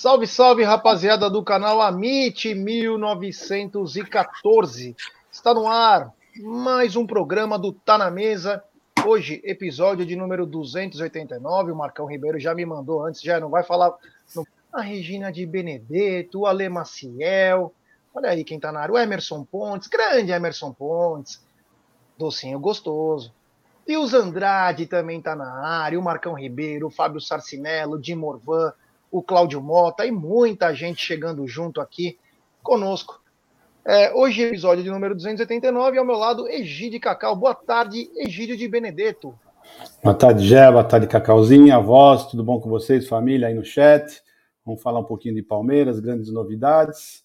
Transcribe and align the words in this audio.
Salve, 0.00 0.26
salve, 0.26 0.64
rapaziada 0.64 1.28
do 1.28 1.44
canal 1.44 1.82
Amit 1.82 2.54
1914. 2.54 4.96
Está 5.30 5.52
no 5.52 5.68
ar 5.68 6.14
mais 6.38 6.96
um 6.96 7.06
programa 7.06 7.58
do 7.58 7.70
Tá 7.70 7.98
na 7.98 8.10
Mesa. 8.10 8.64
Hoje, 9.04 9.42
episódio 9.44 10.06
de 10.06 10.16
número 10.16 10.46
289. 10.46 11.72
O 11.72 11.76
Marcão 11.76 12.06
Ribeiro 12.06 12.40
já 12.40 12.54
me 12.54 12.64
mandou 12.64 13.04
antes, 13.04 13.20
já 13.20 13.38
não 13.38 13.50
vai 13.50 13.62
falar. 13.62 13.94
A 14.72 14.80
Regina 14.80 15.30
de 15.30 15.44
Benedetto, 15.44 16.40
o 16.40 16.46
Ale 16.46 16.70
Maciel. 16.70 17.70
Olha 18.14 18.30
aí 18.30 18.42
quem 18.42 18.58
tá 18.58 18.72
na 18.72 18.80
área. 18.80 18.94
O 18.94 18.98
Emerson 18.98 19.44
Pontes, 19.44 19.86
grande 19.86 20.32
Emerson 20.32 20.72
Pontes. 20.72 21.44
Docinho 22.16 22.58
gostoso. 22.58 23.34
E 23.86 23.98
os 23.98 24.14
Andrade 24.14 24.86
também 24.86 25.20
tá 25.20 25.36
na 25.36 25.62
área. 25.62 26.00
O 26.00 26.02
Marcão 26.02 26.32
Ribeiro, 26.32 26.86
o 26.86 26.90
Fábio 26.90 27.20
Sarcinello, 27.20 28.00
o 28.00 28.16
Morvan 28.16 28.72
o 29.10 29.22
Cláudio 29.22 29.60
Mota 29.60 30.06
e 30.06 30.10
muita 30.10 30.74
gente 30.74 31.04
chegando 31.04 31.46
junto 31.46 31.80
aqui 31.80 32.18
conosco. 32.62 33.20
É, 33.84 34.14
hoje, 34.14 34.42
episódio 34.42 34.84
de 34.84 34.90
número 34.90 35.14
289, 35.14 35.98
ao 35.98 36.04
meu 36.04 36.16
lado, 36.16 36.46
Egídio 36.46 37.00
Cacau. 37.00 37.34
Boa 37.34 37.54
tarde, 37.54 38.10
Egídio 38.14 38.56
de 38.56 38.68
Benedetto. 38.68 39.34
Boa 40.02 40.14
tarde, 40.14 40.46
Gé. 40.46 40.70
Boa 40.70 40.84
tarde, 40.84 41.06
Cacauzinha, 41.06 41.78
voz, 41.78 42.26
tudo 42.26 42.44
bom 42.44 42.60
com 42.60 42.68
vocês, 42.68 43.08
família, 43.08 43.48
aí 43.48 43.54
no 43.54 43.64
chat? 43.64 44.22
Vamos 44.64 44.82
falar 44.82 45.00
um 45.00 45.04
pouquinho 45.04 45.34
de 45.34 45.42
Palmeiras, 45.42 45.98
grandes 45.98 46.30
novidades. 46.30 47.24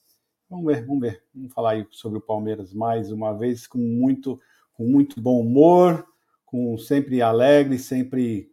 Vamos 0.49 0.65
ver, 0.65 0.85
vamos 0.85 1.01
ver. 1.01 1.23
Vamos 1.33 1.53
falar 1.53 1.71
aí 1.71 1.85
sobre 1.91 2.17
o 2.17 2.21
Palmeiras 2.21 2.73
mais 2.73 3.11
uma 3.11 3.33
vez, 3.33 3.67
com 3.67 3.77
muito, 3.77 4.39
com 4.73 4.85
muito 4.85 5.19
bom 5.19 5.39
humor, 5.39 6.05
com 6.45 6.77
sempre 6.77 7.21
alegre, 7.21 7.77
sempre 7.77 8.49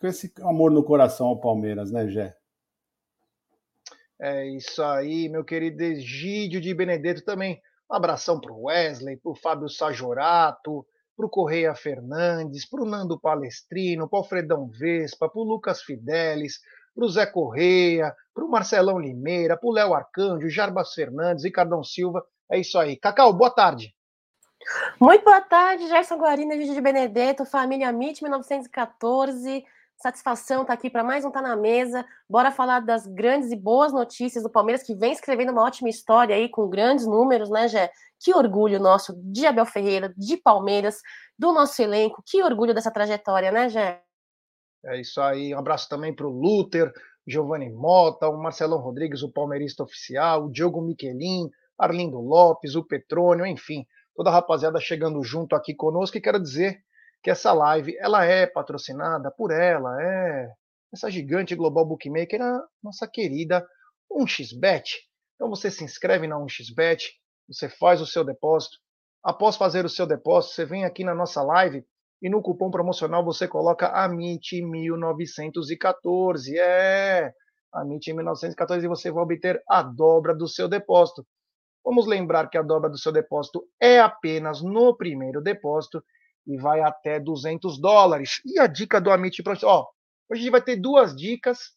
com 0.00 0.06
esse 0.06 0.32
amor 0.42 0.70
no 0.70 0.82
coração 0.82 1.26
ao 1.26 1.40
Palmeiras, 1.40 1.90
né, 1.90 2.08
Gé? 2.08 2.36
É 4.18 4.46
isso 4.46 4.82
aí, 4.82 5.28
meu 5.28 5.44
querido 5.44 5.82
Egídio 5.82 6.60
de 6.60 6.72
Benedetto 6.72 7.22
também. 7.22 7.60
Um 7.90 7.94
abração 7.94 8.40
para 8.40 8.52
o 8.52 8.64
Wesley, 8.64 9.16
para 9.16 9.30
o 9.30 9.36
Fábio 9.36 9.68
Sajorato, 9.68 10.86
para 11.16 11.26
o 11.26 11.30
Correia 11.30 11.74
Fernandes, 11.74 12.68
para 12.68 12.82
o 12.82 12.86
Nando 12.86 13.20
Palestrino, 13.20 14.08
para 14.08 14.16
o 14.16 14.20
Alfredão 14.20 14.68
Vespa, 14.68 15.28
para 15.28 15.40
o 15.40 15.44
Lucas 15.44 15.82
Fidelis, 15.82 16.60
para 16.94 17.04
o 17.04 17.08
Zé 17.08 17.26
Correia, 17.26 18.14
para 18.34 18.44
o 18.44 18.50
Marcelão 18.50 18.98
Limeira, 18.98 19.56
para 19.56 19.68
o 19.68 19.72
Léo 19.72 19.94
Arcanjo, 19.94 20.48
Jarbas 20.48 20.94
Fernandes, 20.94 21.44
Ricardão 21.44 21.84
Silva. 21.84 22.24
É 22.50 22.58
isso 22.58 22.78
aí. 22.78 22.96
Cacau, 22.96 23.32
boa 23.32 23.50
tarde. 23.50 23.94
Muito 24.98 25.24
boa 25.24 25.40
tarde, 25.42 25.86
Gerson 25.88 26.16
Guarina, 26.16 26.54
Egídio 26.54 26.74
de 26.74 26.80
Benedetto, 26.80 27.44
família 27.44 27.90
MIT 27.90 28.22
1914. 28.22 29.64
Satisfação 29.98 30.62
tá 30.62 30.74
aqui 30.74 30.90
para 30.90 31.02
mais 31.02 31.24
um 31.24 31.30
Tá 31.30 31.40
na 31.40 31.56
Mesa. 31.56 32.04
Bora 32.28 32.52
falar 32.52 32.80
das 32.80 33.06
grandes 33.06 33.50
e 33.50 33.56
boas 33.56 33.94
notícias 33.94 34.44
do 34.44 34.50
Palmeiras, 34.50 34.82
que 34.82 34.94
vem 34.94 35.10
escrevendo 35.10 35.52
uma 35.52 35.64
ótima 35.64 35.88
história 35.88 36.36
aí, 36.36 36.50
com 36.50 36.68
grandes 36.68 37.06
números, 37.06 37.48
né, 37.48 37.66
Gé? 37.66 37.90
Que 38.20 38.34
orgulho 38.34 38.78
nosso 38.78 39.14
de 39.16 39.46
Abel 39.46 39.64
Ferreira, 39.64 40.12
de 40.14 40.36
Palmeiras, 40.36 41.00
do 41.38 41.50
nosso 41.50 41.80
elenco. 41.80 42.22
Que 42.26 42.42
orgulho 42.42 42.74
dessa 42.74 42.90
trajetória, 42.90 43.50
né, 43.50 43.70
Gé? 43.70 44.02
É 44.84 45.00
isso 45.00 45.18
aí. 45.18 45.54
Um 45.54 45.58
abraço 45.58 45.88
também 45.88 46.14
para 46.14 46.26
o 46.26 46.30
Luther, 46.30 46.92
Giovanni 47.26 47.70
Mota, 47.70 48.28
o 48.28 48.36
Marcelão 48.36 48.78
Rodrigues, 48.78 49.22
o 49.22 49.32
palmeirista 49.32 49.82
oficial, 49.82 50.44
o 50.44 50.52
Diogo 50.52 50.82
Miquelin, 50.82 51.48
Arlindo 51.78 52.20
Lopes, 52.20 52.74
o 52.74 52.84
Petrônio, 52.84 53.46
enfim, 53.46 53.86
toda 54.14 54.28
a 54.28 54.34
rapaziada 54.34 54.78
chegando 54.78 55.22
junto 55.22 55.56
aqui 55.56 55.74
conosco. 55.74 56.18
E 56.18 56.20
quero 56.20 56.38
dizer 56.38 56.84
que 57.26 57.30
essa 57.30 57.52
live 57.52 57.98
ela 57.98 58.24
é 58.24 58.46
patrocinada 58.46 59.32
por 59.32 59.50
ela, 59.50 60.00
é 60.00 60.48
essa 60.92 61.10
gigante 61.10 61.56
global 61.56 61.84
bookmaker, 61.84 62.40
a 62.40 62.64
nossa 62.80 63.08
querida 63.08 63.66
1xBet. 64.12 64.84
Então 65.34 65.50
você 65.50 65.68
se 65.68 65.82
inscreve 65.82 66.28
na 66.28 66.36
1xBet, 66.36 67.00
você 67.48 67.68
faz 67.68 68.00
o 68.00 68.06
seu 68.06 68.22
depósito. 68.22 68.76
Após 69.24 69.56
fazer 69.56 69.84
o 69.84 69.88
seu 69.88 70.06
depósito, 70.06 70.54
você 70.54 70.64
vem 70.64 70.84
aqui 70.84 71.02
na 71.02 71.16
nossa 71.16 71.42
live 71.42 71.84
e 72.22 72.30
no 72.30 72.40
cupom 72.40 72.70
promocional 72.70 73.24
você 73.24 73.48
coloca 73.48 73.92
AMIT1914. 74.08 76.54
É, 76.60 77.32
AMIT1914 77.74 78.84
e 78.84 78.88
você 78.88 79.10
vai 79.10 79.24
obter 79.24 79.60
a 79.68 79.82
dobra 79.82 80.32
do 80.32 80.46
seu 80.46 80.68
depósito. 80.68 81.26
Vamos 81.84 82.06
lembrar 82.06 82.48
que 82.48 82.56
a 82.56 82.62
dobra 82.62 82.88
do 82.88 82.96
seu 82.96 83.10
depósito 83.10 83.66
é 83.82 83.98
apenas 83.98 84.62
no 84.62 84.96
primeiro 84.96 85.42
depósito 85.42 86.00
e 86.46 86.56
vai 86.56 86.80
até 86.80 87.18
200 87.18 87.80
dólares. 87.80 88.40
E 88.44 88.58
a 88.58 88.66
dica 88.66 89.00
do 89.00 89.10
Amit 89.10 89.42
para 89.42 89.58
ó, 89.64 89.86
hoje 90.30 90.40
a 90.40 90.44
gente 90.44 90.50
vai 90.50 90.62
ter 90.62 90.76
duas 90.76 91.14
dicas 91.14 91.72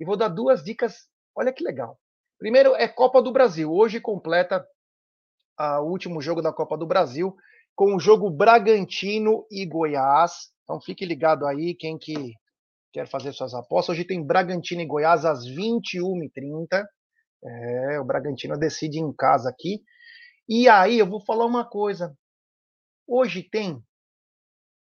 e 0.00 0.04
vou 0.04 0.16
dar 0.16 0.28
duas 0.28 0.62
dicas. 0.64 1.08
Olha 1.36 1.52
que 1.52 1.62
legal. 1.62 1.98
Primeiro 2.38 2.74
é 2.74 2.88
Copa 2.88 3.22
do 3.22 3.30
Brasil. 3.32 3.70
Hoje 3.70 4.00
completa 4.00 4.66
o 5.58 5.90
último 5.90 6.22
jogo 6.22 6.40
da 6.40 6.52
Copa 6.52 6.76
do 6.76 6.86
Brasil 6.86 7.36
com 7.76 7.94
o 7.94 8.00
jogo 8.00 8.30
Bragantino 8.30 9.46
e 9.50 9.66
Goiás. 9.66 10.50
Então 10.64 10.80
fique 10.80 11.04
ligado 11.04 11.46
aí 11.46 11.74
quem 11.74 11.98
que 11.98 12.34
quer 12.92 13.06
fazer 13.06 13.32
suas 13.32 13.54
apostas. 13.54 13.94
Hoje 13.94 14.04
tem 14.04 14.24
Bragantino 14.24 14.80
e 14.80 14.86
Goiás 14.86 15.24
às 15.24 15.46
21h30. 15.46 16.84
É, 17.42 18.00
o 18.00 18.04
Bragantino 18.04 18.58
decide 18.58 18.98
em 18.98 19.12
casa 19.12 19.48
aqui. 19.48 19.82
E 20.48 20.68
aí 20.68 20.98
eu 20.98 21.06
vou 21.06 21.20
falar 21.20 21.46
uma 21.46 21.64
coisa. 21.64 22.14
Hoje 23.12 23.42
tem 23.42 23.82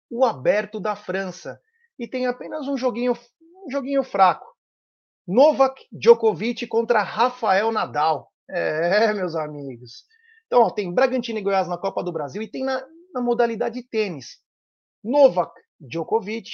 o 0.07 0.23
aberto 0.23 0.79
da 0.79 0.95
França 0.95 1.59
e 1.97 2.07
tem 2.07 2.27
apenas 2.27 2.67
um 2.67 2.77
joguinho, 2.77 3.13
um 3.65 3.71
joguinho 3.71 4.03
fraco. 4.03 4.45
Novak 5.27 5.83
Djokovic 5.91 6.67
contra 6.67 7.01
Rafael 7.01 7.71
Nadal. 7.71 8.31
É, 8.47 9.11
meus 9.17 9.35
amigos. 9.35 10.05
Então, 10.45 10.61
ó, 10.61 10.69
tem 10.69 10.93
Bragantino 10.93 11.39
e 11.39 11.41
Goiás 11.41 11.67
na 11.67 11.75
Copa 11.75 12.03
do 12.03 12.11
Brasil 12.11 12.43
e 12.43 12.47
tem 12.47 12.63
na, 12.63 12.85
na 13.15 13.19
modalidade 13.19 13.81
tênis. 13.81 14.37
Novak 15.03 15.51
Djokovic 15.79 16.51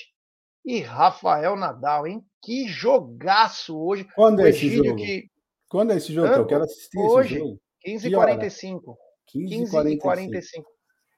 e 0.64 0.80
Rafael 0.80 1.58
Nadal, 1.58 2.08
hein? 2.08 2.26
Que 2.42 2.70
jogaço 2.70 3.78
hoje. 3.78 4.08
Quando 4.16 4.40
é 4.40 4.52
esse 4.52 4.70
jogo? 4.70 4.96
Que... 4.96 5.30
Quando 5.68 5.92
é 5.92 5.98
esse 5.98 6.14
jogo? 6.14 6.34
Eu 6.34 6.48
quero 6.48 6.64
assistir 6.64 6.98
hoje, 7.00 7.36
esse 7.84 8.10
jogo. 8.10 8.26
15h45. 8.26 8.96
15h45. 9.36 10.64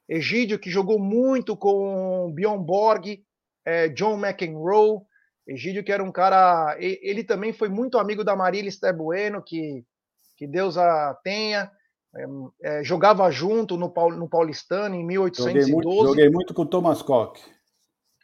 Egídio, 0.08 0.58
que 0.58 0.70
jogou 0.70 0.98
muito 0.98 1.56
com 1.56 2.32
Bjorn 2.34 2.64
Borg, 2.64 3.22
é, 3.64 3.88
John 3.88 4.18
McEnroe. 4.18 5.00
Egídio, 5.46 5.82
que 5.82 5.92
era 5.92 6.02
um 6.02 6.12
cara. 6.12 6.76
Ele 6.78 7.24
também 7.24 7.52
foi 7.52 7.68
muito 7.68 7.98
amigo 7.98 8.22
da 8.22 8.36
Marília 8.36 8.68
Estebueno, 8.68 9.42
que, 9.42 9.84
que 10.36 10.46
Deus 10.46 10.78
a 10.78 11.14
tenha. 11.24 11.70
É, 12.14 12.26
é, 12.62 12.84
jogava 12.84 13.30
junto 13.30 13.76
no, 13.76 13.92
no 14.10 14.28
Paulistano 14.28 14.94
em 14.94 15.04
1812. 15.04 15.60
Joguei 15.60 15.74
muito, 15.74 16.08
joguei 16.08 16.30
muito 16.30 16.54
com 16.54 16.62
o 16.62 16.66
Thomas 16.66 17.02
Koch. 17.02 17.40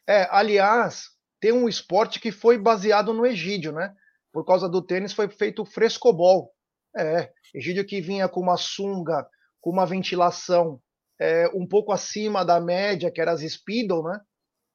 É, 0.07 0.29
aliás, 0.31 1.07
tem 1.41 1.53
um 1.53 1.69
esporte 1.69 2.21
que 2.21 2.31
foi 2.31 2.59
baseado 2.59 3.13
no 3.13 3.27
Egídio, 3.27 3.73
né? 3.73 3.95
Por 4.33 4.45
causa 4.45 4.69
do 4.69 4.83
tênis 4.83 5.13
foi 5.13 5.29
feito 5.29 5.65
frescobol. 5.65 6.53
É, 6.97 7.31
Egídio 7.55 7.85
que 7.85 8.01
vinha 8.01 8.29
com 8.29 8.41
uma 8.41 8.57
sunga, 8.57 9.27
com 9.61 9.71
uma 9.71 9.87
ventilação 9.87 10.81
é, 11.21 11.49
um 11.55 11.67
pouco 11.67 11.93
acima 11.93 12.45
da 12.45 12.61
média, 12.61 13.11
que 13.11 13.21
era 13.21 13.33
as 13.33 13.41
Speedo, 13.41 14.03
né? 14.03 14.21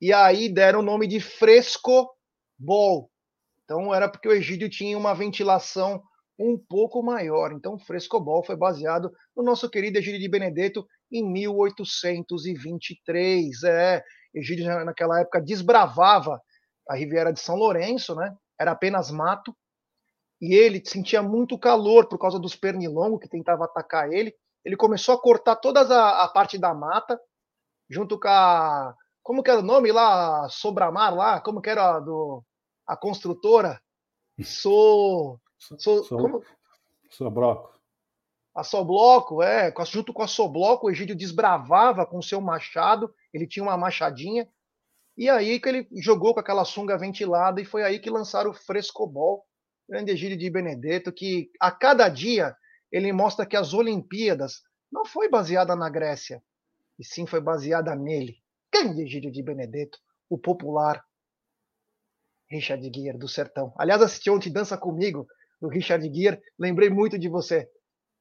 E 0.02 0.12
aí 0.12 0.50
deram 0.50 0.80
o 0.80 0.84
nome 0.84 1.08
de 1.08 1.20
frescobol. 1.20 3.10
Então 3.64 3.94
era 3.94 4.10
porque 4.10 4.28
o 4.28 4.34
Egídio 4.34 4.70
tinha 4.70 4.98
uma 4.98 5.14
ventilação 5.14 6.02
um 6.38 6.58
pouco 6.58 7.02
maior. 7.04 7.54
Então, 7.54 7.76
o 7.76 7.80
frescobol 7.80 8.44
foi 8.44 8.56
baseado 8.56 9.12
no 9.36 9.44
nosso 9.44 9.70
querido 9.70 10.00
Egídio 10.00 10.20
de 10.20 10.30
Benedetto 10.30 10.88
em 11.12 11.24
1823. 11.32 13.62
É, 13.64 14.04
Egídio 14.34 14.66
naquela 14.84 15.22
época 15.22 15.40
desbravava 15.42 16.42
a 16.90 16.96
Riviera 16.96 17.32
de 17.32 17.40
São 17.40 17.56
Lourenço, 17.56 18.16
né? 18.16 18.36
Era 18.60 18.72
apenas 18.72 19.12
mato. 19.12 19.56
E 20.42 20.56
ele 20.56 20.82
sentia 20.84 21.22
muito 21.22 21.56
calor 21.58 22.10
por 22.10 22.20
causa 22.20 22.38
dos 22.40 22.56
pernilongos 22.56 23.20
que 23.22 23.30
tentavam 23.30 23.66
atacar 23.66 24.12
ele. 24.12 24.34
Ele 24.64 24.76
começou 24.78 25.16
a 25.16 25.22
cortar 25.22 25.56
toda 25.58 25.82
a, 25.82 26.24
a 26.24 26.28
parte 26.28 26.58
da 26.58 26.74
mata, 26.74 27.20
junto 27.90 28.20
com 28.20 28.28
a. 28.28 28.96
Como 29.22 29.44
que 29.44 29.50
era 29.50 29.60
o 29.60 29.64
nome 29.64 29.92
lá? 29.92 30.48
Sobramar 30.50 31.14
lá? 31.16 31.42
Como 31.42 31.62
que 31.62 31.70
era 31.70 31.96
a, 31.96 32.00
do, 32.00 32.44
a 32.88 32.98
construtora? 32.98 33.82
So. 34.44 35.40
so, 35.60 36.04
so 36.04 36.18
como... 36.18 36.44
Sobroco. 37.08 37.74
A 38.56 38.64
Sobloco, 38.64 39.42
é, 39.42 39.74
junto 39.86 40.12
com 40.12 40.24
a 40.24 40.28
Sobloco, 40.28 40.88
o 40.88 40.92
Egídio 40.92 41.16
desbravava 41.16 42.06
com 42.06 42.22
seu 42.22 42.42
machado, 42.42 43.14
ele 43.34 43.48
tinha 43.48 43.64
uma 43.64 43.78
machadinha, 43.78 44.48
e 45.18 45.30
aí 45.30 45.60
que 45.60 45.70
ele 45.70 45.88
jogou 45.94 46.34
com 46.34 46.40
aquela 46.40 46.66
sunga 46.66 46.98
ventilada, 46.98 47.62
e 47.62 47.66
foi 47.66 47.84
aí 47.84 48.00
que 48.00 48.12
lançaram 48.12 48.52
o 48.52 48.54
Frescobol, 48.54 49.44
grande 49.90 50.12
Egídio 50.12 50.38
de 50.38 50.50
Benedetto, 50.50 51.12
que 51.12 51.52
a 51.60 51.72
cada 51.72 52.10
dia 52.10 52.56
ele 52.94 53.12
mostra 53.12 53.46
que 53.46 53.58
as 53.58 53.74
Olimpíadas 53.74 54.62
não 54.92 55.04
foi 55.04 55.28
baseada 55.28 55.76
na 55.76 55.90
Grécia, 55.90 56.44
e 57.00 57.04
sim 57.04 57.26
foi 57.26 57.42
baseada 57.42 57.96
nele. 57.96 58.38
Grande 58.72 59.04
de 59.20 59.44
Benedetto, 59.44 59.98
o 60.30 60.38
popular 60.38 61.04
Richard 62.50 62.84
Gere 62.94 63.18
do 63.18 63.28
Sertão. 63.28 63.74
Aliás, 63.78 64.00
assisti 64.02 64.30
ontem 64.30 64.52
Dança 64.52 64.78
Comigo, 64.78 65.26
do 65.60 65.68
Richard 65.68 66.08
Gere, 66.14 66.40
lembrei 66.60 66.90
muito 66.90 67.18
de 67.18 67.28
você 67.28 67.68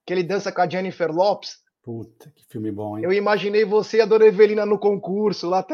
que 0.07 0.13
ele 0.13 0.23
dança 0.23 0.51
com 0.51 0.61
a 0.63 0.69
Jennifer 0.69 1.11
Lopes. 1.11 1.62
Puta, 1.83 2.31
que 2.31 2.45
filme 2.47 2.71
bom, 2.71 2.97
hein? 2.97 3.05
Eu 3.05 3.13
imaginei 3.13 3.65
você 3.65 3.97
e 3.97 4.01
a 4.01 4.07
Dona 4.07 4.27
Evelina 4.27 4.65
no 4.65 4.79
concurso 4.79 5.49
lá. 5.49 5.67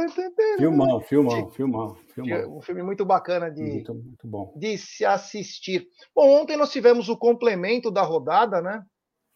Filmão, 0.57 1.01
filmão, 1.03 1.51
filmão, 1.51 1.95
filmão. 2.15 2.57
Um 2.57 2.63
filme 2.63 2.83
muito 2.83 3.05
bacana 3.05 3.51
de, 3.51 3.63
muito, 3.63 3.95
muito 3.95 4.27
bom. 4.27 4.55
de 4.57 4.79
se 4.79 5.05
assistir. 5.05 5.87
Bom, 6.15 6.41
ontem 6.41 6.57
nós 6.57 6.73
tivemos 6.73 7.11
o 7.11 7.17
complemento 7.17 7.91
da 7.91 8.01
rodada, 8.01 8.63
né? 8.63 8.83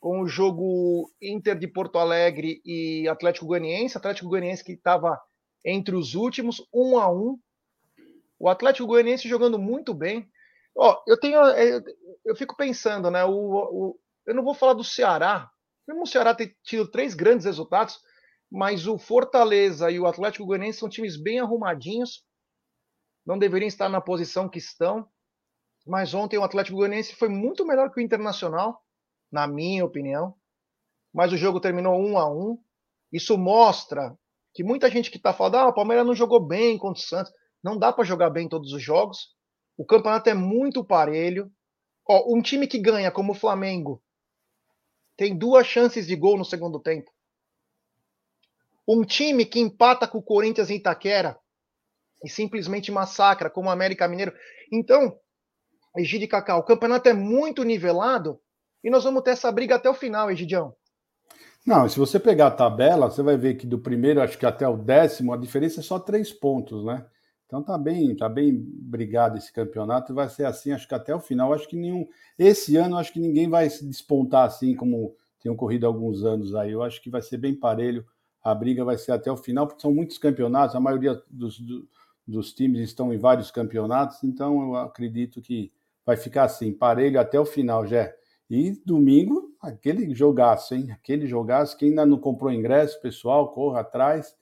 Com 0.01 0.23
o 0.23 0.27
jogo 0.27 1.11
Inter 1.21 1.59
de 1.59 1.69
Porto 1.69 1.99
Alegre 1.99 2.63
e 2.65 3.07
Atlético 3.07 3.47
Goianiense. 3.47 3.99
Atlético 3.99 4.31
Goianiense 4.31 4.65
que 4.65 4.73
estava 4.73 5.21
entre 5.63 5.95
os 5.95 6.15
últimos, 6.15 6.67
um 6.73 6.99
a 6.99 7.13
um. 7.13 7.39
O 8.39 8.49
Atlético 8.49 8.89
Goianiense 8.89 9.29
jogando 9.29 9.59
muito 9.59 9.93
bem. 9.93 10.27
Ó, 10.75 11.03
eu 11.07 11.21
tenho, 11.21 11.39
eu, 11.39 11.83
eu 12.25 12.35
fico 12.35 12.57
pensando, 12.57 13.11
né? 13.11 13.23
O, 13.27 13.31
o, 13.31 13.99
eu 14.27 14.35
não 14.35 14.43
vou 14.43 14.55
falar 14.55 14.73
do 14.73 14.83
Ceará, 14.83 15.51
o 15.89 16.07
Ceará 16.07 16.35
ter 16.35 16.57
tido 16.63 16.91
três 16.91 17.15
grandes 17.15 17.45
resultados, 17.45 17.99
mas 18.51 18.87
o 18.87 18.99
Fortaleza 18.99 19.91
e 19.91 19.99
o 19.99 20.07
Atlético 20.07 20.47
Goianiense 20.47 20.79
são 20.79 20.89
times 20.89 21.17
bem 21.17 21.41
arrumadinhos, 21.41 22.25
não 23.25 23.39
deveriam 23.39 23.69
estar 23.69 23.89
na 23.89 24.01
posição 24.01 24.49
que 24.49 24.59
estão. 24.59 25.09
Mas 25.87 26.15
ontem 26.15 26.39
o 26.39 26.45
Atlético 26.45 26.77
Goianiense 26.77 27.15
foi 27.15 27.29
muito 27.29 27.67
melhor 27.67 27.91
que 27.91 28.01
o 28.01 28.03
Internacional, 28.03 28.81
na 29.31 29.47
minha 29.47 29.85
opinião. 29.85 30.35
Mas 31.13 31.33
o 31.33 31.37
jogo 31.37 31.61
terminou 31.61 31.99
um 31.99 32.19
a 32.19 32.31
um. 32.31 32.59
Isso 33.13 33.37
mostra 33.37 34.17
que 34.55 34.63
muita 34.63 34.91
gente 34.91 35.11
que 35.11 35.17
está 35.17 35.33
falando, 35.33 35.57
ah, 35.57 35.69
o 35.69 35.75
Palmeiras 35.75 36.07
não 36.07 36.15
jogou 36.15 36.41
bem 36.41 36.79
contra 36.79 37.03
o 37.03 37.05
Santos. 37.05 37.33
Não 37.63 37.79
dá 37.79 37.93
para 37.93 38.05
jogar 38.05 38.31
bem 38.31 38.49
todos 38.49 38.73
os 38.73 38.83
jogos. 38.83 39.29
O 39.77 39.85
campeonato 39.85 40.29
é 40.29 40.35
muito 40.35 40.85
parelho. 40.85 41.51
Ó, 42.09 42.35
um 42.35 42.43
time 42.43 42.67
que 42.67 42.79
ganha, 42.79 43.11
como 43.11 43.33
o 43.33 43.37
Flamengo, 43.37 44.03
tem 45.23 45.39
duas 45.39 45.65
chances 45.69 46.09
de 46.09 46.17
gol 46.17 46.37
no 46.37 46.45
segundo 46.45 46.81
tempo. 46.81 47.09
Um 48.89 49.05
time 49.05 49.47
que 49.47 49.61
empata 49.61 50.09
com 50.09 50.19
o 50.19 50.23
Corinthians 50.23 50.69
em 50.69 50.79
Itaquera 50.79 51.39
e 52.25 52.29
simplesmente 52.29 52.91
massacra, 52.91 53.49
como 53.49 53.69
o 53.69 53.71
América 53.71 54.09
Mineiro. 54.09 54.33
Então, 54.73 55.17
Egídio 55.97 56.25
e 56.25 56.29
Cacau, 56.29 56.59
o 56.59 56.65
campeonato 56.65 57.09
é 57.09 57.13
muito 57.13 57.63
nivelado 57.63 58.41
e 58.83 58.91
nós 58.91 59.05
vamos 59.05 59.23
ter 59.23 59.31
essa 59.31 59.53
briga 59.53 59.77
até 59.77 59.89
o 59.89 59.95
final, 59.95 60.29
Egidião. 60.29 60.75
Não, 61.65 61.89
se 61.89 62.01
você 62.01 62.19
pegar 62.19 62.49
a 62.49 62.57
tabela, 62.57 63.09
você 63.09 63.23
vai 63.23 63.37
ver 63.37 63.55
que 63.55 63.65
do 63.65 63.79
primeiro, 63.79 64.21
acho 64.21 64.37
que 64.37 64.45
até 64.45 64.67
o 64.67 64.77
décimo, 64.77 65.33
a 65.33 65.37
diferença 65.37 65.79
é 65.79 65.85
só 65.85 66.01
três 66.01 66.33
pontos, 66.33 66.85
né? 66.85 67.07
Então 67.53 67.63
tá 67.63 67.77
bem, 67.77 68.17
tá 68.17 68.31
bem 68.31 68.51
brigado 68.67 69.37
esse 69.37 69.53
campeonato 69.53 70.15
vai 70.15 70.27
ser 70.27 70.47
assim, 70.47 70.73
acho 70.73 70.89
que 70.89 70.95
até 70.95 71.15
o 71.15 71.21
final. 71.21 71.53
Acho 71.53 71.69
que 71.69 71.77
nenhum. 71.77 72.09
Esse 72.39 72.79
ano 72.79 72.97
acho 72.97 73.13
que 73.13 73.21
ninguém 73.21 73.47
vai 73.47 73.69
se 73.69 73.85
despontar 73.85 74.47
assim 74.47 74.75
como 74.75 75.15
tem 75.39 75.53
ocorrido 75.53 75.87
alguns 75.87 76.25
anos 76.25 76.55
aí. 76.55 76.73
Eu 76.73 76.83
acho 76.83 77.03
que 77.03 77.11
vai 77.11 77.21
ser 77.21 77.37
bem 77.37 77.55
parelho. 77.55 78.07
A 78.43 78.55
briga 78.55 78.87
vai 78.87 78.97
ser 78.97 79.13
até 79.13 79.31
o 79.31 79.37
final, 79.37 79.67
porque 79.67 79.83
são 79.83 79.93
muitos 79.93 80.17
campeonatos, 80.17 80.75
a 80.75 80.81
maioria 80.81 81.23
dos, 81.29 81.61
do, 81.61 81.87
dos 82.27 82.55
times 82.55 82.81
estão 82.81 83.13
em 83.13 83.19
vários 83.19 83.51
campeonatos, 83.51 84.25
então 84.25 84.63
eu 84.63 84.77
acredito 84.77 85.43
que 85.43 85.71
vai 86.07 86.17
ficar 86.17 86.45
assim, 86.45 86.73
parelho 86.73 87.21
até 87.21 87.39
o 87.39 87.45
final, 87.45 87.87
já. 87.87 88.11
E 88.49 88.81
domingo, 88.83 89.55
aquele 89.61 90.15
jogaço, 90.15 90.75
hein? 90.75 90.91
Aquele 90.91 91.27
jogaço. 91.27 91.77
Quem 91.77 91.91
ainda 91.91 92.07
não 92.07 92.19
comprou 92.19 92.51
ingresso, 92.51 92.99
pessoal, 93.03 93.53
corra 93.53 93.81
atrás 93.81 94.35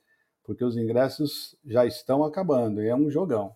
porque 0.50 0.64
os 0.64 0.76
ingressos 0.76 1.54
já 1.64 1.86
estão 1.86 2.24
acabando 2.24 2.82
e 2.82 2.88
é 2.88 2.94
um 2.94 3.08
jogão. 3.08 3.54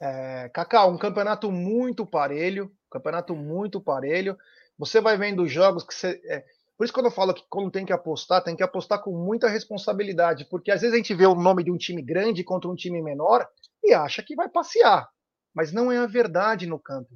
É, 0.00 0.50
um 0.88 0.96
campeonato 0.96 1.52
muito 1.52 2.06
parelho, 2.06 2.72
campeonato 2.90 3.36
muito 3.36 3.78
parelho. 3.78 4.38
Você 4.78 5.02
vai 5.02 5.18
vendo 5.18 5.46
jogos 5.46 5.84
que 5.84 5.94
você. 5.94 6.18
É, 6.24 6.42
por 6.78 6.84
isso, 6.84 6.94
quando 6.94 7.06
eu 7.06 7.12
falo 7.12 7.34
que 7.34 7.44
quando 7.50 7.70
tem 7.70 7.84
que 7.84 7.92
apostar, 7.92 8.42
tem 8.42 8.56
que 8.56 8.62
apostar 8.62 9.02
com 9.02 9.10
muita 9.10 9.46
responsabilidade, 9.46 10.46
porque 10.46 10.70
às 10.70 10.80
vezes 10.80 10.94
a 10.94 10.96
gente 10.96 11.14
vê 11.14 11.26
o 11.26 11.34
nome 11.34 11.62
de 11.62 11.70
um 11.70 11.76
time 11.76 12.00
grande 12.00 12.42
contra 12.42 12.70
um 12.70 12.74
time 12.74 13.02
menor 13.02 13.46
e 13.82 13.92
acha 13.92 14.22
que 14.22 14.34
vai 14.34 14.48
passear, 14.48 15.06
mas 15.54 15.74
não 15.74 15.92
é 15.92 15.98
a 15.98 16.06
verdade 16.06 16.66
no 16.66 16.78
campo. 16.78 17.10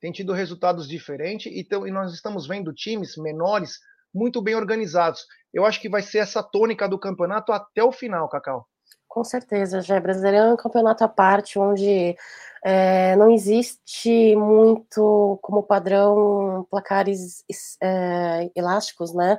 Tem 0.00 0.12
tido 0.12 0.32
resultados 0.32 0.88
diferentes 0.88 1.52
então, 1.52 1.84
e 1.84 1.90
nós 1.90 2.14
estamos 2.14 2.46
vendo 2.46 2.72
times 2.72 3.16
menores 3.16 3.80
muito 4.14 4.40
bem 4.40 4.54
organizados. 4.54 5.26
Eu 5.52 5.66
acho 5.66 5.80
que 5.80 5.88
vai 5.88 6.02
ser 6.02 6.18
essa 6.18 6.42
tônica 6.42 6.88
do 6.88 6.98
campeonato 6.98 7.52
até 7.52 7.82
o 7.82 7.92
final, 7.92 8.28
Cacau. 8.28 8.66
Com 9.08 9.22
certeza, 9.22 9.80
já. 9.80 10.00
Brasileirão 10.00 10.50
é 10.50 10.54
um 10.54 10.56
campeonato 10.56 11.04
à 11.04 11.08
parte, 11.08 11.58
onde 11.58 12.16
é, 12.64 13.14
não 13.16 13.30
existe 13.30 14.34
muito 14.34 15.38
como 15.42 15.62
padrão 15.62 16.66
placares 16.70 17.44
é, 17.80 18.50
elásticos, 18.56 19.14
né? 19.14 19.38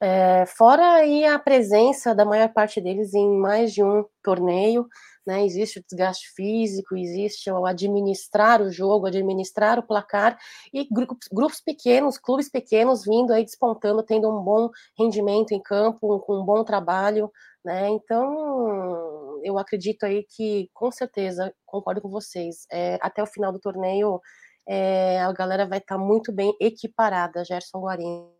É, 0.00 0.46
fora 0.46 0.94
aí 0.94 1.26
a 1.26 1.38
presença 1.38 2.14
da 2.14 2.24
maior 2.24 2.48
parte 2.48 2.80
deles 2.80 3.12
em 3.12 3.36
mais 3.38 3.74
de 3.74 3.84
um 3.84 4.06
torneio, 4.22 4.88
né? 5.26 5.44
Existe 5.44 5.78
o 5.78 5.82
desgaste 5.82 6.28
físico, 6.34 6.96
existe 6.96 7.50
o 7.50 7.66
administrar 7.66 8.62
o 8.62 8.70
jogo, 8.70 9.06
administrar 9.06 9.78
o 9.78 9.82
placar 9.82 10.38
e 10.72 10.86
grupos, 10.92 11.28
grupos 11.32 11.60
pequenos, 11.60 12.18
clubes 12.18 12.48
pequenos 12.48 13.04
vindo 13.04 13.32
aí 13.32 13.44
despontando, 13.44 14.02
tendo 14.02 14.28
um 14.28 14.42
bom 14.42 14.70
rendimento 14.98 15.52
em 15.52 15.62
campo, 15.62 16.14
um, 16.14 16.18
com 16.18 16.40
um 16.40 16.44
bom 16.44 16.64
trabalho, 16.64 17.30
né? 17.64 17.88
Então, 17.88 19.40
eu 19.44 19.58
acredito 19.58 20.04
aí 20.04 20.24
que, 20.24 20.68
com 20.72 20.90
certeza, 20.90 21.54
concordo 21.66 22.00
com 22.00 22.08
vocês, 22.08 22.66
é, 22.70 22.98
até 23.00 23.22
o 23.22 23.26
final 23.26 23.52
do 23.52 23.60
torneio 23.60 24.20
é, 24.68 25.18
a 25.20 25.32
galera 25.32 25.66
vai 25.66 25.78
estar 25.78 25.96
tá 25.96 26.00
muito 26.00 26.32
bem 26.32 26.54
equiparada, 26.60 27.44
Gerson 27.44 27.80
Guarini. 27.80 28.30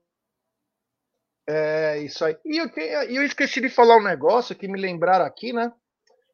É, 1.48 1.98
isso 1.98 2.24
aí. 2.24 2.36
E 2.44 2.58
eu, 2.58 2.68
eu 3.08 3.24
esqueci 3.24 3.60
de 3.60 3.68
falar 3.68 3.96
um 3.96 4.04
negócio 4.04 4.54
que 4.54 4.68
me 4.68 4.80
lembraram 4.80 5.24
aqui, 5.24 5.52
né? 5.52 5.72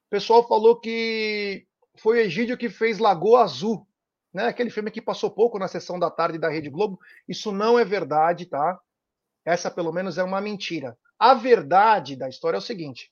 O 0.07 0.11
pessoal 0.11 0.47
falou 0.47 0.79
que 0.79 1.67
foi 1.99 2.19
o 2.19 2.21
Egídio 2.21 2.57
que 2.57 2.69
fez 2.69 2.99
Lagoa 2.99 3.43
Azul, 3.43 3.87
né? 4.33 4.47
Aquele 4.47 4.71
filme 4.71 4.91
que 4.91 5.03
passou 5.03 5.31
pouco 5.31 5.59
na 5.59 5.67
sessão 5.67 5.99
da 5.99 6.11
tarde 6.11 6.39
da 6.39 6.49
Rede 6.49 6.71
Globo. 6.71 6.99
Isso 7.29 7.51
não 7.51 7.79
é 7.79 7.85
verdade, 7.85 8.47
tá? 8.47 8.79
Essa, 9.45 9.71
pelo 9.71 9.93
menos, 9.93 10.19
é 10.19 10.23
uma 10.23 10.41
mentira. 10.41 10.97
A 11.19 11.35
verdade 11.35 12.17
da 12.17 12.29
história 12.29 12.57
é 12.57 12.59
o 12.59 12.63
seguinte: 12.63 13.11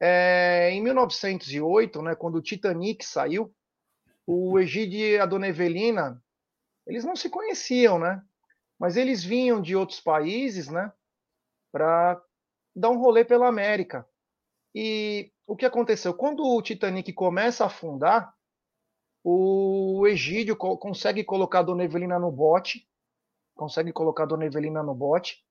é, 0.00 0.70
em 0.72 0.82
1908, 0.82 2.02
né, 2.02 2.14
quando 2.14 2.36
o 2.36 2.42
Titanic 2.42 3.04
saiu, 3.04 3.54
o 4.26 4.58
Egídio 4.58 4.98
e 4.98 5.18
a 5.18 5.24
Dona 5.24 5.48
Evelina, 5.48 6.22
eles 6.86 7.04
não 7.04 7.16
se 7.16 7.30
conheciam, 7.30 7.98
né? 7.98 8.20
Mas 8.78 8.96
eles 8.96 9.24
vinham 9.24 9.62
de 9.62 9.74
outros 9.74 10.00
países, 10.00 10.68
né, 10.68 10.92
para 11.72 12.20
dar 12.74 12.90
um 12.90 12.98
rolê 12.98 13.24
pela 13.24 13.48
América. 13.48 14.06
E 14.74 15.32
o 15.46 15.56
que 15.56 15.64
aconteceu? 15.64 16.12
Quando 16.12 16.42
o 16.44 16.60
Titanic 16.60 17.12
começa 17.12 17.64
a 17.64 17.68
afundar, 17.68 18.34
o 19.22 20.06
Egídio 20.06 20.56
co 20.56 20.76
consegue 20.76 21.24
colocar 21.24 21.60
a 21.60 21.62
Dona 21.62 21.84
Evelina 21.84 22.18
no 22.18 22.30
bote, 22.30 22.88
consegue 23.54 23.92
colocar 23.92 24.24
a 24.24 24.26
Dona 24.26 24.46
Evelina 24.46 24.82
no 24.82 24.94
bote, 24.94 25.44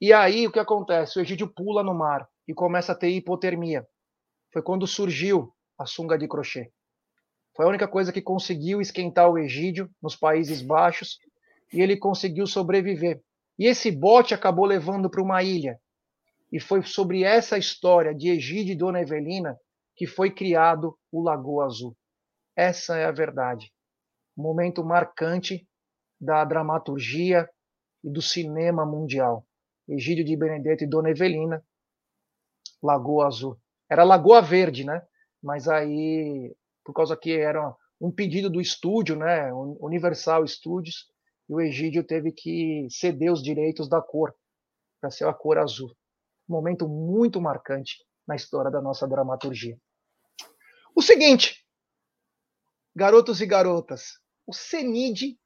e 0.00 0.12
aí 0.12 0.46
o 0.46 0.52
que 0.52 0.58
acontece? 0.58 1.18
O 1.18 1.22
Egídio 1.22 1.48
pula 1.48 1.82
no 1.82 1.94
mar 1.94 2.28
e 2.46 2.54
começa 2.54 2.92
a 2.92 2.94
ter 2.94 3.08
hipotermia. 3.10 3.86
foi 4.52 4.62
quando 4.62 4.86
surgiu 4.86 5.52
a 5.78 5.86
sunga 5.86 6.16
de 6.16 6.28
crochê. 6.28 6.72
Foi 7.56 7.66
a 7.66 7.68
única 7.68 7.86
coisa 7.86 8.12
que 8.12 8.20
conseguiu 8.20 8.80
esquentar 8.80 9.30
o 9.30 9.38
Egídio 9.38 9.88
nos 10.02 10.16
Países 10.16 10.60
Baixos 10.60 11.18
e 11.72 11.80
ele 11.80 11.96
conseguiu 11.96 12.46
sobreviver. 12.46 13.22
E 13.58 13.66
esse 13.66 13.90
bote 13.90 14.34
acabou 14.34 14.64
levando 14.64 15.08
para 15.08 15.22
uma 15.22 15.42
ilha. 15.42 15.80
E 16.54 16.60
foi 16.60 16.84
sobre 16.84 17.24
essa 17.24 17.58
história 17.58 18.14
de 18.14 18.28
Egídio 18.28 18.74
e 18.74 18.76
Dona 18.76 19.00
Evelina 19.00 19.58
que 19.96 20.06
foi 20.06 20.32
criado 20.32 20.96
o 21.10 21.20
Lagoa 21.20 21.64
Azul. 21.64 21.96
Essa 22.54 22.96
é 22.96 23.06
a 23.06 23.10
verdade. 23.10 23.72
Momento 24.36 24.84
marcante 24.84 25.68
da 26.20 26.44
dramaturgia 26.44 27.50
e 28.04 28.08
do 28.08 28.22
cinema 28.22 28.86
mundial. 28.86 29.44
Egídio 29.88 30.24
de 30.24 30.36
Benedetto 30.36 30.84
e 30.84 30.86
Dona 30.86 31.10
Evelina, 31.10 31.60
Lagoa 32.80 33.26
Azul. 33.26 33.58
Era 33.90 34.04
Lagoa 34.04 34.40
Verde, 34.40 34.84
né? 34.84 35.04
Mas 35.42 35.66
aí, 35.66 36.54
por 36.84 36.94
causa 36.94 37.16
que 37.16 37.32
era 37.32 37.74
um 38.00 38.12
pedido 38.12 38.48
do 38.48 38.60
estúdio, 38.60 39.16
né? 39.16 39.52
Universal 39.52 40.46
Studios, 40.46 41.10
e 41.48 41.52
o 41.52 41.60
Egídio 41.60 42.04
teve 42.04 42.30
que 42.30 42.86
ceder 42.90 43.32
os 43.32 43.42
direitos 43.42 43.88
da 43.88 44.00
cor 44.00 44.32
para 45.00 45.10
ser 45.10 45.26
a 45.26 45.34
cor 45.34 45.58
azul. 45.58 45.92
Um 46.48 46.52
momento 46.52 46.88
muito 46.88 47.40
marcante 47.40 47.96
na 48.26 48.36
história 48.36 48.70
da 48.70 48.80
nossa 48.80 49.06
dramaturgia. 49.06 49.78
O 50.94 51.02
seguinte, 51.02 51.64
garotos 52.94 53.40
e 53.40 53.46
garotas, 53.46 54.18
o 54.46 54.52
CENID, 54.52 55.38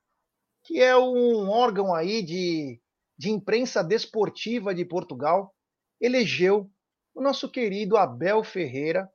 que 0.64 0.80
é 0.82 0.96
um 0.96 1.48
órgão 1.48 1.94
aí 1.94 2.22
de, 2.22 2.80
de 3.16 3.30
imprensa 3.30 3.82
desportiva 3.82 4.74
de 4.74 4.84
Portugal, 4.84 5.54
elegeu 6.00 6.70
o 7.14 7.22
nosso 7.22 7.50
querido 7.50 7.96
Abel 7.96 8.44
Ferreira 8.44 9.10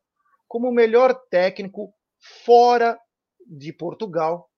como 0.48 0.70
o 0.70 0.74
melhor 0.74 1.14
técnico 1.30 1.94
fora 2.46 3.00
de 3.46 3.72
Portugal 3.74 4.50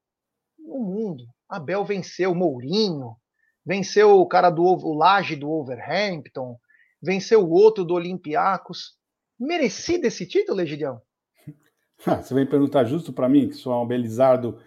no 0.58 0.80
mundo. 0.80 1.24
Abel 1.48 1.86
venceu 1.86 2.34
Mourinho, 2.34 3.16
venceu 3.66 4.20
o 4.20 4.28
cara 4.28 4.50
do 4.50 4.64
o 4.64 4.94
Laje 4.94 5.36
do 5.36 5.50
Overhampton, 5.50 6.58
venceu 7.06 7.46
o 7.46 7.52
outro 7.52 7.86
do 7.86 7.94
Olympiacos. 7.94 8.98
Merecido 9.40 10.08
esse 10.08 10.26
título, 10.26 10.60
Egidião? 10.60 11.00
Você 12.04 12.34
vem 12.34 12.46
perguntar 12.46 12.86
justo 12.86 13.14
para 13.14 13.30
mim, 13.30 13.48
que 13.48 13.54
sou 13.54 13.82
um 13.82 13.88
Belizardo 13.88 14.58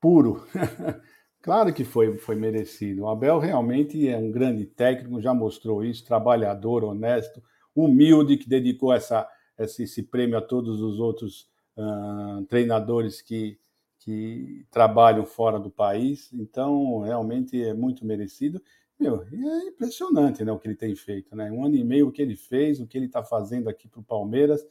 puro. 0.00 0.46
claro 1.42 1.72
que 1.72 1.84
foi, 1.84 2.18
foi 2.18 2.36
merecido. 2.36 3.04
O 3.04 3.08
Abel 3.08 3.38
realmente 3.38 4.06
é 4.08 4.16
um 4.18 4.30
grande 4.30 4.66
técnico, 4.66 5.20
já 5.20 5.32
mostrou 5.32 5.82
isso, 5.82 6.04
trabalhador, 6.04 6.84
honesto, 6.84 7.42
humilde, 7.74 8.36
que 8.36 8.48
dedicou 8.48 8.92
essa, 8.92 9.26
esse, 9.58 9.84
esse 9.84 10.02
prêmio 10.02 10.36
a 10.36 10.42
todos 10.42 10.82
os 10.82 11.00
outros 11.00 11.48
uh, 11.76 12.44
treinadores 12.44 13.22
que, 13.22 13.58
que 14.00 14.66
trabalham 14.70 15.24
fora 15.24 15.58
do 15.58 15.70
país. 15.70 16.30
Então, 16.32 17.00
realmente 17.00 17.62
é 17.62 17.72
muito 17.72 18.04
merecido. 18.04 18.60
Meu, 18.98 19.22
é 19.22 19.68
impressionante 19.68 20.42
né, 20.44 20.50
o 20.50 20.58
que 20.58 20.66
ele 20.66 20.76
tem 20.76 20.94
feito. 20.96 21.36
Né? 21.36 21.50
Um 21.50 21.64
ano 21.64 21.76
e 21.76 21.84
meio 21.84 22.08
o 22.08 22.12
que 22.12 22.22
ele 22.22 22.36
fez, 22.36 22.80
o 22.80 22.86
que 22.86 22.96
ele 22.96 23.06
está 23.06 23.22
fazendo 23.22 23.68
aqui 23.68 23.88
para 23.88 24.00
o 24.00 24.04
Palmeiras. 24.04 24.66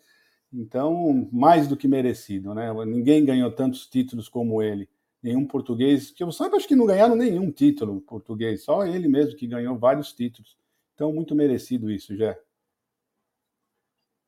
Então, 0.51 1.29
mais 1.31 1.67
do 1.67 1.77
que 1.77 1.87
merecido. 1.87 2.53
Né? 2.53 2.73
Ninguém 2.85 3.23
ganhou 3.23 3.51
tantos 3.51 3.85
títulos 3.87 4.27
como 4.27 4.61
ele. 4.61 4.89
Nenhum 5.21 5.45
português, 5.45 6.11
que 6.11 6.23
eu 6.23 6.31
saiba, 6.31 6.57
acho 6.57 6.67
que 6.67 6.75
não 6.75 6.85
ganharam 6.85 7.15
nenhum 7.15 7.51
título 7.51 7.99
português, 8.01 8.63
só 8.63 8.85
ele 8.85 9.07
mesmo 9.07 9.35
que 9.35 9.47
ganhou 9.47 9.75
vários 9.75 10.13
títulos. 10.13 10.55
Então, 10.93 11.11
muito 11.11 11.33
merecido 11.35 11.89
isso, 11.91 12.15
Jé. 12.15 12.39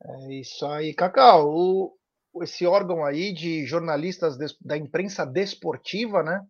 É 0.04 0.34
isso 0.34 0.66
aí, 0.66 0.94
Cacau. 0.94 1.50
O, 1.54 1.98
esse 2.44 2.66
órgão 2.66 3.06
aí 3.06 3.34
de 3.34 3.66
jornalistas 3.66 4.38
da 4.62 4.77
imprensa 4.77 5.25
desportiva, 5.25 6.24
né? 6.24 6.46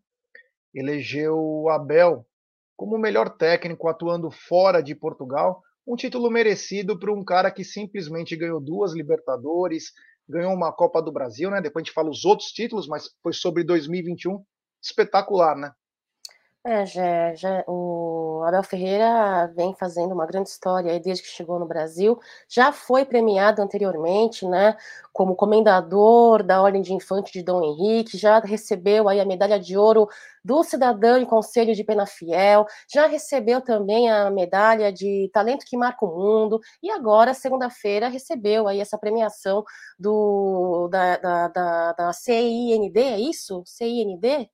Elegeu 0.73 1.37
o 1.37 1.69
Abel 1.69 2.25
como 2.77 2.95
o 2.95 2.99
melhor 2.99 3.35
técnico 3.35 3.89
atuando 3.89 4.29
fora 4.29 4.81
de 4.81 4.93
Portugal. 4.93 5.63
Um 5.85 5.95
título 5.95 6.29
merecido 6.29 6.97
para 6.97 7.11
um 7.11 7.25
cara 7.25 7.49
que 7.49 7.63
simplesmente 7.63 8.35
ganhou 8.35 8.61
duas 8.61 8.93
Libertadores, 8.93 9.91
ganhou 10.29 10.53
uma 10.53 10.71
Copa 10.71 11.01
do 11.01 11.11
Brasil, 11.11 11.49
né? 11.49 11.59
Depois 11.59 11.81
a 11.81 11.85
gente 11.85 11.93
fala 11.93 12.09
os 12.09 12.23
outros 12.23 12.49
títulos, 12.49 12.87
mas 12.87 13.09
foi 13.23 13.33
sobre 13.33 13.63
2021. 13.63 14.43
Espetacular, 14.81 15.57
né? 15.57 15.71
É, 16.69 16.85
já, 16.85 17.33
já, 17.33 17.63
o 17.65 18.43
Abel 18.45 18.61
Ferreira 18.61 19.47
vem 19.55 19.73
fazendo 19.73 20.13
uma 20.13 20.25
grande 20.25 20.49
história 20.49 20.99
desde 20.99 21.23
que 21.23 21.29
chegou 21.29 21.57
no 21.57 21.65
Brasil. 21.65 22.19
Já 22.49 22.73
foi 22.73 23.05
premiado 23.05 23.61
anteriormente, 23.61 24.45
né, 24.45 24.75
como 25.13 25.33
comendador 25.33 26.43
da 26.43 26.61
Ordem 26.61 26.81
de 26.81 26.93
Infante 26.93 27.31
de 27.31 27.41
Dom 27.41 27.63
Henrique, 27.63 28.17
já 28.17 28.39
recebeu 28.39 29.07
aí 29.07 29.21
a 29.21 29.25
medalha 29.25 29.57
de 29.57 29.77
ouro 29.77 30.09
do 30.43 30.61
Cidadão 30.61 31.17
e 31.17 31.25
Conselho 31.25 31.73
de 31.73 31.85
Pena 31.85 32.05
Fiel, 32.05 32.65
já 32.93 33.07
recebeu 33.07 33.61
também 33.61 34.11
a 34.11 34.29
medalha 34.29 34.91
de 34.91 35.29
Talento 35.33 35.65
que 35.65 35.77
Marca 35.77 36.05
o 36.05 36.09
Mundo, 36.13 36.59
e 36.83 36.91
agora, 36.91 37.33
segunda-feira, 37.33 38.09
recebeu 38.09 38.67
aí 38.67 38.81
essa 38.81 38.97
premiação 38.97 39.63
do, 39.97 40.89
da, 40.91 41.15
da, 41.15 41.47
da, 41.47 41.93
da 41.93 42.13
CIND, 42.13 42.97
é 42.97 43.17
isso? 43.21 43.63
CIND? 43.65 44.49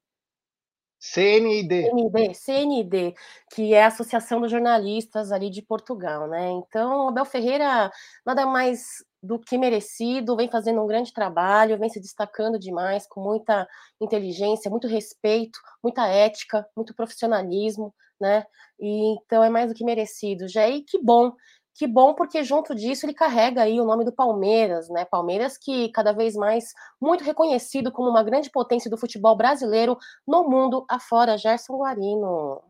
CNID. 1.04 1.90
CNID, 2.34 3.14
que 3.54 3.74
é 3.74 3.84
a 3.84 3.88
Associação 3.88 4.40
dos 4.40 4.50
Jornalistas 4.50 5.34
ali 5.34 5.50
de 5.50 5.62
Portugal, 5.62 6.30
né? 6.30 6.50
Então, 6.52 7.10
Abel 7.10 7.26
Ferreira, 7.26 7.92
nada 8.26 8.46
mais 8.46 9.04
do 9.22 9.38
que 9.38 9.58
merecido, 9.58 10.38
vem 10.38 10.50
fazendo 10.50 10.82
um 10.82 10.88
grande 10.88 11.12
trabalho, 11.12 11.78
vem 11.78 11.90
se 11.90 12.00
destacando 12.00 12.58
demais, 12.58 13.06
com 13.06 13.22
muita 13.22 13.68
inteligência, 14.00 14.72
muito 14.72 14.88
respeito, 14.88 15.60
muita 15.84 16.08
ética, 16.08 16.66
muito 16.76 16.96
profissionalismo, 16.96 17.94
né? 18.20 18.46
E, 18.80 19.16
então 19.16 19.44
é 19.44 19.50
mais 19.50 19.70
do 19.70 19.76
que 19.76 19.84
merecido. 19.84 20.48
Já 20.48 20.70
e 20.70 20.84
que 20.84 21.02
bom 21.04 21.34
que 21.76 21.88
bom, 21.88 22.14
porque 22.14 22.44
junto 22.44 22.76
disso 22.76 23.06
ele 23.06 23.14
carrega 23.14 23.64
aí 23.64 23.82
o 23.82 23.86
nome 23.86 24.06
do 24.06 24.12
Palmeiras, 24.12 24.90
né? 24.90 25.06
Palmeiras 25.06 25.58
que 25.58 25.90
cada 25.90 26.12
vez 26.12 26.36
mais 26.36 26.66
muito 27.02 27.24
reconhecido 27.24 27.92
como 27.92 28.10
uma 28.10 28.24
grande 28.24 28.52
potência 28.52 28.90
do 28.90 28.98
futebol 28.98 29.36
brasileiro 29.36 29.98
no 30.28 30.48
mundo 30.48 30.86
afora. 30.88 31.38
Gerson 31.38 31.78
Guarino. 31.78 32.62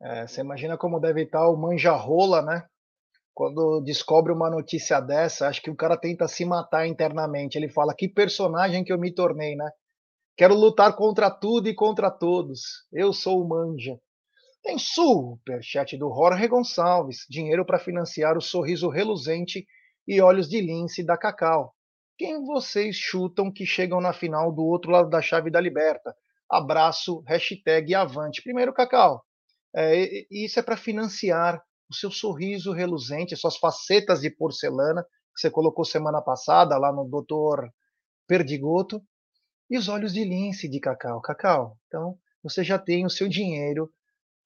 É, 0.00 0.26
você 0.26 0.40
imagina 0.40 0.78
como 0.78 1.00
deve 1.00 1.24
estar 1.24 1.48
o 1.48 1.56
manja-rola, 1.56 2.40
né? 2.40 2.64
Quando 3.34 3.80
descobre 3.82 4.32
uma 4.32 4.50
notícia 4.50 5.00
dessa, 5.00 5.46
acho 5.46 5.60
que 5.62 5.70
o 5.70 5.76
cara 5.76 5.96
tenta 5.96 6.26
se 6.26 6.44
matar 6.44 6.86
internamente. 6.86 7.56
Ele 7.56 7.68
fala: 7.68 7.94
que 7.94 8.08
personagem 8.08 8.82
que 8.82 8.92
eu 8.92 8.98
me 8.98 9.12
tornei, 9.12 9.54
né? 9.54 9.70
Quero 10.36 10.54
lutar 10.54 10.96
contra 10.96 11.30
tudo 11.30 11.68
e 11.68 11.74
contra 11.74 12.10
todos. 12.10 12.86
Eu 12.92 13.12
sou 13.12 13.42
o 13.42 13.48
manja. 13.48 13.98
Tem 14.68 14.76
superchat 14.76 15.96
do 15.96 16.14
Jorge 16.14 16.46
Gonçalves, 16.46 17.24
dinheiro 17.26 17.64
para 17.64 17.78
financiar 17.78 18.36
o 18.36 18.42
sorriso 18.42 18.90
reluzente 18.90 19.66
e 20.06 20.20
olhos 20.20 20.46
de 20.46 20.60
lince 20.60 21.02
da 21.02 21.16
Cacau. 21.16 21.74
Quem 22.18 22.44
vocês 22.44 22.94
chutam 22.94 23.50
que 23.50 23.64
chegam 23.64 23.98
na 23.98 24.12
final 24.12 24.52
do 24.52 24.62
outro 24.62 24.90
lado 24.90 25.08
da 25.08 25.22
chave 25.22 25.50
da 25.50 25.58
Liberta? 25.58 26.14
Abraço, 26.50 27.22
hashtag 27.26 27.94
avante. 27.94 28.42
Primeiro, 28.42 28.74
Cacau, 28.74 29.24
é, 29.74 30.26
isso 30.30 30.60
é 30.60 30.62
para 30.62 30.76
financiar 30.76 31.62
o 31.90 31.94
seu 31.94 32.10
sorriso 32.10 32.70
reluzente, 32.70 33.34
suas 33.36 33.56
facetas 33.56 34.20
de 34.20 34.28
porcelana, 34.28 35.02
que 35.02 35.40
você 35.40 35.50
colocou 35.50 35.82
semana 35.82 36.20
passada 36.20 36.76
lá 36.76 36.92
no 36.92 37.08
Doutor 37.08 37.72
Perdigoto, 38.26 39.02
e 39.70 39.78
os 39.78 39.88
olhos 39.88 40.12
de 40.12 40.24
lince 40.24 40.68
de 40.68 40.78
Cacau. 40.78 41.22
Cacau, 41.22 41.78
então 41.86 42.18
você 42.42 42.62
já 42.62 42.78
tem 42.78 43.06
o 43.06 43.10
seu 43.10 43.30
dinheiro 43.30 43.90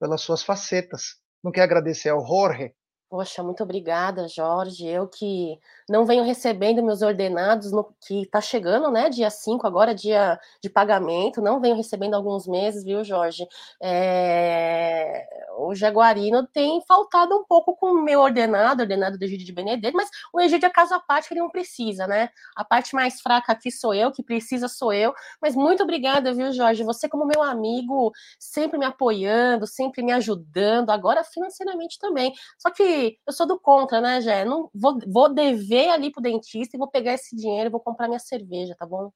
pelas 0.02 0.23
suas 0.23 0.42
facetas. 0.42 1.21
Não 1.44 1.52
quer 1.52 1.62
agradecer 1.62 2.09
ao 2.09 2.26
Jorge 2.26 2.75
Poxa, 3.12 3.42
muito 3.42 3.62
obrigada, 3.62 4.26
Jorge. 4.26 4.87
Eu 4.88 5.07
que 5.07 5.61
não 5.87 6.07
venho 6.07 6.25
recebendo 6.25 6.83
meus 6.83 7.02
ordenados, 7.02 7.71
no, 7.71 7.85
que 8.00 8.23
está 8.23 8.40
chegando, 8.40 8.90
né? 8.90 9.11
Dia 9.11 9.28
5, 9.28 9.66
agora 9.66 9.95
dia 9.95 10.40
de 10.62 10.71
pagamento, 10.71 11.42
não 11.42 11.61
venho 11.61 11.76
recebendo 11.76 12.14
alguns 12.14 12.47
meses, 12.47 12.83
viu, 12.83 13.04
Jorge? 13.04 13.47
É... 13.83 15.26
O 15.59 15.75
Jaguarino 15.75 16.47
tem 16.47 16.81
faltado 16.88 17.37
um 17.37 17.45
pouco 17.45 17.76
com 17.76 17.88
o 17.88 18.02
meu 18.02 18.19
ordenado, 18.21 18.81
ordenado 18.81 19.19
do 19.19 19.25
Egídio 19.25 19.45
de 19.45 19.52
Benedetto, 19.52 19.95
mas 19.95 20.09
o 20.33 20.40
Egídio 20.40 20.64
é 20.64 20.71
caso 20.71 20.95
à 20.95 21.00
parte 21.00 21.28
que 21.28 21.35
ele 21.35 21.42
não 21.42 21.50
precisa, 21.50 22.07
né? 22.07 22.31
A 22.57 22.64
parte 22.64 22.95
mais 22.95 23.21
fraca 23.21 23.52
aqui 23.52 23.71
sou 23.71 23.92
eu, 23.92 24.11
que 24.11 24.23
precisa 24.23 24.69
sou 24.69 24.90
eu. 24.90 25.12
Mas 25.38 25.54
muito 25.54 25.83
obrigada, 25.83 26.33
viu, 26.33 26.50
Jorge? 26.50 26.83
Você, 26.83 27.11
como 27.11 27.26
meu 27.26 27.42
amigo, 27.42 28.11
sempre 28.38 28.78
me 28.78 28.87
apoiando, 28.87 29.66
sempre 29.66 30.02
me 30.02 30.12
ajudando, 30.12 30.88
agora 30.88 31.23
financeiramente 31.23 31.99
também. 31.99 32.33
Só 32.57 32.71
que 32.71 33.01
eu 33.26 33.32
sou 33.32 33.47
do 33.47 33.59
contra, 33.59 34.00
né, 34.00 34.21
Jé? 34.21 34.44
Não 34.44 34.71
vou, 34.75 34.99
vou 35.06 35.32
dever 35.32 35.90
ali 35.90 36.11
pro 36.11 36.23
dentista 36.23 36.76
e 36.76 36.78
vou 36.78 36.90
pegar 36.90 37.14
esse 37.14 37.37
dinheiro 37.37 37.68
e 37.68 37.71
vou 37.71 37.80
comprar 37.80 38.09
minha 38.09 38.18
cerveja, 38.18 38.75
tá 38.78 38.87
bom? 38.87 39.11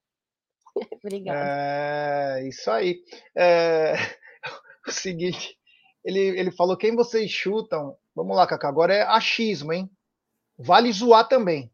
Obrigada. 1.02 1.38
É, 1.40 2.48
isso 2.48 2.70
aí. 2.70 3.02
É, 3.34 3.94
o 4.86 4.90
seguinte, 4.90 5.58
ele, 6.04 6.20
ele 6.20 6.50
falou: 6.50 6.76
quem 6.76 6.94
vocês 6.94 7.30
chutam? 7.30 7.96
Vamos 8.14 8.36
lá, 8.36 8.46
Cacá, 8.46 8.68
agora 8.68 8.94
é 8.94 9.02
achismo, 9.02 9.72
hein? 9.72 9.90
Vale 10.58 10.92
zoar 10.92 11.28
também. 11.28 11.70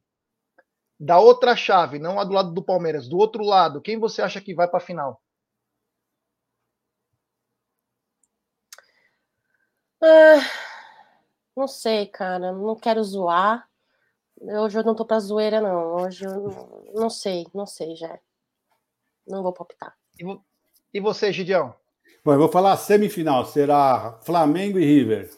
Da 0.98 1.18
outra 1.18 1.56
chave, 1.56 1.98
não 1.98 2.20
a 2.20 2.24
do 2.24 2.32
lado 2.32 2.52
do 2.52 2.62
Palmeiras, 2.62 3.08
do 3.08 3.18
outro 3.18 3.44
lado, 3.44 3.82
quem 3.82 3.98
você 3.98 4.22
acha 4.22 4.40
que 4.40 4.54
vai 4.54 4.68
para 4.68 4.78
a 4.78 4.80
final? 4.80 5.20
Ah, 10.00 10.40
não 11.62 11.68
sei, 11.68 12.06
cara. 12.06 12.52
Não 12.52 12.74
quero 12.74 13.02
zoar. 13.04 13.68
Hoje 14.40 14.78
eu 14.78 14.82
não 14.82 14.96
tô 14.96 15.04
pra 15.04 15.20
zoeira, 15.20 15.60
não. 15.60 15.94
Hoje 15.94 16.24
eu 16.24 16.90
não, 16.92 17.08
sei, 17.08 17.46
não 17.54 17.66
sei 17.66 17.94
já. 17.94 18.18
Não 19.26 19.42
vou 19.42 19.52
palpitar. 19.52 19.96
E 20.92 21.00
você, 21.00 21.32
Gidião? 21.32 21.74
Bom, 22.24 22.32
eu 22.32 22.38
vou 22.38 22.48
falar 22.48 22.76
semifinal. 22.76 23.46
Será 23.46 24.18
Flamengo 24.22 24.78
e 24.78 24.84
River. 24.84 25.30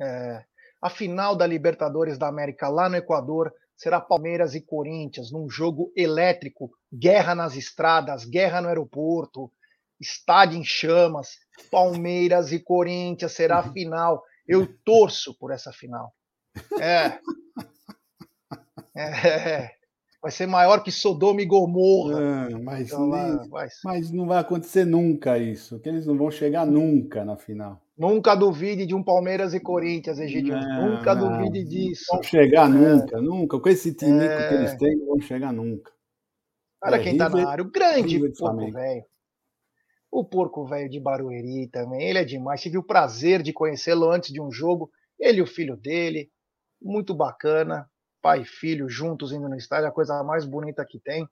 É, 0.00 0.44
a 0.80 0.90
final 0.90 1.34
da 1.34 1.46
Libertadores 1.46 2.18
da 2.18 2.28
América 2.28 2.68
lá 2.68 2.90
no 2.90 2.96
Equador 2.96 3.52
será 3.74 4.00
Palmeiras 4.00 4.54
e 4.54 4.60
Corinthians, 4.60 5.32
num 5.32 5.48
jogo 5.48 5.90
elétrico, 5.96 6.70
guerra 6.92 7.34
nas 7.34 7.56
estradas, 7.56 8.24
guerra 8.24 8.60
no 8.60 8.68
aeroporto, 8.68 9.50
estádio 10.00 10.58
em 10.58 10.64
chamas. 10.64 11.38
Palmeiras 11.70 12.52
e 12.52 12.58
Corinthians 12.58 13.32
será 13.32 13.58
a 13.58 13.72
final. 13.72 14.22
Eu 14.46 14.66
torço 14.84 15.36
por 15.38 15.52
essa 15.52 15.72
final. 15.72 16.12
É. 16.80 17.18
É. 18.96 19.70
Vai 20.20 20.32
ser 20.32 20.46
maior 20.46 20.82
que 20.82 20.90
Sodoma 20.90 21.40
e 21.40 21.46
Gomorra. 21.46 22.18
Ah, 22.18 22.58
mas, 22.60 22.88
então, 22.88 23.08
nem, 23.08 23.38
mas 23.84 24.10
não 24.10 24.26
vai 24.26 24.38
acontecer 24.38 24.84
nunca 24.84 25.38
isso, 25.38 25.78
que 25.78 25.88
eles 25.88 26.06
não 26.06 26.18
vão 26.18 26.28
chegar 26.28 26.66
nunca 26.66 27.24
na 27.24 27.36
final. 27.36 27.80
Nunca 27.96 28.34
duvide 28.34 28.84
de 28.84 28.94
um 28.94 29.02
Palmeiras 29.02 29.54
e 29.54 29.60
Corinthians, 29.60 30.18
Egidio. 30.18 30.56
Não, 30.56 30.96
nunca 30.96 31.14
não, 31.14 31.38
duvide 31.38 31.64
disso. 31.64 32.04
Não 32.10 32.16
vão 32.16 32.22
chegar 32.24 32.66
é. 32.66 32.68
nunca, 32.68 33.20
nunca. 33.20 33.60
Com 33.60 33.68
esse 33.68 33.94
time 33.94 34.24
é. 34.24 34.48
que 34.48 34.54
eles 34.54 34.76
têm, 34.76 34.96
não 34.96 35.06
vão 35.06 35.20
chegar 35.20 35.52
nunca. 35.52 35.92
Olha 36.82 36.96
é, 36.96 36.98
quem 36.98 37.12
River, 37.12 37.30
tá 37.30 37.36
na 37.36 37.50
área. 37.50 37.64
O 37.64 37.70
grande 37.70 38.18
porco 38.36 38.72
velho. 38.72 39.04
O 40.10 40.24
porco 40.24 40.66
velho 40.66 40.88
de 40.88 40.98
Barueri 40.98 41.68
também. 41.68 42.08
Ele 42.08 42.18
é 42.18 42.24
demais. 42.24 42.60
Tive 42.60 42.78
o 42.78 42.82
prazer 42.82 43.42
de 43.42 43.52
conhecê-lo 43.52 44.10
antes 44.10 44.32
de 44.32 44.40
um 44.40 44.50
jogo. 44.50 44.90
Ele 45.18 45.38
e 45.38 45.42
o 45.42 45.46
filho 45.46 45.76
dele 45.76 46.30
muito 46.80 47.14
bacana, 47.14 47.90
pai 48.22 48.42
e 48.42 48.44
filho 48.44 48.88
juntos 48.88 49.32
indo 49.32 49.48
no 49.48 49.56
estádio, 49.56 49.88
a 49.88 49.92
coisa 49.92 50.22
mais 50.22 50.44
bonita 50.44 50.84
que 50.84 50.98
tem. 50.98 51.28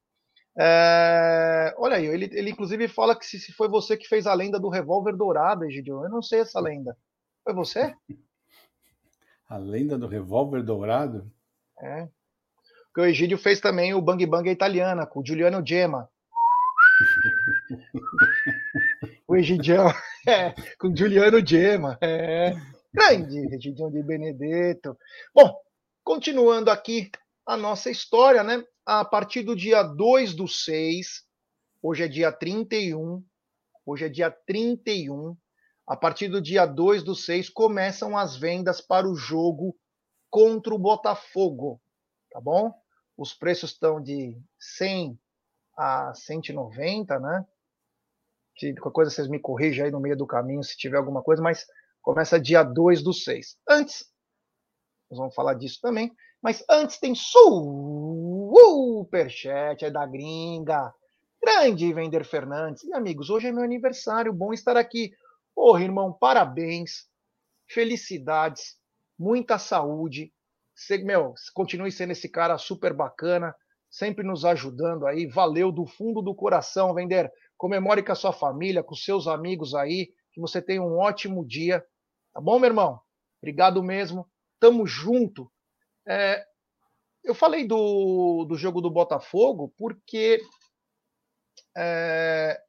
É, 0.59 1.75
olha 1.76 1.97
aí, 1.97 2.06
ele, 2.06 2.30
ele 2.33 2.50
inclusive 2.50 2.88
fala 2.88 3.14
que 3.14 3.26
se, 3.26 3.38
se, 3.38 3.52
foi 3.52 3.68
você 3.68 3.97
que 3.97 4.09
fez 4.09 4.26
a 4.26 4.33
lenda 4.33 4.59
do 4.59 4.71
revólver 4.71 5.14
dourado, 5.14 5.64
Egidio. 5.64 6.02
Eu 6.02 6.09
não 6.09 6.23
sei 6.23 6.40
essa 6.40 6.59
lenda. 6.61 6.97
Foi 7.45 7.54
você? 7.54 7.95
A 9.49 9.59
lenda 9.59 9.97
do 9.97 10.09
revólver 10.09 10.61
dourado? 10.61 11.30
É. 11.80 12.09
Porque 12.87 13.00
o 13.00 13.04
Egídio 13.04 13.38
fez 13.38 13.61
também 13.61 13.94
o 13.94 14.03
Bang 14.03 14.27
Bang 14.27 14.50
italiana, 14.50 15.07
com 15.07 15.20
o 15.20 15.24
Giuliano 15.24 15.64
Gemma. 15.64 16.11
Egidião, 19.38 19.87
é, 20.27 20.55
com 20.79 20.88
o 20.88 20.96
Giuliano 20.96 21.44
Gemma. 21.44 21.99
É. 22.01 22.55
Grande 22.92 23.46
Regidião 23.49 23.90
de 23.90 24.03
Benedetto. 24.03 24.96
Bom, 25.35 25.55
continuando 26.03 26.70
aqui 26.70 27.11
a 27.44 27.57
nossa 27.57 27.90
história, 27.90 28.42
né? 28.42 28.64
A 28.85 29.05
partir 29.05 29.42
do 29.42 29.55
dia 29.55 29.83
2 29.83 30.35
do 30.35 30.49
6, 30.49 31.25
hoje 31.83 32.05
é 32.05 32.09
dia 32.09 32.33
31, 32.33 33.22
hoje 33.85 34.07
é 34.07 34.09
dia 34.09 34.31
31, 34.31 35.37
a 35.87 35.96
partir 35.96 36.29
do 36.29 36.40
dia 36.40 36.66
2 36.66 37.03
do 37.03 37.14
6 37.14 37.49
começam 37.51 38.16
as 38.16 38.37
vendas 38.37 38.81
para 38.81 39.09
o 39.09 39.14
jogo 39.14 39.77
contra 40.31 40.75
o 40.75 40.79
Botafogo, 40.79 41.81
tá 42.31 42.40
bom? 42.40 42.72
Os 43.16 43.33
preços 43.33 43.70
estão 43.70 44.03
de 44.03 44.37
100 44.59 45.18
a 45.77 46.12
190, 46.14 47.18
né? 47.20 47.46
Se 48.59 48.75
qualquer 48.75 48.95
coisa 48.95 49.11
vocês 49.11 49.29
me 49.29 49.38
corrijam 49.38 49.85
aí 49.85 49.90
no 49.90 50.01
meio 50.01 50.16
do 50.16 50.27
caminho 50.27 50.62
se 50.62 50.77
tiver 50.77 50.97
alguma 50.97 51.23
coisa, 51.23 51.42
mas 51.42 51.66
Começa 52.07 52.38
dia 52.38 52.62
2 52.62 53.03
do 53.03 53.12
6. 53.12 53.59
Antes, 53.69 54.05
nós 55.11 55.19
vamos 55.19 55.35
falar 55.35 55.55
disso 55.55 55.81
também, 55.83 56.12
mas 56.40 56.64
antes 56.71 57.01
tem 57.01 57.16
superchat, 59.03 59.85
é 59.85 59.90
da 59.90 60.07
gringa. 60.07 60.95
Grande 61.42 61.92
Vender 61.92 62.25
Fernandes. 62.25 62.85
E 62.85 62.95
amigos, 62.95 63.29
hoje 63.29 63.49
é 63.49 63.53
meu 63.53 63.64
aniversário, 63.64 64.33
bom 64.33 64.53
estar 64.53 64.77
aqui. 64.77 65.11
Porra, 65.53 65.83
irmão, 65.83 66.12
parabéns, 66.12 67.09
felicidades, 67.69 68.77
muita 69.19 69.59
saúde. 69.59 70.33
Você, 70.77 70.99
meu, 70.99 71.35
continue 71.55 71.90
sendo 71.90 72.12
esse 72.12 72.29
cara 72.29 72.57
super 72.57 72.92
bacana, 72.92 73.53
sempre 73.90 74.25
nos 74.25 74.45
ajudando 74.45 75.09
aí. 75.09 75.27
Valeu 75.27 75.73
do 75.73 75.87
fundo 75.87 76.23
do 76.23 76.37
coração, 76.37 76.95
Vender. 76.95 77.33
Comemore 77.57 78.03
com 78.03 78.12
a 78.12 78.16
sua 78.16 78.33
família, 78.33 78.83
com 78.83 78.95
seus 78.95 79.27
amigos 79.27 79.75
aí. 79.75 80.12
Que 80.33 80.40
você 80.40 80.61
tenha 80.61 80.83
um 80.83 80.99
ótimo 80.99 81.47
dia. 81.47 81.85
Tá 82.33 82.40
bom, 82.40 82.59
meu 82.59 82.69
irmão? 82.69 83.01
Obrigado 83.40 83.83
mesmo. 83.83 84.29
Tamo 84.61 84.87
junto. 84.87 85.51
É, 86.07 86.45
eu 87.25 87.35
falei 87.35 87.66
do, 87.66 88.45
do 88.45 88.57
jogo 88.57 88.81
do 88.81 88.90
Botafogo 88.90 89.75
porque 89.77 90.40
é, 91.77 92.61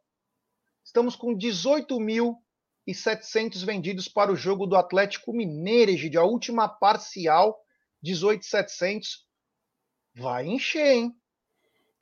estamos 0.83 1.15
com 1.15 1.37
18.700 1.37 3.65
vendidos 3.65 4.07
para 4.07 4.31
o 4.31 4.35
jogo 4.35 4.65
do 4.65 4.75
Atlético 4.75 5.31
Mineiro, 5.31 5.91
Egidio. 5.91 6.21
A 6.21 6.25
última 6.25 6.67
parcial, 6.67 7.55
18.700. 8.03 9.01
Vai 10.15 10.47
encher, 10.47 10.87
hein? 10.87 11.15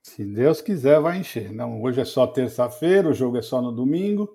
Se 0.06 0.24
Deus 0.24 0.62
quiser, 0.62 1.02
vai 1.02 1.18
encher. 1.18 1.52
Não, 1.52 1.82
hoje 1.82 2.00
é 2.00 2.06
só 2.06 2.28
terça-feira, 2.28 3.10
o 3.10 3.14
jogo 3.14 3.38
é 3.38 3.42
só 3.42 3.60
no 3.60 3.72
domingo. 3.72 4.30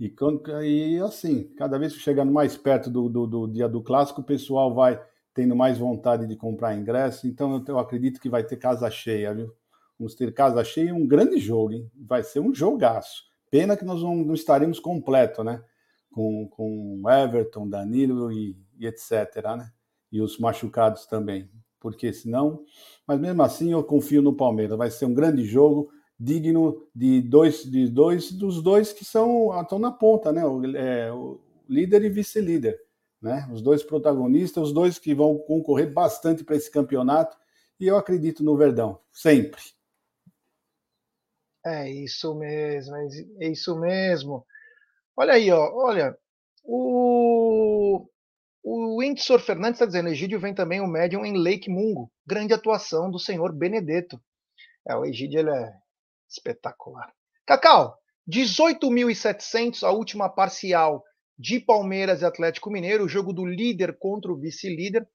E, 0.00 0.08
quando, 0.08 0.42
e 0.62 0.98
assim, 1.00 1.52
cada 1.54 1.78
vez 1.78 1.92
que 1.92 1.98
chegando 1.98 2.32
mais 2.32 2.56
perto 2.56 2.88
do, 2.88 3.10
do, 3.10 3.26
do, 3.26 3.46
dia 3.46 3.68
do 3.68 3.82
clássico, 3.82 4.22
o 4.22 4.24
pessoal 4.24 4.74
vai 4.74 4.98
tendo 5.34 5.54
mais 5.54 5.76
vontade 5.76 6.26
de 6.26 6.34
comprar 6.34 6.74
ingresso. 6.74 7.26
Então 7.28 7.54
eu, 7.54 7.62
eu 7.68 7.78
acredito 7.78 8.18
que 8.18 8.30
vai 8.30 8.42
ter 8.42 8.56
casa 8.56 8.90
cheia, 8.90 9.34
viu? 9.34 9.54
Vamos 9.98 10.14
ter 10.14 10.32
casa 10.32 10.64
cheia 10.64 10.88
e 10.88 10.92
um 10.92 11.06
grande 11.06 11.36
jogo, 11.36 11.74
hein? 11.74 11.90
Vai 11.94 12.22
ser 12.22 12.40
um 12.40 12.54
jogaço. 12.54 13.24
Pena 13.50 13.76
que 13.76 13.84
nós 13.84 14.02
não, 14.02 14.16
não 14.16 14.34
estaremos 14.34 14.80
completo, 14.80 15.44
né? 15.44 15.62
Com, 16.10 16.48
com 16.48 17.02
Everton, 17.06 17.68
Danilo 17.68 18.32
e, 18.32 18.56
e 18.78 18.86
etc, 18.86 19.44
né? 19.58 19.70
E 20.10 20.22
os 20.22 20.38
machucados 20.38 21.04
também. 21.04 21.50
Porque 21.82 22.12
senão. 22.12 22.64
Mas 23.06 23.18
mesmo 23.18 23.42
assim 23.42 23.72
eu 23.72 23.82
confio 23.82 24.22
no 24.22 24.36
Palmeiras. 24.36 24.78
Vai 24.78 24.90
ser 24.90 25.04
um 25.04 25.12
grande 25.12 25.44
jogo 25.44 25.90
digno 26.18 26.86
de 26.94 27.20
dois, 27.20 27.64
de 27.64 27.88
dois 27.88 28.30
dos 28.30 28.62
dois 28.62 28.92
que 28.92 29.04
são 29.04 29.60
estão 29.60 29.78
na 29.80 29.90
ponta, 29.90 30.32
né? 30.32 30.46
O, 30.46 30.64
é, 30.76 31.12
o 31.12 31.40
líder 31.68 32.04
e 32.04 32.08
vice-líder, 32.08 32.80
né? 33.20 33.48
Os 33.52 33.60
dois 33.60 33.82
protagonistas, 33.82 34.68
os 34.68 34.72
dois 34.72 34.98
que 34.98 35.12
vão 35.12 35.36
concorrer 35.36 35.92
bastante 35.92 36.44
para 36.44 36.54
esse 36.54 36.70
campeonato. 36.70 37.36
E 37.80 37.88
eu 37.88 37.96
acredito 37.96 38.44
no 38.44 38.56
Verdão, 38.56 39.00
sempre. 39.12 39.60
É 41.66 41.90
isso 41.90 42.34
mesmo, 42.34 42.94
é 43.40 43.48
isso 43.48 43.76
mesmo. 43.78 44.46
Olha 45.16 45.34
aí, 45.34 45.50
ó, 45.50 45.72
olha, 45.74 46.16
o 46.64 48.06
o 48.62 49.00
Windsor 49.00 49.40
Fernandes 49.40 49.74
está 49.76 49.86
dizendo, 49.86 50.08
Egídio 50.08 50.38
vem 50.38 50.54
também 50.54 50.80
o 50.80 50.86
médium 50.86 51.24
em 51.24 51.36
Lake 51.36 51.68
Mungo. 51.68 52.10
Grande 52.26 52.54
atuação 52.54 53.10
do 53.10 53.18
senhor 53.18 53.52
Benedetto. 53.52 54.20
É, 54.86 54.94
o 54.94 55.04
Egídio 55.04 55.40
ele 55.40 55.50
é, 55.50 55.72
Espetacular. 56.28 57.12
Cacau, 57.44 57.98
18.700 58.30 59.82
a 59.82 59.90
última 59.90 60.28
parcial 60.28 61.02
de 61.38 61.58
Palmeiras 61.58 62.22
e 62.22 62.24
Atlético 62.24 62.70
Mineiro, 62.70 63.04
o 63.04 63.08
jogo 63.08 63.32
do 63.32 63.44
líder 63.44 63.96
contra 63.98 64.30
o 64.30 64.38
vice-líder. 64.38 65.06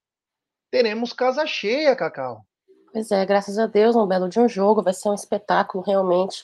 Teremos 0.70 1.14
casa 1.14 1.46
cheia, 1.46 1.96
Cacau. 1.96 2.46
Pois 2.92 3.12
é, 3.12 3.26
graças 3.26 3.58
a 3.58 3.66
Deus, 3.66 3.96
um 3.96 4.08
belo 4.08 4.28
de 4.28 4.40
um 4.40 4.48
jogo, 4.48 4.84
vai 4.84 4.94
ser 4.94 5.10
um 5.10 5.14
espetáculo 5.14 5.84
realmente. 5.84 6.44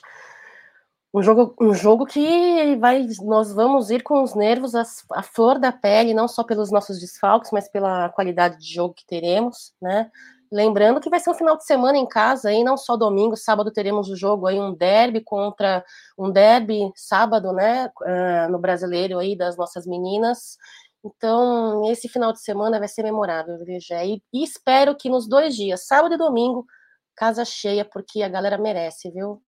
Um 1.14 1.22
jogo, 1.22 1.54
um 1.60 1.72
jogo 1.72 2.04
que 2.06 2.74
vai, 2.74 3.06
nós 3.22 3.52
vamos 3.54 3.88
ir 3.88 4.02
com 4.02 4.20
os 4.20 4.34
nervos 4.34 4.74
à 4.74 5.22
flor 5.22 5.60
da 5.60 5.70
pele, 5.70 6.12
não 6.12 6.26
só 6.26 6.42
pelos 6.42 6.72
nossos 6.72 6.98
desfalques, 6.98 7.52
mas 7.52 7.68
pela 7.68 8.08
qualidade 8.08 8.58
de 8.58 8.74
jogo 8.74 8.94
que 8.94 9.06
teremos, 9.06 9.72
né? 9.80 10.10
Lembrando 10.50 11.00
que 11.00 11.08
vai 11.08 11.20
ser 11.20 11.30
um 11.30 11.34
final 11.34 11.56
de 11.56 11.64
semana 11.64 11.96
em 11.96 12.06
casa, 12.06 12.48
aí 12.48 12.64
não 12.64 12.76
só 12.76 12.96
domingo, 12.96 13.36
sábado 13.36 13.70
teremos 13.72 14.10
o 14.10 14.16
jogo 14.16 14.48
aí, 14.48 14.58
um 14.58 14.74
derby 14.74 15.20
contra 15.20 15.84
um 16.18 16.32
derby 16.32 16.92
sábado, 16.96 17.52
né, 17.52 17.90
uh, 18.02 18.50
no 18.50 18.58
brasileiro 18.58 19.18
aí 19.20 19.36
das 19.36 19.56
nossas 19.56 19.86
meninas. 19.86 20.56
Então, 21.04 21.90
esse 21.92 22.08
final 22.08 22.32
de 22.32 22.40
semana 22.40 22.78
vai 22.80 22.88
ser 22.88 23.04
memorável, 23.04 23.56
veja. 23.64 24.04
E, 24.04 24.20
e 24.32 24.42
espero 24.42 24.96
que 24.96 25.08
nos 25.08 25.28
dois 25.28 25.54
dias, 25.54 25.86
sábado 25.86 26.14
e 26.14 26.18
domingo, 26.18 26.66
casa 27.14 27.44
cheia, 27.44 27.84
porque 27.84 28.22
a 28.22 28.28
galera 28.28 28.58
merece, 28.58 29.10
viu? 29.12 29.40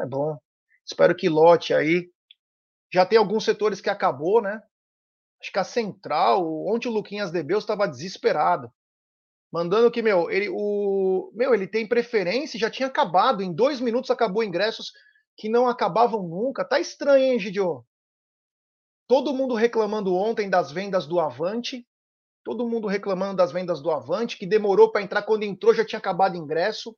É 0.00 0.06
bom. 0.06 0.38
Espero 0.84 1.14
que 1.14 1.28
lote 1.28 1.74
aí. 1.74 2.10
Já 2.92 3.04
tem 3.04 3.18
alguns 3.18 3.44
setores 3.44 3.80
que 3.80 3.90
acabou, 3.90 4.40
né? 4.40 4.60
Acho 5.40 5.52
que 5.52 5.58
a 5.58 5.64
central, 5.64 6.44
ontem 6.66 6.88
o 6.88 6.92
Luquinhas 6.92 7.30
Debeus 7.30 7.62
estava 7.62 7.86
desesperado. 7.86 8.72
Mandando 9.52 9.90
que, 9.90 10.02
meu, 10.02 10.30
ele, 10.30 10.48
o, 10.50 11.30
meu, 11.34 11.54
ele 11.54 11.66
tem 11.66 11.88
preferência, 11.88 12.58
já 12.58 12.70
tinha 12.70 12.88
acabado. 12.88 13.42
Em 13.42 13.52
dois 13.52 13.80
minutos 13.80 14.10
acabou 14.10 14.42
ingressos 14.42 14.92
que 15.36 15.48
não 15.48 15.68
acabavam 15.68 16.22
nunca. 16.22 16.64
Tá 16.64 16.80
estranho, 16.80 17.24
hein, 17.24 17.38
Gidio? 17.38 17.84
Todo 19.06 19.32
mundo 19.32 19.54
reclamando 19.54 20.14
ontem 20.14 20.50
das 20.50 20.70
vendas 20.70 21.06
do 21.06 21.18
Avante. 21.18 21.86
Todo 22.48 22.66
mundo 22.66 22.88
reclamando 22.88 23.36
das 23.36 23.52
vendas 23.52 23.82
do 23.82 23.90
Avante, 23.90 24.38
que 24.38 24.46
demorou 24.46 24.90
para 24.90 25.02
entrar. 25.02 25.20
Quando 25.20 25.42
entrou 25.42 25.74
já 25.74 25.84
tinha 25.84 25.98
acabado 25.98 26.34
ingresso. 26.34 26.96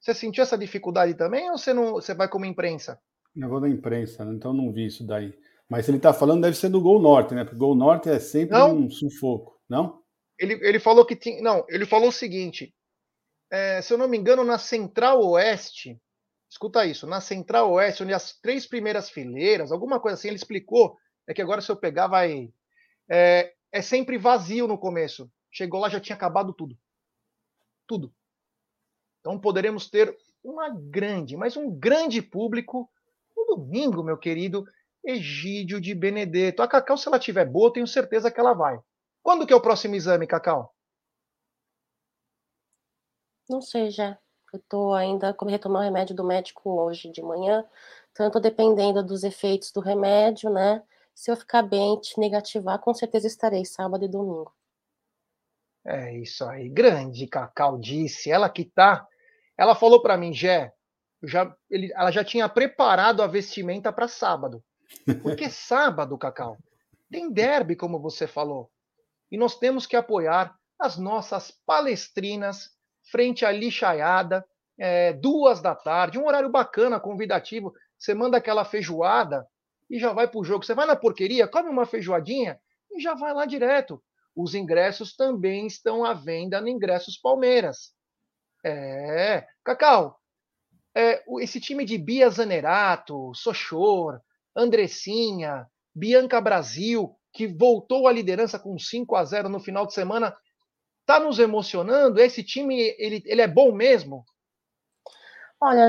Você 0.00 0.14
sentiu 0.14 0.44
essa 0.44 0.56
dificuldade 0.56 1.14
também 1.14 1.50
ou 1.50 1.58
você, 1.58 1.74
não, 1.74 1.94
você 1.94 2.14
vai 2.14 2.28
como 2.28 2.44
imprensa? 2.44 3.00
Eu 3.34 3.48
vou 3.48 3.60
da 3.60 3.68
imprensa, 3.68 4.24
né? 4.24 4.32
então 4.32 4.52
não 4.52 4.72
vi 4.72 4.86
isso 4.86 5.04
daí. 5.04 5.36
Mas 5.68 5.84
se 5.84 5.90
ele 5.90 5.96
está 5.96 6.12
falando, 6.12 6.42
deve 6.42 6.56
ser 6.56 6.68
do 6.68 6.80
Gol 6.80 7.02
Norte, 7.02 7.34
né? 7.34 7.42
Porque 7.42 7.58
Gol 7.58 7.74
Norte 7.74 8.10
é 8.10 8.20
sempre 8.20 8.56
não. 8.56 8.76
um 8.76 8.90
sufoco, 8.90 9.60
não? 9.68 10.00
Ele, 10.38 10.54
ele 10.62 10.78
falou 10.78 11.04
que 11.04 11.16
tinha. 11.16 11.42
Não, 11.42 11.64
ele 11.68 11.84
falou 11.84 12.10
o 12.10 12.12
seguinte: 12.12 12.72
é, 13.50 13.82
se 13.82 13.92
eu 13.92 13.98
não 13.98 14.06
me 14.06 14.16
engano, 14.16 14.44
na 14.44 14.56
Central 14.56 15.20
Oeste, 15.20 16.00
escuta 16.48 16.86
isso, 16.86 17.08
na 17.08 17.20
Central 17.20 17.72
Oeste, 17.72 18.04
onde 18.04 18.14
as 18.14 18.38
três 18.40 18.68
primeiras 18.68 19.10
fileiras, 19.10 19.72
alguma 19.72 19.98
coisa 19.98 20.14
assim, 20.14 20.28
ele 20.28 20.36
explicou. 20.36 20.96
É 21.26 21.34
que 21.34 21.42
agora, 21.42 21.60
se 21.60 21.72
eu 21.72 21.76
pegar, 21.76 22.06
vai. 22.06 22.50
É, 23.10 23.52
é 23.72 23.80
sempre 23.80 24.18
vazio 24.18 24.68
no 24.68 24.78
começo. 24.78 25.30
Chegou 25.50 25.80
lá, 25.80 25.88
já 25.88 25.98
tinha 25.98 26.14
acabado 26.14 26.52
tudo. 26.52 26.78
Tudo. 27.86 28.14
Então 29.20 29.38
poderemos 29.38 29.88
ter 29.88 30.16
uma 30.44 30.68
grande, 30.68 31.36
mas 31.36 31.56
um 31.56 31.70
grande 31.70 32.20
público 32.20 32.90
no 33.36 33.56
domingo, 33.56 34.02
meu 34.02 34.18
querido 34.18 34.64
Egídio 35.04 35.80
de 35.80 35.94
Benedetto. 35.94 36.62
A 36.62 36.68
Cacau, 36.68 36.96
se 36.96 37.08
ela 37.08 37.18
tiver 37.18 37.44
boa, 37.44 37.72
tenho 37.72 37.86
certeza 37.86 38.30
que 38.30 38.38
ela 38.38 38.52
vai. 38.52 38.78
Quando 39.22 39.46
que 39.46 39.52
é 39.52 39.56
o 39.56 39.60
próximo 39.60 39.94
exame, 39.94 40.26
Cacau? 40.26 40.74
Não 43.48 43.60
sei 43.60 43.90
já. 43.90 44.18
Eu 44.52 44.60
tô 44.68 44.92
ainda 44.92 45.32
como 45.32 45.50
retomar 45.50 45.82
o 45.82 45.84
remédio 45.84 46.14
do 46.14 46.24
médico 46.24 46.70
hoje 46.70 47.10
de 47.10 47.22
manhã. 47.22 47.64
Tanto 48.14 48.38
dependendo 48.38 49.02
dos 49.02 49.24
efeitos 49.24 49.72
do 49.72 49.80
remédio, 49.80 50.50
né? 50.50 50.82
Se 51.14 51.30
eu 51.30 51.36
ficar 51.36 51.62
bem, 51.62 52.00
te 52.00 52.18
negativar, 52.18 52.78
com 52.80 52.92
certeza 52.94 53.26
estarei 53.26 53.64
sábado 53.64 54.04
e 54.04 54.08
domingo. 54.08 54.52
É 55.84 56.16
isso 56.16 56.44
aí, 56.44 56.68
grande 56.68 57.26
Cacau 57.26 57.78
disse. 57.78 58.30
Ela 58.30 58.48
que 58.48 58.64
tá 58.64 59.06
ela 59.56 59.74
falou 59.74 60.00
para 60.00 60.16
mim, 60.16 60.32
Jé, 60.32 60.72
já, 61.22 61.54
ele, 61.70 61.92
ela 61.94 62.10
já 62.10 62.24
tinha 62.24 62.48
preparado 62.48 63.22
a 63.22 63.26
vestimenta 63.26 63.92
para 63.92 64.08
sábado. 64.08 64.62
Porque 65.22 65.48
sábado, 65.50 66.18
Cacau, 66.18 66.58
tem 67.10 67.30
derby, 67.30 67.76
como 67.76 68.00
você 68.00 68.26
falou. 68.26 68.70
E 69.30 69.36
nós 69.36 69.58
temos 69.58 69.86
que 69.86 69.96
apoiar 69.96 70.54
as 70.78 70.98
nossas 70.98 71.50
palestrinas 71.64 72.70
frente 73.10 73.44
à 73.44 73.52
lixaiada, 73.52 74.44
é, 74.78 75.12
duas 75.12 75.60
da 75.60 75.74
tarde, 75.74 76.18
um 76.18 76.26
horário 76.26 76.50
bacana, 76.50 76.98
convidativo. 76.98 77.72
Você 77.98 78.14
manda 78.14 78.38
aquela 78.38 78.64
feijoada 78.64 79.46
e 79.92 79.98
já 79.98 80.10
vai 80.10 80.26
para 80.26 80.40
o 80.40 80.44
jogo. 80.44 80.64
Você 80.64 80.74
vai 80.74 80.86
na 80.86 80.96
porqueria, 80.96 81.46
come 81.46 81.68
uma 81.68 81.84
feijoadinha 81.84 82.58
e 82.90 82.98
já 82.98 83.14
vai 83.14 83.34
lá 83.34 83.44
direto. 83.44 84.02
Os 84.34 84.54
ingressos 84.54 85.14
também 85.14 85.66
estão 85.66 86.02
à 86.02 86.14
venda 86.14 86.58
no 86.62 86.68
Ingressos 86.68 87.18
Palmeiras. 87.18 87.92
É. 88.64 89.46
Cacau, 89.62 90.18
é, 90.94 91.22
esse 91.40 91.60
time 91.60 91.84
de 91.84 91.98
Bia 91.98 92.30
Zanerato, 92.30 93.32
Sochor, 93.34 94.18
Andressinha, 94.56 95.66
Bianca 95.94 96.40
Brasil, 96.40 97.14
que 97.30 97.46
voltou 97.46 98.08
à 98.08 98.12
liderança 98.12 98.58
com 98.58 98.78
5 98.78 99.14
a 99.14 99.24
0 99.24 99.50
no 99.50 99.60
final 99.60 99.86
de 99.86 99.92
semana, 99.92 100.34
tá 101.04 101.20
nos 101.20 101.38
emocionando? 101.38 102.18
Esse 102.18 102.42
time, 102.42 102.94
ele, 102.98 103.22
ele 103.26 103.42
é 103.42 103.48
bom 103.48 103.72
mesmo? 103.72 104.24
Olha, 105.64 105.88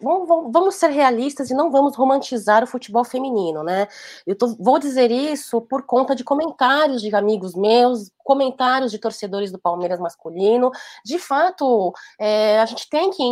vamos, 0.00 0.50
vamos, 0.50 0.74
ser 0.76 0.88
realistas 0.88 1.50
e 1.50 1.54
não 1.54 1.70
vamos 1.70 1.94
romantizar 1.94 2.64
o 2.64 2.66
futebol 2.66 3.04
feminino, 3.04 3.62
né? 3.62 3.86
Eu 4.26 4.34
tô, 4.34 4.56
vou 4.58 4.78
dizer 4.78 5.10
isso 5.10 5.60
por 5.60 5.82
conta 5.82 6.16
de 6.16 6.24
comentários 6.24 7.02
de 7.02 7.14
amigos 7.14 7.54
meus, 7.54 8.10
comentários 8.24 8.90
de 8.90 8.98
torcedores 8.98 9.52
do 9.52 9.58
Palmeiras 9.58 10.00
masculino. 10.00 10.70
De 11.04 11.18
fato, 11.18 11.92
é, 12.18 12.60
a 12.60 12.66
gente 12.66 12.88
tem 12.88 13.10
que 13.10 13.22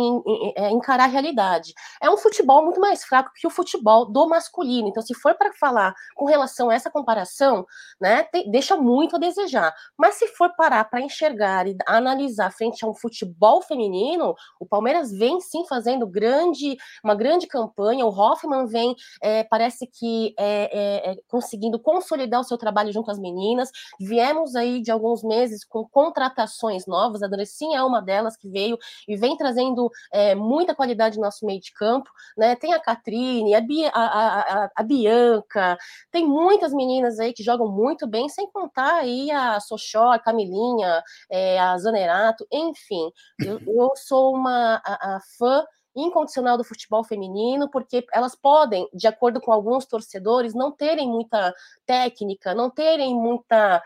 é, 0.55 0.69
encarar 0.69 1.05
a 1.05 1.07
realidade. 1.07 1.73
É 2.01 2.09
um 2.09 2.17
futebol 2.17 2.63
muito 2.63 2.79
mais 2.79 3.03
fraco 3.03 3.31
que 3.35 3.47
o 3.47 3.49
futebol 3.49 4.05
do 4.05 4.27
masculino. 4.27 4.87
Então, 4.87 5.03
se 5.03 5.13
for 5.13 5.35
para 5.35 5.51
falar 5.53 5.93
com 6.15 6.25
relação 6.25 6.69
a 6.69 6.73
essa 6.73 6.89
comparação, 6.89 7.65
né, 7.99 8.25
deixa 8.49 8.75
muito 8.75 9.15
a 9.15 9.19
desejar. 9.19 9.73
Mas 9.97 10.15
se 10.15 10.27
for 10.27 10.53
parar 10.55 10.85
para 10.85 11.01
enxergar 11.01 11.67
e 11.67 11.75
analisar 11.85 12.51
frente 12.51 12.83
a 12.83 12.87
um 12.87 12.93
futebol 12.93 13.61
feminino, 13.61 14.35
o 14.59 14.65
Palmeiras 14.65 15.11
vem 15.11 15.39
sim 15.39 15.65
fazendo 15.67 16.07
grande, 16.07 16.77
uma 17.03 17.15
grande 17.15 17.47
campanha. 17.47 18.05
O 18.05 18.09
Hoffman 18.09 18.65
vem, 18.65 18.95
é, 19.21 19.43
parece 19.43 19.87
que 19.87 20.33
é, 20.37 20.69
é, 20.71 21.11
é 21.11 21.15
conseguindo 21.27 21.79
consolidar 21.79 22.39
o 22.39 22.43
seu 22.43 22.57
trabalho 22.57 22.91
junto 22.91 23.11
às 23.11 23.19
meninas. 23.19 23.69
Viemos 23.99 24.55
aí 24.55 24.80
de 24.81 24.91
alguns 24.91 25.23
meses 25.23 25.63
com 25.63 25.87
contratações 25.87 26.85
novas. 26.85 27.21
A 27.21 27.27
Andressinha 27.27 27.79
é 27.79 27.83
uma 27.83 28.01
delas 28.01 28.35
que 28.35 28.49
veio 28.49 28.77
e 29.07 29.15
vem 29.15 29.37
trazendo 29.37 29.89
é, 30.11 30.35
muita 30.35 30.75
qualidade 30.75 31.17
no 31.17 31.23
nosso 31.23 31.45
meio 31.45 31.59
de 31.59 31.71
campo. 31.73 32.09
Né? 32.37 32.55
Tem 32.55 32.73
a 32.73 32.79
Catrine, 32.79 33.55
a, 33.55 33.61
Bia, 33.61 33.89
a, 33.93 34.63
a, 34.65 34.69
a, 34.75 34.83
Bianca, 34.83 35.77
tem 36.11 36.25
muitas 36.25 36.73
meninas 36.73 37.19
aí 37.19 37.33
que 37.33 37.43
jogam 37.43 37.67
muito 37.67 38.07
bem, 38.07 38.29
sem 38.29 38.49
contar 38.51 38.95
aí 38.95 39.31
a 39.31 39.59
Sochó, 39.59 40.11
a 40.11 40.19
Camilinha, 40.19 41.03
é, 41.29 41.59
a 41.59 41.77
Zanerato, 41.77 42.45
enfim. 42.51 43.11
Eu, 43.39 43.59
eu 43.65 43.91
sou 43.95 44.35
uma 44.35 44.81
a, 44.85 45.15
a 45.15 45.19
fã 45.37 45.65
incondicional 45.95 46.57
do 46.57 46.63
futebol 46.63 47.03
feminino, 47.03 47.69
porque 47.69 48.05
elas 48.13 48.35
podem, 48.35 48.87
de 48.93 49.07
acordo 49.07 49.41
com 49.41 49.51
alguns 49.51 49.85
torcedores, 49.85 50.53
não 50.53 50.71
terem 50.71 51.07
muita 51.07 51.53
técnica, 51.85 52.55
não 52.55 52.69
terem 52.69 53.13
muita 53.13 53.81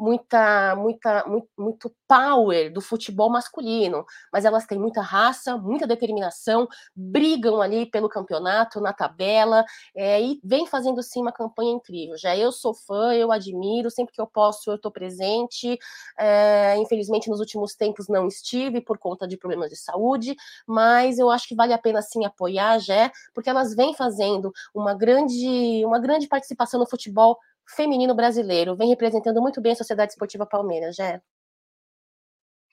muita, 0.00 0.74
muita, 0.76 1.24
muito, 1.26 1.48
muito 1.58 1.94
power 2.08 2.72
do 2.72 2.80
futebol 2.80 3.30
masculino, 3.30 4.04
mas 4.32 4.44
elas 4.44 4.66
têm 4.66 4.78
muita 4.78 5.02
raça, 5.02 5.56
muita 5.56 5.86
determinação, 5.86 6.66
brigam 6.96 7.60
ali 7.60 7.86
pelo 7.86 8.08
campeonato, 8.08 8.80
na 8.80 8.92
tabela, 8.92 9.64
é, 9.94 10.20
e 10.20 10.40
vem 10.42 10.66
fazendo 10.66 11.02
sim 11.02 11.20
uma 11.20 11.32
campanha 11.32 11.72
incrível. 11.72 12.16
Já 12.16 12.36
eu 12.36 12.50
sou 12.50 12.72
fã, 12.74 13.12
eu 13.14 13.30
admiro, 13.30 13.90
sempre 13.90 14.14
que 14.14 14.20
eu 14.20 14.26
posso 14.26 14.70
eu 14.70 14.76
estou 14.76 14.90
presente. 14.90 15.78
É, 16.18 16.76
infelizmente 16.78 17.28
nos 17.28 17.38
últimos 17.38 17.74
tempos 17.74 18.08
não 18.08 18.26
estive 18.26 18.80
por 18.80 18.98
conta 18.98 19.28
de 19.28 19.36
problemas 19.36 19.70
de 19.70 19.76
saúde, 19.76 20.34
mas 20.66 21.18
eu 21.18 21.30
acho 21.30 21.46
que 21.46 21.54
vale 21.54 21.72
a 21.74 21.78
pena 21.78 22.00
sim 22.00 22.24
apoiar 22.24 22.78
já, 22.78 23.12
porque 23.34 23.50
elas 23.50 23.74
vêm 23.74 23.94
fazendo 23.94 24.50
uma 24.74 24.94
grande, 24.94 25.84
uma 25.84 25.98
grande 25.98 26.26
participação 26.26 26.80
no 26.80 26.88
futebol 26.88 27.38
feminino 27.74 28.14
brasileiro. 28.14 28.76
Vem 28.76 28.88
representando 28.88 29.40
muito 29.40 29.60
bem 29.60 29.72
a 29.72 29.76
Sociedade 29.76 30.12
Esportiva 30.12 30.46
Palmeiras, 30.46 30.96
já. 30.96 31.20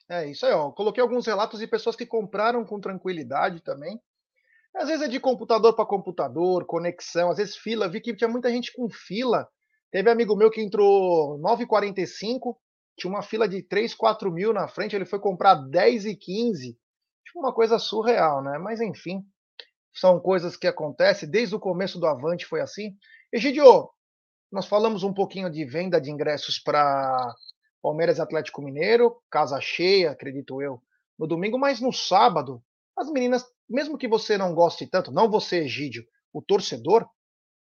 É 0.08 0.26
isso 0.26 0.46
aí, 0.46 0.52
ó. 0.52 0.70
Coloquei 0.70 1.02
alguns 1.02 1.26
relatos 1.26 1.60
de 1.60 1.66
pessoas 1.66 1.94
que 1.94 2.06
compraram 2.06 2.64
com 2.64 2.80
tranquilidade 2.80 3.60
também. 3.60 4.00
Às 4.74 4.88
vezes 4.88 5.06
é 5.06 5.08
de 5.08 5.20
computador 5.20 5.74
para 5.74 5.84
computador, 5.84 6.64
conexão, 6.64 7.30
às 7.30 7.38
vezes 7.38 7.56
fila. 7.56 7.88
Vi 7.88 8.00
que 8.00 8.14
tinha 8.14 8.28
muita 8.28 8.50
gente 8.50 8.72
com 8.72 8.88
fila. 8.88 9.48
Teve 9.90 10.10
amigo 10.10 10.36
meu 10.36 10.50
que 10.50 10.60
entrou 10.60 11.38
9h45, 11.40 12.56
tinha 12.96 13.10
uma 13.10 13.22
fila 13.22 13.48
de 13.48 13.62
3, 13.62 13.94
4 13.94 14.30
mil 14.30 14.52
na 14.52 14.68
frente, 14.68 14.94
ele 14.94 15.06
foi 15.06 15.18
comprar 15.18 15.54
10 15.54 16.06
e 16.06 16.16
15. 16.16 16.78
Tipo 17.24 17.38
uma 17.38 17.52
coisa 17.54 17.78
surreal, 17.78 18.42
né? 18.42 18.58
Mas 18.58 18.80
enfim, 18.80 19.24
são 19.94 20.20
coisas 20.20 20.56
que 20.56 20.66
acontecem. 20.66 21.28
Desde 21.28 21.54
o 21.54 21.60
começo 21.60 21.98
do 21.98 22.06
Avante 22.06 22.46
foi 22.46 22.60
assim. 22.60 22.96
Egidio, 23.32 23.90
nós 24.50 24.66
falamos 24.66 25.02
um 25.02 25.12
pouquinho 25.12 25.50
de 25.50 25.64
venda 25.64 26.00
de 26.00 26.10
ingressos 26.10 26.58
para 26.58 27.34
Palmeiras 27.82 28.18
Atlético 28.18 28.62
Mineiro, 28.62 29.16
casa 29.30 29.60
cheia, 29.60 30.10
acredito 30.10 30.62
eu, 30.62 30.82
no 31.18 31.26
domingo, 31.26 31.58
mas 31.58 31.80
no 31.80 31.92
sábado, 31.92 32.62
as 32.96 33.10
meninas, 33.10 33.44
mesmo 33.68 33.98
que 33.98 34.08
você 34.08 34.36
não 34.38 34.54
goste 34.54 34.86
tanto, 34.86 35.12
não 35.12 35.30
você, 35.30 35.58
Egídio, 35.58 36.04
o 36.32 36.42
torcedor, 36.42 37.08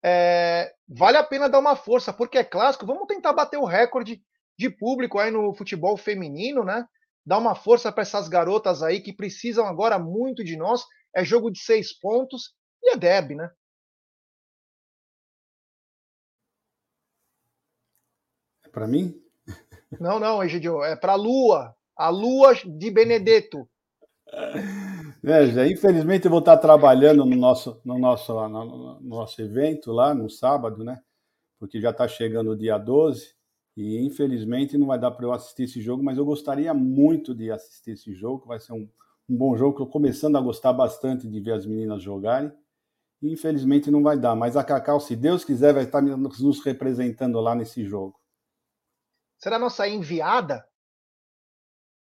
é, 0.04 0.72
vale 0.88 1.16
a 1.16 1.22
pena 1.22 1.48
dar 1.48 1.60
uma 1.60 1.76
força, 1.76 2.12
porque 2.12 2.38
é 2.38 2.44
clássico, 2.44 2.86
vamos 2.86 3.06
tentar 3.06 3.32
bater 3.32 3.56
o 3.56 3.64
recorde 3.64 4.20
de 4.58 4.68
público 4.68 5.18
aí 5.18 5.30
no 5.30 5.54
futebol 5.54 5.96
feminino, 5.96 6.64
né? 6.64 6.86
Dá 7.24 7.38
uma 7.38 7.54
força 7.54 7.92
para 7.92 8.02
essas 8.02 8.28
garotas 8.28 8.82
aí 8.82 9.00
que 9.00 9.12
precisam 9.12 9.64
agora 9.66 9.98
muito 9.98 10.42
de 10.42 10.56
nós. 10.56 10.82
É 11.14 11.24
jogo 11.24 11.50
de 11.50 11.60
seis 11.60 11.96
pontos 11.98 12.52
e 12.82 12.90
a 12.90 12.96
Deb, 12.96 13.36
né? 13.36 13.48
Para 18.72 18.88
mim? 18.88 19.14
Não, 20.00 20.18
não, 20.18 20.42
Egidio, 20.42 20.82
é 20.82 20.96
para 20.96 21.12
a 21.12 21.16
Lua. 21.16 21.74
A 21.96 22.08
Lua 22.08 22.54
de 22.54 22.90
Benedetto. 22.90 23.68
É, 25.24 25.68
infelizmente 25.70 26.24
eu 26.24 26.30
vou 26.30 26.40
estar 26.40 26.56
trabalhando 26.56 27.24
no 27.24 27.36
nosso, 27.36 27.80
no, 27.84 27.98
nosso, 27.98 28.32
no 28.48 29.00
nosso 29.02 29.40
evento 29.42 29.92
lá 29.92 30.14
no 30.14 30.28
sábado, 30.28 30.82
né? 30.82 31.00
Porque 31.60 31.80
já 31.80 31.90
está 31.90 32.08
chegando 32.08 32.50
o 32.50 32.56
dia 32.56 32.78
12 32.78 33.34
e 33.76 34.04
infelizmente 34.04 34.76
não 34.76 34.86
vai 34.86 34.98
dar 34.98 35.10
para 35.10 35.26
eu 35.26 35.32
assistir 35.32 35.64
esse 35.64 35.80
jogo, 35.80 36.02
mas 36.02 36.18
eu 36.18 36.24
gostaria 36.24 36.72
muito 36.74 37.34
de 37.34 37.50
assistir 37.50 37.92
esse 37.92 38.12
jogo, 38.14 38.46
vai 38.46 38.58
ser 38.58 38.72
um, 38.72 38.88
um 39.28 39.36
bom 39.36 39.56
jogo, 39.56 39.72
estou 39.72 39.86
começando 39.86 40.36
a 40.36 40.40
gostar 40.40 40.72
bastante 40.72 41.28
de 41.28 41.40
ver 41.40 41.52
as 41.52 41.66
meninas 41.66 42.02
jogarem. 42.02 42.50
E 43.22 43.32
infelizmente 43.32 43.90
não 43.90 44.02
vai 44.02 44.18
dar, 44.18 44.34
mas 44.34 44.56
a 44.56 44.64
Cacau, 44.64 44.98
se 44.98 45.14
Deus 45.14 45.44
quiser, 45.44 45.72
vai 45.72 45.84
estar 45.84 46.02
nos 46.02 46.64
representando 46.64 47.40
lá 47.40 47.54
nesse 47.54 47.84
jogo. 47.84 48.21
Será 49.42 49.58
nossa 49.58 49.88
enviada? 49.88 50.64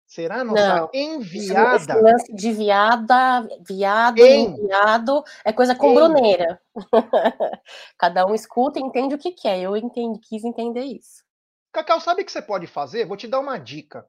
Será 0.06 0.42
nossa 0.42 0.76
Não, 0.76 0.90
enviada? 0.94 1.76
Esse 1.76 2.00
lance 2.00 2.34
de 2.34 2.50
viada, 2.50 3.46
viado, 3.68 4.18
Em. 4.18 4.46
enviado, 4.46 5.22
é 5.44 5.52
coisa 5.52 5.74
com 5.74 5.90
Em. 5.90 5.94
bruneira. 5.94 6.62
Cada 7.98 8.24
um 8.24 8.34
escuta 8.34 8.78
e 8.78 8.82
entende 8.82 9.14
o 9.14 9.18
que 9.18 9.32
quer. 9.32 9.60
Eu 9.60 9.76
entendi, 9.76 10.18
quis 10.20 10.44
entender 10.44 10.84
isso. 10.84 11.22
Cacau, 11.74 12.00
sabe 12.00 12.22
o 12.22 12.24
que 12.24 12.32
você 12.32 12.40
pode 12.40 12.66
fazer? 12.66 13.04
Vou 13.04 13.18
te 13.18 13.28
dar 13.28 13.40
uma 13.40 13.58
dica. 13.58 14.08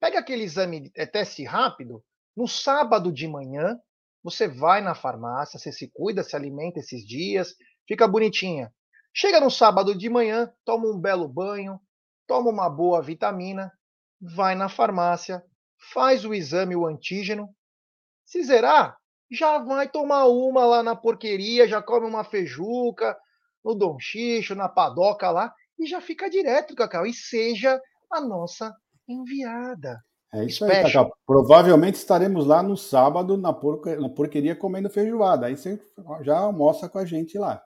Pega 0.00 0.18
aquele 0.18 0.42
exame 0.42 0.90
é, 0.96 1.06
teste 1.06 1.44
rápido. 1.44 2.02
No 2.36 2.48
sábado 2.48 3.12
de 3.12 3.28
manhã, 3.28 3.78
você 4.24 4.48
vai 4.48 4.80
na 4.80 4.96
farmácia, 4.96 5.56
você 5.56 5.70
se 5.70 5.88
cuida, 5.94 6.24
se 6.24 6.34
alimenta 6.34 6.80
esses 6.80 7.06
dias, 7.06 7.54
fica 7.86 8.08
bonitinha. 8.08 8.74
Chega 9.14 9.38
no 9.38 9.52
sábado 9.52 9.96
de 9.96 10.10
manhã, 10.10 10.52
toma 10.64 10.88
um 10.88 10.98
belo 10.98 11.28
banho, 11.28 11.80
toma 12.26 12.50
uma 12.50 12.68
boa 12.68 13.00
vitamina, 13.02 13.72
vai 14.20 14.54
na 14.54 14.68
farmácia, 14.68 15.42
faz 15.92 16.24
o 16.24 16.34
exame, 16.34 16.74
o 16.76 16.86
antígeno. 16.86 17.48
Se 18.24 18.42
zerar, 18.42 18.96
já 19.30 19.58
vai 19.58 19.88
tomar 19.88 20.26
uma 20.26 20.64
lá 20.64 20.82
na 20.82 20.96
porqueria, 20.96 21.68
já 21.68 21.80
come 21.82 22.06
uma 22.06 22.24
feijuca, 22.24 23.16
no 23.64 23.74
Dom 23.74 23.98
Xixo, 23.98 24.54
na 24.54 24.68
padoca 24.68 25.30
lá, 25.30 25.52
e 25.78 25.86
já 25.86 26.00
fica 26.00 26.30
direto, 26.30 26.74
Cacau. 26.74 27.06
E 27.06 27.12
seja 27.12 27.80
a 28.10 28.20
nossa 28.20 28.74
enviada. 29.08 30.00
É 30.32 30.44
isso 30.44 30.64
aí, 30.64 30.70
Special. 30.80 31.04
Cacau. 31.06 31.18
Provavelmente 31.26 31.94
estaremos 31.96 32.46
lá 32.46 32.62
no 32.62 32.76
sábado 32.76 33.36
na, 33.36 33.52
porca- 33.52 33.98
na 34.00 34.08
porqueria 34.08 34.56
comendo 34.56 34.90
feijoada. 34.90 35.46
Aí 35.46 35.56
você 35.56 35.80
já 36.22 36.38
almoça 36.38 36.88
com 36.88 36.98
a 36.98 37.04
gente 37.04 37.38
lá. 37.38 37.62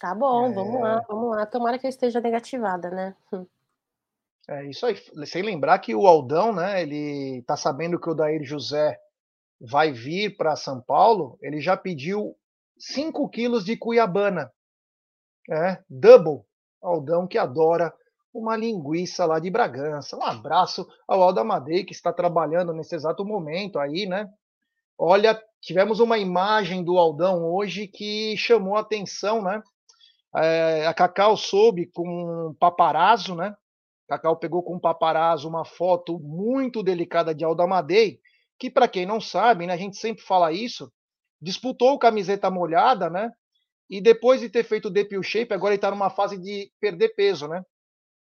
Tá 0.00 0.14
bom, 0.14 0.46
É. 0.46 0.52
vamos 0.52 0.80
lá, 0.80 1.04
vamos 1.08 1.36
lá. 1.36 1.46
Tomara 1.46 1.78
que 1.78 1.86
eu 1.86 1.90
esteja 1.90 2.20
negativada, 2.20 2.90
né? 2.90 3.14
É 4.50 4.68
isso 4.68 4.84
aí. 4.84 4.96
Sem 5.26 5.42
lembrar 5.42 5.78
que 5.78 5.94
o 5.94 6.08
Aldão, 6.08 6.52
né? 6.52 6.82
Ele 6.82 7.40
tá 7.46 7.56
sabendo 7.56 8.00
que 8.00 8.10
o 8.10 8.14
Dair 8.14 8.42
José 8.42 8.98
vai 9.60 9.92
vir 9.92 10.36
para 10.36 10.56
São 10.56 10.80
Paulo. 10.80 11.38
Ele 11.40 11.60
já 11.60 11.76
pediu 11.76 12.36
5 12.76 13.28
quilos 13.28 13.64
de 13.64 13.76
cuiabana. 13.76 14.50
É, 15.48 15.78
double. 15.88 16.44
Aldão 16.82 17.28
que 17.28 17.38
adora 17.38 17.94
uma 18.34 18.56
linguiça 18.56 19.24
lá 19.24 19.38
de 19.38 19.50
Bragança. 19.50 20.16
Um 20.16 20.24
abraço 20.24 20.84
ao 21.06 21.22
Aldo 21.22 21.40
Amadei, 21.40 21.84
que 21.84 21.92
está 21.92 22.12
trabalhando 22.12 22.72
nesse 22.72 22.96
exato 22.96 23.24
momento 23.24 23.78
aí, 23.78 24.04
né? 24.06 24.28
Olha, 24.98 25.40
tivemos 25.60 26.00
uma 26.00 26.18
imagem 26.18 26.82
do 26.82 26.98
Aldão 26.98 27.44
hoje 27.44 27.86
que 27.86 28.36
chamou 28.36 28.76
a 28.76 28.80
atenção, 28.80 29.42
né? 29.42 29.62
É, 30.34 30.86
a 30.86 30.94
Cacau 30.94 31.36
soube 31.36 31.86
com 31.86 32.48
um 32.48 32.54
paparazzo, 32.54 33.36
né? 33.36 33.54
Cacau 34.10 34.36
pegou 34.36 34.60
com 34.60 34.74
um 34.74 34.80
paparazzo 34.80 35.48
uma 35.48 35.64
foto 35.64 36.18
muito 36.18 36.82
delicada 36.82 37.32
de 37.32 37.44
Aldo 37.44 37.62
Amadei, 37.62 38.20
que 38.58 38.68
para 38.68 38.88
quem 38.88 39.06
não 39.06 39.20
sabe, 39.20 39.68
né, 39.68 39.72
a 39.72 39.76
gente 39.76 39.96
sempre 39.98 40.24
fala 40.24 40.50
isso, 40.50 40.92
disputou 41.40 41.96
camiseta 41.96 42.50
molhada, 42.50 43.08
né? 43.08 43.30
E 43.88 44.00
depois 44.00 44.40
de 44.40 44.50
ter 44.50 44.64
feito 44.64 44.86
o 44.86 44.90
Depil 44.90 45.22
Shape, 45.22 45.54
agora 45.54 45.74
ele 45.74 45.78
está 45.78 45.92
numa 45.92 46.10
fase 46.10 46.36
de 46.36 46.72
perder 46.80 47.10
peso, 47.10 47.46
né? 47.46 47.64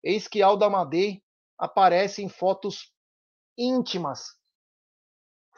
Eis 0.04 0.28
que 0.28 0.42
Aldo 0.42 0.66
Amadei 0.66 1.22
aparece 1.60 2.24
em 2.24 2.28
fotos 2.28 2.92
íntimas, 3.56 4.36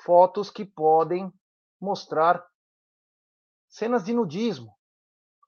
fotos 0.04 0.52
que 0.52 0.66
podem 0.66 1.32
mostrar 1.80 2.46
cenas 3.70 4.04
de 4.04 4.12
nudismo. 4.12 4.76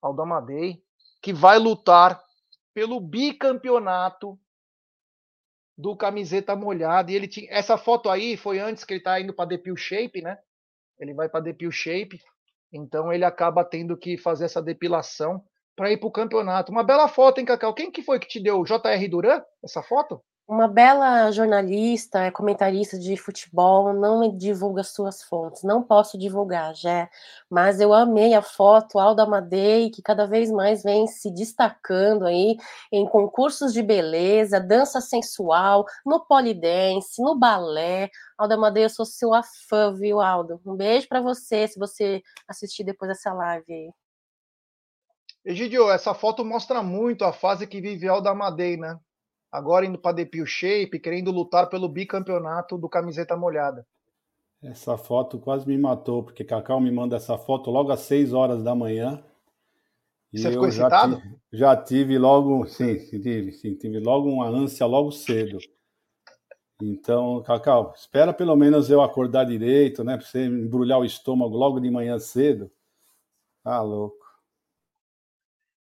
Aldo 0.02 0.22
Amadei, 0.22 0.82
que 1.22 1.34
vai 1.34 1.60
lutar 1.60 2.24
pelo 2.74 3.02
bicampeonato 3.02 4.40
do 5.82 5.96
camiseta 5.96 6.56
molhada. 6.56 7.12
E 7.12 7.16
ele 7.16 7.28
tinha 7.28 7.52
essa 7.52 7.78
foto 7.78 8.10
aí 8.10 8.38
foi 8.38 8.60
antes 8.60 8.84
que 8.84 8.94
ele 8.94 9.02
tá 9.02 9.20
indo 9.20 9.34
para 9.34 9.46
Depil 9.50 9.76
Shape, 9.76 10.22
né? 10.22 10.38
Ele 11.00 11.14
vai 11.14 11.28
para 11.28 11.40
Depil 11.40 11.72
Shape, 11.72 12.20
então 12.72 13.12
ele 13.12 13.26
acaba 13.26 13.66
tendo 13.66 13.98
que 13.98 14.18
fazer 14.18 14.46
essa 14.46 14.62
depilação 14.62 15.44
para 15.76 15.92
ir 15.92 15.98
para 15.98 16.08
o 16.08 16.12
campeonato. 16.12 16.72
Uma 16.72 16.84
bela 16.84 17.08
foto, 17.08 17.40
hein, 17.40 17.46
Cacau? 17.46 17.74
Quem 17.74 17.92
que 17.92 18.04
foi 18.04 18.20
que 18.20 18.28
te 18.28 18.40
deu? 18.40 18.64
J.R. 18.64 19.08
Duran? 19.08 19.42
Essa 19.64 19.82
foto? 19.82 20.24
Uma 20.48 20.68
bela 20.68 21.32
jornalista, 21.32 22.24
é 22.24 22.32
comentarista 22.32 23.00
de 23.00 23.16
futebol, 23.16 23.94
não 23.94 24.36
divulga 24.36 24.84
suas 24.84 25.24
fontes. 25.24 25.64
Não 25.64 25.82
posso 25.82 26.18
divulgar, 26.18 26.76
já. 26.76 27.10
Mas 27.50 27.80
eu 27.80 27.94
amei 27.94 28.34
a 28.34 28.42
foto, 28.42 29.00
Alda 29.00 29.24
Amadei, 29.24 29.90
que 29.90 30.02
cada 30.02 30.28
vez 30.28 30.52
mais 30.52 30.84
vem 30.84 31.08
se 31.08 31.32
destacando 31.32 32.26
aí 32.26 32.58
em 32.92 33.08
concursos 33.08 33.72
de 33.72 33.82
beleza, 33.82 34.60
dança 34.60 35.00
sensual, 35.00 35.86
no 36.06 36.20
polidense, 36.26 37.22
no 37.22 37.34
balé. 37.40 38.10
Alda 38.38 38.56
Amadei, 38.56 38.84
eu 38.84 38.90
sou 38.90 39.06
sua 39.06 39.42
fã, 39.70 39.94
viu, 39.94 40.20
Aldo? 40.20 40.60
Um 40.66 40.76
beijo 40.76 41.08
para 41.08 41.22
você, 41.22 41.66
se 41.68 41.80
você 41.80 42.22
assistir 42.46 42.84
depois 42.84 43.10
dessa 43.10 43.32
live 43.32 43.74
aí. 43.74 43.90
Egidio, 45.46 45.90
essa 45.90 46.14
foto 46.14 46.44
mostra 46.44 46.84
muito 46.84 47.24
a 47.24 47.32
fase 47.32 47.66
que 47.66 47.80
vive 47.80 48.08
Alda 48.08 48.32
Amadei, 48.32 48.76
né? 48.76 49.00
Agora 49.52 49.86
indo 49.86 49.98
para 50.00 50.16
Depil 50.16 50.46
Shape, 50.46 51.00
querendo 51.00 51.30
lutar 51.32 51.70
pelo 51.70 51.90
bicampeonato 51.90 52.78
do 52.78 52.88
camiseta 52.88 53.36
molhada. 53.36 53.86
Essa 54.64 54.98
foto 54.98 55.40
quase 55.40 55.68
me 55.68 55.78
matou, 55.78 56.24
porque 56.24 56.44
Cacau 56.44 56.80
me 56.80 56.92
manda 56.92 57.18
essa 57.18 57.38
foto 57.38 57.72
logo 57.72 57.92
às 57.92 58.02
6 58.02 58.32
horas 58.32 58.64
da 58.64 58.76
manhã. 58.76 59.24
E 60.32 60.40
Você 60.40 60.52
ficou 60.52 60.68
eu 60.68 60.72
já 60.72 60.88
excitado? 60.88 61.18
tive, 61.18 61.40
já 61.52 61.76
tive 61.76 62.18
logo, 62.18 62.66
sim, 62.68 62.98
tive, 62.98 63.52
sim, 63.52 63.76
tive 63.76 64.00
logo 64.00 64.30
uma 64.30 64.48
ânsia 64.48 64.86
logo 64.86 65.12
cedo. 65.12 65.58
Então, 66.82 67.44
Cacau, 67.44 67.94
espera 67.96 68.34
pelo 68.34 68.56
menos 68.56 68.90
eu 68.90 69.02
acordar 69.02 69.46
direito, 69.46 70.04
né? 70.04 70.16
Pra 70.18 70.26
você 70.26 70.46
embrulhar 70.46 71.00
o 71.00 71.06
estômago 71.06 71.56
logo 71.56 71.80
de 71.80 71.92
manhã 71.92 72.18
cedo. 72.18 72.72
Tá 73.64 73.82
louco. 73.82 74.22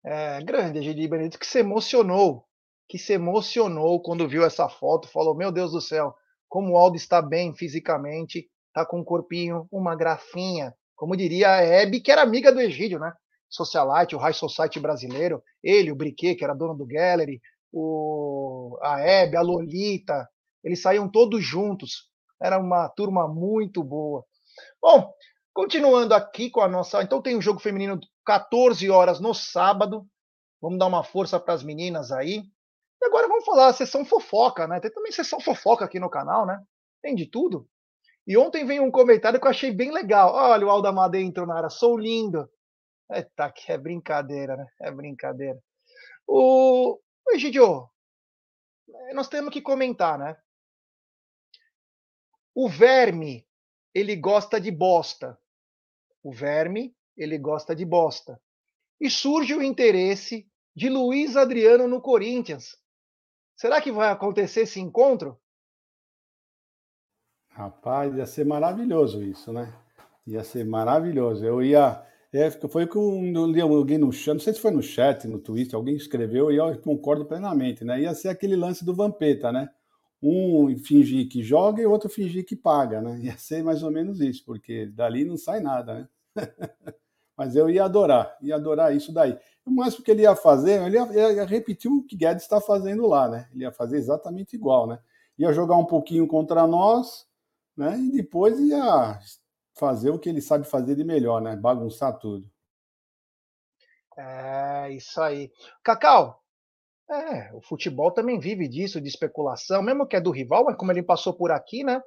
É, 0.04 0.42
grande, 0.44 0.80
Egidio 0.80 1.10
Benedito, 1.10 1.40
que 1.40 1.46
se 1.46 1.60
emocionou, 1.60 2.48
que 2.88 2.98
se 2.98 3.13
emocionou 3.13 4.02
quando 4.02 4.28
viu 4.28 4.44
essa 4.44 4.67
foto, 4.67 5.08
falou, 5.08 5.36
meu 5.36 5.52
Deus 5.52 5.72
do 5.72 5.82
céu, 5.82 6.13
como 6.50 6.74
o 6.74 6.78
Aldo 6.78 6.98
está 6.98 7.22
bem 7.22 7.56
fisicamente, 7.56 8.50
tá 8.74 8.86
com 8.86 9.00
um 9.00 9.04
corpinho, 9.04 9.67
uma 9.72 9.96
grafinha, 9.96 10.74
como 10.96 11.15
diria 11.15 11.52
a 11.52 11.62
Hebe, 11.62 12.02
que 12.02 12.12
era 12.12 12.22
amiga 12.22 12.52
do 12.52 12.60
Egídio, 12.60 13.00
né? 13.00 13.13
Socialite, 13.50 14.15
o 14.15 14.20
High 14.20 14.34
Society 14.34 14.80
brasileiro, 14.80 15.44
ele, 15.63 15.91
o 15.91 15.96
Briquet, 15.96 16.36
que 16.36 16.44
era 16.44 16.54
dono 16.54 16.76
do 16.76 16.86
Gallery, 16.86 17.41
o, 17.72 18.78
a 18.82 19.00
Hebe, 19.00 19.36
a 19.36 19.41
Lolita, 19.41 20.28
eles 20.63 20.82
saíam 20.82 21.10
todos 21.10 21.44
juntos, 21.44 22.10
era 22.41 22.60
uma 22.60 22.88
turma 22.89 23.28
muito 23.28 23.84
boa. 23.84 24.26
Bom, 24.82 25.13
continuando 25.54 26.13
aqui 26.13 26.50
com 26.50 26.62
a 26.62 26.67
nossa. 26.67 27.02
Então 27.02 27.22
tem 27.22 27.36
o 27.36 27.41
jogo 27.41 27.60
feminino 27.60 28.00
14 28.26 28.89
horas 28.89 29.20
no 29.20 29.34
sábado. 29.34 30.06
Vamos 30.62 30.80
dar 30.80 30.88
uma 30.88 31.04
força 31.04 31.39
para 31.39 31.54
as 31.54 31.63
meninas 31.63 32.12
aí. 32.12 32.44
E 33.02 33.06
agora 33.06 33.28
vamos 33.28 33.46
falar 33.46 33.68
a 33.68 33.74
sessão 33.74 34.06
fofoca, 34.06 34.68
né? 34.68 34.80
Tem 34.80 34.92
também 34.92 35.12
sessão 35.12 35.40
fofoca 35.40 35.86
aqui 35.86 36.00
no 36.00 36.10
canal, 36.10 36.46
né? 36.46 36.64
Tem 37.02 37.16
de 37.16 37.26
tudo. 37.26 37.68
E 38.28 38.38
ontem 38.38 38.66
veio 38.66 38.84
um 38.84 38.92
comentário 38.92 39.40
que 39.40 39.48
eu 39.48 39.52
achei 39.52 39.72
bem 39.72 39.92
legal. 39.92 40.34
Olha, 40.34 40.68
o 40.68 40.70
Aldo 40.70 40.88
Amadei 40.88 41.24
entrou 41.24 41.48
na 41.48 41.58
área, 41.58 41.70
sou 41.70 41.98
lindo. 41.98 42.48
Eita, 43.12 43.52
que 43.52 43.72
é 43.72 43.78
brincadeira, 43.78 44.56
né? 44.56 44.68
É 44.80 44.92
brincadeira. 44.92 45.60
O 46.28 47.00
Egidio, 47.30 47.90
nós 49.14 49.28
temos 49.28 49.52
que 49.52 49.62
comentar, 49.62 50.20
né? 50.20 50.38
O 52.54 52.70
verme, 52.70 53.48
ele 53.94 54.16
gosta 54.16 54.62
de 54.62 54.70
bosta. 54.70 55.40
O 56.24 56.32
verme, 56.32 56.96
ele 57.18 57.38
gosta 57.38 57.76
de 57.76 57.84
bosta. 57.84 58.40
E 59.00 59.10
surge 59.10 59.56
o 59.56 59.64
interesse 59.64 60.48
de 60.76 60.88
Luiz 60.90 61.36
Adriano 61.36 61.88
no 61.88 62.02
Corinthians. 62.02 62.78
Será 63.62 63.80
que 63.80 63.91
vai 63.91 64.10
acontecer 64.10 64.62
esse 64.62 64.80
encontro? 64.80 65.38
Rapaz, 67.50 68.15
ia 68.15 68.26
ser 68.26 68.43
maravilhoso 68.43 69.21
isso, 69.21 69.54
né? 69.54 69.71
Ia 70.26 70.43
ser 70.43 70.65
maravilhoso. 70.65 71.45
Eu 71.45 71.62
ia. 71.62 72.04
É, 72.34 72.50
foi 72.50 72.88
com 72.88 73.32
alguém 73.62 74.00
no 74.00 74.12
chat, 74.12 74.34
não 74.34 74.39
sei 74.39 74.56
se 74.56 74.60
foi 74.60 74.71
no 74.71 74.82
chat, 74.82 75.28
no 75.28 75.38
Twitter, 75.38 75.76
alguém 75.76 75.95
escreveu 75.95 76.52
e 76.52 76.56
eu 76.56 76.76
concordo 76.82 77.24
plenamente, 77.24 77.86
né? 77.86 78.02
Ia 78.02 78.15
ser 78.15 78.30
aquele 78.30 78.56
lance 78.56 78.84
do 78.84 78.95
Vampeta, 78.95 79.52
né? 79.52 79.69
Um 80.24 80.76
fingir 80.80 81.30
que 81.30 81.43
joga 81.43 81.84
e 81.84 81.86
outro 81.86 82.10
fingir 82.10 82.43
que 82.43 82.56
paga, 82.56 83.00
né? 83.00 83.19
Ia 83.19 83.38
ser 83.38 83.63
mais 83.63 83.84
ou 83.84 83.91
menos 83.91 84.19
isso, 84.21 84.43
porque 84.43 84.88
dali 84.88 85.24
não 85.24 85.38
sai 85.38 85.60
nada, 85.60 85.93
né? 85.93 86.08
Mas 87.41 87.56
eu 87.56 87.67
ia 87.71 87.86
adorar, 87.86 88.38
ia 88.39 88.54
adorar 88.54 88.95
isso 88.95 89.12
daí. 89.12 89.36
O 89.65 89.71
máximo 89.71 90.04
que 90.04 90.12
ele 90.12 90.21
ia 90.21 90.36
fazer, 90.36 90.80
ele 90.86 90.95
ia, 90.95 91.32
ia 91.32 91.43
repetir 91.43 91.89
o 91.89 92.04
que 92.04 92.15
Guedes 92.15 92.43
está 92.43 92.62
fazendo 92.62 93.08
lá, 93.08 93.27
né? 93.27 93.49
Ele 93.51 93.63
ia 93.63 93.71
fazer 93.71 93.97
exatamente 93.97 94.56
igual, 94.56 94.86
né? 94.86 94.99
Ia 95.39 95.51
jogar 95.51 95.75
um 95.75 95.86
pouquinho 95.86 96.27
contra 96.27 96.67
nós, 96.67 97.27
né? 97.75 97.97
E 97.97 98.12
depois 98.12 98.60
ia 98.60 99.19
fazer 99.73 100.12
o 100.12 100.19
que 100.19 100.30
ele 100.30 100.39
sabe 100.39 100.67
fazer 100.67 100.95
de 100.95 101.04
melhor, 101.04 101.41
né? 101.41 101.56
Bagunçar 101.56 102.15
tudo. 102.19 102.47
É, 104.15 104.91
isso 104.91 105.19
aí. 105.19 105.51
Cacau, 105.84 106.43
é, 107.10 107.51
o 107.56 107.62
futebol 107.62 108.12
também 108.12 108.39
vive 108.39 108.67
disso, 108.67 109.01
de 109.01 109.08
especulação, 109.08 109.82
mesmo 109.82 110.06
que 110.06 110.15
é 110.15 110.21
do 110.21 110.30
rival, 110.30 110.63
mas 110.63 110.77
como 110.77 110.91
ele 110.91 111.01
passou 111.01 111.34
por 111.34 111.49
aqui, 111.49 111.84
né? 111.84 112.04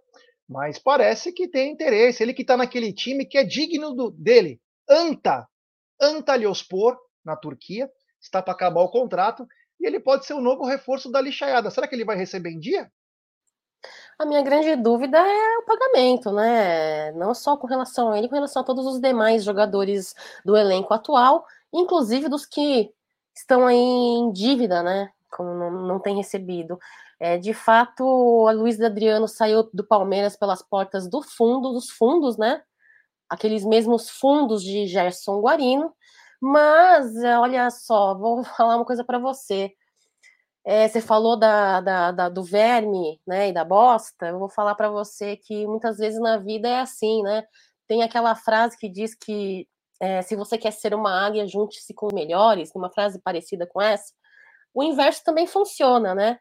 Mas 0.48 0.78
parece 0.78 1.32
que 1.32 1.48
tem 1.48 1.72
interesse. 1.72 2.22
Ele 2.22 2.32
que 2.32 2.42
está 2.42 2.56
naquele 2.56 2.92
time 2.92 3.26
que 3.26 3.36
é 3.36 3.42
digno 3.42 3.92
do, 3.92 4.12
dele. 4.12 4.60
Anta, 4.88 5.48
Antalyospor, 6.00 6.98
na 7.24 7.36
Turquia, 7.36 7.90
está 8.20 8.42
para 8.42 8.52
acabar 8.52 8.80
o 8.82 8.88
contrato 8.88 9.46
e 9.80 9.86
ele 9.86 10.00
pode 10.00 10.26
ser 10.26 10.34
o 10.34 10.40
novo 10.40 10.64
reforço 10.64 11.10
da 11.10 11.20
lixaiada. 11.20 11.70
Será 11.70 11.88
que 11.88 11.94
ele 11.94 12.04
vai 12.04 12.16
receber 12.16 12.50
em 12.50 12.60
dia? 12.60 12.90
A 14.18 14.24
minha 14.24 14.42
grande 14.42 14.76
dúvida 14.76 15.18
é 15.18 15.58
o 15.58 15.64
pagamento, 15.64 16.30
né? 16.32 17.12
Não 17.12 17.34
só 17.34 17.56
com 17.56 17.66
relação 17.66 18.10
a 18.10 18.18
ele, 18.18 18.28
com 18.28 18.34
relação 18.34 18.62
a 18.62 18.64
todos 18.64 18.86
os 18.86 19.00
demais 19.00 19.44
jogadores 19.44 20.14
do 20.44 20.56
elenco 20.56 20.94
atual, 20.94 21.44
inclusive 21.72 22.28
dos 22.28 22.46
que 22.46 22.92
estão 23.34 23.66
aí 23.66 23.76
em 23.76 24.32
dívida, 24.32 24.82
né? 24.82 25.10
Como 25.30 25.52
não, 25.52 25.70
não 25.70 26.00
tem 26.00 26.16
recebido. 26.16 26.78
É, 27.18 27.36
de 27.38 27.52
fato, 27.52 28.04
o 28.04 28.50
Luiz 28.52 28.80
Adriano 28.80 29.26
saiu 29.26 29.68
do 29.72 29.84
Palmeiras 29.84 30.36
pelas 30.36 30.62
portas 30.62 31.08
do 31.08 31.22
fundo, 31.22 31.72
dos 31.72 31.90
fundos, 31.90 32.36
né? 32.36 32.62
Aqueles 33.28 33.64
mesmos 33.64 34.10
fundos 34.10 34.62
de 34.62 34.87
Gerson 34.87 35.40
Guarino. 35.40 35.92
Mas, 36.40 37.14
olha 37.40 37.70
só, 37.70 38.14
vou 38.16 38.44
falar 38.56 38.76
uma 38.76 38.84
coisa 38.84 39.04
para 39.04 39.18
você. 39.18 39.72
É, 40.66 40.88
você 40.88 41.00
falou 41.00 41.38
da, 41.38 41.80
da, 41.80 42.12
da, 42.12 42.28
do 42.28 42.42
verme, 42.42 43.20
né, 43.26 43.48
e 43.50 43.52
da 43.52 43.64
bosta. 43.64 44.26
Eu 44.28 44.38
vou 44.38 44.48
falar 44.48 44.74
para 44.74 44.88
você 44.88 45.37
que 45.37 45.66
muitas 45.66 45.98
vezes 45.98 46.18
na 46.20 46.38
vida 46.38 46.68
é 46.68 46.80
assim, 46.80 47.22
né? 47.22 47.44
Tem 47.87 48.02
aquela 48.02 48.34
frase 48.34 48.76
que 48.78 48.88
diz 48.88 49.14
que 49.14 49.68
é, 50.00 50.22
se 50.22 50.34
você 50.37 50.58
quer 50.58 50.72
ser 50.72 50.94
uma 50.94 51.26
águia, 51.26 51.46
junte-se 51.46 51.94
com 51.94 52.06
os 52.06 52.12
melhores. 52.12 52.70
Uma 52.74 52.90
frase 52.90 53.20
parecida 53.20 53.66
com 53.66 53.80
essa. 53.80 54.12
O 54.74 54.82
inverso 54.82 55.22
também 55.24 55.46
funciona, 55.46 56.14
né? 56.14 56.38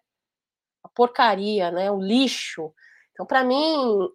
A 0.84 0.90
porcaria, 0.90 1.72
né? 1.72 1.92
O 1.92 2.00
lixo. 2.00 2.74
Então, 3.14 3.26
para 3.26 3.44
mim, 3.44 4.10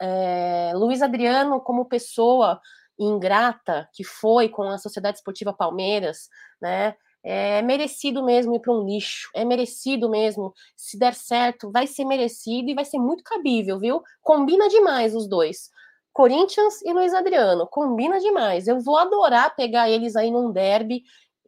é, 0.00 0.72
Luiz 0.74 1.02
Adriano, 1.02 1.60
como 1.60 1.88
pessoa 1.88 2.60
ingrata 2.98 3.88
que 3.92 4.04
foi 4.04 4.48
com 4.48 4.62
a 4.64 4.78
Sociedade 4.78 5.18
Esportiva 5.18 5.52
Palmeiras, 5.52 6.28
né? 6.60 6.94
é 7.22 7.60
merecido 7.62 8.24
mesmo 8.24 8.54
ir 8.54 8.60
para 8.60 8.72
um 8.72 8.84
lixo, 8.84 9.28
é 9.34 9.44
merecido 9.44 10.08
mesmo. 10.08 10.54
Se 10.76 10.98
der 10.98 11.14
certo, 11.14 11.70
vai 11.70 11.86
ser 11.86 12.04
merecido 12.04 12.70
e 12.70 12.74
vai 12.74 12.84
ser 12.84 12.98
muito 12.98 13.22
cabível, 13.22 13.78
viu? 13.78 14.02
Combina 14.22 14.68
demais 14.68 15.14
os 15.14 15.28
dois. 15.28 15.70
Corinthians 16.12 16.80
e 16.82 16.92
Luiz 16.92 17.14
Adriano, 17.14 17.66
combina 17.66 18.18
demais. 18.18 18.66
Eu 18.66 18.80
vou 18.80 18.96
adorar 18.96 19.54
pegar 19.54 19.90
eles 19.90 20.16
aí 20.16 20.30
num 20.30 20.50
derby, 20.50 21.02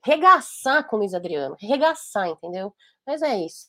regaçar 0.04 0.87
com 0.87 0.96
o 0.96 0.98
Luiz 1.00 1.14
Adriano, 1.14 1.56
regaçar, 1.61 2.28
entendeu? 2.28 2.74
Mas 3.06 3.22
é 3.22 3.38
isso. 3.38 3.68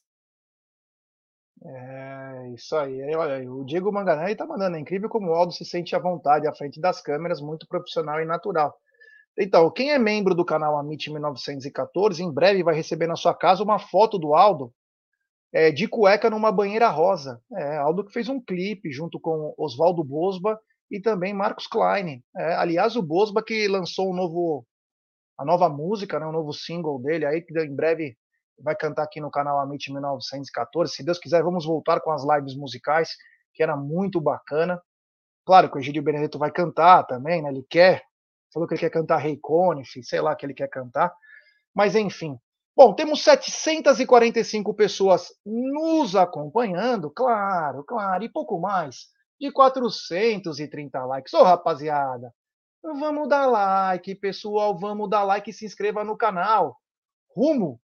É, 1.64 2.50
isso 2.56 2.76
aí. 2.76 3.16
Olha, 3.16 3.52
o 3.52 3.64
Diego 3.64 3.92
Manganelli 3.92 4.36
tá 4.36 4.46
mandando. 4.46 4.78
É 4.78 4.80
incrível 4.80 5.10
como 5.10 5.30
o 5.30 5.34
Aldo 5.34 5.54
se 5.54 5.64
sente 5.64 5.96
à 5.96 6.00
vontade 6.00 6.48
à 6.48 6.54
frente 6.54 6.80
das 6.82 7.02
câmeras, 7.02 7.42
muito 7.42 7.68
profissional 7.68 8.20
e 8.20 8.26
natural. 8.26 8.76
Então, 9.38 9.70
quem 9.72 9.92
é 9.92 10.00
membro 10.00 10.36
do 10.36 10.44
canal 10.46 10.78
Amit 10.78 11.10
1914, 11.10 12.22
em 12.22 12.32
breve 12.32 12.64
vai 12.64 12.76
receber 12.76 13.08
na 13.08 13.16
sua 13.16 13.34
casa 13.34 13.64
uma 13.64 13.80
foto 13.80 14.18
do 14.18 14.34
Aldo 14.34 14.74
é, 15.54 15.72
de 15.72 15.88
cueca 15.88 16.30
numa 16.30 16.52
banheira 16.52 16.90
rosa. 16.90 17.42
É, 17.56 17.78
Aldo 17.78 18.06
que 18.06 18.14
fez 18.14 18.28
um 18.28 18.42
clipe 18.42 18.92
junto 18.92 19.20
com 19.20 19.54
Oswaldo 19.58 20.04
Bosba 20.04 20.60
e 20.90 21.00
também 21.00 21.34
Marcos 21.34 21.68
Klein. 21.68 22.24
É, 22.36 22.56
aliás, 22.56 22.96
o 22.96 23.02
Bosba 23.02 23.44
que 23.44 23.68
lançou 23.68 24.12
um 24.12 24.16
novo, 24.16 24.66
a 25.38 25.46
nova 25.46 25.70
música, 25.70 26.20
né, 26.20 26.26
um 26.26 26.32
novo 26.32 26.54
single 26.54 27.00
dele 27.00 27.26
aí, 27.26 27.42
que 27.42 27.58
em 27.60 27.76
breve 27.76 28.18
vai 28.62 28.76
cantar 28.76 29.04
aqui 29.04 29.20
no 29.20 29.32
canal 29.32 29.60
Amit 29.60 29.92
1914. 29.92 30.94
Se 30.94 31.04
Deus 31.04 31.20
quiser, 31.20 31.44
vamos 31.44 31.66
voltar 31.66 32.00
com 32.02 32.12
as 32.12 32.24
lives 32.24 32.56
musicais, 32.56 33.16
que 33.54 33.64
era 33.64 33.76
muito 33.76 34.22
bacana. 34.22 34.82
Claro 35.46 35.70
que 35.70 35.78
o 35.78 35.80
Egídio 35.80 36.04
Benedetto 36.04 36.38
vai 36.38 36.52
cantar 36.52 37.04
também, 37.04 37.42
né? 37.42 37.50
Ele 37.50 37.66
quer 37.70 38.04
falou 38.54 38.68
que 38.68 38.74
ele 38.74 38.82
quer 38.82 38.90
cantar 38.90 39.18
Rei 39.18 39.38
Conif, 39.38 40.04
sei 40.04 40.22
lá 40.22 40.36
que 40.36 40.46
ele 40.46 40.54
quer 40.54 40.68
cantar. 40.68 41.14
Mas 41.74 41.96
enfim. 41.96 42.38
Bom, 42.76 42.94
temos 42.94 43.24
745 43.24 44.74
pessoas 44.74 45.34
nos 45.46 46.16
acompanhando, 46.16 47.10
claro, 47.10 47.84
claro, 47.84 48.24
e 48.24 48.30
pouco 48.30 48.60
mais 48.60 49.08
de 49.40 49.52
430 49.52 51.06
likes. 51.06 51.34
Ô, 51.34 51.42
oh, 51.42 51.44
rapaziada, 51.44 52.34
vamos 52.82 53.28
dar 53.28 53.46
like, 53.46 54.16
pessoal, 54.16 54.78
vamos 54.78 55.10
dar 55.10 55.24
like 55.24 55.50
e 55.50 55.54
se 55.54 55.66
inscreva 55.66 56.04
no 56.04 56.16
canal. 56.16 56.78
Rumo 57.36 57.81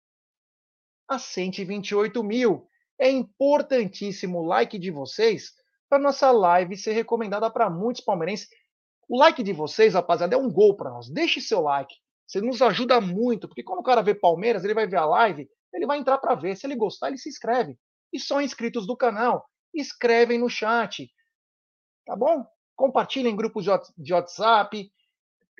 a 1.07 1.19
128 1.19 2.23
mil. 2.23 2.67
É 2.99 3.09
importantíssimo 3.09 4.39
o 4.39 4.45
like 4.45 4.77
de 4.77 4.91
vocês 4.91 5.51
para 5.89 5.99
nossa 5.99 6.31
live 6.31 6.77
ser 6.77 6.93
recomendada 6.93 7.49
para 7.51 7.69
muitos 7.69 8.03
palmeirenses 8.03 8.47
o 9.07 9.17
like 9.17 9.43
de 9.43 9.53
vocês, 9.53 9.93
rapaziada, 9.93 10.35
é 10.35 10.37
um 10.37 10.51
gol 10.51 10.75
para 10.75 10.89
nós. 10.89 11.09
Deixe 11.09 11.41
seu 11.41 11.61
like. 11.61 11.93
Você 12.25 12.41
nos 12.41 12.61
ajuda 12.61 12.99
muito, 13.01 13.47
porque 13.47 13.63
quando 13.63 13.79
o 13.79 13.83
cara 13.83 14.01
vê 14.01 14.15
Palmeiras, 14.15 14.63
ele 14.63 14.73
vai 14.73 14.87
ver 14.87 14.97
a 14.97 15.05
live, 15.05 15.47
ele 15.73 15.85
vai 15.85 15.99
entrar 15.99 16.17
para 16.17 16.35
ver. 16.35 16.55
Se 16.55 16.65
ele 16.65 16.75
gostar, 16.75 17.09
ele 17.09 17.17
se 17.17 17.29
inscreve. 17.29 17.77
E 18.11 18.19
só 18.19 18.41
inscritos 18.41 18.87
do 18.87 18.95
canal, 18.95 19.45
escrevem 19.73 20.39
no 20.39 20.49
chat. 20.49 21.09
Tá 22.05 22.15
bom? 22.15 22.45
Compartilhem 22.75 23.33
em 23.33 23.35
grupos 23.35 23.65
de 23.97 24.13
WhatsApp, 24.13 24.91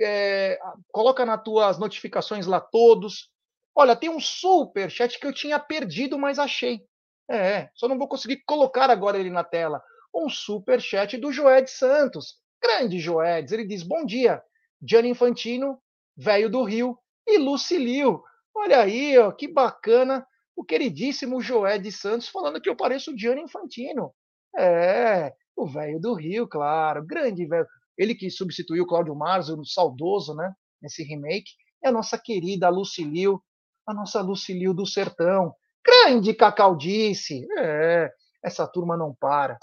é, 0.02 0.60
coloca 0.92 1.26
nas 1.26 1.44
tuas 1.44 1.78
notificações 1.78 2.48
lá 2.48 2.60
todos. 2.60 3.30
Olha, 3.76 3.96
tem 3.96 4.10
um 4.10 4.20
super 4.20 4.90
chat 4.90 5.20
que 5.20 5.26
eu 5.26 5.34
tinha 5.34 5.60
perdido, 5.60 6.18
mas 6.18 6.38
achei. 6.38 6.82
É, 7.30 7.70
só 7.74 7.88
não 7.88 7.98
vou 7.98 8.08
conseguir 8.08 8.44
colocar 8.46 8.90
agora 8.90 9.18
ele 9.18 9.30
na 9.30 9.44
tela. 9.44 9.82
Um 10.14 10.30
super 10.30 10.80
chat 10.82 11.18
do 11.18 11.32
Joé 11.32 11.62
de 11.62 11.72
Santos. 11.72 12.38
Grande 12.62 13.00
Joedes, 13.00 13.52
ele 13.52 13.66
diz: 13.66 13.84
Bom 13.84 14.06
dia, 14.06 14.42
Gianni 14.82 15.10
Infantino, 15.10 15.82
velho 16.16 16.50
do 16.50 16.64
Rio, 16.64 16.98
e 17.28 17.38
Lucilio. 17.38 18.24
Olha 18.56 18.82
aí, 18.82 19.18
ó, 19.18 19.32
que 19.32 19.48
bacana 19.48 20.26
o 20.56 20.64
queridíssimo 20.64 21.42
Joé 21.42 21.80
de 21.80 21.92
Santos 21.92 22.28
falando 22.28 22.62
que 22.62 22.70
eu 22.70 22.76
pareço 22.76 23.12
o 23.12 23.18
Gianni 23.18 23.42
Infantino. 23.42 24.14
É, 24.56 25.34
o 25.56 25.66
velho 25.66 26.00
do 26.00 26.14
Rio, 26.14 26.48
claro, 26.48 27.04
grande 27.06 27.46
velho. 27.46 27.68
Ele 27.98 28.14
que 28.16 28.30
substituiu 28.30 28.84
o 28.84 28.88
Cláudio 28.88 29.16
Marzo, 29.16 29.60
o 29.60 29.66
saudoso, 29.66 30.36
né? 30.36 30.54
Nesse 30.82 31.04
remake. 31.04 31.52
É 31.84 31.90
a 31.90 31.92
nossa 31.92 32.18
querida 32.18 32.70
Lucilio, 32.70 33.42
a 33.86 33.94
nossa 33.94 34.22
Lucilio 34.22 34.74
do 34.74 34.86
Sertão. 34.86 35.54
Grande 35.86 36.34
Cacaudice. 36.34 37.46
É, 37.58 38.12
essa 38.44 38.68
turma 38.68 38.98
não 38.98 39.14
para. 39.14 39.58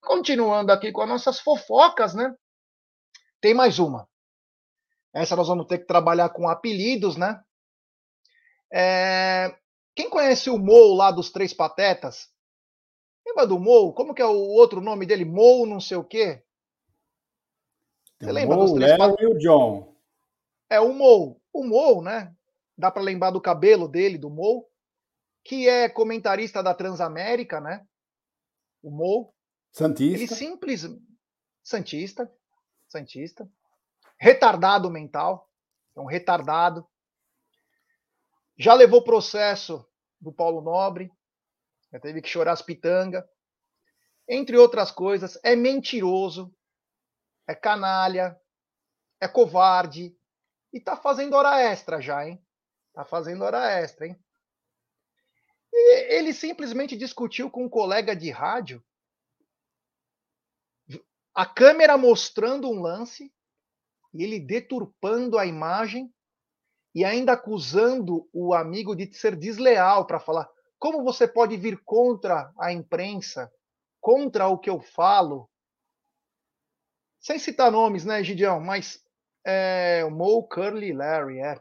Continuando 0.00 0.72
aqui 0.72 0.92
com 0.92 1.02
as 1.02 1.08
nossas 1.08 1.40
fofocas, 1.40 2.14
né? 2.14 2.34
Tem 3.40 3.54
mais 3.54 3.78
uma. 3.78 4.08
Essa 5.12 5.36
nós 5.36 5.48
vamos 5.48 5.66
ter 5.66 5.78
que 5.78 5.86
trabalhar 5.86 6.28
com 6.30 6.48
apelidos, 6.48 7.16
né? 7.16 7.40
É... 8.72 9.54
Quem 9.94 10.10
conhece 10.10 10.50
o 10.50 10.58
Mou 10.58 10.94
lá 10.94 11.12
dos 11.12 11.30
Três 11.30 11.54
Patetas? 11.54 12.28
Lembra 13.24 13.46
do 13.46 13.58
Mou? 13.58 13.94
Como 13.94 14.12
que 14.12 14.20
é 14.20 14.26
o 14.26 14.36
outro 14.36 14.80
nome 14.80 15.06
dele? 15.06 15.24
Mou 15.24 15.66
não 15.66 15.80
sei 15.80 15.96
o 15.96 16.04
quê? 16.04 16.42
Você 18.20 18.32
lembra 18.32 18.56
Mou, 18.56 18.64
dos 18.64 18.74
Três 18.74 18.98
Patetas? 18.98 19.22
e 19.22 19.26
o 19.26 19.38
John. 19.38 19.96
É 20.68 20.80
o 20.80 20.92
Mou. 20.92 21.40
O 21.52 21.64
Mou, 21.64 22.02
né? 22.02 22.34
Dá 22.76 22.90
para 22.90 23.02
lembrar 23.02 23.30
do 23.30 23.40
cabelo 23.40 23.88
dele, 23.88 24.18
do 24.18 24.30
Mou, 24.30 24.68
que 25.44 25.68
é 25.68 25.88
comentarista 25.88 26.62
da 26.62 26.74
Transamérica, 26.74 27.60
né? 27.60 27.86
O 28.82 28.90
Mou. 28.90 29.34
Santista. 29.72 30.18
Ele 30.18 30.26
simples. 30.28 30.86
Santista. 31.62 32.30
Santista. 32.88 33.48
Retardado 34.18 34.90
mental. 34.90 35.50
É 35.96 36.00
um 36.00 36.06
retardado. 36.06 36.86
Já 38.56 38.74
levou 38.74 39.02
processo 39.02 39.86
do 40.20 40.32
Paulo 40.32 40.60
Nobre, 40.60 41.12
já 41.92 42.00
teve 42.00 42.22
que 42.22 42.28
chorar 42.28 42.52
as 42.52 42.62
pitangas. 42.62 43.24
Entre 44.28 44.56
outras 44.56 44.90
coisas, 44.90 45.38
é 45.44 45.54
mentiroso, 45.54 46.54
é 47.46 47.54
canalha, 47.54 48.40
é 49.20 49.28
covarde 49.28 50.16
e 50.72 50.80
tá 50.80 50.96
fazendo 50.96 51.34
hora 51.34 51.60
extra 51.60 52.00
já, 52.00 52.26
hein? 52.26 52.43
Tá 52.94 53.04
fazendo 53.04 53.42
hora 53.42 53.70
extra, 53.72 54.06
hein? 54.06 54.16
E 55.72 56.14
ele 56.14 56.32
simplesmente 56.32 56.96
discutiu 56.96 57.50
com 57.50 57.64
um 57.64 57.68
colega 57.68 58.14
de 58.14 58.30
rádio 58.30 58.82
a 61.34 61.44
câmera 61.44 61.98
mostrando 61.98 62.70
um 62.70 62.80
lance 62.80 63.34
e 64.12 64.22
ele 64.22 64.38
deturpando 64.38 65.36
a 65.36 65.44
imagem 65.44 66.14
e 66.94 67.04
ainda 67.04 67.32
acusando 67.32 68.28
o 68.32 68.54
amigo 68.54 68.94
de 68.94 69.12
ser 69.12 69.34
desleal 69.34 70.06
para 70.06 70.20
falar 70.20 70.48
como 70.78 71.02
você 71.02 71.26
pode 71.26 71.56
vir 71.56 71.82
contra 71.84 72.52
a 72.56 72.72
imprensa, 72.72 73.52
contra 74.00 74.46
o 74.46 74.58
que 74.58 74.70
eu 74.70 74.80
falo, 74.80 75.50
sem 77.18 77.38
citar 77.38 77.72
nomes, 77.72 78.04
né, 78.04 78.20
Egidião? 78.20 78.60
Mas 78.60 79.02
é, 79.44 80.04
Mo, 80.04 80.46
Curly, 80.46 80.92
Larry, 80.92 81.40
é. 81.40 81.58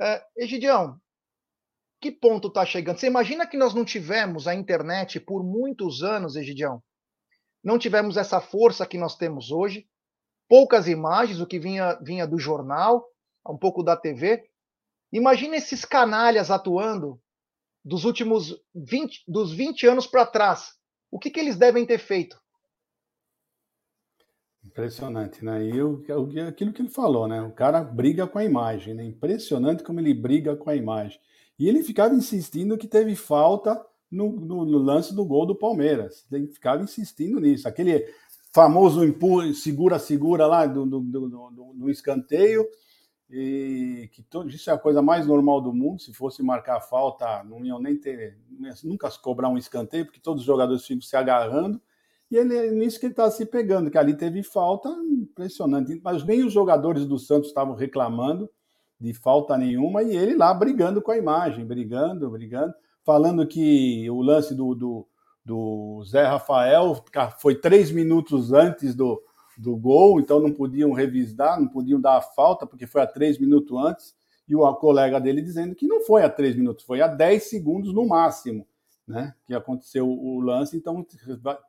É 0.00 0.24
Egidião, 0.36 0.98
que 2.00 2.10
ponto 2.10 2.48
está 2.48 2.64
chegando? 2.64 2.98
Você 2.98 3.06
imagina 3.06 3.46
que 3.46 3.58
nós 3.58 3.74
não 3.74 3.84
tivemos 3.84 4.48
a 4.48 4.54
internet 4.54 5.20
por 5.20 5.44
muitos 5.44 6.02
anos, 6.02 6.34
Egidião? 6.34 6.82
Não 7.62 7.78
tivemos 7.78 8.16
essa 8.16 8.40
força 8.40 8.86
que 8.86 8.96
nós 8.96 9.16
temos 9.16 9.50
hoje, 9.50 9.86
poucas 10.48 10.88
imagens, 10.88 11.40
o 11.40 11.46
que 11.46 11.58
vinha, 11.58 11.94
vinha 12.02 12.26
do 12.26 12.38
jornal, 12.38 13.06
um 13.46 13.58
pouco 13.58 13.82
da 13.82 13.96
TV. 13.96 14.48
Imagina 15.12 15.56
esses 15.56 15.84
canalhas 15.84 16.50
atuando 16.50 17.20
dos 17.84 18.04
últimos 18.04 18.56
20, 18.74 19.24
dos 19.28 19.52
20 19.52 19.86
anos 19.86 20.06
para 20.06 20.24
trás. 20.24 20.72
O 21.10 21.18
que, 21.18 21.30
que 21.30 21.38
eles 21.38 21.56
devem 21.56 21.84
ter 21.84 21.98
feito? 21.98 22.39
Impressionante, 24.70 25.44
né? 25.44 25.64
E 25.64 25.76
eu, 25.76 26.00
aquilo 26.48 26.72
que 26.72 26.80
ele 26.80 26.88
falou, 26.88 27.26
né? 27.26 27.42
O 27.42 27.50
cara 27.50 27.82
briga 27.82 28.24
com 28.26 28.38
a 28.38 28.44
imagem, 28.44 28.94
né? 28.94 29.04
Impressionante 29.04 29.82
como 29.82 29.98
ele 29.98 30.14
briga 30.14 30.54
com 30.54 30.70
a 30.70 30.76
imagem. 30.76 31.18
E 31.58 31.68
ele 31.68 31.82
ficava 31.82 32.14
insistindo 32.14 32.78
que 32.78 32.86
teve 32.86 33.16
falta 33.16 33.84
no, 34.08 34.30
no, 34.30 34.64
no 34.64 34.78
lance 34.78 35.12
do 35.12 35.24
gol 35.24 35.44
do 35.44 35.56
Palmeiras. 35.56 36.24
Ele 36.30 36.46
ficava 36.46 36.84
insistindo 36.84 37.40
nisso. 37.40 37.66
Aquele 37.66 38.06
famoso 38.52 39.00
segura-segura 39.54 40.46
lá 40.46 40.66
do, 40.66 40.86
do, 40.86 41.00
do, 41.00 41.74
do, 41.74 41.90
escanteio, 41.90 42.64
e 43.28 44.08
que 44.12 44.22
todo, 44.22 44.48
isso 44.48 44.70
é 44.70 44.72
a 44.72 44.78
coisa 44.78 45.02
mais 45.02 45.26
normal 45.26 45.60
do 45.60 45.72
mundo. 45.72 46.00
Se 46.00 46.12
fosse 46.12 46.42
marcar 46.44 46.80
falta, 46.80 47.42
não 47.42 47.64
iam 47.64 47.80
nem 47.80 47.96
ter, 47.96 48.38
nunca 48.84 49.10
cobrar 49.18 49.48
um 49.48 49.58
escanteio, 49.58 50.04
porque 50.04 50.20
todos 50.20 50.42
os 50.42 50.46
jogadores 50.46 50.86
ficam 50.86 51.02
se 51.02 51.16
agarrando. 51.16 51.80
E 52.30 52.36
ele, 52.36 52.56
é 52.56 52.70
nisso 52.70 53.00
que 53.00 53.06
ele 53.06 53.12
está 53.12 53.28
se 53.30 53.44
pegando, 53.44 53.90
que 53.90 53.98
ali 53.98 54.14
teve 54.14 54.42
falta 54.42 54.88
impressionante. 54.88 56.00
Mas 56.02 56.24
nem 56.24 56.44
os 56.44 56.52
jogadores 56.52 57.04
do 57.04 57.18
Santos 57.18 57.48
estavam 57.48 57.74
reclamando 57.74 58.48
de 59.00 59.14
falta 59.14 59.56
nenhuma, 59.56 60.02
e 60.02 60.14
ele 60.14 60.36
lá 60.36 60.52
brigando 60.52 61.00
com 61.00 61.10
a 61.10 61.16
imagem, 61.16 61.64
brigando, 61.64 62.30
brigando, 62.30 62.74
falando 63.02 63.46
que 63.46 64.08
o 64.10 64.20
lance 64.20 64.54
do, 64.54 64.74
do, 64.74 65.08
do 65.42 66.04
Zé 66.04 66.24
Rafael 66.24 67.02
foi 67.38 67.54
três 67.54 67.90
minutos 67.90 68.52
antes 68.52 68.94
do, 68.94 69.22
do 69.56 69.74
gol, 69.74 70.20
então 70.20 70.38
não 70.38 70.52
podiam 70.52 70.92
revisar, 70.92 71.58
não 71.58 71.66
podiam 71.66 71.98
dar 71.98 72.18
a 72.18 72.20
falta, 72.20 72.66
porque 72.66 72.86
foi 72.86 73.00
a 73.00 73.06
três 73.06 73.38
minutos 73.38 73.76
antes, 73.78 74.14
e 74.46 74.54
o 74.54 74.74
colega 74.74 75.18
dele 75.18 75.40
dizendo 75.40 75.74
que 75.74 75.86
não 75.86 76.02
foi 76.02 76.22
a 76.22 76.28
três 76.28 76.54
minutos, 76.54 76.84
foi 76.84 77.00
a 77.00 77.06
dez 77.06 77.44
segundos 77.44 77.94
no 77.94 78.06
máximo 78.06 78.66
né, 79.10 79.34
que 79.44 79.54
aconteceu 79.54 80.08
o 80.08 80.40
lance, 80.40 80.76
então 80.76 81.04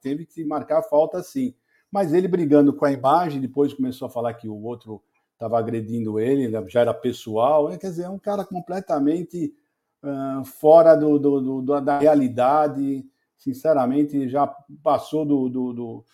teve 0.02 0.26
que 0.26 0.46
marcar 0.46 0.80
a 0.80 0.84
falta 0.84 1.22
sim. 1.24 1.56
Mas 1.92 2.14
ele 2.14 2.28
brigando 2.28 2.72
com 2.72 2.86
a 2.86 2.92
imagem, 2.92 3.42
depois 3.42 3.74
começou 3.74 4.08
a 4.08 4.12
falar 4.12 4.34
que 4.36 4.48
o 4.48 4.64
outro 4.64 5.02
estava 5.34 5.58
agredindo 5.58 6.20
ele, 6.20 6.48
né, 6.48 6.64
já 6.68 6.82
era 6.82 6.94
pessoal, 6.94 7.68
quer 7.78 7.90
dizer, 7.90 8.04
é 8.04 8.10
um 8.10 8.20
cara 8.20 8.46
completamente 8.46 9.54
uh, 10.04 10.46
fora 10.46 10.96
do, 10.96 11.18
do, 11.18 11.62
do, 11.62 11.82
da 11.82 11.98
realidade, 11.98 13.04
sinceramente, 13.36 14.30
já 14.30 14.46
passou 14.84 15.26
do, 15.26 15.50
do, 15.50 16.06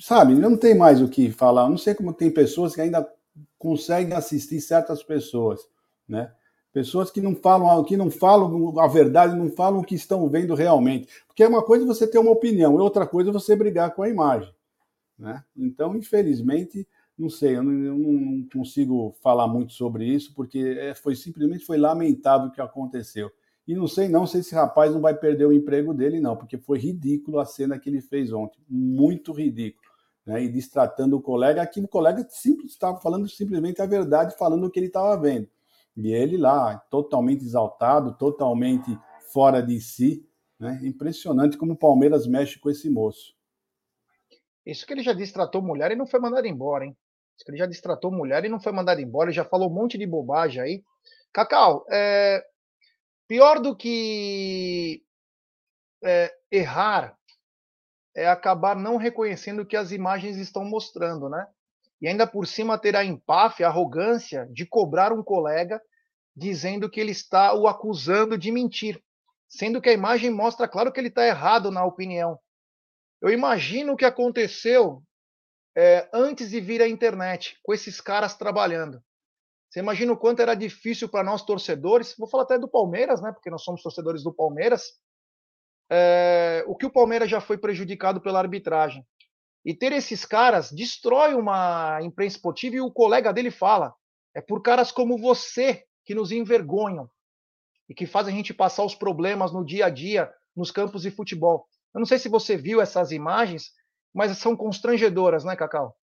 sabe, 0.00 0.34
não 0.34 0.56
tem 0.56 0.74
mais 0.74 1.02
o 1.02 1.08
que 1.08 1.30
falar. 1.30 1.64
Eu 1.64 1.70
não 1.70 1.78
sei 1.78 1.94
como 1.94 2.14
tem 2.14 2.30
pessoas 2.30 2.74
que 2.74 2.80
ainda 2.80 3.06
conseguem 3.58 4.14
assistir 4.14 4.62
certas 4.62 5.02
pessoas, 5.02 5.60
né? 6.08 6.32
Pessoas 6.74 7.08
que 7.08 7.20
não 7.20 7.36
falam, 7.36 7.84
que 7.84 7.96
não 7.96 8.10
falam 8.10 8.76
a 8.80 8.88
verdade, 8.88 9.36
não 9.36 9.48
falam 9.48 9.78
o 9.78 9.84
que 9.84 9.94
estão 9.94 10.28
vendo 10.28 10.56
realmente. 10.56 11.06
Porque 11.24 11.44
é 11.44 11.48
uma 11.48 11.62
coisa 11.62 11.86
você 11.86 12.04
ter 12.04 12.18
uma 12.18 12.32
opinião, 12.32 12.74
e 12.74 12.80
outra 12.80 13.06
coisa 13.06 13.30
você 13.30 13.54
brigar 13.54 13.94
com 13.94 14.02
a 14.02 14.08
imagem. 14.08 14.52
Né? 15.16 15.40
Então, 15.56 15.96
infelizmente, 15.96 16.84
não 17.16 17.30
sei, 17.30 17.56
eu 17.56 17.62
não, 17.62 17.72
eu 17.72 17.96
não 17.96 18.48
consigo 18.52 19.14
falar 19.22 19.46
muito 19.46 19.72
sobre 19.72 20.04
isso, 20.04 20.34
porque 20.34 20.58
é, 20.58 20.96
foi 20.96 21.14
simplesmente 21.14 21.64
foi 21.64 21.78
lamentável 21.78 22.48
o 22.48 22.50
que 22.50 22.60
aconteceu. 22.60 23.30
E 23.68 23.72
não 23.72 23.86
sei 23.86 24.08
não 24.08 24.26
se 24.26 24.38
esse 24.38 24.52
rapaz 24.52 24.92
não 24.92 25.00
vai 25.00 25.14
perder 25.14 25.46
o 25.46 25.52
emprego 25.52 25.94
dele, 25.94 26.18
não, 26.18 26.36
porque 26.36 26.58
foi 26.58 26.80
ridículo 26.80 27.38
a 27.38 27.44
cena 27.44 27.78
que 27.78 27.88
ele 27.88 28.00
fez 28.00 28.32
ontem. 28.32 28.58
Muito 28.68 29.32
ridículo. 29.32 29.88
Né? 30.26 30.42
E 30.42 30.48
destratando 30.48 31.16
o 31.16 31.22
colega, 31.22 31.62
aqui 31.62 31.80
o 31.80 31.86
colega 31.86 32.26
estava 32.64 32.98
falando 32.98 33.28
simplesmente 33.28 33.80
a 33.80 33.86
verdade, 33.86 34.36
falando 34.36 34.66
o 34.66 34.70
que 34.70 34.80
ele 34.80 34.88
estava 34.88 35.16
vendo. 35.16 35.46
E 35.96 36.12
ele 36.12 36.36
lá, 36.36 36.78
totalmente 36.90 37.44
exaltado, 37.44 38.16
totalmente 38.16 38.98
fora 39.32 39.62
de 39.62 39.80
si. 39.80 40.28
Né? 40.58 40.80
Impressionante 40.82 41.56
como 41.56 41.72
o 41.72 41.78
Palmeiras 41.78 42.26
mexe 42.26 42.58
com 42.58 42.70
esse 42.70 42.90
moço. 42.90 43.34
Isso 44.66 44.86
que 44.86 44.92
ele 44.92 45.02
já 45.02 45.12
distratou 45.12 45.62
mulher 45.62 45.92
e 45.92 45.96
não 45.96 46.06
foi 46.06 46.18
mandado 46.20 46.46
embora, 46.46 46.86
hein? 46.86 46.96
Isso 47.36 47.44
que 47.44 47.50
ele 47.50 47.58
já 47.58 47.66
distratou 47.66 48.10
mulher 48.10 48.44
e 48.44 48.48
não 48.48 48.60
foi 48.60 48.72
mandado 48.72 49.00
embora, 49.00 49.28
ele 49.28 49.36
já 49.36 49.44
falou 49.44 49.68
um 49.68 49.74
monte 49.74 49.98
de 49.98 50.06
bobagem 50.06 50.62
aí. 50.62 50.84
Cacau, 51.32 51.84
é, 51.90 52.44
pior 53.26 53.60
do 53.60 53.76
que 53.76 55.02
é, 56.02 56.32
errar 56.50 57.18
é 58.14 58.28
acabar 58.28 58.76
não 58.76 58.96
reconhecendo 58.96 59.62
o 59.62 59.66
que 59.66 59.76
as 59.76 59.90
imagens 59.90 60.36
estão 60.36 60.64
mostrando, 60.64 61.28
né? 61.28 61.46
E 62.04 62.06
ainda 62.06 62.26
por 62.26 62.46
cima 62.46 62.76
ter 62.76 62.94
a 62.94 63.02
empáfia, 63.02 63.66
a 63.66 63.70
arrogância 63.70 64.46
de 64.52 64.66
cobrar 64.66 65.10
um 65.10 65.22
colega 65.22 65.80
dizendo 66.36 66.90
que 66.90 67.00
ele 67.00 67.12
está 67.12 67.54
o 67.54 67.66
acusando 67.66 68.36
de 68.36 68.52
mentir, 68.52 69.02
sendo 69.48 69.80
que 69.80 69.88
a 69.88 69.92
imagem 69.94 70.28
mostra 70.28 70.68
claro 70.68 70.92
que 70.92 71.00
ele 71.00 71.08
está 71.08 71.26
errado 71.26 71.70
na 71.70 71.82
opinião. 71.82 72.38
Eu 73.22 73.30
imagino 73.30 73.94
o 73.94 73.96
que 73.96 74.04
aconteceu 74.04 75.02
é, 75.74 76.06
antes 76.12 76.50
de 76.50 76.60
vir 76.60 76.82
a 76.82 76.88
internet, 76.88 77.58
com 77.62 77.72
esses 77.72 78.02
caras 78.02 78.36
trabalhando. 78.36 79.02
Você 79.70 79.80
imagina 79.80 80.12
o 80.12 80.18
quanto 80.18 80.42
era 80.42 80.54
difícil 80.54 81.08
para 81.08 81.24
nós 81.24 81.42
torcedores, 81.42 82.14
vou 82.18 82.28
falar 82.28 82.42
até 82.42 82.58
do 82.58 82.68
Palmeiras, 82.68 83.22
né? 83.22 83.32
Porque 83.32 83.48
nós 83.48 83.64
somos 83.64 83.82
torcedores 83.82 84.22
do 84.22 84.34
Palmeiras. 84.34 84.92
É, 85.90 86.64
o 86.66 86.76
que 86.76 86.84
o 86.84 86.92
Palmeiras 86.92 87.30
já 87.30 87.40
foi 87.40 87.56
prejudicado 87.56 88.20
pela 88.20 88.40
arbitragem. 88.40 89.06
E 89.64 89.72
ter 89.74 89.92
esses 89.92 90.24
caras 90.24 90.70
destrói 90.70 91.34
uma 91.34 91.98
imprensa 92.02 92.36
esportiva 92.36 92.76
e 92.76 92.80
o 92.80 92.92
colega 92.92 93.32
dele 93.32 93.50
fala: 93.50 93.94
é 94.34 94.40
por 94.40 94.62
caras 94.62 94.92
como 94.92 95.16
você 95.16 95.84
que 96.04 96.14
nos 96.14 96.30
envergonham 96.30 97.08
e 97.88 97.94
que 97.94 98.06
fazem 98.06 98.34
a 98.34 98.36
gente 98.36 98.52
passar 98.52 98.84
os 98.84 98.94
problemas 98.94 99.52
no 99.52 99.64
dia 99.64 99.86
a 99.86 99.90
dia 99.90 100.30
nos 100.54 100.70
campos 100.70 101.02
de 101.02 101.10
futebol. 101.10 101.66
Eu 101.94 102.00
não 102.00 102.06
sei 102.06 102.18
se 102.18 102.28
você 102.28 102.56
viu 102.56 102.80
essas 102.80 103.10
imagens, 103.10 103.70
mas 104.12 104.36
são 104.36 104.56
constrangedoras, 104.56 105.44
né, 105.44 105.56
Cacau? 105.56 105.96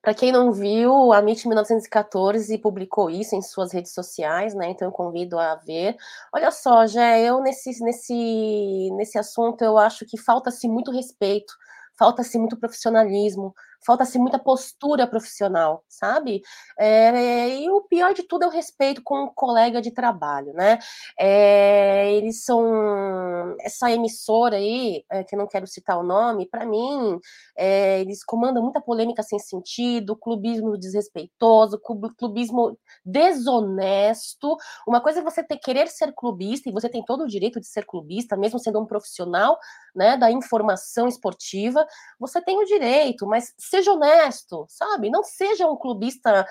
Para 0.00 0.12
quem 0.12 0.30
não 0.30 0.52
viu, 0.52 1.14
a 1.14 1.20
MIT 1.20 1.48
1914 1.48 2.58
publicou 2.58 3.08
isso 3.08 3.34
em 3.34 3.40
suas 3.40 3.72
redes 3.72 3.94
sociais, 3.94 4.54
né? 4.54 4.68
Então 4.68 4.86
eu 4.86 4.92
convido 4.92 5.38
a 5.38 5.54
ver. 5.54 5.96
Olha 6.30 6.50
só, 6.50 6.86
já 6.86 7.18
eu 7.18 7.40
nesse, 7.40 7.82
nesse, 7.82 8.90
nesse 8.96 9.18
assunto 9.18 9.62
eu 9.62 9.78
acho 9.78 10.04
que 10.04 10.18
falta-se 10.18 10.68
muito 10.68 10.90
respeito 10.90 11.54
falta-se 11.98 12.38
muito 12.38 12.56
profissionalismo, 12.56 13.54
falta-se 13.84 14.18
muita 14.18 14.38
postura 14.38 15.06
profissional, 15.06 15.84
sabe? 15.88 16.42
É, 16.78 17.48
e 17.60 17.70
o 17.70 17.82
pior 17.82 18.14
de 18.14 18.22
tudo 18.22 18.44
é 18.44 18.46
o 18.46 18.50
respeito 18.50 19.02
com 19.02 19.24
o 19.24 19.34
colega 19.34 19.80
de 19.80 19.90
trabalho, 19.90 20.52
né? 20.54 20.78
É, 21.18 22.12
eles 22.12 22.44
são 22.44 23.56
essa 23.60 23.90
emissora 23.90 24.56
aí, 24.56 25.04
é, 25.10 25.24
que 25.24 25.36
não 25.36 25.46
quero 25.46 25.66
citar 25.66 25.98
o 25.98 26.02
nome, 26.02 26.46
para 26.46 26.64
mim, 26.64 27.18
eles 27.56 28.24
comandam 28.24 28.62
muita 28.62 28.80
polêmica 28.80 29.22
sem 29.22 29.38
sentido, 29.38 30.16
clubismo 30.16 30.76
desrespeitoso, 30.78 31.80
clubismo 32.16 32.78
desonesto. 33.04 34.56
Uma 34.86 35.00
coisa 35.00 35.20
é 35.20 35.22
você 35.22 35.42
ter 35.42 35.58
querer 35.58 35.88
ser 35.88 36.12
clubista 36.12 36.68
e 36.68 36.72
você 36.72 36.88
tem 36.88 37.02
todo 37.04 37.24
o 37.24 37.26
direito 37.26 37.60
de 37.60 37.66
ser 37.66 37.84
clubista, 37.86 38.36
mesmo 38.36 38.58
sendo 38.58 38.80
um 38.80 38.86
profissional, 38.86 39.58
né, 39.94 40.16
da 40.16 40.30
informação 40.30 41.08
esportiva, 41.08 41.86
você 42.18 42.40
tem 42.42 42.58
o 42.58 42.64
direito, 42.64 43.26
mas 43.26 43.54
seja 43.74 43.92
honesto, 43.92 44.66
sabe? 44.68 45.10
Não 45.10 45.24
seja 45.24 45.66
um 45.66 45.76
clubista 45.76 46.46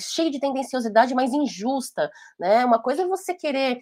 cheio 0.00 0.30
de 0.30 0.40
tendenciosidade, 0.40 1.14
mas 1.14 1.32
injusta, 1.32 2.10
né? 2.38 2.64
Uma 2.64 2.80
coisa 2.80 3.02
é 3.02 3.06
você 3.06 3.34
querer 3.34 3.80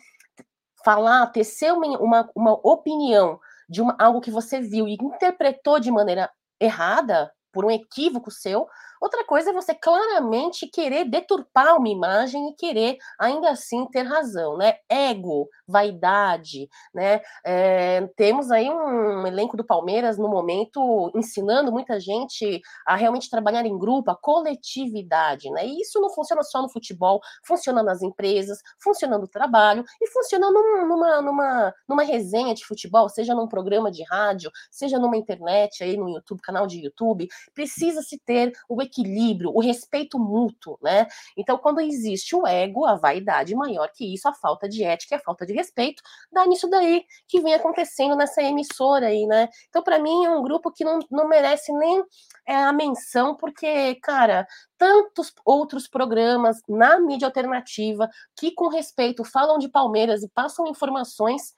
falar, 0.84 1.26
tecer 1.28 1.72
uma, 1.72 1.86
uma, 1.98 2.30
uma 2.34 2.52
opinião 2.52 3.38
de 3.68 3.80
uma, 3.80 3.94
algo 3.98 4.20
que 4.20 4.30
você 4.30 4.60
viu 4.60 4.88
e 4.88 4.94
interpretou 4.94 5.78
de 5.78 5.90
maneira 5.90 6.30
errada, 6.60 7.32
por 7.52 7.64
um 7.64 7.70
equívoco 7.70 8.30
seu, 8.30 8.66
Outra 9.00 9.24
coisa 9.24 9.50
é 9.50 9.52
você 9.52 9.74
claramente 9.74 10.66
querer 10.66 11.04
deturpar 11.04 11.76
uma 11.76 11.88
imagem 11.88 12.48
e 12.48 12.54
querer 12.54 12.98
ainda 13.18 13.50
assim 13.50 13.86
ter 13.86 14.02
razão, 14.02 14.56
né? 14.56 14.76
Ego, 14.88 15.48
vaidade, 15.66 16.68
né? 16.94 17.20
É, 17.44 18.06
temos 18.16 18.50
aí 18.50 18.68
um 18.70 19.26
elenco 19.26 19.56
do 19.56 19.64
Palmeiras 19.64 20.18
no 20.18 20.28
momento 20.28 21.10
ensinando 21.14 21.70
muita 21.70 22.00
gente 22.00 22.60
a 22.86 22.96
realmente 22.96 23.30
trabalhar 23.30 23.64
em 23.66 23.78
grupo, 23.78 24.10
a 24.10 24.16
coletividade, 24.16 25.50
né? 25.50 25.66
E 25.66 25.80
isso 25.80 26.00
não 26.00 26.10
funciona 26.10 26.42
só 26.42 26.62
no 26.62 26.68
futebol, 26.68 27.20
funciona 27.44 27.82
nas 27.82 28.02
empresas, 28.02 28.58
funciona 28.78 29.18
no 29.18 29.28
trabalho 29.28 29.84
e 30.00 30.06
funciona 30.08 30.50
numa, 30.50 31.22
numa, 31.22 31.74
numa 31.88 32.02
resenha 32.02 32.54
de 32.54 32.64
futebol, 32.64 33.08
seja 33.08 33.34
num 33.34 33.48
programa 33.48 33.90
de 33.90 34.02
rádio, 34.04 34.50
seja 34.70 34.98
numa 34.98 35.16
internet 35.16 35.82
aí 35.82 35.96
no 35.96 36.08
YouTube, 36.08 36.40
canal 36.40 36.66
de 36.66 36.82
YouTube, 36.82 37.28
precisa 37.54 38.02
se 38.02 38.18
ter 38.18 38.52
o 38.68 38.74
equilíbrio, 38.88 39.52
o 39.54 39.60
respeito 39.60 40.18
mútuo, 40.18 40.78
né? 40.82 41.06
Então, 41.36 41.58
quando 41.58 41.80
existe 41.80 42.34
o 42.34 42.46
ego, 42.46 42.84
a 42.84 42.94
vaidade 42.96 43.54
maior 43.54 43.88
que 43.94 44.12
isso, 44.12 44.28
a 44.28 44.32
falta 44.32 44.68
de 44.68 44.82
ética 44.82 45.14
e 45.14 45.18
a 45.18 45.20
falta 45.20 45.46
de 45.46 45.52
respeito, 45.52 46.02
dá 46.32 46.46
nisso 46.46 46.68
daí 46.68 47.04
que 47.26 47.40
vem 47.40 47.54
acontecendo 47.54 48.16
nessa 48.16 48.42
emissora 48.42 49.06
aí, 49.06 49.26
né? 49.26 49.48
Então, 49.68 49.82
para 49.82 49.98
mim, 49.98 50.24
é 50.24 50.30
um 50.30 50.42
grupo 50.42 50.72
que 50.72 50.84
não, 50.84 50.98
não 51.10 51.28
merece 51.28 51.72
nem 51.72 52.02
é, 52.46 52.56
a 52.56 52.72
menção, 52.72 53.36
porque, 53.36 53.94
cara, 53.96 54.46
tantos 54.76 55.32
outros 55.44 55.88
programas 55.88 56.60
na 56.68 56.98
mídia 56.98 57.26
alternativa 57.26 58.08
que, 58.36 58.52
com 58.52 58.68
respeito, 58.68 59.24
falam 59.24 59.58
de 59.58 59.68
Palmeiras 59.68 60.22
e 60.22 60.28
passam 60.28 60.66
informações 60.66 61.54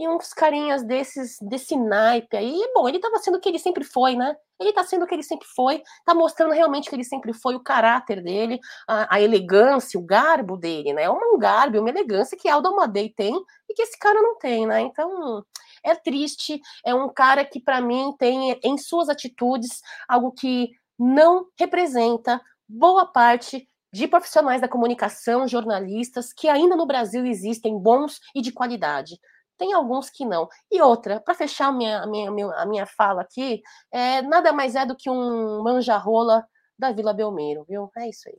e 0.00 0.08
uns 0.08 0.32
carinhas 0.32 0.82
desses, 0.82 1.36
desse 1.42 1.76
naipe 1.76 2.34
aí, 2.34 2.58
bom, 2.74 2.88
ele 2.88 2.96
estava 2.96 3.18
sendo 3.18 3.36
o 3.36 3.40
que 3.40 3.50
ele 3.50 3.58
sempre 3.58 3.84
foi, 3.84 4.16
né? 4.16 4.34
Ele 4.58 4.70
está 4.70 4.82
sendo 4.82 5.04
o 5.04 5.06
que 5.06 5.14
ele 5.14 5.22
sempre 5.22 5.46
foi, 5.54 5.82
está 5.98 6.14
mostrando 6.14 6.54
realmente 6.54 6.88
que 6.88 6.96
ele 6.96 7.04
sempre 7.04 7.34
foi, 7.34 7.54
o 7.54 7.60
caráter 7.60 8.22
dele, 8.22 8.58
a, 8.88 9.16
a 9.16 9.20
elegância, 9.20 10.00
o 10.00 10.02
garbo 10.02 10.56
dele, 10.56 10.94
né? 10.94 11.10
Um 11.10 11.38
garbo, 11.38 11.80
uma 11.80 11.90
elegância 11.90 12.34
que 12.34 12.48
Aldo 12.48 12.68
Amadei 12.68 13.10
tem 13.10 13.34
e 13.68 13.74
que 13.74 13.82
esse 13.82 13.98
cara 13.98 14.22
não 14.22 14.38
tem, 14.38 14.66
né? 14.66 14.80
Então, 14.80 15.44
é 15.84 15.94
triste, 15.94 16.58
é 16.82 16.94
um 16.94 17.10
cara 17.10 17.44
que 17.44 17.60
para 17.60 17.82
mim 17.82 18.14
tem 18.18 18.58
em 18.64 18.78
suas 18.78 19.10
atitudes 19.10 19.82
algo 20.08 20.32
que 20.32 20.70
não 20.98 21.44
representa 21.58 22.40
boa 22.66 23.04
parte 23.04 23.68
de 23.92 24.08
profissionais 24.08 24.62
da 24.62 24.68
comunicação, 24.68 25.46
jornalistas, 25.46 26.32
que 26.32 26.48
ainda 26.48 26.74
no 26.74 26.86
Brasil 26.86 27.26
existem 27.26 27.78
bons 27.78 28.18
e 28.34 28.40
de 28.40 28.50
qualidade 28.50 29.20
tem 29.60 29.74
alguns 29.74 30.08
que 30.08 30.24
não. 30.24 30.48
E 30.72 30.80
outra, 30.80 31.20
para 31.20 31.34
fechar 31.34 31.66
a 31.66 31.72
minha, 31.72 31.98
a, 31.98 32.06
minha, 32.06 32.30
a 32.54 32.64
minha 32.64 32.86
fala 32.86 33.20
aqui, 33.20 33.60
é, 33.92 34.22
nada 34.22 34.54
mais 34.54 34.74
é 34.74 34.86
do 34.86 34.96
que 34.96 35.10
um 35.10 35.62
manjarrola 35.62 36.46
da 36.78 36.90
Vila 36.92 37.12
Belmiro, 37.12 37.66
viu? 37.68 37.90
É 37.98 38.08
isso 38.08 38.26
aí. 38.30 38.38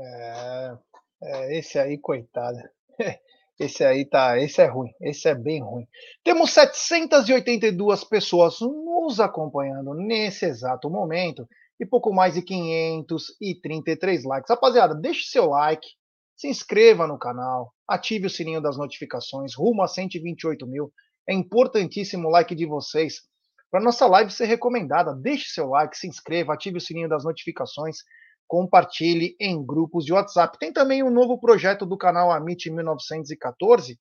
É, 0.00 0.78
é, 1.22 1.58
esse 1.58 1.78
aí, 1.78 1.96
coitado. 1.96 2.58
Esse 3.60 3.84
aí 3.84 4.04
tá, 4.04 4.38
esse 4.38 4.62
é 4.62 4.66
ruim, 4.66 4.94
esse 5.00 5.28
é 5.28 5.34
bem 5.34 5.60
ruim. 5.60 5.84
Temos 6.22 6.52
782 6.52 8.04
pessoas 8.04 8.60
nos 8.60 9.18
acompanhando 9.18 9.94
nesse 9.94 10.44
exato 10.44 10.88
momento 10.88 11.44
e 11.80 11.84
pouco 11.84 12.14
mais 12.14 12.34
de 12.34 12.42
533 12.42 14.24
likes. 14.24 14.48
Rapaziada, 14.48 14.94
deixe 14.94 15.28
seu 15.28 15.46
like, 15.46 15.88
se 16.38 16.46
inscreva 16.46 17.04
no 17.04 17.18
canal, 17.18 17.74
ative 17.86 18.28
o 18.28 18.30
sininho 18.30 18.62
das 18.62 18.78
notificações, 18.78 19.56
rumo 19.56 19.82
a 19.82 19.88
128 19.88 20.64
mil. 20.68 20.92
É 21.28 21.34
importantíssimo 21.34 22.28
o 22.28 22.30
like 22.30 22.54
de 22.54 22.64
vocês 22.64 23.16
para 23.72 23.82
nossa 23.82 24.06
live 24.06 24.30
ser 24.30 24.44
recomendada. 24.46 25.12
Deixe 25.14 25.48
seu 25.48 25.66
like, 25.70 25.98
se 25.98 26.06
inscreva, 26.06 26.54
ative 26.54 26.78
o 26.78 26.80
sininho 26.80 27.08
das 27.08 27.24
notificações, 27.24 27.98
compartilhe 28.46 29.36
em 29.40 29.66
grupos 29.66 30.04
de 30.04 30.12
WhatsApp. 30.12 30.56
Tem 30.60 30.72
também 30.72 31.02
um 31.02 31.10
novo 31.10 31.40
projeto 31.40 31.84
do 31.84 31.98
canal 31.98 32.30
Amit 32.30 32.70
1914, 32.70 33.98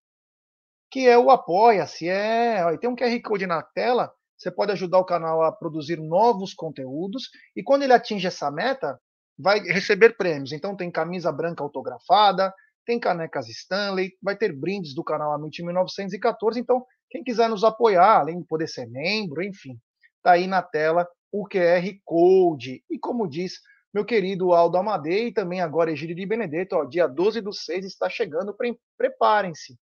que 0.91 1.07
é 1.07 1.17
o 1.17 1.31
Apoia-se. 1.31 2.07
É, 2.07 2.77
tem 2.77 2.87
um 2.87 2.95
QR 2.95 3.19
Code 3.23 3.47
na 3.47 3.63
tela, 3.63 4.13
você 4.37 4.51
pode 4.51 4.71
ajudar 4.73 4.99
o 4.99 5.05
canal 5.05 5.41
a 5.41 5.51
produzir 5.51 5.99
novos 5.99 6.53
conteúdos, 6.53 7.31
e 7.55 7.63
quando 7.63 7.81
ele 7.81 7.93
atinge 7.93 8.27
essa 8.27 8.51
meta, 8.51 8.99
vai 9.37 9.59
receber 9.59 10.17
prêmios. 10.17 10.51
Então 10.51 10.75
tem 10.75 10.89
camisa 10.89 11.31
branca 11.31 11.63
autografada, 11.63 12.53
tem 12.85 12.99
canecas 12.99 13.49
Stanley, 13.49 14.13
vai 14.21 14.35
ter 14.35 14.53
brindes 14.53 14.95
do 14.95 15.03
canal 15.03 15.33
Amit 15.33 15.61
1914. 15.61 16.59
Então, 16.59 16.85
quem 17.09 17.23
quiser 17.23 17.49
nos 17.49 17.63
apoiar, 17.63 18.19
além 18.19 18.39
de 18.39 18.47
poder 18.47 18.67
ser 18.67 18.87
membro, 18.87 19.43
enfim, 19.43 19.77
tá 20.23 20.31
aí 20.31 20.47
na 20.47 20.61
tela 20.61 21.07
o 21.31 21.47
QR 21.47 21.83
Code. 22.05 22.83
E 22.89 22.97
como 22.97 23.27
diz 23.27 23.59
meu 23.93 24.05
querido 24.05 24.53
Aldo 24.53 24.77
Amadei 24.77 25.27
e 25.27 25.33
também 25.33 25.61
agora 25.61 25.91
Egílio 25.91 26.15
de 26.15 26.25
Benedetto, 26.25 26.75
ó, 26.75 26.85
dia 26.85 27.07
12 27.07 27.41
do 27.41 27.51
6 27.51 27.85
está 27.85 28.09
chegando, 28.09 28.55
pre 28.55 28.77
preparem-se. 28.97 29.77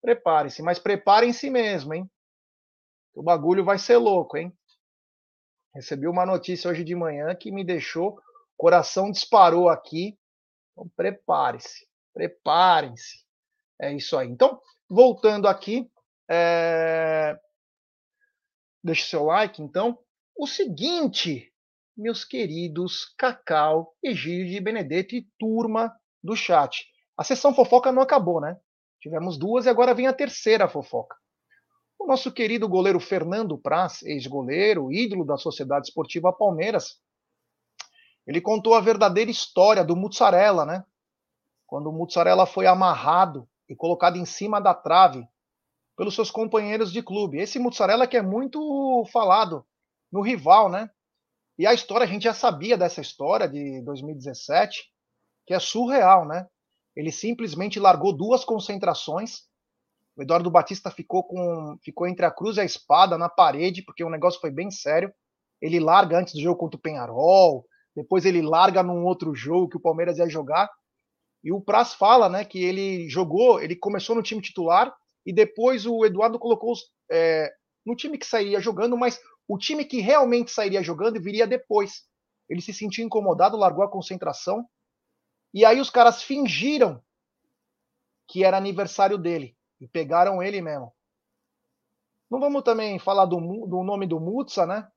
Preparem-se, 0.00 0.62
mas 0.62 0.78
preparem-se 0.78 1.48
mesmo, 1.48 1.94
hein? 1.94 2.10
O 3.14 3.22
bagulho 3.22 3.64
vai 3.64 3.78
ser 3.78 3.98
louco, 3.98 4.36
hein? 4.36 4.52
Recebi 5.74 6.06
uma 6.06 6.26
notícia 6.26 6.70
hoje 6.70 6.82
de 6.82 6.94
manhã 6.94 7.34
que 7.34 7.52
me 7.52 7.64
deixou 7.64 8.18
coração 8.62 9.10
disparou 9.10 9.68
aqui. 9.68 10.16
Então, 10.70 10.88
prepare-se, 10.94 11.84
preparem-se. 12.14 13.26
É 13.80 13.92
isso 13.92 14.16
aí. 14.16 14.28
Então, 14.28 14.60
voltando 14.88 15.48
aqui, 15.48 15.90
é... 16.30 17.36
deixe 18.80 19.04
seu 19.06 19.24
like, 19.24 19.60
então. 19.60 19.98
O 20.36 20.46
seguinte, 20.46 21.52
meus 21.96 22.24
queridos 22.24 23.12
Cacau, 23.18 23.96
Egídio 24.00 24.46
de 24.46 24.60
Benedetto 24.60 25.16
e 25.16 25.26
turma 25.36 25.92
do 26.22 26.36
chat. 26.36 26.86
A 27.16 27.24
sessão 27.24 27.52
fofoca 27.52 27.90
não 27.90 28.00
acabou, 28.00 28.40
né? 28.40 28.56
Tivemos 29.00 29.36
duas 29.36 29.66
e 29.66 29.70
agora 29.70 29.92
vem 29.92 30.06
a 30.06 30.12
terceira 30.12 30.68
fofoca. 30.68 31.16
O 31.98 32.06
nosso 32.06 32.30
querido 32.30 32.68
goleiro 32.68 33.00
Fernando 33.00 33.58
Praz, 33.58 34.02
ex-goleiro, 34.04 34.92
ídolo 34.92 35.24
da 35.24 35.36
Sociedade 35.36 35.88
Esportiva 35.88 36.32
Palmeiras, 36.32 37.01
ele 38.26 38.40
contou 38.40 38.74
a 38.74 38.80
verdadeira 38.80 39.30
história 39.30 39.84
do 39.84 39.96
Mussarela, 39.96 40.64
né? 40.64 40.84
Quando 41.66 41.88
o 41.88 41.92
Mussarela 41.92 42.46
foi 42.46 42.66
amarrado 42.66 43.48
e 43.68 43.74
colocado 43.74 44.16
em 44.16 44.24
cima 44.24 44.60
da 44.60 44.74
trave 44.74 45.26
pelos 45.96 46.14
seus 46.14 46.30
companheiros 46.30 46.92
de 46.92 47.02
clube. 47.02 47.38
Esse 47.38 47.58
Mussarela 47.58 48.06
que 48.06 48.16
é 48.16 48.22
muito 48.22 49.04
falado 49.12 49.64
no 50.10 50.20
rival, 50.20 50.68
né? 50.68 50.90
E 51.58 51.66
a 51.66 51.72
história, 51.72 52.04
a 52.04 52.08
gente 52.08 52.24
já 52.24 52.34
sabia 52.34 52.76
dessa 52.76 53.00
história 53.00 53.48
de 53.48 53.82
2017, 53.82 54.90
que 55.46 55.54
é 55.54 55.58
surreal, 55.58 56.26
né? 56.26 56.46
Ele 56.94 57.10
simplesmente 57.10 57.80
largou 57.80 58.12
duas 58.12 58.44
concentrações. 58.44 59.44
O 60.16 60.22
Eduardo 60.22 60.50
Batista 60.50 60.90
ficou 60.90 61.24
com 61.24 61.78
ficou 61.82 62.06
entre 62.06 62.24
a 62.24 62.30
cruz 62.30 62.56
e 62.56 62.60
a 62.60 62.64
espada 62.64 63.16
na 63.16 63.28
parede, 63.28 63.82
porque 63.82 64.04
o 64.04 64.10
negócio 64.10 64.40
foi 64.40 64.50
bem 64.50 64.70
sério. 64.70 65.12
Ele 65.60 65.80
larga 65.80 66.18
antes 66.18 66.34
do 66.34 66.40
jogo 66.40 66.58
contra 66.58 66.76
o 66.76 66.80
Penharol, 66.80 67.66
depois 67.94 68.24
ele 68.24 68.42
larga 68.42 68.82
num 68.82 69.04
outro 69.04 69.34
jogo 69.34 69.68
que 69.68 69.76
o 69.76 69.80
Palmeiras 69.80 70.18
ia 70.18 70.28
jogar. 70.28 70.70
E 71.44 71.52
o 71.52 71.60
Praz 71.60 71.94
fala, 71.94 72.28
né, 72.28 72.44
que 72.44 72.62
ele 72.62 73.08
jogou, 73.08 73.60
ele 73.60 73.76
começou 73.76 74.14
no 74.14 74.22
time 74.22 74.40
titular 74.40 74.94
e 75.26 75.32
depois 75.32 75.86
o 75.86 76.04
Eduardo 76.04 76.38
colocou 76.38 76.74
é, 77.10 77.52
no 77.84 77.96
time 77.96 78.16
que 78.16 78.26
sairia 78.26 78.60
jogando, 78.60 78.96
mas 78.96 79.20
o 79.46 79.58
time 79.58 79.84
que 79.84 80.00
realmente 80.00 80.50
sairia 80.50 80.82
jogando 80.82 81.20
viria 81.20 81.46
depois. 81.46 82.04
Ele 82.48 82.60
se 82.60 82.72
sentiu 82.72 83.04
incomodado, 83.04 83.56
largou 83.56 83.84
a 83.84 83.90
concentração. 83.90 84.66
E 85.52 85.64
aí 85.64 85.80
os 85.80 85.90
caras 85.90 86.22
fingiram 86.22 87.02
que 88.28 88.44
era 88.44 88.56
aniversário 88.56 89.18
dele 89.18 89.56
e 89.80 89.86
pegaram 89.86 90.42
ele 90.42 90.62
mesmo. 90.62 90.92
Não 92.30 92.40
vamos 92.40 92.62
também 92.62 92.98
falar 92.98 93.26
do, 93.26 93.36
do 93.66 93.82
nome 93.82 94.06
do 94.06 94.18
Mutsa, 94.18 94.64
né? 94.64 94.88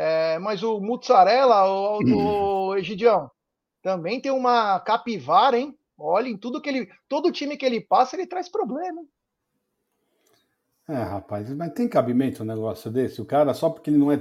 É, 0.00 0.38
mas 0.38 0.62
o 0.62 0.78
Mussarela, 0.78 1.68
o, 1.68 2.68
o 2.68 2.76
Egidião, 2.76 3.28
também 3.82 4.20
tem 4.20 4.30
uma 4.30 4.78
capivara, 4.78 5.58
hein? 5.58 5.76
Olha, 5.98 6.28
em 6.28 6.36
tudo 6.36 6.62
que 6.62 6.68
ele. 6.68 6.88
Todo 7.08 7.32
time 7.32 7.56
que 7.56 7.66
ele 7.66 7.80
passa, 7.80 8.14
ele 8.14 8.24
traz 8.24 8.48
problema. 8.48 9.02
É, 10.88 11.02
rapaz, 11.02 11.52
mas 11.52 11.72
tem 11.72 11.88
cabimento 11.88 12.44
um 12.44 12.46
negócio 12.46 12.92
desse? 12.92 13.20
O 13.20 13.24
cara, 13.24 13.52
só 13.52 13.68
porque 13.68 13.90
ele 13.90 13.98
não 13.98 14.12
é 14.12 14.20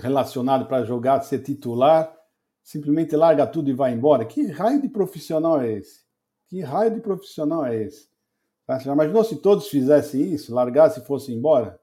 relacionado 0.00 0.64
para 0.64 0.82
jogar, 0.82 1.20
ser 1.20 1.40
titular, 1.40 2.10
simplesmente 2.62 3.14
larga 3.14 3.46
tudo 3.46 3.68
e 3.68 3.74
vai 3.74 3.92
embora. 3.92 4.24
Que 4.24 4.46
raio 4.46 4.80
de 4.80 4.88
profissional 4.88 5.60
é 5.60 5.74
esse? 5.74 6.06
Que 6.48 6.62
raio 6.62 6.94
de 6.94 7.02
profissional 7.02 7.66
é 7.66 7.82
esse? 7.82 8.08
Já 8.80 8.94
imaginou 8.94 9.22
se 9.22 9.36
todos 9.36 9.68
fizessem 9.68 10.32
isso, 10.32 10.54
largassem 10.54 11.02
e 11.02 11.06
fossem 11.06 11.36
embora? 11.36 11.78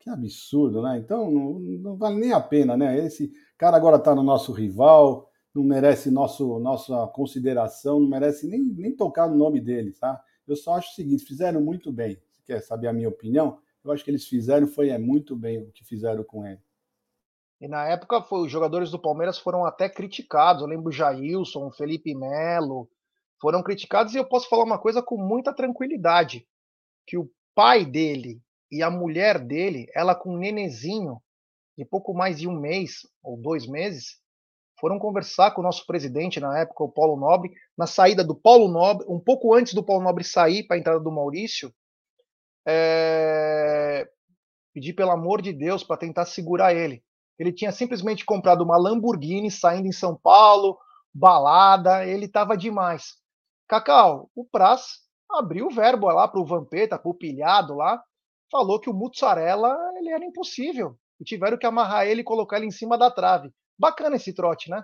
Que 0.00 0.08
absurdo, 0.08 0.82
né? 0.82 0.98
Então 0.98 1.30
não, 1.30 1.58
não 1.60 1.96
vale 1.96 2.16
nem 2.16 2.32
a 2.32 2.40
pena, 2.40 2.76
né? 2.76 2.98
Esse 2.98 3.32
cara 3.58 3.76
agora 3.76 3.96
está 3.96 4.14
no 4.14 4.22
nosso 4.22 4.50
rival, 4.50 5.30
não 5.54 5.62
merece 5.62 6.10
nosso, 6.10 6.58
nossa 6.58 7.06
consideração, 7.08 8.00
não 8.00 8.08
merece 8.08 8.48
nem, 8.48 8.62
nem 8.62 8.96
tocar 8.96 9.28
no 9.28 9.36
nome 9.36 9.60
dele, 9.60 9.92
tá? 9.92 10.18
Eu 10.48 10.56
só 10.56 10.74
acho 10.74 10.90
o 10.90 10.94
seguinte: 10.94 11.24
fizeram 11.24 11.60
muito 11.60 11.92
bem. 11.92 12.18
Você 12.30 12.42
quer 12.44 12.60
saber 12.62 12.88
a 12.88 12.92
minha 12.94 13.10
opinião? 13.10 13.58
Eu 13.84 13.92
acho 13.92 14.02
que 14.02 14.10
eles 14.10 14.26
fizeram 14.26 14.66
foi 14.66 14.88
é 14.88 14.98
muito 14.98 15.36
bem 15.36 15.62
o 15.62 15.70
que 15.70 15.84
fizeram 15.84 16.24
com 16.24 16.46
ele. 16.46 16.60
E 17.60 17.68
na 17.68 17.86
época 17.86 18.22
foi, 18.22 18.46
os 18.46 18.50
jogadores 18.50 18.90
do 18.90 18.98
Palmeiras 18.98 19.38
foram 19.38 19.66
até 19.66 19.86
criticados. 19.86 20.62
Eu 20.62 20.68
lembro 20.68 20.88
o 20.88 20.92
Jailson, 20.92 21.66
o 21.66 21.70
Felipe 21.70 22.14
Melo, 22.14 22.88
foram 23.38 23.62
criticados 23.62 24.14
e 24.14 24.18
eu 24.18 24.24
posso 24.24 24.48
falar 24.48 24.64
uma 24.64 24.78
coisa 24.78 25.02
com 25.02 25.18
muita 25.18 25.52
tranquilidade, 25.52 26.46
que 27.06 27.18
o 27.18 27.30
pai 27.54 27.84
dele 27.84 28.40
e 28.70 28.82
a 28.82 28.90
mulher 28.90 29.38
dele, 29.38 29.90
ela 29.94 30.14
com 30.14 30.34
um 30.34 30.38
nenezinho 30.38 31.20
de 31.76 31.84
pouco 31.84 32.12
mais 32.14 32.38
de 32.38 32.46
um 32.46 32.58
mês 32.58 33.08
ou 33.22 33.36
dois 33.36 33.66
meses, 33.66 34.20
foram 34.78 34.98
conversar 34.98 35.52
com 35.52 35.60
o 35.60 35.64
nosso 35.64 35.86
presidente 35.86 36.40
na 36.40 36.58
época, 36.58 36.84
o 36.84 36.90
Paulo 36.90 37.18
Nobre, 37.18 37.52
na 37.76 37.86
saída 37.86 38.24
do 38.24 38.34
Paulo 38.34 38.68
Nobre, 38.68 39.06
um 39.08 39.18
pouco 39.18 39.54
antes 39.54 39.74
do 39.74 39.82
Paulo 39.82 40.02
Nobre 40.02 40.24
sair 40.24 40.66
para 40.66 40.76
a 40.76 40.78
entrada 40.80 41.00
do 41.00 41.12
Maurício, 41.12 41.72
é... 42.66 44.08
pedir 44.72 44.94
pelo 44.94 45.10
amor 45.10 45.42
de 45.42 45.52
Deus 45.52 45.84
para 45.84 45.98
tentar 45.98 46.24
segurar 46.24 46.74
ele. 46.74 47.02
Ele 47.38 47.52
tinha 47.52 47.72
simplesmente 47.72 48.24
comprado 48.24 48.62
uma 48.62 48.76
Lamborghini 48.76 49.50
saindo 49.50 49.86
em 49.86 49.92
São 49.92 50.14
Paulo, 50.14 50.78
balada, 51.12 52.06
ele 52.06 52.26
estava 52.26 52.56
demais. 52.56 53.14
Cacau, 53.68 54.30
o 54.34 54.44
Praz 54.44 54.98
abriu 55.30 55.66
o 55.66 55.74
verbo 55.74 56.06
lá 56.08 56.26
para 56.26 56.40
o 56.40 56.44
Vampeta, 56.44 56.98
para 56.98 57.10
o 57.10 57.14
pilhado 57.14 57.74
lá, 57.74 58.02
falou 58.50 58.80
que 58.80 58.90
o 58.90 58.94
Mussarela 58.94 59.76
ele 59.96 60.10
era 60.10 60.24
impossível. 60.24 60.96
E 61.20 61.24
tiveram 61.24 61.58
que 61.58 61.66
amarrar 61.66 62.06
ele 62.06 62.22
e 62.22 62.24
colocar 62.24 62.56
ele 62.56 62.66
em 62.66 62.70
cima 62.70 62.96
da 62.96 63.10
trave. 63.10 63.52
Bacana 63.78 64.16
esse 64.16 64.32
trote, 64.34 64.70
né? 64.70 64.82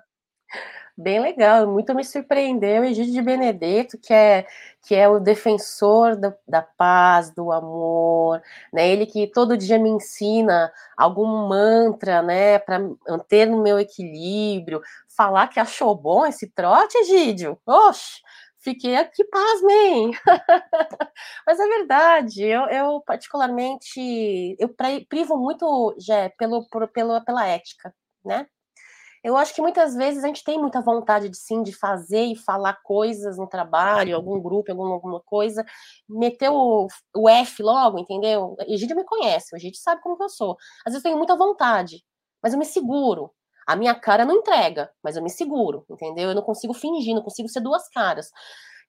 Bem 0.99 1.21
legal, 1.21 1.67
muito 1.67 1.95
me 1.95 2.03
surpreendeu 2.03 2.83
Egídio 2.83 3.13
de 3.13 3.21
Benedetto, 3.21 3.99
que 3.99 4.15
é, 4.15 4.47
que 4.81 4.95
é 4.95 5.07
o 5.07 5.21
defensor 5.21 6.17
da, 6.17 6.35
da 6.49 6.63
paz, 6.63 7.31
do 7.31 7.53
amor, 7.53 8.41
né? 8.73 8.89
Ele 8.89 9.05
que 9.05 9.27
todo 9.27 9.59
dia 9.59 9.79
me 9.79 9.91
ensina 9.91 10.73
algum 10.97 11.27
mantra, 11.49 12.23
né, 12.23 12.59
para 12.59 12.79
manter 13.07 13.47
no 13.47 13.63
meu 13.63 13.79
equilíbrio, 13.79 14.81
falar 15.15 15.49
que 15.49 15.61
achou 15.61 15.95
bom 15.95 16.25
esse 16.25 16.49
trote, 16.49 16.97
Egídio. 16.97 17.59
Oxe, 17.67 18.23
fiquei 18.67 18.97
aqui, 18.97 19.23
pasmem. 19.25 20.11
Mas 21.47 21.61
é 21.61 21.67
verdade, 21.69 22.43
eu, 22.43 22.63
eu 22.63 23.01
particularmente, 23.07 24.57
eu 24.59 24.69
privo 25.09 25.37
muito, 25.37 25.95
já 25.99 26.29
pelo, 26.31 26.67
por, 26.69 26.89
pelo, 26.89 27.25
pela 27.25 27.47
ética, 27.47 27.95
né? 28.25 28.47
Eu 29.23 29.37
acho 29.37 29.55
que 29.55 29.63
muitas 29.63 29.95
vezes 29.95 30.23
a 30.23 30.27
gente 30.29 30.45
tem 30.45 30.59
muita 30.59 30.81
vontade 30.81 31.29
de 31.29 31.37
sim, 31.37 31.63
de 31.63 31.73
fazer 31.73 32.25
e 32.27 32.37
falar 32.37 32.81
coisas 32.83 33.39
no 33.39 33.49
trabalho, 33.49 34.15
algum 34.15 34.41
grupo, 34.41 34.71
alguma, 34.71 34.95
alguma 34.95 35.21
coisa, 35.21 35.65
meter 36.09 36.49
o, 36.51 36.87
o 37.15 37.29
F 37.29 37.63
logo, 37.63 37.99
entendeu? 37.99 38.57
Egídio 38.69 38.97
me 38.97 39.05
conhece, 39.05 39.55
o 39.55 39.57
Egídio 39.57 39.81
sabe 39.81 40.01
como 40.03 40.17
que 40.17 40.25
eu 40.25 40.29
sou. 40.29 40.57
Às 40.85 40.93
vezes 40.93 40.99
eu 40.99 41.03
tenho 41.03 41.19
muita 41.19 41.37
vontade, 41.37 42.05
mas 42.43 42.53
eu 42.53 42.59
me 42.59 42.65
seguro. 42.65 43.33
A 43.67 43.77
minha 43.77 43.95
cara 43.95 44.25
não 44.25 44.37
entrega, 44.37 44.91
mas 45.03 45.17
eu 45.17 45.23
me 45.23 45.31
seguro, 45.31 45.85
entendeu? 45.91 46.31
Eu 46.31 46.35
não 46.35 46.43
consigo 46.43 46.73
fingir, 46.73 47.15
não 47.15 47.23
consigo 47.23 47.49
ser 47.49 47.61
duas 47.61 47.89
caras. 47.89 48.31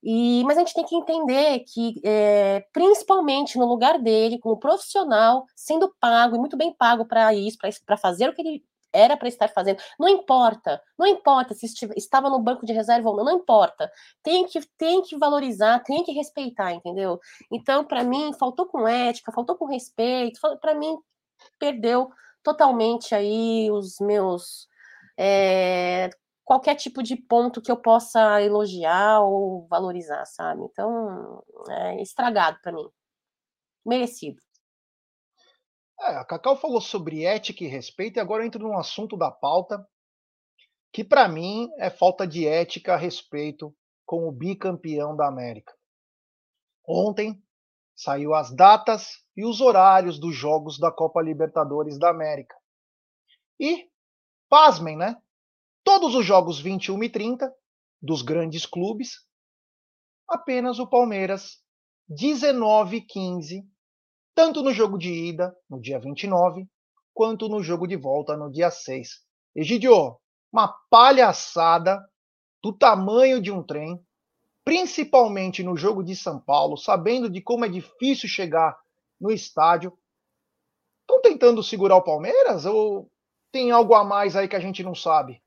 E, 0.04 0.44
mas 0.46 0.58
a 0.58 0.62
gente 0.62 0.74
tem 0.74 0.86
que 0.86 0.96
entender 0.96 1.60
que, 1.74 2.00
é, 2.06 2.64
principalmente 2.72 3.58
no 3.58 3.66
lugar 3.66 4.00
dele, 4.00 4.40
como 4.40 4.60
profissional, 4.60 5.46
sendo 5.56 5.94
pago 6.00 6.36
e 6.36 6.40
muito 6.40 6.56
bem 6.56 6.74
pago 6.74 7.06
para 7.06 7.34
isso, 7.34 7.58
para 7.86 7.98
fazer 7.98 8.30
o 8.30 8.34
que 8.34 8.42
ele 8.42 8.64
era 8.94 9.18
para 9.18 9.28
estar 9.28 9.48
fazendo. 9.50 9.82
Não 10.00 10.08
importa, 10.08 10.82
não 10.98 11.06
importa 11.08 11.54
se 11.54 11.68
estava 11.96 12.30
no 12.30 12.40
banco 12.40 12.66
de 12.66 12.74
reserva 12.74 13.10
ou 13.10 13.18
não, 13.18 13.26
não 13.26 13.38
importa. 13.38 13.92
Tem 14.24 14.46
que, 14.46 14.60
tem 14.78 15.02
que 15.02 15.18
valorizar, 15.18 15.80
tem 15.84 16.04
que 16.04 16.12
respeitar, 16.12 16.74
entendeu? 16.74 17.20
Então, 17.52 17.84
para 17.84 18.04
mim, 18.04 18.34
faltou 18.40 18.66
com 18.66 18.88
ética, 18.88 19.32
faltou 19.32 19.56
com 19.56 19.66
respeito, 19.66 20.40
para 20.62 20.74
mim, 20.76 20.98
perdeu 21.60 22.10
totalmente 22.48 23.14
aí 23.14 23.70
os 23.70 24.00
meus. 24.00 24.70
É, 25.20 26.10
qualquer 26.46 26.76
tipo 26.76 27.04
de 27.04 27.18
ponto 27.18 27.62
que 27.62 27.70
eu 27.70 27.76
possa 27.76 28.42
elogiar 28.42 29.20
ou 29.20 29.68
valorizar, 29.68 30.24
sabe? 30.26 30.64
Então, 30.64 31.44
é 31.70 32.02
estragado 32.02 32.58
para 32.62 32.72
mim. 32.72 32.88
Merecido. 33.86 34.42
É, 36.00 36.16
a 36.16 36.24
Cacau 36.24 36.56
falou 36.56 36.80
sobre 36.80 37.26
ética 37.26 37.66
e 37.66 37.68
respeito, 37.68 38.16
e 38.16 38.20
agora 38.22 38.44
eu 38.44 38.48
entro 38.48 38.64
num 38.64 38.78
assunto 38.78 39.18
da 39.18 39.30
pauta 39.30 39.86
que, 40.94 41.04
para 41.04 41.28
mim, 41.28 41.70
é 41.80 41.90
falta 41.90 42.26
de 42.26 42.48
ética 42.48 42.96
respeito 42.96 43.76
com 44.06 44.26
o 44.26 44.32
bicampeão 44.32 45.18
da 45.18 45.28
América. 45.28 45.74
Ontem 46.88 47.44
saiu 47.98 48.34
as 48.34 48.56
datas 48.56 49.10
e 49.36 49.44
os 49.44 49.60
horários 49.60 50.18
dos 50.18 50.34
jogos 50.34 50.80
da 50.80 50.90
Copa 50.90 51.22
Libertadores 51.22 52.00
da 52.00 52.10
América. 52.10 52.56
E, 53.60 53.90
pasmem, 54.48 54.96
né? 54.96 55.22
Todos 55.84 56.16
os 56.16 56.26
jogos 56.26 56.60
21 56.60 57.04
e 57.04 57.10
30 57.10 57.54
dos 58.02 58.22
grandes 58.22 58.66
clubes, 58.66 59.26
apenas 60.30 60.80
o 60.80 60.88
Palmeiras 60.88 61.62
19 62.08 62.98
e 62.98 63.02
15 63.02 63.68
tanto 64.38 64.62
no 64.62 64.72
jogo 64.72 65.00
de 65.00 65.12
ida, 65.12 65.52
no 65.68 65.82
dia 65.82 66.00
29, 66.00 66.68
quanto 67.12 67.50
no 67.50 67.64
jogo 67.64 67.88
de 67.88 67.96
volta, 67.96 68.38
no 68.38 68.52
dia 68.52 68.70
6. 68.70 69.10
Egidio, 69.56 70.16
uma 70.54 70.72
palhaçada 70.92 72.00
do 72.62 72.72
tamanho 72.72 73.42
de 73.42 73.52
um 73.52 73.64
trem, 73.64 74.00
principalmente 74.68 75.64
no 75.64 75.78
jogo 75.78 76.04
de 76.04 76.14
São 76.14 76.38
Paulo, 76.38 76.76
sabendo 76.76 77.30
de 77.30 77.40
como 77.40 77.64
é 77.64 77.70
difícil 77.70 78.28
chegar 78.28 78.78
no 79.18 79.32
estádio. 79.32 79.94
Estão 81.04 81.22
tentando 81.22 81.64
segurar 81.64 81.96
o 81.96 82.04
Palmeiras 82.04 82.66
ou 82.66 83.10
tem 83.50 83.72
algo 83.72 83.94
a 83.94 84.04
mais 84.04 84.36
aí 84.36 84.46
que 84.46 84.58
a 84.58 84.60
gente 84.60 84.84
não 84.84 84.94
sabe? 84.94 85.42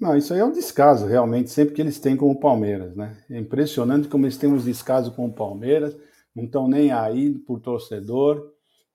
Não, 0.00 0.16
isso 0.16 0.32
aí 0.32 0.40
é 0.40 0.44
um 0.46 0.50
descaso, 0.50 1.04
realmente, 1.04 1.50
sempre 1.50 1.74
que 1.74 1.82
eles 1.82 2.00
têm 2.00 2.16
com 2.16 2.30
o 2.30 2.40
Palmeiras, 2.40 2.96
né? 2.96 3.22
É 3.30 3.38
impressionante 3.38 4.08
como 4.08 4.24
eles 4.24 4.38
têm 4.38 4.50
uns 4.50 4.64
descasos 4.64 5.14
com 5.14 5.26
o 5.26 5.32
Palmeiras 5.32 5.94
não 6.34 6.44
estão 6.44 6.66
nem 6.66 6.90
aí 6.90 7.38
por 7.38 7.60
torcedor. 7.60 8.50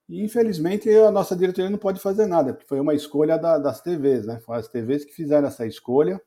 E 0.08 0.20
infelizmente 0.20 0.90
a 0.90 1.12
nossa 1.12 1.36
diretoria 1.36 1.70
não 1.70 1.78
pode 1.78 2.00
fazer 2.00 2.26
nada, 2.26 2.52
porque 2.52 2.66
foi 2.66 2.80
uma 2.80 2.92
escolha 2.92 3.38
da, 3.38 3.56
das 3.56 3.80
TVs, 3.80 4.26
né? 4.26 4.40
Foram 4.40 4.58
as 4.58 4.66
TVs 4.66 5.04
que 5.04 5.12
fizeram 5.12 5.46
essa 5.46 5.64
escolha. 5.64 6.20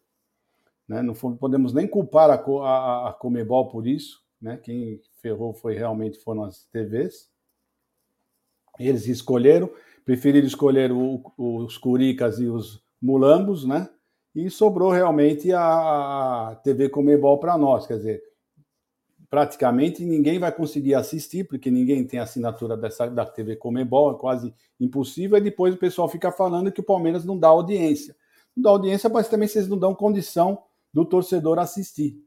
Né? 0.92 1.02
Não 1.02 1.14
podemos 1.14 1.74
nem 1.74 1.88
culpar 1.88 2.30
a, 2.30 2.34
a, 2.34 3.10
a 3.10 3.14
Comebol 3.14 3.70
por 3.70 3.88
isso, 3.88 4.22
né? 4.42 4.58
Quem 4.58 5.00
ferrou 5.22 5.54
foi 5.54 5.74
realmente 5.74 6.20
foram 6.20 6.44
as 6.44 6.66
TVs. 6.66 7.30
Eles 8.78 9.08
escolheram, 9.08 9.72
preferiram 10.04 10.46
escolher 10.46 10.92
o, 10.92 11.24
os 11.38 11.78
Curicas 11.78 12.40
e 12.40 12.48
os 12.48 12.84
Mulambos, 13.02 13.64
né? 13.64 13.90
E 14.36 14.50
sobrou 14.50 14.92
realmente 14.92 15.54
a, 15.54 16.60
TV 16.62 16.90
Comebol 16.90 17.40
para 17.40 17.58
nós, 17.58 17.88
quer 17.88 17.96
dizer, 17.96 18.22
praticamente 19.30 20.04
ninguém 20.04 20.40
vai 20.40 20.52
conseguir 20.52 20.96
assistir, 20.96 21.46
porque 21.46 21.72
ninguém 21.72 22.06
tem 22.06 22.20
assinatura 22.20 22.76
dessa, 22.76 23.08
da 23.08 23.26
TV 23.26 23.56
Comebol, 23.56 24.12
é 24.12 24.20
quase 24.20 24.54
impossível, 24.78 25.38
e 25.38 25.42
depois 25.42 25.74
o 25.74 25.78
pessoal 25.78 26.10
fica 26.10 26.34
falando 26.34 26.70
que 26.70 26.82
o 26.82 26.86
Palmeiras 26.86 27.24
não 27.24 27.40
dá 27.40 27.48
audiência. 27.48 28.14
Não 28.54 28.62
dá 28.62 28.70
audiência, 28.72 29.10
mas 29.10 29.30
também 29.30 29.48
vocês 29.48 29.70
não 29.70 29.78
dão 29.78 29.96
condição 29.96 30.64
do 30.94 31.06
torcedor 31.06 31.60
assistir, 31.60 32.18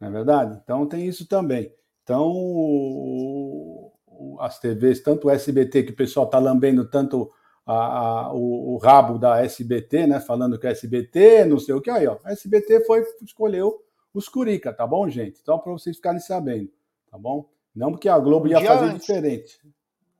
não 0.00 0.08
é 0.08 0.10
verdade? 0.10 0.60
Então 0.62 0.86
tem 0.86 1.06
isso 1.06 1.26
também. 1.26 1.72
Então, 2.02 3.92
as 4.40 4.58
TVs, 4.58 5.02
tanto 5.02 5.28
o 5.28 5.30
SBT, 5.30 5.82
que 5.82 5.92
o 5.92 5.96
pessoal 5.96 6.26
está 6.26 6.38
lambendo 6.38 6.88
tanto 6.88 7.30
a, 7.66 7.74
a, 7.74 8.32
o, 8.32 8.74
o, 8.74 8.78
rabo 8.78 9.18
da 9.18 9.42
SBT, 9.44 10.06
né? 10.06 10.20
Falando 10.20 10.58
que 10.58 10.66
é 10.66 10.70
SBT, 10.70 11.44
não 11.44 11.58
sei 11.58 11.74
o 11.74 11.82
que, 11.82 11.90
aí, 11.90 12.06
ó. 12.06 12.18
A 12.24 12.32
SBT 12.32 12.84
foi, 12.86 13.04
escolheu 13.22 13.84
os 14.14 14.28
Curica, 14.28 14.72
tá 14.72 14.86
bom, 14.86 15.08
gente? 15.08 15.38
Então, 15.42 15.58
para 15.58 15.70
vocês 15.70 15.96
ficarem 15.96 16.18
sabendo, 16.18 16.72
tá 17.10 17.18
bom? 17.18 17.50
Não 17.74 17.92
porque 17.92 18.08
a 18.08 18.18
Globo 18.18 18.46
um 18.46 18.48
ia 18.48 18.60
fazer 18.60 18.86
antes. 18.86 19.06
diferente. 19.06 19.60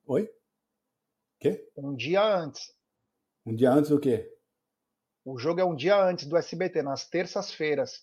Oi? 0.07 0.30
Quê? 1.41 1.68
Um 1.76 1.95
dia 1.95 2.22
antes. 2.22 2.74
Um 3.47 3.55
dia 3.55 3.72
antes 3.72 3.91
do 3.91 3.99
quê? 3.99 4.30
O 5.31 5.37
jogo 5.37 5.61
é 5.61 5.64
um 5.64 5.74
dia 5.74 6.03
antes 6.03 6.24
do 6.24 6.39
SBT, 6.39 6.81
nas 6.81 7.07
terças-feiras. 7.07 8.03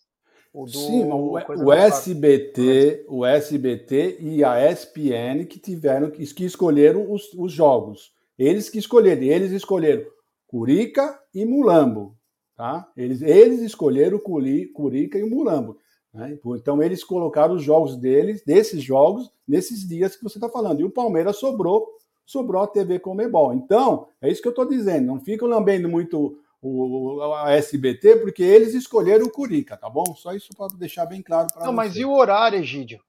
O 0.53 0.67
Sim, 0.67 1.05
o, 1.05 1.31
o 1.31 1.73
SBT, 1.73 3.03
o 3.09 3.25
SBT 3.25 4.17
e 4.19 4.43
a 4.43 4.71
ESPN 4.71 5.43
que 5.49 5.57
tiveram 5.57 6.11
que 6.11 6.45
escolheram 6.45 7.11
os, 7.11 7.33
os 7.33 7.51
jogos. 7.51 8.13
Eles 8.37 8.69
que 8.69 8.77
escolheram, 8.77 9.23
eles 9.23 9.51
escolheram 9.51 10.05
Curica 10.45 11.19
e 11.33 11.43
Mulambo. 11.45 12.15
Tá? 12.55 12.87
Eles, 12.95 13.23
eles 13.23 13.59
escolheram 13.61 14.17
o 14.17 14.71
Curica 14.71 15.17
e 15.17 15.23
o 15.23 15.29
Mulambo. 15.29 15.79
Né? 16.13 16.37
Então, 16.45 16.81
eles 16.81 17.03
colocaram 17.03 17.55
os 17.55 17.63
jogos 17.63 17.97
deles, 17.97 18.43
desses 18.45 18.83
jogos, 18.83 19.31
nesses 19.47 19.85
dias 19.85 20.15
que 20.15 20.23
você 20.23 20.37
está 20.37 20.47
falando. 20.47 20.79
E 20.79 20.85
o 20.85 20.91
Palmeiras 20.91 21.37
sobrou, 21.37 21.87
sobrou 22.23 22.61
a 22.61 22.67
TV 22.67 22.99
Comebol. 22.99 23.51
Então, 23.51 24.07
é 24.21 24.29
isso 24.29 24.43
que 24.43 24.47
eu 24.47 24.51
estou 24.51 24.69
dizendo. 24.69 25.07
Não 25.07 25.19
fica 25.19 25.43
lambendo 25.43 25.89
muito 25.89 26.37
o, 26.67 27.33
a 27.33 27.51
SBT, 27.51 28.17
porque 28.17 28.43
eles 28.43 28.73
escolheram 28.73 29.25
o 29.25 29.31
Curica, 29.31 29.77
tá 29.77 29.89
bom? 29.89 30.15
Só 30.15 30.33
isso 30.33 30.49
para 30.55 30.67
deixar 30.75 31.05
bem 31.05 31.21
claro 31.21 31.47
para 31.53 31.65
Não, 31.65 31.73
mas 31.73 31.95
e 31.95 32.03
o 32.03 32.11
horário, 32.11 32.59
Egídio? 32.59 32.99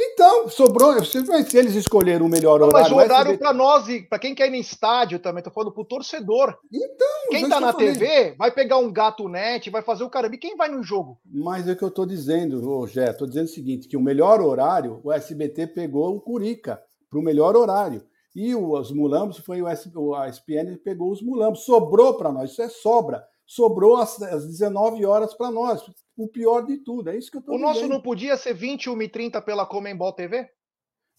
Então, 0.00 0.48
sobrou. 0.48 1.04
Se 1.04 1.18
eles 1.58 1.74
escolheram 1.74 2.26
o 2.26 2.28
melhor 2.28 2.60
não, 2.60 2.68
horário. 2.68 2.84
Mas 2.84 2.92
o 2.92 2.96
horário 2.96 3.32
SBT... 3.32 3.38
para 3.38 3.52
nós 3.52 3.88
e 3.88 4.02
para 4.02 4.18
quem 4.20 4.32
quer 4.32 4.46
ir 4.46 4.50
no 4.50 4.56
estádio 4.56 5.18
também, 5.18 5.42
tô 5.42 5.50
falando 5.50 5.72
pro 5.72 5.84
torcedor. 5.84 6.56
Então, 6.72 7.08
quem 7.30 7.48
tá 7.48 7.58
na 7.58 7.72
TV 7.72 8.34
vai 8.38 8.52
pegar 8.52 8.78
um 8.78 8.92
gato 8.92 9.28
net, 9.28 9.68
vai 9.70 9.82
fazer 9.82 10.04
o 10.04 10.10
caramba. 10.10 10.36
E 10.36 10.38
quem 10.38 10.56
vai 10.56 10.68
no 10.68 10.84
jogo? 10.84 11.18
Mas 11.24 11.66
é 11.66 11.72
o 11.72 11.76
que 11.76 11.82
eu 11.82 11.90
tô 11.90 12.06
dizendo, 12.06 12.60
Rogé. 12.60 13.12
Tô 13.12 13.26
dizendo 13.26 13.46
o 13.46 13.50
seguinte: 13.50 13.88
que 13.88 13.96
o 13.96 14.00
melhor 14.00 14.40
horário, 14.40 15.00
o 15.02 15.12
SBT 15.12 15.66
pegou 15.68 16.14
o 16.14 16.20
Curica 16.20 16.80
para 17.10 17.18
o 17.18 17.22
melhor 17.22 17.56
horário. 17.56 18.04
E 18.38 18.54
os 18.54 18.92
mulambos 18.92 19.38
foi 19.38 19.60
o, 19.60 20.14
a 20.14 20.28
ESPN 20.28 20.76
pegou 20.84 21.10
os 21.10 21.20
mulambos. 21.20 21.64
Sobrou 21.64 22.14
para 22.16 22.30
nós, 22.30 22.52
isso 22.52 22.62
é 22.62 22.68
sobra. 22.68 23.26
Sobrou 23.44 23.96
às, 23.96 24.22
às 24.22 24.46
19 24.46 25.04
horas 25.04 25.34
para 25.34 25.50
nós 25.50 25.82
o 26.16 26.28
pior 26.28 26.64
de 26.64 26.76
tudo. 26.76 27.10
É 27.10 27.18
isso 27.18 27.32
que 27.32 27.38
eu 27.38 27.42
tô 27.42 27.50
O 27.50 27.54
dizendo. 27.56 27.66
nosso 27.66 27.88
não 27.88 28.00
podia 28.00 28.36
ser 28.36 28.54
21 28.54 29.02
e 29.02 29.08
30 29.08 29.42
pela 29.42 29.66
Comembol 29.66 30.12
TV? 30.12 30.48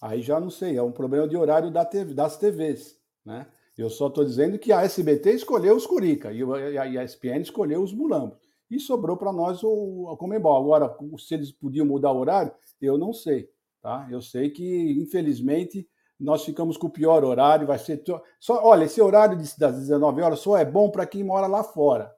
Aí 0.02 0.22
já 0.22 0.40
não 0.40 0.50
sei, 0.50 0.78
é 0.78 0.82
um 0.82 0.94
problema 0.94 1.28
de 1.28 1.36
horário 1.36 1.70
da 1.70 1.84
TV, 1.84 2.14
das 2.14 2.38
TVs, 2.38 2.98
né? 3.26 3.48
Eu 3.78 3.90
só 3.90 4.08
estou 4.08 4.24
dizendo 4.24 4.58
que 4.58 4.72
a 4.72 4.84
SBT 4.84 5.34
escolheu 5.34 5.76
os 5.76 5.86
Curica 5.86 6.32
e 6.32 6.42
a 6.78 7.04
ESPN 7.04 7.42
escolheu 7.42 7.84
os 7.84 7.94
Mulambos. 7.94 8.38
E 8.72 8.80
sobrou 8.80 9.18
para 9.18 9.34
nós 9.34 9.62
o, 9.62 10.10
a 10.10 10.18
Comembol. 10.18 10.56
Agora, 10.56 10.96
se 11.18 11.34
eles 11.34 11.52
podiam 11.52 11.86
mudar 11.86 12.14
o 12.14 12.20
horário, 12.20 12.54
eu 12.82 12.98
não 12.98 13.12
sei. 13.12 13.50
Tá? 13.82 14.08
Eu 14.10 14.22
sei 14.22 14.50
que, 14.50 14.92
infelizmente, 15.02 15.86
nós 16.20 16.44
ficamos 16.44 16.78
com 16.78 16.88
o 16.88 16.92
pior 16.92 17.24
horário. 17.24 17.68
Vai 17.68 17.80
ser. 17.80 18.04
Só, 18.40 18.64
olha, 18.64 18.86
esse 18.86 19.02
horário 19.02 19.38
das 19.58 19.80
19 19.80 20.22
horas 20.22 20.40
só 20.40 20.58
é 20.58 20.66
bom 20.66 20.90
para 20.90 21.06
quem 21.06 21.24
mora 21.24 21.48
lá 21.48 21.64
fora 21.64 22.14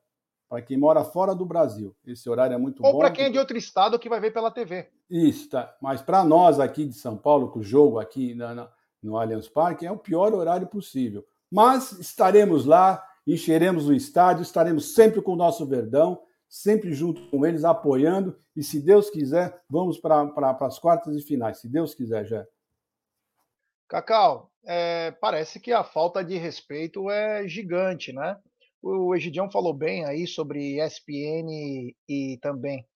para 0.52 0.62
quem 0.62 0.78
mora 0.78 1.06
fora 1.06 1.34
do 1.34 1.46
Brasil. 1.46 1.96
Esse 2.06 2.30
horário 2.30 2.54
é 2.54 2.58
muito 2.58 2.84
Ou 2.84 2.92
bom. 2.92 2.98
Ou 2.98 3.00
para 3.00 3.10
quem 3.10 3.24
é 3.24 3.30
de 3.30 3.40
outro 3.40 3.58
estado 3.58 3.98
que 3.98 4.10
vai 4.10 4.20
ver 4.20 4.34
pela 4.34 4.52
TV. 4.52 4.90
Isso, 5.10 5.50
tá. 5.50 5.74
Mas 5.82 6.02
para 6.02 6.26
nós 6.26 6.60
aqui 6.60 6.86
de 6.86 6.94
São 6.94 7.16
Paulo, 7.16 7.48
com 7.48 7.60
o 7.60 7.64
jogo 7.64 8.00
aqui 8.00 8.36
na, 8.36 8.70
no 9.02 9.18
Allianz 9.18 9.48
Parque, 9.48 9.86
é 9.86 9.92
o 9.92 9.98
pior 9.98 10.34
horário 10.34 10.68
possível. 10.68 11.26
Mas 11.50 11.94
estaremos 11.94 12.66
lá, 12.66 13.02
encheremos 13.26 13.88
o 13.88 13.94
estádio, 13.94 14.42
estaremos 14.42 14.94
sempre 14.94 15.22
com 15.22 15.32
o 15.32 15.38
nosso 15.38 15.66
Verdão, 15.66 16.20
sempre 16.50 16.94
junto 16.94 17.30
com 17.30 17.46
eles, 17.46 17.64
apoiando. 17.64 18.38
E 18.54 18.62
se 18.62 18.82
Deus 18.82 19.10
quiser, 19.10 19.58
vamos 19.70 20.00
para 20.00 20.28
pra, 20.28 20.58
as 20.68 20.78
quartas 20.78 21.16
e 21.16 21.22
finais. 21.22 21.60
Se 21.60 21.70
Deus 21.70 21.96
quiser, 21.96 22.26
já. 22.26 22.46
Cacau, 23.92 24.50
é, 24.66 25.12
parece 25.12 25.60
que 25.60 25.74
a 25.74 25.84
falta 25.84 26.24
de 26.24 26.38
respeito 26.38 27.12
é 27.12 27.46
gigante, 27.46 28.14
né? 28.14 28.38
O 28.82 29.14
Egidião 29.14 29.52
falou 29.52 29.74
bem 29.74 30.06
aí 30.06 30.26
sobre 30.26 30.82
ESPN 30.82 31.94
e 32.08 32.40
também 32.42 32.88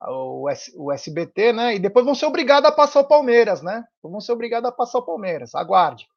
o, 0.00 0.48
S, 0.48 0.72
o 0.74 0.90
SBT, 0.90 1.52
né? 1.52 1.74
E 1.74 1.78
depois 1.78 2.02
vão 2.02 2.14
ser 2.14 2.24
obrigados 2.24 2.66
a 2.66 2.72
passar 2.72 3.00
o 3.00 3.06
Palmeiras, 3.06 3.60
né? 3.60 3.84
Vão 4.02 4.22
ser 4.22 4.32
obrigados 4.32 4.70
a 4.70 4.72
passar 4.72 5.00
o 5.00 5.04
Palmeiras. 5.04 5.54
Aguarde. 5.54 6.08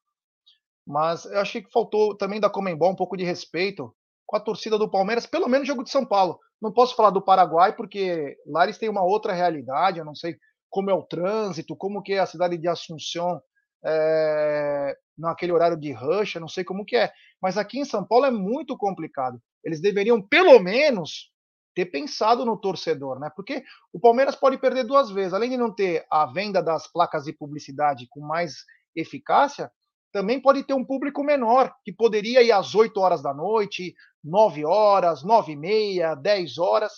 Mas 0.88 1.26
eu 1.26 1.42
achei 1.42 1.62
que 1.62 1.70
faltou 1.70 2.16
também 2.16 2.40
da 2.40 2.50
Comembol 2.50 2.92
um 2.92 2.96
pouco 2.96 3.18
de 3.18 3.26
respeito 3.26 3.94
com 4.26 4.38
a 4.38 4.40
torcida 4.40 4.78
do 4.78 4.90
Palmeiras, 4.90 5.26
pelo 5.26 5.50
menos 5.50 5.68
jogo 5.68 5.84
de 5.84 5.90
São 5.90 6.06
Paulo. 6.06 6.40
Não 6.62 6.72
posso 6.72 6.96
falar 6.96 7.10
do 7.10 7.22
Paraguai 7.22 7.76
porque 7.76 8.38
lá 8.48 8.64
eles 8.64 8.78
têm 8.78 8.88
uma 8.88 9.04
outra 9.04 9.34
realidade. 9.34 10.00
Eu 10.00 10.06
não 10.06 10.16
sei 10.16 10.38
como 10.70 10.90
é 10.90 10.94
o 10.94 11.04
trânsito, 11.04 11.76
como 11.76 12.02
que 12.02 12.14
é 12.14 12.20
a 12.20 12.26
cidade 12.26 12.58
de 12.58 12.70
Assunção 12.70 13.42
é, 13.84 14.96
naquele 15.18 15.52
horário 15.52 15.78
de 15.78 15.92
rush, 15.92 16.36
não 16.36 16.48
sei 16.48 16.64
como 16.64 16.86
que 16.86 16.96
é. 16.96 17.12
Mas 17.42 17.58
aqui 17.58 17.80
em 17.80 17.86
São 17.86 18.06
Paulo 18.06 18.26
é 18.26 18.32
muito 18.32 18.78
complicado. 18.78 19.42
Eles 19.64 19.82
deveriam, 19.82 20.22
pelo 20.22 20.60
menos, 20.60 21.32
ter 21.76 21.86
pensado 21.86 22.46
no 22.46 22.58
torcedor, 22.58 23.20
né? 23.20 23.32
Porque 23.36 23.64
o 23.94 24.00
Palmeiras 24.00 24.36
pode 24.36 24.58
perder 24.58 24.84
duas 24.84 25.10
vezes. 25.10 25.34
Além 25.34 25.50
de 25.50 25.58
não 25.58 25.74
ter 25.74 26.06
a 26.12 26.26
venda 26.26 26.62
das 26.62 26.92
placas 26.92 27.24
de 27.26 27.34
publicidade 27.34 28.08
com 28.10 28.20
mais 28.20 28.66
eficácia, 28.96 29.72
também 30.12 30.42
pode 30.42 30.64
ter 30.64 30.74
um 30.74 30.84
público 30.84 31.24
menor, 31.24 31.74
que 31.86 31.94
poderia 31.94 32.44
ir 32.44 32.52
às 32.52 32.76
8 32.76 33.00
horas 33.00 33.22
da 33.22 33.34
noite, 33.34 33.96
9 34.24 34.66
horas, 34.66 35.24
9 35.24 35.54
e 35.54 35.56
meia, 35.56 36.16
10 36.16 36.58
horas. 36.58 36.92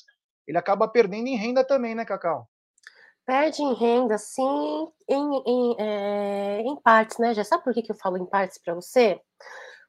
Ele 0.47 0.57
acaba 0.57 0.87
perdendo 0.87 1.27
em 1.27 1.37
renda 1.37 1.63
também, 1.63 1.93
né, 1.93 2.03
Cacau? 2.05 2.49
Perde 3.25 3.63
em 3.63 3.73
renda, 3.73 4.17
sim, 4.17 4.87
em, 5.07 5.43
em, 5.47 5.75
é, 5.79 6.61
em 6.61 6.75
partes, 6.75 7.17
né? 7.17 7.33
Já 7.33 7.43
sabe 7.43 7.63
por 7.63 7.73
que, 7.73 7.81
que 7.81 7.91
eu 7.91 7.95
falo 7.95 8.17
em 8.17 8.25
partes 8.25 8.57
para 8.57 8.73
você? 8.73 9.19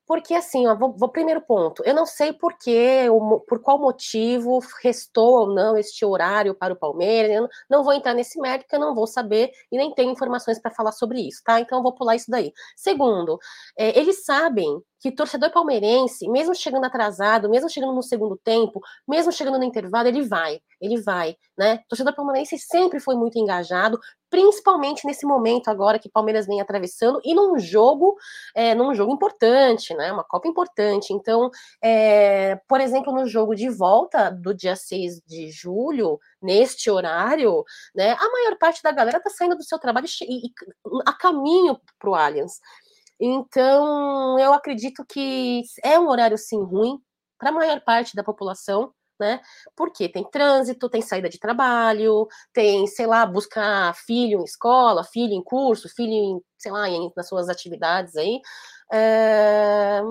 Porque 0.06 0.34
assim, 0.34 0.66
ó, 0.66 0.74
vou, 0.76 0.92
vou, 0.96 1.08
primeiro 1.08 1.40
ponto. 1.40 1.82
Eu 1.84 1.94
não 1.94 2.04
sei 2.06 2.32
por 2.32 2.56
que, 2.58 3.06
por 3.48 3.60
qual 3.60 3.78
motivo 3.78 4.60
restou 4.82 5.40
ou 5.40 5.54
não 5.54 5.76
este 5.76 6.04
horário 6.04 6.54
para 6.54 6.74
o 6.74 6.76
Palmeiras. 6.76 7.34
Eu 7.34 7.48
não 7.70 7.82
vou 7.82 7.92
entrar 7.94 8.14
nesse 8.14 8.38
mérito, 8.38 8.64
porque 8.66 8.76
eu 8.76 8.80
não 8.80 8.94
vou 8.94 9.06
saber 9.06 9.50
e 9.72 9.78
nem 9.78 9.92
tenho 9.94 10.12
informações 10.12 10.60
para 10.60 10.70
falar 10.70 10.92
sobre 10.92 11.20
isso, 11.26 11.42
tá? 11.44 11.58
Então 11.60 11.78
eu 11.78 11.82
vou 11.82 11.94
pular 11.94 12.16
isso 12.16 12.30
daí. 12.30 12.52
Segundo, 12.76 13.38
é, 13.78 13.98
eles 13.98 14.24
sabem 14.24 14.80
que 15.04 15.12
torcedor 15.12 15.50
palmeirense, 15.50 16.26
mesmo 16.30 16.54
chegando 16.54 16.86
atrasado, 16.86 17.50
mesmo 17.50 17.68
chegando 17.68 17.92
no 17.92 18.02
segundo 18.02 18.38
tempo, 18.42 18.80
mesmo 19.06 19.30
chegando 19.30 19.58
no 19.58 19.64
intervalo, 19.64 20.08
ele 20.08 20.22
vai, 20.22 20.62
ele 20.80 20.98
vai, 21.02 21.36
né? 21.58 21.80
Torcedor 21.90 22.14
palmeirense 22.14 22.58
sempre 22.58 22.98
foi 22.98 23.14
muito 23.14 23.38
engajado, 23.38 24.00
principalmente 24.30 25.06
nesse 25.06 25.26
momento 25.26 25.68
agora 25.68 25.98
que 25.98 26.08
Palmeiras 26.08 26.46
vem 26.46 26.58
atravessando 26.58 27.20
e 27.22 27.34
num 27.34 27.58
jogo, 27.58 28.16
é, 28.54 28.74
num 28.74 28.94
jogo 28.94 29.12
importante, 29.12 29.92
né? 29.92 30.10
Uma 30.10 30.24
Copa 30.24 30.48
importante. 30.48 31.12
Então, 31.12 31.50
é, 31.82 32.58
por 32.66 32.80
exemplo, 32.80 33.12
no 33.12 33.26
jogo 33.26 33.54
de 33.54 33.68
volta 33.68 34.30
do 34.30 34.54
dia 34.54 34.74
6 34.74 35.20
de 35.26 35.50
julho, 35.50 36.18
neste 36.40 36.90
horário, 36.90 37.62
né? 37.94 38.12
A 38.18 38.30
maior 38.30 38.56
parte 38.56 38.82
da 38.82 38.90
galera 38.90 39.20
tá 39.20 39.28
saindo 39.28 39.54
do 39.54 39.62
seu 39.62 39.78
trabalho 39.78 40.06
e, 40.22 40.46
e 40.46 40.50
a 41.06 41.12
caminho 41.12 41.78
para 41.98 42.08
o 42.08 42.14
Allianz. 42.14 42.58
Então, 43.26 44.38
eu 44.38 44.52
acredito 44.52 45.02
que 45.06 45.62
é 45.82 45.98
um 45.98 46.08
horário 46.08 46.36
sim 46.36 46.62
ruim 46.62 46.98
para 47.38 47.48
a 47.48 47.52
maior 47.52 47.80
parte 47.80 48.14
da 48.14 48.22
população, 48.22 48.92
né? 49.18 49.40
Porque 49.74 50.10
tem 50.10 50.28
trânsito, 50.30 50.90
tem 50.90 51.00
saída 51.00 51.30
de 51.30 51.38
trabalho, 51.38 52.28
tem, 52.52 52.86
sei 52.86 53.06
lá, 53.06 53.24
buscar 53.24 53.94
filho 53.94 54.40
em 54.40 54.44
escola, 54.44 55.02
filho 55.04 55.32
em 55.32 55.42
curso, 55.42 55.88
filho 55.88 56.12
em, 56.12 56.40
sei 56.58 56.70
lá, 56.70 56.86
em, 56.90 57.10
nas 57.16 57.26
suas 57.26 57.48
atividades 57.48 58.14
aí. 58.16 58.40
É, 58.92 60.02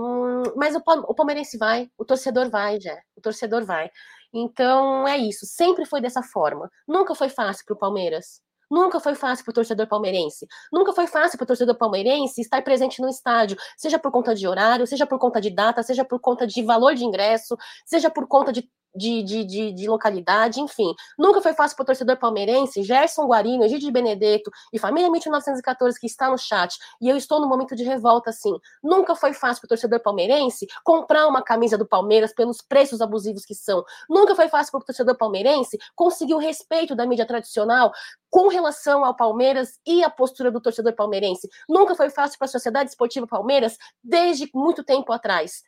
mas 0.56 0.76
o, 0.76 0.82
o 1.08 1.14
palmeirense 1.14 1.56
vai, 1.58 1.92
o 1.98 2.04
torcedor 2.06 2.50
vai, 2.50 2.82
já, 2.82 2.98
o 3.16 3.22
torcedor 3.22 3.64
vai. 3.64 3.92
Então 4.34 5.08
é 5.08 5.18
isso, 5.18 5.46
sempre 5.46 5.86
foi 5.86 6.02
dessa 6.02 6.24
forma. 6.24 6.68
Nunca 6.88 7.14
foi 7.14 7.30
fácil 7.30 7.64
para 7.66 7.76
o 7.76 7.80
Palmeiras. 7.80 8.42
Nunca 8.74 9.00
foi 9.00 9.14
fácil 9.14 9.46
para 9.46 9.52
o 9.52 9.54
torcedor 9.54 9.86
palmeirense. 9.86 10.48
Nunca 10.72 10.92
foi 10.94 11.06
fácil 11.06 11.38
para 11.38 11.44
o 11.44 11.48
torcedor 11.48 11.76
palmeirense 11.76 12.42
estar 12.42 12.60
presente 12.64 13.00
no 13.00 13.08
estádio, 13.08 13.56
seja 13.78 14.00
por 14.00 14.12
conta 14.12 14.34
de 14.34 14.48
horário, 14.48 14.88
seja 14.88 15.06
por 15.06 15.20
conta 15.20 15.40
de 15.40 15.52
data, 15.52 15.84
seja 15.84 16.04
por 16.04 16.20
conta 16.20 16.48
de 16.48 16.64
valor 16.64 16.96
de 16.96 17.06
ingresso, 17.06 17.56
seja 17.86 18.10
por 18.10 18.28
conta 18.28 18.52
de 18.52 18.68
de, 18.96 19.24
de, 19.24 19.44
de, 19.44 19.72
de, 19.72 19.88
localidade, 19.88 20.60
enfim. 20.60 20.94
Nunca 21.18 21.42
foi 21.42 21.54
fácil 21.54 21.76
para 21.76 21.84
o 21.84 21.86
torcedor 21.88 22.18
palmeirense, 22.18 22.84
Gerson 22.84 23.26
Guarino, 23.26 23.64
Egídio 23.64 23.88
de 23.88 23.92
Benedetto 23.92 24.52
e 24.72 24.80
família 24.80 25.10
1914 25.10 26.00
que 26.00 26.08
está 26.08 26.30
no 26.30 26.38
chat, 26.38 26.78
e 27.02 27.10
eu 27.10 27.18
estou 27.18 27.40
no 27.40 27.48
momento 27.48 27.76
de 27.76 27.84
revolta, 27.84 28.30
assim. 28.30 28.54
Nunca 28.84 29.16
foi 29.16 29.34
fácil 29.34 29.62
para 29.62 29.68
o 29.68 29.70
torcedor 29.70 30.00
palmeirense 30.02 30.68
comprar 30.84 31.28
uma 31.28 31.42
camisa 31.42 31.78
do 31.78 31.88
Palmeiras 31.88 32.34
pelos 32.34 32.62
preços 32.62 33.02
abusivos 33.02 33.46
que 33.46 33.56
são. 33.56 33.84
Nunca 34.10 34.36
foi 34.36 34.48
fácil 34.48 34.72
para 34.72 34.82
o 34.82 34.86
torcedor 34.86 35.18
palmeirense 35.18 35.78
conseguir 35.96 36.34
o 36.34 36.40
respeito 36.40 36.96
da 36.96 37.06
mídia 37.06 37.26
tradicional 37.26 37.92
com 38.30 38.48
relação 38.48 39.06
ao 39.06 39.16
Palmeiras 39.16 39.80
e 39.86 40.04
a 40.04 40.10
postura 40.10 40.50
do 40.50 40.60
torcedor 40.60 40.94
palmeirense. 40.94 41.48
Nunca 41.70 41.96
foi 41.96 42.10
fácil 42.10 42.38
para 42.38 42.46
a 42.46 42.52
Sociedade 42.52 42.90
Esportiva 42.90 43.28
Palmeiras 43.28 43.78
desde 44.04 44.50
muito 44.54 44.84
tempo 44.84 45.12
atrás. 45.14 45.62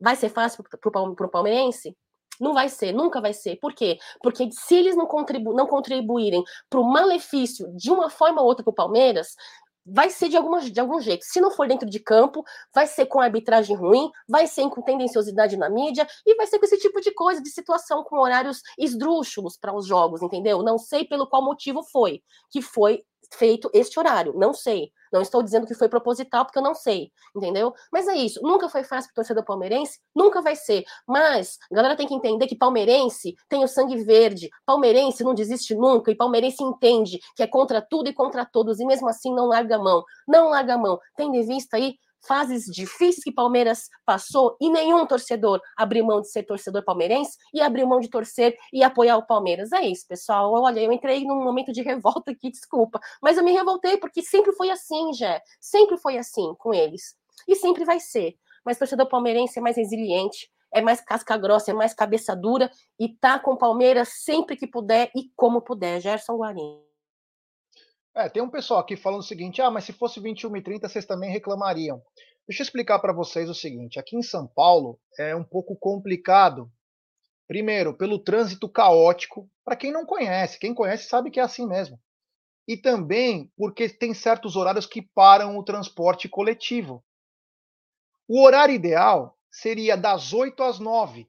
Vai 0.00 0.16
ser 0.16 0.28
fácil 0.28 0.64
para 0.64 1.26
o 1.26 1.30
palmeirense? 1.30 1.96
Não 2.40 2.54
vai 2.54 2.68
ser, 2.68 2.92
nunca 2.92 3.20
vai 3.20 3.34
ser. 3.34 3.56
Por 3.56 3.74
quê? 3.74 3.98
Porque 4.22 4.48
se 4.50 4.74
eles 4.74 4.96
não, 4.96 5.06
contribu 5.06 5.52
não 5.52 5.66
contribuírem 5.66 6.42
para 6.68 6.80
o 6.80 6.84
malefício 6.84 7.70
de 7.76 7.90
uma 7.90 8.08
forma 8.08 8.40
ou 8.40 8.48
outra 8.48 8.64
para 8.64 8.70
o 8.72 8.74
Palmeiras, 8.74 9.36
vai 9.84 10.10
ser 10.10 10.28
de, 10.28 10.36
alguma, 10.36 10.60
de 10.60 10.80
algum 10.80 11.00
jeito. 11.00 11.24
Se 11.24 11.40
não 11.40 11.50
for 11.50 11.66
dentro 11.66 11.88
de 11.88 11.98
campo, 11.98 12.44
vai 12.74 12.86
ser 12.86 13.06
com 13.06 13.20
arbitragem 13.20 13.76
ruim, 13.76 14.10
vai 14.28 14.46
ser 14.46 14.68
com 14.68 14.82
tendenciosidade 14.82 15.56
na 15.56 15.68
mídia 15.68 16.06
e 16.26 16.34
vai 16.36 16.46
ser 16.46 16.58
com 16.58 16.64
esse 16.64 16.78
tipo 16.78 17.00
de 17.00 17.12
coisa, 17.12 17.42
de 17.42 17.50
situação 17.50 18.04
com 18.04 18.18
horários 18.18 18.62
esdrúxulos 18.78 19.56
para 19.56 19.74
os 19.74 19.86
jogos, 19.86 20.22
entendeu? 20.22 20.62
Não 20.62 20.78
sei 20.78 21.04
pelo 21.04 21.26
qual 21.26 21.42
motivo 21.44 21.82
foi, 21.82 22.22
que 22.50 22.62
foi 22.62 23.02
feito 23.32 23.70
este 23.72 23.98
horário, 23.98 24.32
não 24.36 24.52
sei. 24.52 24.90
Não 25.12 25.20
estou 25.20 25.42
dizendo 25.42 25.66
que 25.66 25.74
foi 25.74 25.88
proposital, 25.88 26.44
porque 26.44 26.58
eu 26.58 26.62
não 26.62 26.74
sei, 26.74 27.10
entendeu? 27.34 27.74
Mas 27.90 28.06
é 28.06 28.14
isso. 28.14 28.40
Nunca 28.42 28.68
foi 28.68 28.84
fácil 28.84 29.08
para 29.08 29.22
torcedor 29.22 29.44
palmeirense, 29.44 29.98
nunca 30.14 30.40
vai 30.40 30.54
ser. 30.54 30.84
Mas 31.06 31.58
a 31.70 31.74
galera 31.74 31.96
tem 31.96 32.06
que 32.06 32.14
entender 32.14 32.46
que 32.46 32.56
palmeirense 32.56 33.34
tem 33.48 33.64
o 33.64 33.68
sangue 33.68 33.96
verde, 34.04 34.48
palmeirense 34.64 35.24
não 35.24 35.34
desiste 35.34 35.74
nunca, 35.74 36.10
e 36.10 36.14
palmeirense 36.14 36.62
entende 36.62 37.18
que 37.34 37.42
é 37.42 37.46
contra 37.46 37.82
tudo 37.82 38.08
e 38.08 38.12
contra 38.12 38.44
todos, 38.44 38.78
e 38.78 38.84
mesmo 38.84 39.08
assim 39.08 39.34
não 39.34 39.46
larga 39.46 39.76
a 39.76 39.78
mão. 39.78 40.04
Não 40.28 40.50
larga 40.50 40.74
a 40.74 40.78
mão. 40.78 40.98
Tem 41.16 41.30
de 41.30 41.42
vista 41.42 41.76
aí 41.76 41.96
fases 42.26 42.64
difíceis 42.64 43.24
que 43.24 43.32
Palmeiras 43.32 43.88
passou 44.04 44.56
e 44.60 44.70
nenhum 44.70 45.06
torcedor 45.06 45.60
abriu 45.76 46.04
mão 46.04 46.20
de 46.20 46.30
ser 46.30 46.42
torcedor 46.42 46.84
palmeirense 46.84 47.36
e 47.52 47.60
abriu 47.60 47.86
mão 47.86 48.00
de 48.00 48.08
torcer 48.08 48.56
e 48.72 48.82
apoiar 48.82 49.16
o 49.16 49.26
Palmeiras. 49.26 49.72
É 49.72 49.82
isso, 49.82 50.06
pessoal. 50.06 50.52
Olha, 50.52 50.80
eu 50.80 50.92
entrei 50.92 51.24
num 51.24 51.42
momento 51.42 51.72
de 51.72 51.82
revolta 51.82 52.30
aqui, 52.30 52.50
desculpa, 52.50 53.00
mas 53.22 53.36
eu 53.36 53.44
me 53.44 53.52
revoltei 53.52 53.96
porque 53.96 54.22
sempre 54.22 54.52
foi 54.52 54.70
assim, 54.70 55.12
Jé. 55.12 55.40
Sempre 55.60 55.96
foi 55.96 56.18
assim 56.18 56.54
com 56.58 56.74
eles. 56.74 57.16
E 57.48 57.56
sempre 57.56 57.84
vai 57.84 58.00
ser. 58.00 58.34
Mas 58.64 58.78
torcedor 58.78 59.08
palmeirense 59.08 59.58
é 59.58 59.62
mais 59.62 59.76
resiliente, 59.76 60.50
é 60.72 60.80
mais 60.80 61.00
casca 61.00 61.36
grossa, 61.36 61.70
é 61.70 61.74
mais 61.74 61.94
cabeça 61.94 62.36
dura 62.36 62.70
e 62.98 63.08
tá 63.08 63.38
com 63.38 63.52
o 63.52 63.58
Palmeiras 63.58 64.10
sempre 64.22 64.56
que 64.56 64.66
puder 64.66 65.10
e 65.16 65.30
como 65.34 65.62
puder. 65.62 66.00
Gerson 66.00 66.36
Guarini. 66.36 66.89
É, 68.20 68.28
tem 68.28 68.42
um 68.42 68.50
pessoal 68.50 68.80
aqui 68.80 68.96
falando 68.96 69.20
o 69.20 69.24
seguinte: 69.24 69.62
ah, 69.62 69.70
mas 69.70 69.84
se 69.84 69.94
fosse 69.94 70.20
21 70.20 70.54
e 70.54 70.62
30 70.62 70.88
vocês 70.88 71.06
também 71.06 71.30
reclamariam. 71.30 72.02
Deixa 72.46 72.62
eu 72.62 72.64
explicar 72.64 72.98
para 72.98 73.14
vocês 73.14 73.48
o 73.48 73.54
seguinte: 73.54 73.98
aqui 73.98 74.14
em 74.14 74.22
São 74.22 74.46
Paulo 74.46 75.00
é 75.18 75.34
um 75.34 75.42
pouco 75.42 75.74
complicado. 75.74 76.70
Primeiro, 77.48 77.96
pelo 77.96 78.18
trânsito 78.18 78.68
caótico, 78.68 79.50
para 79.64 79.74
quem 79.74 79.90
não 79.90 80.04
conhece, 80.04 80.58
quem 80.58 80.74
conhece 80.74 81.08
sabe 81.08 81.30
que 81.30 81.40
é 81.40 81.42
assim 81.42 81.66
mesmo. 81.66 81.98
E 82.68 82.76
também 82.76 83.50
porque 83.56 83.88
tem 83.88 84.12
certos 84.12 84.54
horários 84.54 84.86
que 84.86 85.00
param 85.00 85.56
o 85.56 85.64
transporte 85.64 86.28
coletivo. 86.28 87.02
O 88.28 88.44
horário 88.44 88.74
ideal 88.74 89.36
seria 89.50 89.96
das 89.96 90.34
8 90.34 90.62
às 90.62 90.78
9 90.78 91.26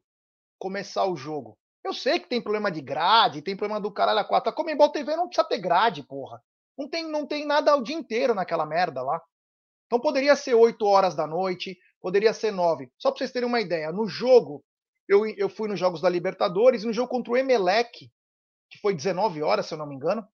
começar 0.59 1.05
o 1.05 1.15
jogo. 1.15 1.57
Eu 1.83 1.93
sei 1.93 2.19
que 2.19 2.27
tem 2.27 2.41
problema 2.41 2.69
de 2.69 2.81
grade, 2.81 3.41
tem 3.41 3.55
problema 3.55 3.79
do 3.79 3.91
caralho 3.91 4.19
a 4.19 4.23
4. 4.23 4.49
A 4.49 4.53
Comembol 4.53 4.91
TV 4.91 5.15
não 5.15 5.27
precisa 5.27 5.47
ter 5.47 5.57
grade, 5.57 6.03
porra. 6.03 6.43
Não 6.77 6.89
tem, 6.89 7.09
não 7.09 7.25
tem 7.25 7.45
nada 7.45 7.75
o 7.75 7.83
dia 7.83 7.95
inteiro 7.95 8.33
naquela 8.33 8.65
merda 8.65 9.01
lá. 9.01 9.21
Então 9.85 9.99
poderia 9.99 10.35
ser 10.35 10.53
8 10.53 10.85
horas 10.85 11.15
da 11.15 11.27
noite, 11.27 11.77
poderia 11.99 12.33
ser 12.33 12.51
9. 12.51 12.89
Só 12.97 13.11
para 13.11 13.19
vocês 13.19 13.31
terem 13.31 13.47
uma 13.47 13.61
ideia, 13.61 13.91
no 13.91 14.07
jogo, 14.07 14.63
eu, 15.07 15.25
eu 15.37 15.49
fui 15.49 15.67
nos 15.67 15.79
Jogos 15.79 16.01
da 16.01 16.09
Libertadores, 16.09 16.83
no 16.83 16.93
jogo 16.93 17.09
contra 17.09 17.33
o 17.33 17.37
Emelec, 17.37 18.09
que 18.69 18.79
foi 18.79 18.93
19 18.95 19.43
horas, 19.43 19.65
se 19.65 19.73
eu 19.73 19.77
não 19.77 19.87
me 19.87 19.95
engano. 19.95 20.25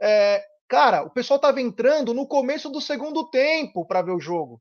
É, 0.00 0.44
cara, 0.68 1.04
o 1.04 1.10
pessoal 1.10 1.38
tava 1.38 1.60
entrando 1.60 2.12
no 2.12 2.26
começo 2.26 2.68
do 2.68 2.80
segundo 2.80 3.30
tempo 3.30 3.86
para 3.86 4.02
ver 4.02 4.12
o 4.12 4.20
jogo 4.20 4.60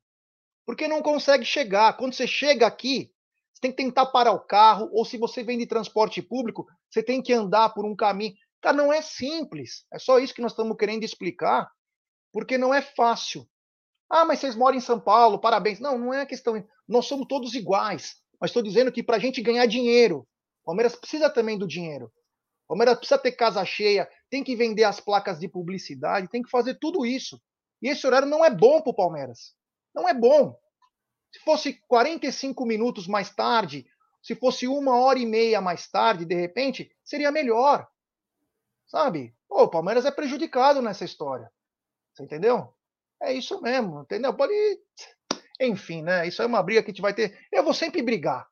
porque 0.66 0.88
não 0.88 1.02
consegue 1.02 1.45
chegar. 1.45 1.97
Quando 1.97 2.14
você 2.14 2.28
chega 2.28 2.66
aqui, 2.66 3.12
você 3.54 3.62
tem 3.62 3.72
que 3.72 3.78
tentar 3.78 4.06
parar 4.08 4.32
o 4.32 4.39
carro, 4.39 4.89
ou 4.93 5.04
se 5.04 5.18
você 5.18 5.43
vem 5.43 5.58
de 5.58 5.66
transporte 5.66 6.22
público, 6.22 6.66
você 6.89 7.04
tem 7.04 7.22
que 7.22 7.34
andar 7.34 7.70
por 7.74 7.86
um 7.86 7.95
caminho. 7.95 8.34
Cara, 8.62 8.78
não 8.78 8.93
é 8.93 9.01
simples. 9.01 9.86
É 9.91 9.97
só 9.97 10.20
isso 10.20 10.34
que 10.34 10.41
nós 10.41 10.51
estamos 10.51 10.78
querendo 10.78 11.03
explicar, 11.03 11.70
porque 12.32 12.57
não 12.57 12.74
é 12.74 12.82
fácil. 12.82 13.47
Ah, 14.09 14.26
mas 14.26 14.39
vocês 14.39 14.55
moram 14.55 14.78
em 14.78 14.82
São 14.82 14.99
Paulo, 14.99 15.39
parabéns. 15.39 15.80
Não, 15.80 15.97
não 15.97 16.14
é 16.14 16.22
a 16.22 16.26
questão. 16.26 16.64
Nós 16.88 17.05
somos 17.05 17.28
todos 17.28 17.55
iguais. 17.55 18.18
Mas 18.39 18.49
estou 18.49 18.62
dizendo 18.62 18.91
que 18.91 19.03
para 19.03 19.18
a 19.18 19.20
gente 19.20 19.41
ganhar 19.41 19.66
dinheiro, 19.66 20.28
o 20.64 20.66
Palmeiras 20.66 20.95
precisa 20.95 21.30
também 21.30 21.57
do 21.57 21.68
dinheiro. 21.68 22.12
O 22.66 22.70
Palmeiras 22.70 22.97
precisa 22.97 23.18
ter 23.18 23.32
casa 23.34 23.64
cheia, 23.66 24.09
tem 24.30 24.43
que 24.43 24.55
vender 24.55 24.84
as 24.84 24.99
placas 24.99 25.39
de 25.39 25.47
publicidade, 25.47 26.30
tem 26.30 26.41
que 26.41 26.49
fazer 26.49 26.78
tudo 26.80 27.05
isso. 27.05 27.41
E 27.82 27.89
esse 27.89 28.05
horário 28.05 28.28
não 28.28 28.45
é 28.45 28.49
bom 28.49 28.82
para 28.82 28.91
o 28.91 28.95
Palmeiras. 28.95 29.53
Não 29.93 30.07
é 30.07 30.14
bom. 30.14 30.55
Se 31.32 31.39
fosse 31.39 31.82
45 31.88 32.66
minutos 32.66 33.07
mais 33.07 33.34
tarde, 33.34 33.86
se 34.22 34.36
fosse 34.36 34.68
uma 34.68 34.97
hora 34.99 35.20
e 35.20 35.26
meia 35.26 35.62
mais 35.62 35.89
tarde, 35.89 36.26
de 36.26 36.36
repente, 36.36 36.91
seria 37.03 37.32
melhor. 37.32 37.88
Sabe? 38.92 39.34
Pô, 39.48 39.64
o 39.64 39.70
Palmeiras 39.70 40.06
é 40.06 40.12
prejudicado 40.12 40.82
nessa 40.82 41.06
história. 41.06 41.50
Você 42.14 42.24
entendeu? 42.24 42.74
É 43.22 43.32
isso 43.32 43.62
mesmo, 43.62 44.02
entendeu? 44.02 44.34
Pode. 44.34 44.54
Enfim, 45.62 46.02
né? 46.02 46.28
Isso 46.28 46.42
é 46.42 46.46
uma 46.46 46.62
briga 46.62 46.84
que 46.84 46.92
a 46.92 46.94
gente 46.94 47.02
vai 47.02 47.14
ter. 47.14 47.39
Eu 47.50 47.64
vou 47.64 47.74
sempre 47.74 48.02
brigar. 48.02 48.46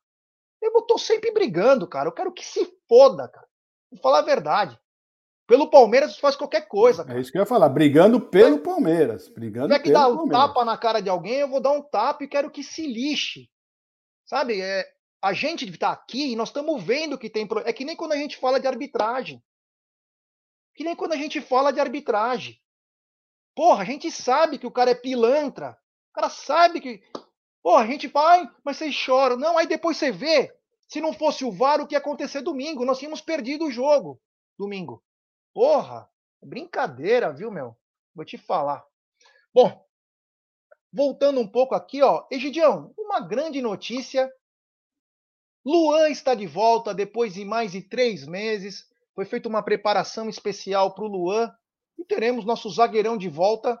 Eu 0.62 0.72
tô 0.82 0.96
sempre 0.96 1.30
brigando, 1.30 1.86
cara. 1.86 2.08
Eu 2.08 2.12
quero 2.12 2.32
que 2.32 2.44
se 2.44 2.66
foda, 2.88 3.28
cara. 3.28 3.46
Vou 3.92 4.00
falar 4.00 4.20
a 4.20 4.22
verdade. 4.22 4.80
Pelo 5.46 5.68
Palmeiras 5.68 6.18
faz 6.18 6.36
qualquer 6.36 6.66
coisa. 6.68 7.02
É 7.02 7.04
cara. 7.04 7.18
É 7.18 7.20
isso 7.20 7.30
que 7.30 7.36
eu 7.36 7.42
ia 7.42 7.46
falar, 7.46 7.68
brigando 7.68 8.18
pelo 8.18 8.60
Palmeiras. 8.60 9.28
Brigando 9.28 9.74
Se 9.74 9.80
que 9.80 9.92
dar 9.92 10.08
um 10.08 10.16
Palmeiras. 10.16 10.46
tapa 10.46 10.64
na 10.64 10.78
cara 10.78 11.02
de 11.02 11.10
alguém, 11.10 11.40
eu 11.40 11.48
vou 11.48 11.60
dar 11.60 11.72
um 11.72 11.82
tapa 11.82 12.24
e 12.24 12.28
quero 12.28 12.50
que 12.50 12.62
se 12.62 12.86
lixe. 12.86 13.50
Sabe? 14.24 14.58
É, 14.62 14.86
a 15.22 15.34
gente 15.34 15.68
está 15.68 15.92
aqui 15.92 16.32
e 16.32 16.36
nós 16.36 16.48
estamos 16.48 16.82
vendo 16.82 17.18
que 17.18 17.28
tem. 17.28 17.46
É 17.66 17.74
que 17.74 17.84
nem 17.84 17.96
quando 17.96 18.12
a 18.12 18.16
gente 18.16 18.38
fala 18.38 18.58
de 18.58 18.66
arbitragem. 18.66 19.42
Que 20.74 20.84
nem 20.84 20.96
quando 20.96 21.12
a 21.12 21.16
gente 21.16 21.40
fala 21.40 21.72
de 21.72 21.80
arbitragem. 21.80 22.60
Porra, 23.54 23.82
a 23.82 23.84
gente 23.84 24.10
sabe 24.10 24.58
que 24.58 24.66
o 24.66 24.70
cara 24.70 24.90
é 24.90 24.94
pilantra. 24.94 25.76
O 26.10 26.12
cara 26.14 26.30
sabe 26.30 26.80
que. 26.80 27.02
Porra, 27.62 27.84
a 27.84 27.86
gente 27.86 28.08
vai, 28.08 28.48
mas 28.64 28.78
vocês 28.78 28.94
choram. 28.94 29.36
Não, 29.36 29.58
aí 29.58 29.66
depois 29.66 29.96
você 29.96 30.10
vê. 30.10 30.54
Se 30.88 31.00
não 31.00 31.12
fosse 31.12 31.44
o 31.44 31.52
VAR, 31.52 31.80
o 31.80 31.86
que 31.86 31.94
ia 31.94 31.98
acontecer 31.98 32.40
domingo? 32.40 32.84
Nós 32.84 32.98
tínhamos 32.98 33.20
perdido 33.20 33.66
o 33.66 33.70
jogo 33.70 34.20
domingo. 34.58 35.02
Porra, 35.54 36.10
brincadeira, 36.42 37.32
viu, 37.32 37.50
meu? 37.50 37.76
Vou 38.14 38.24
te 38.24 38.36
falar. 38.36 38.84
Bom, 39.54 39.86
voltando 40.92 41.40
um 41.40 41.46
pouco 41.46 41.74
aqui, 41.74 42.02
ó. 42.02 42.26
Egidião, 42.30 42.92
uma 42.98 43.20
grande 43.20 43.62
notícia. 43.62 44.30
Luan 45.64 46.08
está 46.08 46.34
de 46.34 46.46
volta 46.46 46.94
depois 46.94 47.34
de 47.34 47.44
mais 47.44 47.72
de 47.72 47.82
três 47.82 48.26
meses. 48.26 48.89
Foi 49.14 49.24
feita 49.24 49.48
uma 49.48 49.62
preparação 49.62 50.28
especial 50.28 50.94
para 50.94 51.04
o 51.04 51.08
Luan 51.08 51.50
e 51.98 52.04
teremos 52.04 52.44
nosso 52.44 52.70
zagueirão 52.70 53.16
de 53.16 53.28
volta 53.28 53.80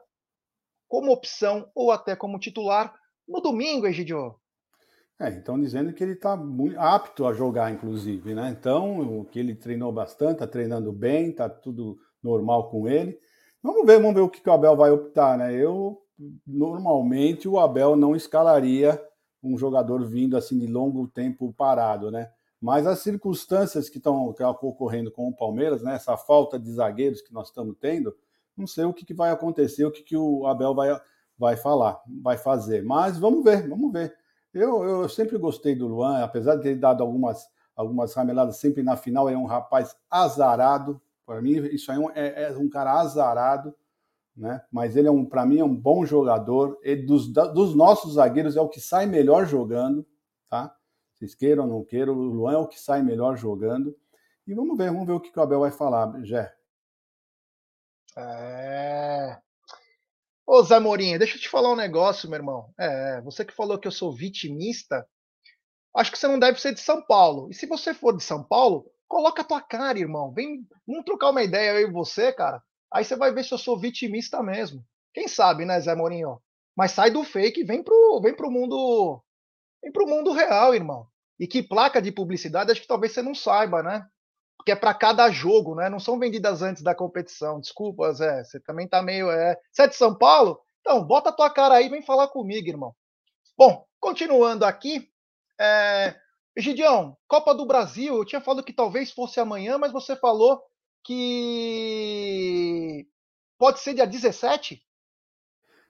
como 0.88 1.12
opção 1.12 1.70
ou 1.74 1.92
até 1.92 2.16
como 2.16 2.38
titular 2.38 2.94
no 3.26 3.40
domingo, 3.40 3.86
Egidio. 3.86 4.34
É, 5.20 5.28
então 5.28 5.60
dizendo 5.60 5.92
que 5.92 6.02
ele 6.02 6.14
está 6.14 6.38
apto 6.78 7.26
a 7.26 7.32
jogar, 7.32 7.70
inclusive, 7.70 8.34
né? 8.34 8.48
Então, 8.58 9.24
que 9.30 9.38
ele 9.38 9.54
treinou 9.54 9.92
bastante, 9.92 10.32
está 10.32 10.46
treinando 10.46 10.92
bem, 10.92 11.30
está 11.30 11.48
tudo 11.48 11.98
normal 12.22 12.70
com 12.70 12.88
ele. 12.88 13.18
Vamos 13.62 13.86
ver, 13.86 14.00
vamos 14.00 14.14
ver 14.14 14.22
o 14.22 14.30
que 14.30 14.48
o 14.48 14.52
Abel 14.52 14.74
vai 14.74 14.90
optar, 14.90 15.36
né? 15.36 15.54
Eu 15.54 15.98
normalmente 16.46 17.46
o 17.46 17.58
Abel 17.58 17.96
não 17.96 18.16
escalaria 18.16 19.00
um 19.42 19.56
jogador 19.56 20.06
vindo 20.06 20.36
assim 20.36 20.58
de 20.58 20.66
longo 20.66 21.06
tempo 21.08 21.52
parado, 21.52 22.10
né? 22.10 22.30
Mas 22.60 22.86
as 22.86 22.98
circunstâncias 22.98 23.88
que 23.88 23.96
estão 23.96 24.34
ocorrendo 24.60 25.10
com 25.10 25.28
o 25.28 25.34
Palmeiras, 25.34 25.82
né? 25.82 25.94
Essa 25.94 26.16
falta 26.16 26.58
de 26.58 26.70
zagueiros 26.70 27.22
que 27.22 27.32
nós 27.32 27.48
estamos 27.48 27.76
tendo, 27.80 28.14
não 28.56 28.66
sei 28.66 28.84
o 28.84 28.92
que, 28.92 29.04
que 29.04 29.14
vai 29.14 29.30
acontecer, 29.30 29.84
o 29.84 29.90
que, 29.90 30.02
que 30.02 30.16
o 30.16 30.46
Abel 30.46 30.74
vai, 30.74 31.00
vai 31.38 31.56
falar, 31.56 31.98
vai 32.22 32.36
fazer. 32.36 32.84
Mas 32.84 33.18
vamos 33.18 33.42
ver, 33.42 33.66
vamos 33.66 33.90
ver. 33.90 34.14
Eu, 34.52 34.84
eu 34.84 35.08
sempre 35.08 35.38
gostei 35.38 35.74
do 35.74 35.86
Luan, 35.86 36.22
apesar 36.22 36.56
de 36.56 36.62
ter 36.62 36.74
dado 36.74 37.02
algumas, 37.02 37.48
algumas 37.74 38.12
rameladas 38.12 38.56
sempre 38.58 38.82
na 38.82 38.96
final, 38.96 39.28
é 39.28 39.36
um 39.36 39.46
rapaz 39.46 39.96
azarado. 40.10 41.00
Para 41.24 41.40
mim, 41.40 41.52
isso 41.72 41.90
aí 41.90 41.96
é 41.96 42.00
um, 42.00 42.10
é, 42.10 42.42
é 42.42 42.58
um 42.58 42.68
cara 42.68 43.00
azarado, 43.00 43.74
né? 44.36 44.60
Mas 44.70 44.96
ele 44.96 45.08
é 45.08 45.10
um, 45.10 45.24
para 45.24 45.46
mim, 45.46 45.60
é 45.60 45.64
um 45.64 45.74
bom 45.74 46.04
jogador. 46.04 46.78
Ele, 46.82 47.06
dos, 47.06 47.28
dos 47.28 47.74
nossos 47.74 48.14
zagueiros 48.14 48.56
é 48.56 48.60
o 48.60 48.68
que 48.68 48.80
sai 48.80 49.06
melhor 49.06 49.46
jogando, 49.46 50.04
tá? 50.48 50.74
Vocês 51.20 51.34
queiram 51.34 51.64
ou 51.64 51.68
não 51.68 51.84
queiram, 51.84 52.14
o 52.14 52.16
Luan 52.16 52.54
é 52.54 52.56
o 52.56 52.66
que 52.66 52.80
sai 52.80 53.02
melhor 53.02 53.36
jogando. 53.36 53.94
E 54.46 54.54
vamos 54.54 54.76
ver, 54.76 54.90
vamos 54.90 55.06
ver 55.06 55.12
o 55.12 55.20
que 55.20 55.38
o 55.38 55.42
Abel 55.42 55.60
vai 55.60 55.70
falar, 55.70 56.24
Jé. 56.24 56.50
É, 58.16 59.38
Ô 60.52 60.64
Zé 60.64 60.80
Morinha, 60.80 61.16
deixa 61.16 61.36
eu 61.36 61.40
te 61.40 61.48
falar 61.48 61.70
um 61.70 61.76
negócio, 61.76 62.28
meu 62.28 62.36
irmão. 62.36 62.74
É, 62.76 63.20
você 63.20 63.44
que 63.44 63.54
falou 63.54 63.78
que 63.78 63.86
eu 63.86 63.92
sou 63.92 64.12
vitimista, 64.12 65.06
acho 65.94 66.10
que 66.10 66.18
você 66.18 66.26
não 66.26 66.40
deve 66.40 66.60
ser 66.60 66.74
de 66.74 66.80
São 66.80 67.00
Paulo. 67.06 67.48
E 67.50 67.54
se 67.54 67.66
você 67.66 67.94
for 67.94 68.16
de 68.16 68.24
São 68.24 68.42
Paulo, 68.42 68.90
coloca 69.06 69.42
a 69.42 69.44
tua 69.44 69.60
cara, 69.60 69.96
irmão. 69.96 70.32
Vem, 70.32 70.66
vamos 70.84 71.04
trocar 71.04 71.30
uma 71.30 71.44
ideia 71.44 71.78
eu 71.78 71.88
e 71.88 71.92
você, 71.92 72.32
cara. 72.32 72.60
Aí 72.92 73.04
você 73.04 73.14
vai 73.14 73.32
ver 73.32 73.44
se 73.44 73.54
eu 73.54 73.58
sou 73.58 73.78
vitimista 73.78 74.42
mesmo. 74.42 74.84
Quem 75.14 75.28
sabe, 75.28 75.64
né, 75.64 75.78
Zé 75.80 75.94
Morinho? 75.94 76.42
Mas 76.76 76.90
sai 76.92 77.12
do 77.12 77.22
fake, 77.22 77.62
vem 77.62 77.84
pro, 77.84 78.20
vem 78.20 78.34
pro 78.34 78.50
mundo, 78.50 79.22
vem 79.80 79.92
pro 79.92 80.08
mundo 80.08 80.32
real, 80.32 80.74
irmão. 80.74 81.06
E 81.40 81.48
que 81.48 81.62
placa 81.62 82.00
de 82.00 82.12
publicidade, 82.12 82.70
acho 82.70 82.82
que 82.82 82.86
talvez 82.86 83.12
você 83.12 83.22
não 83.22 83.34
saiba, 83.34 83.82
né? 83.82 84.06
porque 84.60 84.72
é 84.72 84.76
para 84.76 84.92
cada 84.92 85.30
jogo, 85.30 85.74
né? 85.74 85.88
Não 85.88 85.98
são 85.98 86.18
vendidas 86.18 86.60
antes 86.60 86.82
da 86.82 86.94
competição. 86.94 87.58
Desculpa, 87.58 88.12
Zé, 88.12 88.44
você 88.44 88.60
também 88.60 88.86
tá 88.86 89.02
meio. 89.02 89.30
É... 89.30 89.56
Você 89.72 89.82
é 89.82 89.86
de 89.86 89.96
São 89.96 90.14
Paulo? 90.14 90.60
Então, 90.80 91.02
bota 91.02 91.30
a 91.30 91.32
tua 91.32 91.48
cara 91.48 91.76
aí 91.76 91.88
vem 91.88 92.02
falar 92.02 92.28
comigo, 92.28 92.68
irmão. 92.68 92.94
Bom, 93.56 93.86
continuando 93.98 94.66
aqui. 94.66 95.08
É... 95.58 96.14
Gideão, 96.58 97.16
Copa 97.26 97.54
do 97.54 97.64
Brasil, 97.64 98.16
eu 98.16 98.24
tinha 98.24 98.40
falado 98.40 98.62
que 98.62 98.72
talvez 98.72 99.10
fosse 99.10 99.40
amanhã, 99.40 99.78
mas 99.78 99.92
você 99.92 100.14
falou 100.14 100.62
que 101.02 103.06
pode 103.58 103.80
ser 103.80 103.94
dia 103.94 104.06
17? 104.06 104.82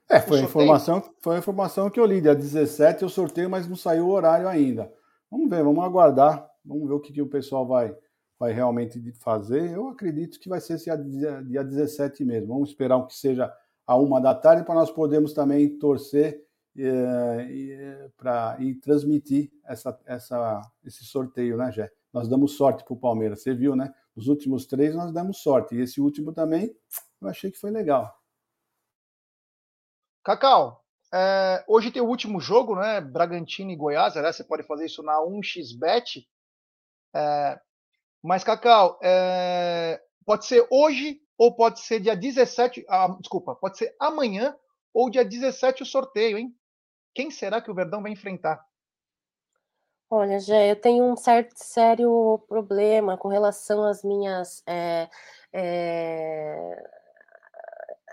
É, 0.08 0.20
foi 0.20 0.40
a, 0.40 0.42
informação, 0.42 1.14
foi 1.20 1.34
a 1.34 1.38
informação 1.40 1.90
que 1.90 1.98
eu 1.98 2.06
li. 2.06 2.20
Dia 2.20 2.36
17 2.36 3.02
eu 3.02 3.08
sorteio, 3.08 3.50
mas 3.50 3.66
não 3.66 3.74
saiu 3.74 4.06
o 4.06 4.12
horário 4.12 4.48
ainda. 4.48 4.92
Vamos 5.30 5.48
ver, 5.48 5.62
vamos 5.62 5.84
aguardar. 5.84 6.50
Vamos 6.64 6.88
ver 6.88 6.94
o 6.94 7.00
que, 7.00 7.12
que 7.12 7.22
o 7.22 7.28
pessoal 7.28 7.66
vai, 7.66 7.96
vai 8.38 8.52
realmente 8.52 9.12
fazer, 9.12 9.70
eu 9.70 9.88
acredito 9.88 10.38
que 10.40 10.48
vai 10.48 10.60
ser 10.60 10.74
esse 10.74 10.94
dia, 11.04 11.42
dia 11.42 11.64
17 11.64 12.24
mesmo. 12.24 12.48
Vamos 12.48 12.70
esperar 12.70 13.06
que 13.06 13.14
seja 13.14 13.52
a 13.86 13.96
uma 13.96 14.20
da 14.20 14.34
tarde 14.34 14.64
para 14.64 14.74
nós 14.74 14.90
podermos 14.90 15.32
também 15.32 15.78
torcer 15.78 16.42
e, 16.76 18.08
pra, 18.16 18.56
e 18.60 18.74
transmitir 18.76 19.50
essa, 19.64 19.98
essa, 20.06 20.62
esse 20.84 21.04
sorteio, 21.04 21.56
né, 21.56 21.70
Jé? 21.72 21.90
Nós 22.12 22.28
damos 22.28 22.56
sorte 22.56 22.84
para 22.84 22.94
o 22.94 22.98
Palmeiras. 22.98 23.42
Você 23.42 23.54
viu, 23.54 23.76
né? 23.76 23.92
Os 24.14 24.28
últimos 24.28 24.66
três 24.66 24.94
nós 24.94 25.12
damos 25.12 25.38
sorte. 25.38 25.74
E 25.74 25.80
esse 25.80 26.00
último 26.00 26.32
também, 26.32 26.74
eu 27.20 27.28
achei 27.28 27.50
que 27.50 27.58
foi 27.58 27.70
legal. 27.70 28.18
Cacau, 30.24 30.84
é, 31.12 31.64
hoje 31.66 31.90
tem 31.90 32.00
o 32.00 32.08
último 32.08 32.40
jogo, 32.40 32.76
né? 32.76 33.00
Bragantino 33.00 33.70
e 33.70 33.76
Goiás. 33.76 34.16
Aliás, 34.16 34.36
você 34.36 34.44
pode 34.44 34.62
fazer 34.62 34.86
isso 34.86 35.02
na 35.02 35.20
1xBet. 35.20 36.26
É, 37.14 37.60
mas, 38.22 38.44
Cacau, 38.44 38.98
é, 39.02 40.00
pode 40.24 40.46
ser 40.46 40.66
hoje 40.70 41.20
ou 41.36 41.54
pode 41.54 41.80
ser 41.80 42.00
dia 42.00 42.14
17. 42.14 42.84
Ah, 42.88 43.16
desculpa, 43.18 43.54
pode 43.54 43.78
ser 43.78 43.94
amanhã 43.98 44.56
ou 44.92 45.10
dia 45.10 45.24
17 45.24 45.82
o 45.82 45.86
sorteio, 45.86 46.38
hein? 46.38 46.54
Quem 47.14 47.30
será 47.30 47.60
que 47.60 47.70
o 47.70 47.74
Verdão 47.74 48.02
vai 48.02 48.12
enfrentar? 48.12 48.64
Olha, 50.12 50.40
Gé, 50.40 50.72
eu 50.72 50.76
tenho 50.76 51.04
um 51.04 51.16
certo 51.16 51.54
sério 51.56 52.44
problema 52.48 53.16
com 53.16 53.28
relação 53.28 53.84
às 53.84 54.02
minhas 54.02 54.60
é, 54.66 55.08
é, 55.52 56.99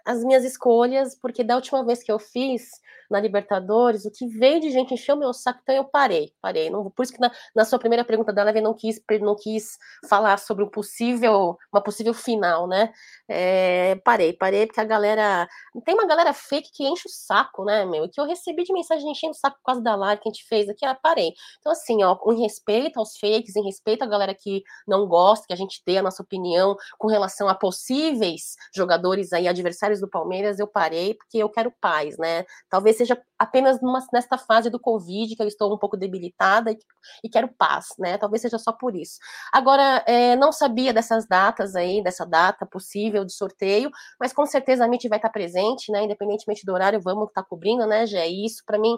as 0.07 0.23
minhas 0.23 0.43
escolhas, 0.43 1.15
porque 1.19 1.43
da 1.43 1.55
última 1.55 1.83
vez 1.85 2.01
que 2.01 2.11
eu 2.11 2.17
fiz, 2.17 2.69
na 3.09 3.19
Libertadores, 3.19 4.05
o 4.05 4.11
que 4.11 4.27
veio 4.27 4.59
de 4.59 4.69
gente 4.69 4.93
encheu 4.93 5.15
meu 5.15 5.33
saco, 5.33 5.59
então 5.63 5.75
eu 5.75 5.85
parei, 5.85 6.33
parei. 6.41 6.69
Não, 6.69 6.89
por 6.91 7.03
isso 7.03 7.13
que 7.13 7.19
na, 7.19 7.31
na 7.55 7.65
sua 7.65 7.79
primeira 7.79 8.03
pergunta 8.03 8.33
da 8.33 8.43
Leve 8.43 8.61
não 8.61 8.73
quis, 8.73 9.01
não 9.21 9.35
quis 9.35 9.77
falar 10.09 10.37
sobre 10.37 10.63
um 10.63 10.69
possível, 10.69 11.57
uma 11.71 11.81
possível 11.81 12.13
final, 12.13 12.67
né? 12.67 12.91
É, 13.27 13.95
parei, 14.03 14.33
parei, 14.33 14.65
porque 14.67 14.81
a 14.81 14.83
galera. 14.83 15.47
Tem 15.85 15.93
uma 15.93 16.05
galera 16.05 16.33
fake 16.33 16.71
que 16.73 16.83
enche 16.85 17.07
o 17.07 17.11
saco, 17.11 17.63
né, 17.63 17.85
meu? 17.85 18.09
Que 18.09 18.19
eu 18.19 18.25
recebi 18.25 18.63
de 18.63 18.73
mensagem 18.73 19.09
enchendo 19.09 19.31
o 19.31 19.37
saco 19.37 19.57
por 19.57 19.63
causa 19.63 19.81
da 19.81 19.95
live 19.95 20.21
que 20.21 20.29
a 20.29 20.31
gente 20.31 20.45
fez 20.47 20.69
aqui, 20.69 20.85
ah, 20.85 20.95
parei. 20.95 21.33
Então, 21.59 21.71
assim, 21.71 22.03
ó, 22.03 22.17
em 22.31 22.41
respeito 22.41 22.99
aos 22.99 23.17
fakes, 23.17 23.55
em 23.55 23.63
respeito 23.63 24.03
à 24.03 24.05
galera 24.05 24.33
que 24.33 24.63
não 24.87 25.07
gosta, 25.07 25.47
que 25.47 25.53
a 25.53 25.57
gente 25.57 25.81
dê 25.85 25.97
a 25.97 26.01
nossa 26.01 26.21
opinião 26.21 26.75
com 26.97 27.07
relação 27.07 27.47
a 27.47 27.55
possíveis 27.55 28.55
jogadores 28.75 29.31
aí, 29.33 29.47
adversários 29.47 29.96
do 29.99 30.07
Palmeiras, 30.07 30.59
eu 30.59 30.67
parei, 30.67 31.13
porque 31.13 31.37
eu 31.37 31.49
quero 31.49 31.71
paz, 31.81 32.17
né? 32.17 32.45
Talvez 32.69 32.97
seja 32.97 33.19
apenas 33.37 33.81
numa, 33.81 34.05
nesta 34.11 34.37
fase 34.37 34.69
do 34.69 34.79
Covid, 34.79 35.35
que 35.35 35.41
eu 35.41 35.47
estou 35.47 35.73
um 35.73 35.77
pouco 35.77 35.97
debilitada 35.97 36.71
e, 36.71 36.77
e 37.23 37.29
quero 37.29 37.49
paz, 37.57 37.87
né? 37.99 38.17
Talvez 38.17 38.41
seja 38.41 38.57
só 38.57 38.71
por 38.71 38.95
isso. 38.95 39.19
Agora, 39.51 40.03
é, 40.07 40.35
não 40.35 40.51
sabia 40.51 40.93
dessas 40.93 41.27
datas 41.27 41.75
aí, 41.75 42.03
dessa 42.03 42.25
data 42.25 42.65
possível 42.65 43.23
de 43.23 43.33
sorteio, 43.33 43.89
mas 44.19 44.33
com 44.33 44.45
certeza 44.45 44.83
a 44.83 44.87
MIT 44.87 45.07
vai 45.09 45.17
estar 45.17 45.29
presente, 45.29 45.91
né? 45.91 46.03
Independentemente 46.03 46.65
do 46.65 46.73
horário, 46.73 47.01
vamos 47.01 47.27
estar 47.29 47.43
cobrindo, 47.43 47.85
né, 47.85 48.05
Já 48.05 48.19
é 48.19 48.27
isso. 48.27 48.63
Para 48.65 48.79
mim 48.79 48.97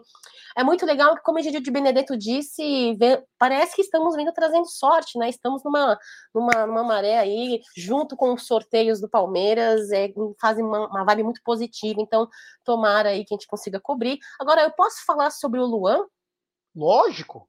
é 0.58 0.64
muito 0.64 0.86
legal, 0.86 1.16
como 1.24 1.38
o 1.38 1.42
Egídio 1.42 1.62
de 1.62 1.72
Benedetto 1.72 2.18
disse, 2.18 2.96
vê, 2.96 3.24
parece 3.38 3.76
que 3.76 3.82
estamos 3.82 4.16
vindo 4.16 4.32
trazendo 4.34 4.66
sorte, 4.66 5.18
né? 5.18 5.30
Estamos 5.30 5.64
numa, 5.64 5.98
numa, 6.34 6.66
numa 6.66 6.84
maré 6.84 7.18
aí, 7.18 7.62
junto 7.76 8.16
com 8.16 8.34
os 8.34 8.46
sorteios 8.46 9.00
do 9.00 9.10
Palmeiras, 9.10 9.92
é, 9.92 10.12
fazem 10.40 10.64
uma, 10.64 10.88
uma 10.88 11.04
vibe 11.06 11.24
muito 11.24 11.42
positiva. 11.44 12.02
Então, 12.02 12.28
tomara 12.64 13.10
aí 13.10 13.26
que 13.26 13.34
a 13.34 13.38
gente 13.38 13.48
consiga 13.48 13.80
cobrir. 13.80 14.20
Agora, 14.40 14.62
eu 14.62 14.72
posso 14.72 15.06
falar 15.06 15.32
sobre 15.32 15.60
o 15.60 15.66
Luan? 15.66 16.06
Lógico. 16.76 17.49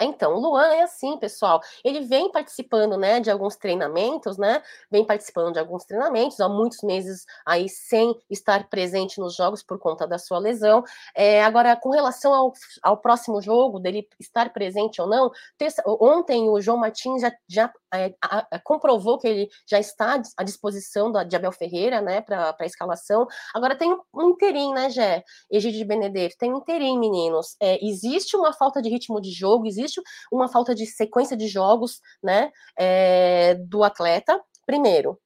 Então, 0.00 0.34
o 0.34 0.40
Luan 0.40 0.68
é 0.68 0.82
assim, 0.82 1.18
pessoal. 1.18 1.60
Ele 1.84 2.00
vem 2.00 2.30
participando, 2.30 2.96
né, 2.96 3.20
de 3.20 3.30
alguns 3.30 3.56
treinamentos, 3.56 4.38
né? 4.38 4.62
Vem 4.90 5.04
participando 5.04 5.52
de 5.54 5.58
alguns 5.58 5.84
treinamentos 5.84 6.40
há 6.40 6.48
muitos 6.48 6.82
meses 6.82 7.26
aí 7.44 7.68
sem 7.68 8.14
estar 8.30 8.68
presente 8.68 9.20
nos 9.20 9.34
jogos 9.34 9.62
por 9.62 9.78
conta 9.78 10.06
da 10.06 10.18
sua 10.18 10.38
lesão. 10.38 10.82
É, 11.14 11.42
agora, 11.44 11.76
com 11.76 11.90
relação 11.90 12.32
ao, 12.32 12.52
ao 12.82 12.96
próximo 12.96 13.40
jogo, 13.42 13.78
dele 13.78 14.08
estar 14.18 14.52
presente 14.52 15.00
ou 15.00 15.06
não, 15.08 15.30
terça, 15.58 15.82
ontem 15.86 16.48
o 16.48 16.60
João 16.60 16.78
Martins 16.78 17.22
já, 17.22 17.32
já 17.48 17.72
é, 17.92 18.14
a, 18.22 18.46
a, 18.50 18.58
comprovou 18.60 19.18
que 19.18 19.26
ele 19.26 19.48
já 19.66 19.80
está 19.80 20.20
à 20.36 20.42
disposição 20.42 21.10
da, 21.10 21.24
de 21.24 21.34
Abel 21.34 21.52
Ferreira, 21.52 22.00
né, 22.00 22.20
para 22.20 22.54
a 22.58 22.66
escalação. 22.66 23.26
Agora 23.54 23.76
tem 23.76 23.92
um 24.14 24.30
interim, 24.30 24.72
né, 24.72 24.90
Gé? 24.90 25.24
Egídio 25.50 25.78
de 25.78 25.84
Benedetto, 25.84 26.36
tem 26.38 26.52
um 26.52 26.58
interim, 26.58 26.98
meninos. 26.98 27.56
É, 27.60 27.84
existe 27.84 28.36
uma 28.36 28.52
falta 28.52 28.80
de 28.80 28.88
ritmo 28.88 29.20
de 29.20 29.30
jogo, 29.30 29.66
existe 29.66 29.89
existe 29.90 30.00
uma 30.30 30.48
falta 30.48 30.74
de 30.74 30.86
sequência 30.86 31.36
de 31.36 31.48
jogos, 31.48 32.00
né, 32.22 32.50
é, 32.78 33.54
do 33.54 33.82
atleta. 33.82 34.40
Primeiro, 34.64 35.18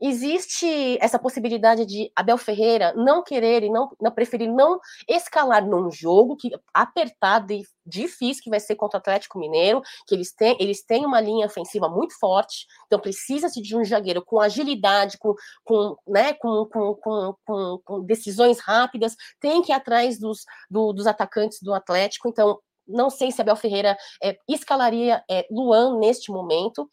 existe 0.00 0.98
essa 1.00 1.18
possibilidade 1.18 1.84
de 1.86 2.10
Abel 2.14 2.38
Ferreira 2.38 2.92
não 2.94 3.22
querer 3.22 3.62
e 3.62 3.70
não, 3.70 3.90
não 4.00 4.10
preferir 4.10 4.50
não 4.50 4.78
escalar 5.08 5.66
num 5.66 5.90
jogo 5.90 6.36
que 6.36 6.50
apertado 6.72 7.52
e 7.52 7.62
difícil 7.86 8.42
que 8.42 8.50
vai 8.50 8.60
ser 8.60 8.76
contra 8.76 8.98
o 8.98 9.00
Atlético 9.00 9.38
Mineiro, 9.38 9.80
que 10.06 10.14
eles 10.14 10.32
têm, 10.32 10.56
eles 10.60 10.84
têm 10.84 11.06
uma 11.06 11.20
linha 11.20 11.46
ofensiva 11.46 11.88
muito 11.88 12.18
forte, 12.18 12.66
então 12.86 12.98
precisa-se 12.98 13.62
de 13.62 13.76
um 13.76 13.84
zagueiro 13.84 14.22
com 14.24 14.40
agilidade, 14.40 15.16
com, 15.18 15.34
com, 15.64 15.96
né, 16.06 16.34
com, 16.34 16.66
com, 16.66 17.34
com, 17.44 17.80
com, 17.84 18.04
decisões 18.04 18.60
rápidas, 18.60 19.16
tem 19.40 19.62
que 19.62 19.72
ir 19.72 19.74
atrás 19.74 20.18
dos, 20.18 20.44
do, 20.70 20.92
dos 20.92 21.06
atacantes 21.06 21.60
do 21.62 21.72
Atlético, 21.72 22.28
então 22.28 22.58
não 22.88 23.10
sei 23.10 23.30
se 23.30 23.40
Abel 23.40 23.56
Ferreira 23.56 23.96
é, 24.22 24.36
escalaria 24.48 25.22
é, 25.30 25.46
Luan 25.50 25.98
neste 25.98 26.30
momento. 26.30 26.88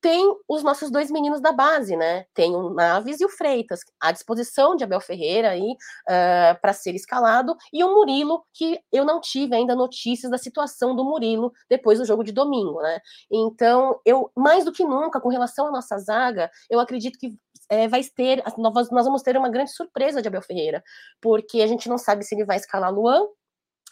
Tem 0.00 0.22
os 0.46 0.62
nossos 0.62 0.90
dois 0.90 1.10
meninos 1.10 1.40
da 1.40 1.52
base, 1.52 1.96
né? 1.96 2.26
Tem 2.32 2.54
o 2.54 2.70
Naves 2.70 3.20
e 3.20 3.24
o 3.24 3.28
Freitas, 3.28 3.80
à 3.98 4.12
disposição 4.12 4.76
de 4.76 4.84
Abel 4.84 5.00
Ferreira 5.00 5.50
aí 5.50 5.72
uh, 5.72 6.60
para 6.60 6.72
ser 6.72 6.94
escalado, 6.94 7.56
e 7.72 7.82
o 7.82 7.92
Murilo, 7.92 8.44
que 8.52 8.78
eu 8.92 9.04
não 9.04 9.20
tive 9.20 9.56
ainda 9.56 9.74
notícias 9.74 10.30
da 10.30 10.38
situação 10.38 10.94
do 10.94 11.04
Murilo 11.04 11.50
depois 11.68 11.98
do 11.98 12.04
jogo 12.04 12.22
de 12.22 12.30
domingo, 12.30 12.80
né? 12.82 13.00
Então, 13.32 13.98
eu, 14.04 14.30
mais 14.36 14.64
do 14.64 14.70
que 14.70 14.84
nunca, 14.84 15.20
com 15.20 15.28
relação 15.28 15.66
à 15.66 15.72
nossa 15.72 15.98
zaga, 15.98 16.50
eu 16.70 16.78
acredito 16.78 17.18
que 17.18 17.34
é, 17.68 17.88
vai 17.88 18.02
ter, 18.04 18.44
nós 18.58 19.06
vamos 19.06 19.22
ter 19.22 19.36
uma 19.36 19.48
grande 19.48 19.72
surpresa 19.72 20.22
de 20.22 20.28
Abel 20.28 20.42
Ferreira, 20.42 20.84
porque 21.20 21.62
a 21.62 21.66
gente 21.66 21.88
não 21.88 21.98
sabe 21.98 22.22
se 22.22 22.34
ele 22.34 22.44
vai 22.44 22.58
escalar 22.58 22.92
Luan, 22.92 23.26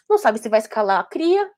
não 0.09 0.17
sabe 0.17 0.39
se 0.39 0.49
vai 0.49 0.59
escalar 0.59 0.99
a 0.99 1.03
cria 1.03 1.49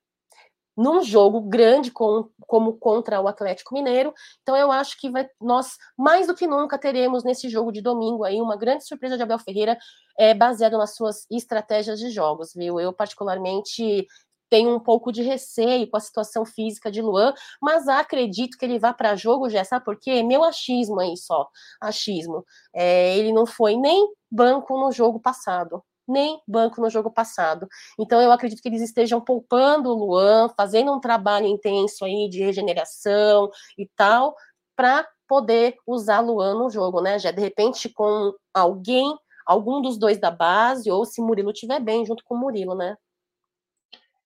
num 0.78 1.02
jogo 1.02 1.40
grande 1.40 1.90
com, 1.90 2.30
como 2.46 2.74
contra 2.74 3.20
o 3.20 3.26
Atlético 3.26 3.74
Mineiro. 3.74 4.14
Então 4.42 4.56
eu 4.56 4.70
acho 4.70 4.96
que 5.00 5.10
vai, 5.10 5.28
nós 5.40 5.76
mais 5.98 6.28
do 6.28 6.36
que 6.36 6.46
nunca 6.46 6.78
teremos 6.78 7.24
nesse 7.24 7.48
jogo 7.48 7.72
de 7.72 7.82
domingo 7.82 8.22
aí 8.22 8.40
uma 8.40 8.56
grande 8.56 8.86
surpresa 8.86 9.16
de 9.16 9.24
Abel 9.24 9.40
Ferreira 9.40 9.76
é, 10.16 10.32
baseado 10.32 10.78
nas 10.78 10.94
suas 10.94 11.26
estratégias 11.28 11.98
de 11.98 12.10
jogos, 12.10 12.52
viu? 12.54 12.78
Eu 12.78 12.92
particularmente 12.92 14.06
tenho 14.48 14.72
um 14.74 14.78
pouco 14.78 15.10
de 15.10 15.20
receio 15.20 15.90
com 15.90 15.96
a 15.96 16.00
situação 16.00 16.44
física 16.46 16.92
de 16.92 17.02
Luan, 17.02 17.34
mas 17.60 17.88
acredito 17.88 18.56
que 18.56 18.64
ele 18.64 18.78
vá 18.78 18.94
para 18.94 19.16
jogo 19.16 19.50
já, 19.50 19.64
sabe 19.64 19.84
por 19.84 19.98
quê? 19.98 20.22
Meu 20.22 20.44
achismo 20.44 21.00
aí 21.00 21.16
só, 21.16 21.48
achismo. 21.80 22.44
É, 22.72 23.16
ele 23.18 23.32
não 23.32 23.46
foi 23.46 23.76
nem 23.76 24.08
banco 24.30 24.78
no 24.78 24.92
jogo 24.92 25.20
passado 25.20 25.82
nem 26.08 26.40
banco 26.46 26.80
no 26.80 26.90
jogo 26.90 27.10
passado. 27.10 27.68
Então 27.98 28.20
eu 28.20 28.32
acredito 28.32 28.62
que 28.62 28.68
eles 28.68 28.82
estejam 28.82 29.20
poupando 29.20 29.90
o 29.90 29.94
Luan, 29.94 30.48
fazendo 30.56 30.92
um 30.92 31.00
trabalho 31.00 31.46
intenso 31.46 32.04
aí 32.04 32.28
de 32.28 32.42
regeneração 32.42 33.50
e 33.76 33.88
tal, 33.96 34.34
para 34.76 35.08
poder 35.28 35.76
usar 35.86 36.20
Luan 36.20 36.54
no 36.54 36.70
jogo, 36.70 37.00
né? 37.00 37.18
Já 37.18 37.30
de 37.30 37.40
repente 37.40 37.88
com 37.88 38.32
alguém, 38.54 39.16
algum 39.46 39.82
dos 39.82 39.98
dois 39.98 40.18
da 40.18 40.30
base, 40.30 40.90
ou 40.90 41.04
se 41.04 41.20
Murilo 41.20 41.50
estiver 41.50 41.80
bem 41.80 42.04
junto 42.04 42.24
com 42.24 42.34
o 42.34 42.38
Murilo, 42.38 42.74
né? 42.74 42.96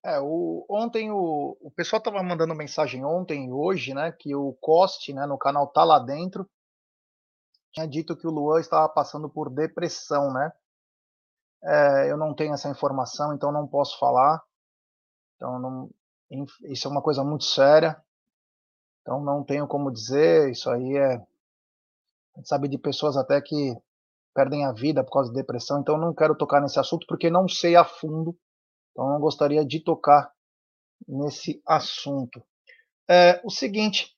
É, 0.05 0.19
o, 0.21 0.67
ontem 0.69 1.13
o, 1.13 1.57
o 1.61 1.71
pessoal 1.71 1.99
estava 1.99 2.23
mandando 2.23 2.55
mensagem 2.57 3.05
ontem 3.05 3.47
e 3.47 3.53
hoje, 3.53 3.95
né, 3.95 4.11
que 4.11 4.35
o 4.35 4.53
Coste, 4.61 5.13
né, 5.13 5.27
no 5.27 5.39
canal 5.39 5.69
Tá 5.69 5.85
Lá 5.85 6.01
Dentro, 6.01 6.49
tinha 7.73 7.87
dito 7.87 8.17
que 8.17 8.27
o 8.27 8.31
Luan 8.31 8.61
estava 8.61 8.89
passando 8.89 9.29
por 9.29 9.49
depressão, 9.49 10.33
né? 10.33 10.53
É, 11.65 12.11
eu 12.11 12.17
não 12.17 12.35
tenho 12.35 12.55
essa 12.55 12.69
informação, 12.69 13.35
então 13.35 13.53
não 13.53 13.67
posso 13.67 13.99
falar. 13.99 14.43
Então, 15.37 15.59
não, 15.59 15.91
isso 16.65 16.89
é 16.89 16.91
uma 16.91 17.03
coisa 17.03 17.23
muito 17.23 17.45
séria. 17.45 18.03
Então, 19.01 19.23
não 19.23 19.45
tenho 19.45 19.67
como 19.67 19.93
dizer. 19.93 20.51
Isso 20.51 20.71
aí 20.71 20.97
é. 20.97 21.15
A 21.15 22.39
gente 22.39 22.49
sabe 22.49 22.69
de 22.69 22.79
pessoas 22.79 23.17
até 23.17 23.41
que 23.41 23.77
perdem 24.35 24.65
a 24.65 24.73
vida 24.73 25.05
por 25.05 25.13
causa 25.13 25.31
de 25.31 25.37
depressão. 25.37 25.81
Então, 25.81 25.99
não 25.99 26.15
quero 26.15 26.37
tocar 26.37 26.61
nesse 26.61 26.79
assunto 26.81 27.07
porque 27.07 27.31
não 27.31 27.49
sei 27.49 27.77
a 27.77 27.85
fundo. 27.85 28.37
Então, 28.91 29.09
não 29.09 29.21
gostaria 29.21 29.65
de 29.65 29.81
tocar 29.81 30.33
nesse 31.07 31.63
assunto. 31.67 32.43
É 33.09 33.41
o 33.45 33.51
seguinte: 33.51 34.17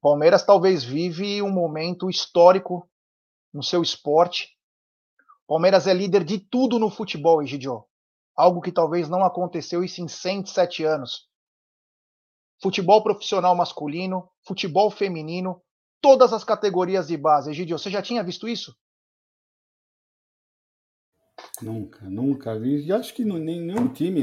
Palmeiras 0.00 0.44
talvez 0.44 0.82
vive 0.82 1.42
um 1.42 1.50
momento 1.50 2.08
histórico 2.08 2.88
no 3.52 3.62
seu 3.62 3.82
esporte 3.82 4.56
Palmeiras 5.52 5.86
é 5.86 5.92
líder 5.92 6.24
de 6.24 6.38
tudo 6.38 6.78
no 6.78 6.88
futebol, 6.88 7.42
Egidio. 7.42 7.84
Algo 8.34 8.62
que 8.62 8.72
talvez 8.72 9.06
não 9.10 9.22
aconteceu 9.22 9.84
isso 9.84 10.00
em 10.00 10.08
107 10.08 10.82
anos. 10.82 11.28
Futebol 12.62 13.02
profissional 13.02 13.54
masculino, 13.54 14.30
futebol 14.46 14.90
feminino, 14.90 15.60
todas 16.00 16.32
as 16.32 16.42
categorias 16.42 17.08
de 17.08 17.18
base. 17.18 17.50
Egidio, 17.50 17.78
você 17.78 17.90
já 17.90 18.00
tinha 18.00 18.24
visto 18.24 18.48
isso? 18.48 18.74
Nunca, 21.60 22.00
nunca 22.08 22.58
vi. 22.58 22.86
E 22.86 22.90
acho 22.90 23.12
que 23.12 23.22
nenhum 23.22 23.92
time 23.92 24.22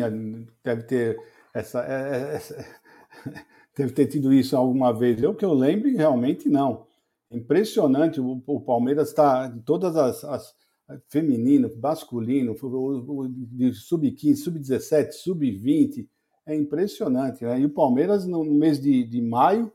deve 0.64 0.82
ter 0.82 1.16
essa, 1.54 1.86
é, 1.86 1.92
é, 1.92 2.36
essa, 2.38 2.82
deve 3.78 3.94
ter 3.94 4.08
tido 4.08 4.34
isso 4.34 4.58
alguma 4.58 4.92
vez. 4.92 5.22
Eu 5.22 5.36
que 5.36 5.46
eu 5.46 5.54
lembro, 5.54 5.96
realmente 5.96 6.50
não. 6.50 6.88
Impressionante, 7.30 8.20
o, 8.20 8.62
Palmeiras 8.62 9.10
está 9.10 9.48
de 9.48 9.62
todas 9.62 9.96
as, 9.96 10.24
as 10.24 10.59
feminino, 11.08 11.70
masculino, 11.82 12.56
de 13.30 13.74
sub-15, 13.74 14.36
sub-17, 14.36 15.12
sub-20, 15.12 16.08
é 16.46 16.56
impressionante. 16.56 17.44
Né? 17.44 17.62
E 17.62 17.66
o 17.66 17.70
Palmeiras, 17.70 18.26
no 18.26 18.44
mês 18.44 18.80
de, 18.80 19.04
de 19.04 19.22
maio, 19.22 19.72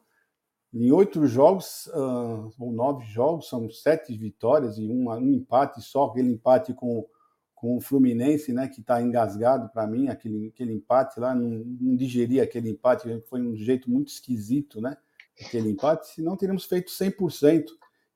em 0.73 0.91
oito 0.91 1.25
jogos, 1.27 1.87
uh, 1.95 2.51
ou 2.59 2.73
nove 2.73 3.05
jogos, 3.07 3.49
são 3.49 3.71
sete 3.71 4.13
vitórias 4.17 4.77
e 4.77 4.89
um, 4.89 5.09
um 5.09 5.33
empate 5.33 5.81
só, 5.81 6.07
aquele 6.07 6.33
empate 6.33 6.75
com, 6.75 7.07
com 7.55 7.77
o 7.77 7.81
Fluminense, 7.81 8.53
né, 8.53 8.67
que 8.67 8.81
está 8.81 9.01
engasgado 9.01 9.71
para 9.73 9.87
mim, 9.87 10.09
aquele, 10.09 10.49
aquele 10.49 10.73
empate 10.73 11.21
lá, 11.21 11.33
não, 11.33 11.65
não 11.65 11.95
digeri 11.95 12.41
aquele 12.41 12.71
empate, 12.71 13.23
foi 13.29 13.41
um 13.41 13.55
jeito 13.55 13.89
muito 13.89 14.09
esquisito, 14.09 14.81
né, 14.81 14.97
aquele 15.41 15.71
empate, 15.71 16.09
senão 16.09 16.37
teríamos 16.37 16.65
feito 16.65 16.91
100%. 16.91 17.67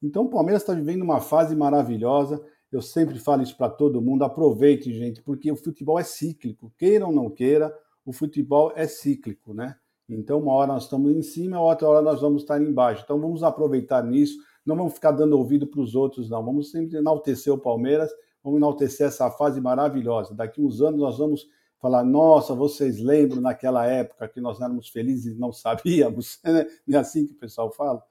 Então 0.02 0.24
o 0.24 0.28
Palmeiras 0.28 0.62
está 0.62 0.74
vivendo 0.74 1.02
uma 1.02 1.20
fase 1.20 1.54
maravilhosa, 1.54 2.44
eu 2.70 2.82
sempre 2.82 3.18
falo 3.18 3.42
isso 3.42 3.56
para 3.56 3.70
todo 3.70 4.02
mundo, 4.02 4.24
aproveite, 4.24 4.92
gente, 4.92 5.22
porque 5.22 5.50
o 5.50 5.56
futebol 5.56 5.98
é 5.98 6.04
cíclico, 6.04 6.72
queira 6.76 7.06
ou 7.06 7.12
não 7.12 7.30
queira, 7.30 7.74
o 8.04 8.12
futebol 8.12 8.72
é 8.76 8.86
cíclico, 8.86 9.54
né? 9.54 9.76
Então, 10.08 10.38
uma 10.38 10.52
hora 10.54 10.72
nós 10.72 10.84
estamos 10.84 11.12
em 11.12 11.22
cima, 11.22 11.60
outra 11.60 11.86
hora 11.88 12.02
nós 12.02 12.20
vamos 12.20 12.42
estar 12.42 12.60
embaixo. 12.60 13.02
Então, 13.04 13.20
vamos 13.20 13.42
aproveitar 13.42 14.02
nisso, 14.02 14.38
não 14.64 14.76
vamos 14.76 14.94
ficar 14.94 15.12
dando 15.12 15.36
ouvido 15.36 15.66
para 15.66 15.80
os 15.80 15.94
outros, 15.94 16.30
não. 16.30 16.44
Vamos 16.44 16.70
sempre 16.70 16.96
enaltecer 16.96 17.52
o 17.52 17.58
Palmeiras, 17.58 18.10
vamos 18.42 18.58
enaltecer 18.58 19.06
essa 19.06 19.30
fase 19.30 19.60
maravilhosa. 19.60 20.34
Daqui 20.34 20.62
uns 20.62 20.80
anos 20.80 21.00
nós 21.00 21.18
vamos 21.18 21.46
falar: 21.78 22.04
nossa, 22.04 22.54
vocês 22.54 22.98
lembram 23.00 23.40
naquela 23.40 23.84
época 23.86 24.28
que 24.28 24.40
nós 24.40 24.60
éramos 24.60 24.88
felizes 24.88 25.36
e 25.36 25.38
não 25.38 25.52
sabíamos? 25.52 26.40
Não 26.86 26.98
é 26.98 27.00
assim 27.00 27.26
que 27.26 27.32
o 27.32 27.38
pessoal 27.38 27.70
fala? 27.70 28.02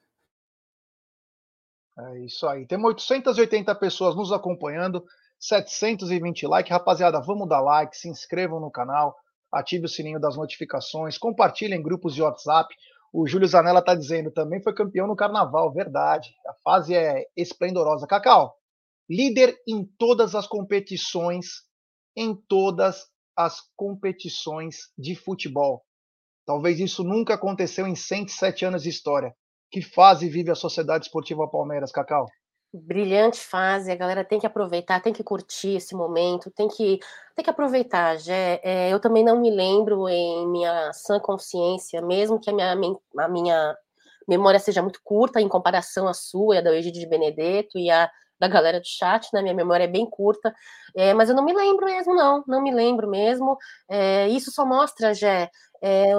É 1.99 2.19
isso 2.19 2.47
aí. 2.47 2.65
Temos 2.65 2.87
880 2.89 3.73
pessoas 3.75 4.15
nos 4.15 4.31
acompanhando, 4.31 5.03
720 5.39 6.45
likes. 6.45 6.71
Rapaziada, 6.71 7.19
vamos 7.21 7.47
dar 7.47 7.61
like, 7.61 7.97
se 7.97 8.09
inscrevam 8.09 8.59
no 8.59 8.71
canal 8.71 9.15
ative 9.51 9.85
o 9.85 9.89
sininho 9.89 10.19
das 10.19 10.35
notificações, 10.35 11.17
compartilhe 11.17 11.75
em 11.75 11.81
grupos 11.81 12.13
de 12.13 12.21
WhatsApp. 12.21 12.73
O 13.13 13.27
Júlio 13.27 13.47
Zanella 13.47 13.79
está 13.79 13.95
dizendo, 13.95 14.31
também 14.31 14.61
foi 14.61 14.73
campeão 14.73 15.07
no 15.07 15.15
Carnaval, 15.15 15.71
verdade. 15.71 16.33
A 16.47 16.53
fase 16.63 16.95
é 16.95 17.25
esplendorosa. 17.35 18.07
Cacau, 18.07 18.55
líder 19.09 19.57
em 19.67 19.85
todas 19.97 20.35
as 20.35 20.47
competições, 20.47 21.63
em 22.15 22.35
todas 22.35 23.07
as 23.35 23.61
competições 23.75 24.91
de 24.97 25.15
futebol. 25.15 25.83
Talvez 26.45 26.79
isso 26.79 27.03
nunca 27.03 27.33
aconteceu 27.33 27.87
em 27.87 27.95
107 27.95 28.65
anos 28.65 28.83
de 28.83 28.89
história. 28.89 29.35
Que 29.69 29.81
fase 29.81 30.29
vive 30.29 30.51
a 30.51 30.55
Sociedade 30.55 31.05
Esportiva 31.05 31.47
Palmeiras, 31.47 31.91
Cacau? 31.91 32.27
brilhante 32.73 33.39
fase, 33.39 33.91
a 33.91 33.95
galera 33.95 34.23
tem 34.23 34.39
que 34.39 34.45
aproveitar, 34.45 35.01
tem 35.01 35.13
que 35.13 35.23
curtir 35.23 35.77
esse 35.77 35.95
momento, 35.95 36.51
tem 36.51 36.67
que, 36.67 36.99
tem 37.35 37.43
que 37.43 37.49
aproveitar. 37.49 38.17
Já, 38.17 38.33
é, 38.33 38.89
eu 38.91 38.99
também 38.99 39.23
não 39.23 39.39
me 39.39 39.49
lembro 39.49 40.07
em 40.09 40.47
minha 40.47 40.91
sã 40.93 41.19
consciência, 41.19 42.01
mesmo 42.01 42.39
que 42.39 42.49
a 42.49 42.53
minha, 42.53 42.75
a 43.17 43.27
minha 43.27 43.75
memória 44.27 44.59
seja 44.59 44.81
muito 44.81 44.99
curta 45.03 45.39
em 45.41 45.47
comparação 45.47 46.07
à 46.07 46.13
sua 46.13 46.55
e 46.55 46.57
a 46.59 46.61
da 46.61 46.75
Egídio 46.75 47.01
de 47.01 47.07
Benedetto 47.07 47.77
e 47.77 47.89
a 47.89 48.09
da 48.39 48.47
galera 48.47 48.79
do 48.79 48.85
chat, 48.85 49.29
né? 49.33 49.41
Minha 49.41 49.55
memória 49.55 49.85
é 49.85 49.87
bem 49.87 50.07
curta, 50.07 50.53
é, 50.95 51.11
mas 51.13 51.27
eu 51.27 51.35
não 51.35 51.43
me 51.43 51.53
lembro 51.53 51.85
mesmo, 51.85 52.13
não, 52.13 52.43
não 52.47 52.61
me 52.61 52.71
lembro 52.71 53.09
mesmo. 53.09 53.57
É, 53.89 54.27
isso 54.27 54.51
só 54.51 54.63
mostra, 54.63 55.13
Jé, 55.13 55.49
é, 55.81 56.13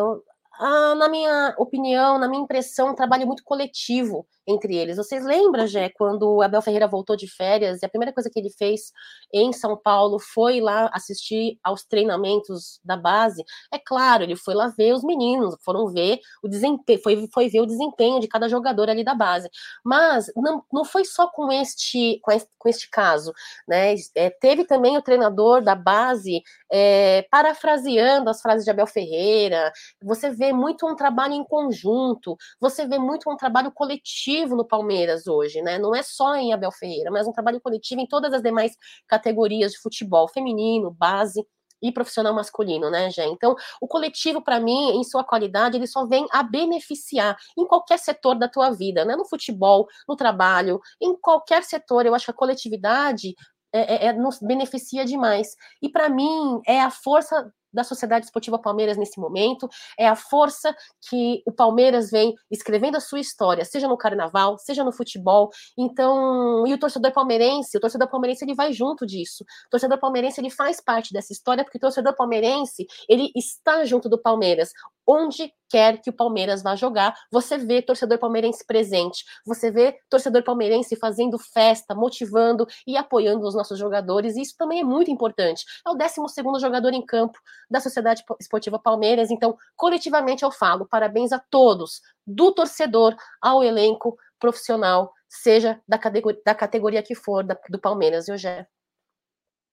ah, 0.59 0.95
na 0.97 1.09
minha 1.09 1.55
opinião, 1.59 2.19
na 2.19 2.29
minha 2.29 2.43
impressão, 2.43 2.91
um 2.91 2.95
trabalho 2.95 3.27
muito 3.27 3.45
coletivo 3.45 4.27
entre 4.47 4.75
eles. 4.75 4.97
Vocês 4.97 5.25
lembram, 5.25 5.67
Jé, 5.67 5.91
quando 5.91 6.41
Abel 6.43 6.63
Ferreira 6.63 6.89
voltou 6.89 7.15
de 7.15 7.29
férias 7.29 7.83
e 7.83 7.87
a 7.87 7.89
primeira 7.89 8.13
coisa 8.13 8.31
que 8.31 8.39
ele 8.41 8.51
fez 8.51 8.91
em 9.33 9.53
São 9.53 9.77
Paulo 9.77 10.19
foi 10.19 10.61
lá 10.61 10.91
assistir 10.93 11.59
aos 11.63 11.85
treinamentos 11.85 12.81
da 12.83 12.97
base? 12.97 13.45
É 13.73 13.79
claro, 13.79 14.23
ele 14.23 14.37
foi 14.37 14.55
lá 14.55 14.69
ver 14.69 14.95
os 14.95 15.05
meninos, 15.05 15.55
foram 15.63 15.87
ver 15.89 16.19
o 16.43 16.49
desempenho, 16.49 17.01
foi, 17.03 17.29
foi 17.33 17.49
ver 17.49 17.61
o 17.61 17.67
desempenho 17.67 18.21
de 18.21 18.27
cada 18.27 18.49
jogador 18.49 18.89
ali 18.89 19.05
da 19.05 19.15
base. 19.15 19.49
Mas 19.85 20.27
não, 20.35 20.65
não 20.73 20.85
foi 20.85 21.05
só 21.05 21.29
com 21.29 21.53
este, 21.53 22.19
com 22.23 22.33
este, 22.33 22.49
com 22.59 22.69
este 22.69 22.91
caso, 22.91 23.33
né? 23.69 23.95
É, 24.15 24.31
teve 24.31 24.65
também 24.65 24.97
o 24.97 25.03
treinador 25.03 25.63
da 25.63 25.75
base 25.75 26.43
é, 26.73 27.27
parafraseando 27.31 28.31
as 28.31 28.41
frases 28.41 28.65
de 28.65 28.71
Abel 28.71 28.87
Ferreira. 28.87 29.71
Você 30.03 30.31
vê 30.31 30.48
muito 30.53 30.87
um 30.87 30.95
trabalho 30.95 31.35
em 31.35 31.45
conjunto, 31.45 32.37
você 32.61 32.87
vê 32.87 32.99
muito 32.99 33.31
um 33.31 33.37
trabalho 33.37 33.71
coletivo 33.73 33.99
coletivo 33.99 34.57
no 34.57 34.65
Palmeiras 34.65 35.27
hoje, 35.27 35.63
né? 35.63 35.79
Não 35.79 35.95
é 35.95 36.03
só 36.03 36.35
em 36.37 36.53
Abel 36.53 36.73
Ferreira, 36.73 37.11
mas 37.11 37.27
um 37.27 37.33
trabalho 37.33 37.61
coletivo 37.61 38.01
em 38.01 38.07
todas 38.07 38.33
as 38.33 38.43
demais 38.43 38.77
categorias 39.07 39.73
de 39.73 39.79
futebol, 39.79 40.29
feminino, 40.29 40.91
base 40.91 41.45
e 41.81 41.93
profissional 41.93 42.35
masculino, 42.35 42.91
né, 42.91 43.09
Jé? 43.11 43.27
Então, 43.27 43.55
o 43.81 43.87
coletivo, 43.87 44.43
para 44.43 44.59
mim, 44.59 44.99
em 44.99 45.05
sua 45.05 45.23
qualidade, 45.25 45.77
ele 45.77 45.87
só 45.87 46.07
vem 46.07 46.27
a 46.31 46.43
beneficiar 46.43 47.37
em 47.57 47.67
qualquer 47.67 47.99
setor 47.99 48.35
da 48.35 48.49
tua 48.49 48.71
vida, 48.71 49.05
né? 49.05 49.15
No 49.17 49.25
futebol, 49.25 49.87
no 50.09 50.17
trabalho, 50.17 50.81
em 51.01 51.17
qualquer 51.17 51.63
setor. 51.65 52.05
Eu 52.05 52.15
acho 52.15 52.25
que 52.27 52.31
a 52.31 52.35
coletividade 52.35 53.35
é, 53.73 54.07
é, 54.07 54.07
é 54.07 54.13
nos 54.13 54.41
beneficia 54.41 55.05
demais. 55.05 55.55
E 55.81 55.89
para 55.89 56.09
mim, 56.09 56.61
é 56.67 56.81
a 56.81 56.91
força 56.91 57.53
da 57.73 57.85
Sociedade 57.85 58.27
Esportiva 58.27 58.59
Palmeiras 58.59 58.97
nesse 58.97 59.21
momento, 59.21 59.69
é 59.99 60.09
a 60.09 60.17
força 60.17 60.75
que 61.09 61.43
o 61.47 61.53
Palmeiras 61.53 62.11
vem 62.11 62.35
escrevendo 62.51 62.97
a 62.97 63.01
sua 63.01 63.21
história, 63.21 63.65
seja 63.65 63.89
no 63.89 63.97
carnaval, 63.97 64.59
seja 64.59 64.85
no 64.85 64.93
futebol. 64.93 65.51
Então, 65.77 66.67
e 66.67 66.75
o 66.75 66.79
torcedor 66.79 67.13
palmeirense, 67.13 67.77
o 67.77 67.81
torcedor 67.81 68.09
palmeirense 68.09 68.45
ele 68.45 68.55
vai 68.55 68.73
junto 68.73 69.07
disso. 69.07 69.45
O 69.67 69.71
torcedor 69.71 69.99
palmeirense 69.99 70.41
ele 70.41 70.51
faz 70.51 70.81
parte 70.81 71.13
dessa 71.13 71.33
história 71.33 71.65
porque 71.65 71.79
o 71.79 71.81
torcedor 71.81 72.15
palmeirense, 72.15 72.87
ele 73.09 73.31
está 73.35 73.85
junto 73.85 74.09
do 74.09 74.21
Palmeiras. 74.21 74.71
Onde 75.11 75.51
quer 75.71 76.03
que 76.03 76.11
o 76.11 76.13
Palmeiras 76.13 76.63
vá 76.63 76.77
jogar, 76.77 77.15
você 77.33 77.57
vê 77.57 77.81
torcedor 77.81 78.19
palmeirense 78.19 78.63
presente, 78.67 79.25
você 79.47 79.71
vê 79.71 79.99
torcedor 80.11 80.43
palmeirense 80.43 80.97
fazendo 80.97 81.39
festa, 81.39 81.95
motivando 81.95 82.67
e 82.87 82.95
apoiando 82.95 83.47
os 83.47 83.55
nossos 83.55 83.79
jogadores, 83.79 84.37
e 84.37 84.43
isso 84.43 84.55
também 84.59 84.81
é 84.81 84.85
muito 84.85 85.11
importante. 85.11 85.65
É 85.87 85.91
o 85.91 85.95
12 85.95 86.29
segundo 86.29 86.61
jogador 86.61 86.93
em 86.93 87.05
campo, 87.05 87.39
da 87.71 87.81
Sociedade 87.81 88.23
Esportiva 88.39 88.79
Palmeiras. 88.79 89.31
Então, 89.31 89.57
coletivamente 89.77 90.43
eu 90.43 90.51
falo, 90.51 90.87
parabéns 90.87 91.33
a 91.33 91.39
todos, 91.39 92.03
do 92.27 92.53
torcedor 92.53 93.17
ao 93.41 93.65
elenco 93.65 94.19
profissional, 94.39 95.13
seja 95.27 95.81
da 95.89 95.99
categoria, 95.99 96.41
da 96.45 96.55
categoria 96.55 97.03
que 97.03 97.15
for, 97.15 97.43
da, 97.43 97.59
do 97.71 97.79
Palmeiras, 97.79 98.27
já. 98.37 98.67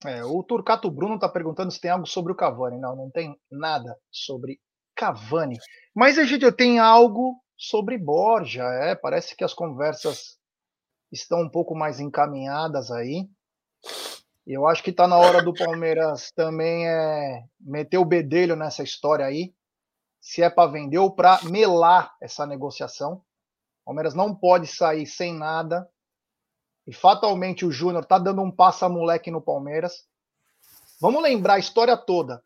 É, 0.06 0.24
o 0.24 0.44
Turcato 0.44 0.90
Bruno 0.90 1.16
está 1.16 1.28
perguntando 1.28 1.72
se 1.72 1.82
tem 1.82 1.92
algo 1.92 2.06
sobre 2.06 2.32
o 2.32 2.36
Cavani. 2.36 2.80
Não, 2.80 2.96
não 2.96 3.10
tem 3.10 3.38
nada 3.50 3.98
sobre 4.12 4.60
Cavani. 4.96 5.58
Mas, 5.94 6.18
Egidio, 6.18 6.52
tem 6.52 6.80
algo 6.80 7.36
sobre 7.58 7.98
Borja. 7.98 8.64
É, 8.64 8.96
parece 8.96 9.36
que 9.36 9.44
as 9.44 9.54
conversas 9.54 10.38
estão 11.12 11.42
um 11.42 11.50
pouco 11.50 11.76
mais 11.76 12.00
encaminhadas 12.00 12.92
aí. 12.92 13.30
Eu 14.46 14.68
acho 14.68 14.84
que 14.84 14.92
está 14.92 15.08
na 15.08 15.18
hora 15.18 15.42
do 15.42 15.54
Palmeiras 15.54 16.32
também 16.32 16.88
é, 16.88 17.44
meter 17.60 17.98
o 17.98 18.06
bedelho 18.06 18.56
nessa 18.56 18.84
história 18.84 19.26
aí. 19.26 19.54
Se 20.22 20.44
é 20.44 20.50
para 20.50 20.72
vender 20.72 21.00
ou 21.00 21.12
para 21.12 21.40
melar 21.44 22.16
essa 22.22 22.46
negociação. 22.46 23.24
O 23.82 23.86
Palmeiras 23.86 24.14
não 24.14 24.36
pode 24.36 24.68
sair 24.68 25.06
sem 25.06 25.34
nada. 25.34 25.88
E 26.86 26.94
fatalmente 26.94 27.66
o 27.66 27.72
Júnior 27.72 28.04
está 28.04 28.20
dando 28.20 28.42
um 28.42 28.52
passa-moleque 28.52 29.32
no 29.32 29.42
Palmeiras. 29.42 30.06
Vamos 31.02 31.24
lembrar 31.24 31.56
a 31.56 31.60
história 31.60 31.98
toda. 31.98 32.44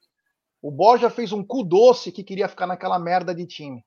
O 0.61 0.71
Borja 0.71 1.09
fez 1.09 1.31
um 1.31 1.43
cu 1.43 1.63
doce 1.63 2.11
que 2.11 2.23
queria 2.23 2.47
ficar 2.47 2.67
naquela 2.67 2.99
merda 2.99 3.33
de 3.33 3.45
time. 3.45 3.85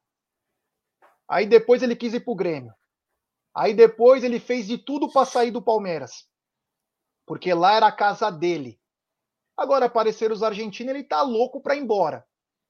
Aí 1.28 1.46
depois 1.46 1.82
ele 1.82 1.96
quis 1.96 2.14
ir 2.14 2.20
pro 2.20 2.34
Grêmio. 2.34 2.72
Aí 3.54 3.74
depois 3.74 4.24
ele 4.24 4.40
fez 4.40 4.66
de 4.66 4.78
tudo 4.78 5.10
para 5.10 5.26
sair 5.26 5.50
do 5.50 5.62
Palmeiras 5.62 6.26
porque 7.26 7.54
lá 7.54 7.74
era 7.74 7.86
a 7.86 7.92
casa 7.92 8.30
dele. 8.30 8.80
Agora 9.56 9.86
apareceram 9.86 10.34
os 10.34 10.42
argentinos, 10.42 10.94
ele 10.94 11.04
tá 11.04 11.22
louco 11.22 11.60
para 11.60 11.76
ir 11.76 11.80
embora. 11.80 12.24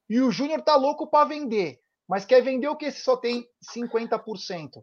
E 0.09 0.21
o 0.21 0.31
Júnior 0.31 0.63
tá 0.63 0.77
louco 0.77 1.07
para 1.07 1.29
vender, 1.29 1.81
mas 2.09 2.25
quer 2.25 2.43
vender 2.43 2.69
o 2.69 2.77
que 2.77 2.91
se 2.91 3.01
só 3.01 3.17
tem 3.17 3.47
50%? 3.75 4.83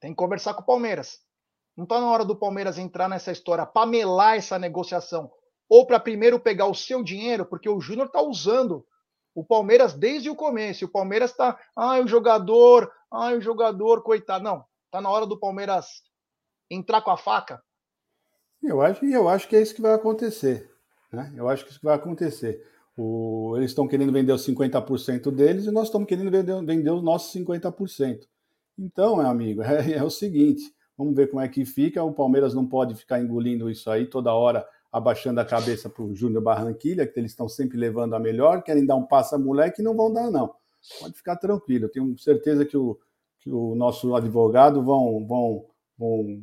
Tem 0.00 0.10
que 0.10 0.16
conversar 0.16 0.54
com 0.54 0.62
o 0.62 0.66
Palmeiras. 0.66 1.20
Não 1.76 1.86
tá 1.86 2.00
na 2.00 2.10
hora 2.10 2.24
do 2.24 2.36
Palmeiras 2.36 2.78
entrar 2.78 3.08
nessa 3.08 3.32
história, 3.32 3.64
pamelar 3.64 4.36
essa 4.36 4.58
negociação, 4.58 5.30
ou 5.68 5.86
para 5.86 6.00
primeiro 6.00 6.40
pegar 6.40 6.66
o 6.66 6.74
seu 6.74 7.02
dinheiro, 7.02 7.44
porque 7.44 7.68
o 7.68 7.80
Júnior 7.80 8.08
tá 8.08 8.22
usando 8.22 8.86
o 9.34 9.44
Palmeiras 9.44 9.94
desde 9.94 10.30
o 10.30 10.34
começo. 10.34 10.84
O 10.84 10.90
Palmeiras 10.90 11.32
tá, 11.32 11.58
ai, 11.76 12.02
o 12.02 12.08
jogador, 12.08 12.90
ai, 13.12 13.36
o 13.36 13.40
jogador, 13.40 14.02
coitado. 14.02 14.42
Não, 14.42 14.64
tá 14.90 15.00
na 15.00 15.10
hora 15.10 15.26
do 15.26 15.38
Palmeiras 15.38 16.02
entrar 16.70 17.02
com 17.02 17.10
a 17.10 17.16
faca 17.16 17.62
Eu 18.62 18.80
acho, 18.80 19.04
eu 19.04 19.28
acho 19.28 19.48
que 19.48 19.56
é 19.56 19.62
isso 19.62 19.74
que 19.74 19.82
vai 19.82 19.94
acontecer. 19.94 20.70
Né? 21.12 21.32
Eu 21.36 21.48
acho 21.48 21.64
que 21.64 21.70
isso 21.70 21.80
vai 21.82 21.94
acontecer. 21.94 22.66
O, 22.96 23.54
eles 23.56 23.70
estão 23.70 23.86
querendo 23.86 24.12
vender 24.12 24.32
os 24.32 24.46
50% 24.46 25.30
deles 25.30 25.66
e 25.66 25.70
nós 25.70 25.86
estamos 25.86 26.08
querendo 26.08 26.30
vender, 26.30 26.64
vender 26.64 26.90
os 26.90 27.02
nossos 27.02 27.32
50%. 27.32 28.26
Então, 28.76 29.16
meu 29.16 29.26
amigo, 29.26 29.62
é, 29.64 29.92
é, 29.92 30.02
o 30.02 30.10
seguinte: 30.10 30.74
vamos 30.96 31.14
ver 31.14 31.28
como 31.30 31.40
é 31.40 31.48
que 31.48 31.64
fica. 31.64 32.02
O 32.02 32.12
Palmeiras 32.12 32.54
não 32.54 32.66
pode 32.66 32.94
ficar 32.94 33.20
engolindo 33.20 33.70
isso 33.70 33.88
aí 33.90 34.06
toda 34.06 34.34
hora, 34.34 34.66
abaixando 34.90 35.40
a 35.40 35.44
cabeça 35.44 35.88
para 35.88 36.02
o 36.02 36.14
Júnior 36.14 36.42
Barranquilha, 36.42 37.06
que 37.06 37.18
eles 37.18 37.32
estão 37.32 37.48
sempre 37.48 37.76
levando 37.76 38.14
a 38.14 38.18
melhor, 38.18 38.62
querem 38.62 38.86
dar 38.86 38.96
um 38.96 39.04
passo 39.04 39.34
a 39.34 39.38
moleque 39.38 39.80
e 39.80 39.84
não 39.84 39.94
vão 39.94 40.12
dar, 40.12 40.30
não. 40.30 40.54
Pode 41.00 41.14
ficar 41.14 41.36
tranquilo. 41.36 41.84
Eu 41.84 41.90
tenho 41.90 42.18
certeza 42.18 42.64
que 42.64 42.76
o, 42.76 42.98
que 43.40 43.50
o 43.50 43.74
nosso 43.74 44.14
advogado 44.14 44.82
vão, 44.82 45.26
vão, 45.26 45.66
vão 45.98 46.42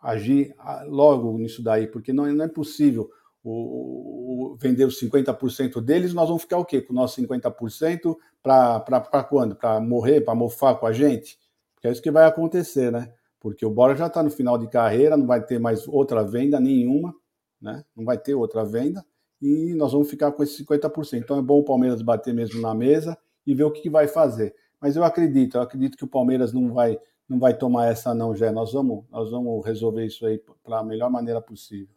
agir 0.00 0.54
ah, 0.58 0.84
logo 0.86 1.36
nisso 1.38 1.62
daí, 1.62 1.86
porque 1.86 2.12
não, 2.12 2.26
não 2.32 2.44
é 2.44 2.48
possível 2.48 3.10
o, 3.42 4.52
o, 4.52 4.56
vender 4.56 4.84
os 4.84 5.00
50% 5.00 5.80
deles, 5.80 6.12
nós 6.12 6.28
vamos 6.28 6.42
ficar 6.42 6.58
o 6.58 6.64
quê? 6.64 6.80
Com 6.80 6.92
o 6.92 6.96
nosso 6.96 7.20
50% 7.20 8.16
para 8.42 9.24
quando? 9.24 9.54
Para 9.54 9.80
morrer, 9.80 10.20
para 10.20 10.34
mofar 10.34 10.78
com 10.78 10.86
a 10.86 10.92
gente? 10.92 11.38
Porque 11.74 11.88
é 11.88 11.92
isso 11.92 12.02
que 12.02 12.10
vai 12.10 12.24
acontecer, 12.24 12.90
né? 12.90 13.12
Porque 13.40 13.64
o 13.64 13.70
Bora 13.70 13.94
já 13.94 14.08
está 14.08 14.22
no 14.22 14.30
final 14.30 14.58
de 14.58 14.68
carreira, 14.68 15.16
não 15.16 15.26
vai 15.26 15.44
ter 15.44 15.60
mais 15.60 15.86
outra 15.86 16.24
venda 16.24 16.58
nenhuma, 16.58 17.14
né? 17.60 17.84
Não 17.96 18.04
vai 18.04 18.18
ter 18.18 18.34
outra 18.34 18.64
venda 18.64 19.04
e 19.40 19.74
nós 19.74 19.92
vamos 19.92 20.08
ficar 20.08 20.32
com 20.32 20.42
esses 20.42 20.64
50%. 20.64 21.18
Então 21.18 21.38
é 21.38 21.42
bom 21.42 21.58
o 21.58 21.64
Palmeiras 21.64 22.02
bater 22.02 22.32
mesmo 22.32 22.60
na 22.60 22.74
mesa 22.74 23.16
e 23.46 23.54
ver 23.54 23.64
o 23.64 23.70
que, 23.70 23.88
vai 23.88 24.08
fazer. 24.08 24.54
Mas 24.80 24.96
eu 24.96 25.04
acredito, 25.04 25.56
eu 25.56 25.62
acredito 25.62 25.96
que 25.96 26.04
o 26.04 26.08
Palmeiras 26.08 26.52
não 26.52 26.72
vai 26.72 26.98
não 27.28 27.40
vai 27.40 27.56
tomar 27.56 27.86
essa 27.88 28.14
não, 28.14 28.36
já. 28.36 28.52
Nós 28.52 28.72
vamos, 28.72 29.04
nós 29.10 29.30
vamos 29.32 29.64
resolver 29.66 30.06
isso 30.06 30.24
aí 30.24 30.40
para 30.62 30.78
a 30.78 30.84
melhor 30.84 31.10
maneira 31.10 31.40
possível. 31.40 31.92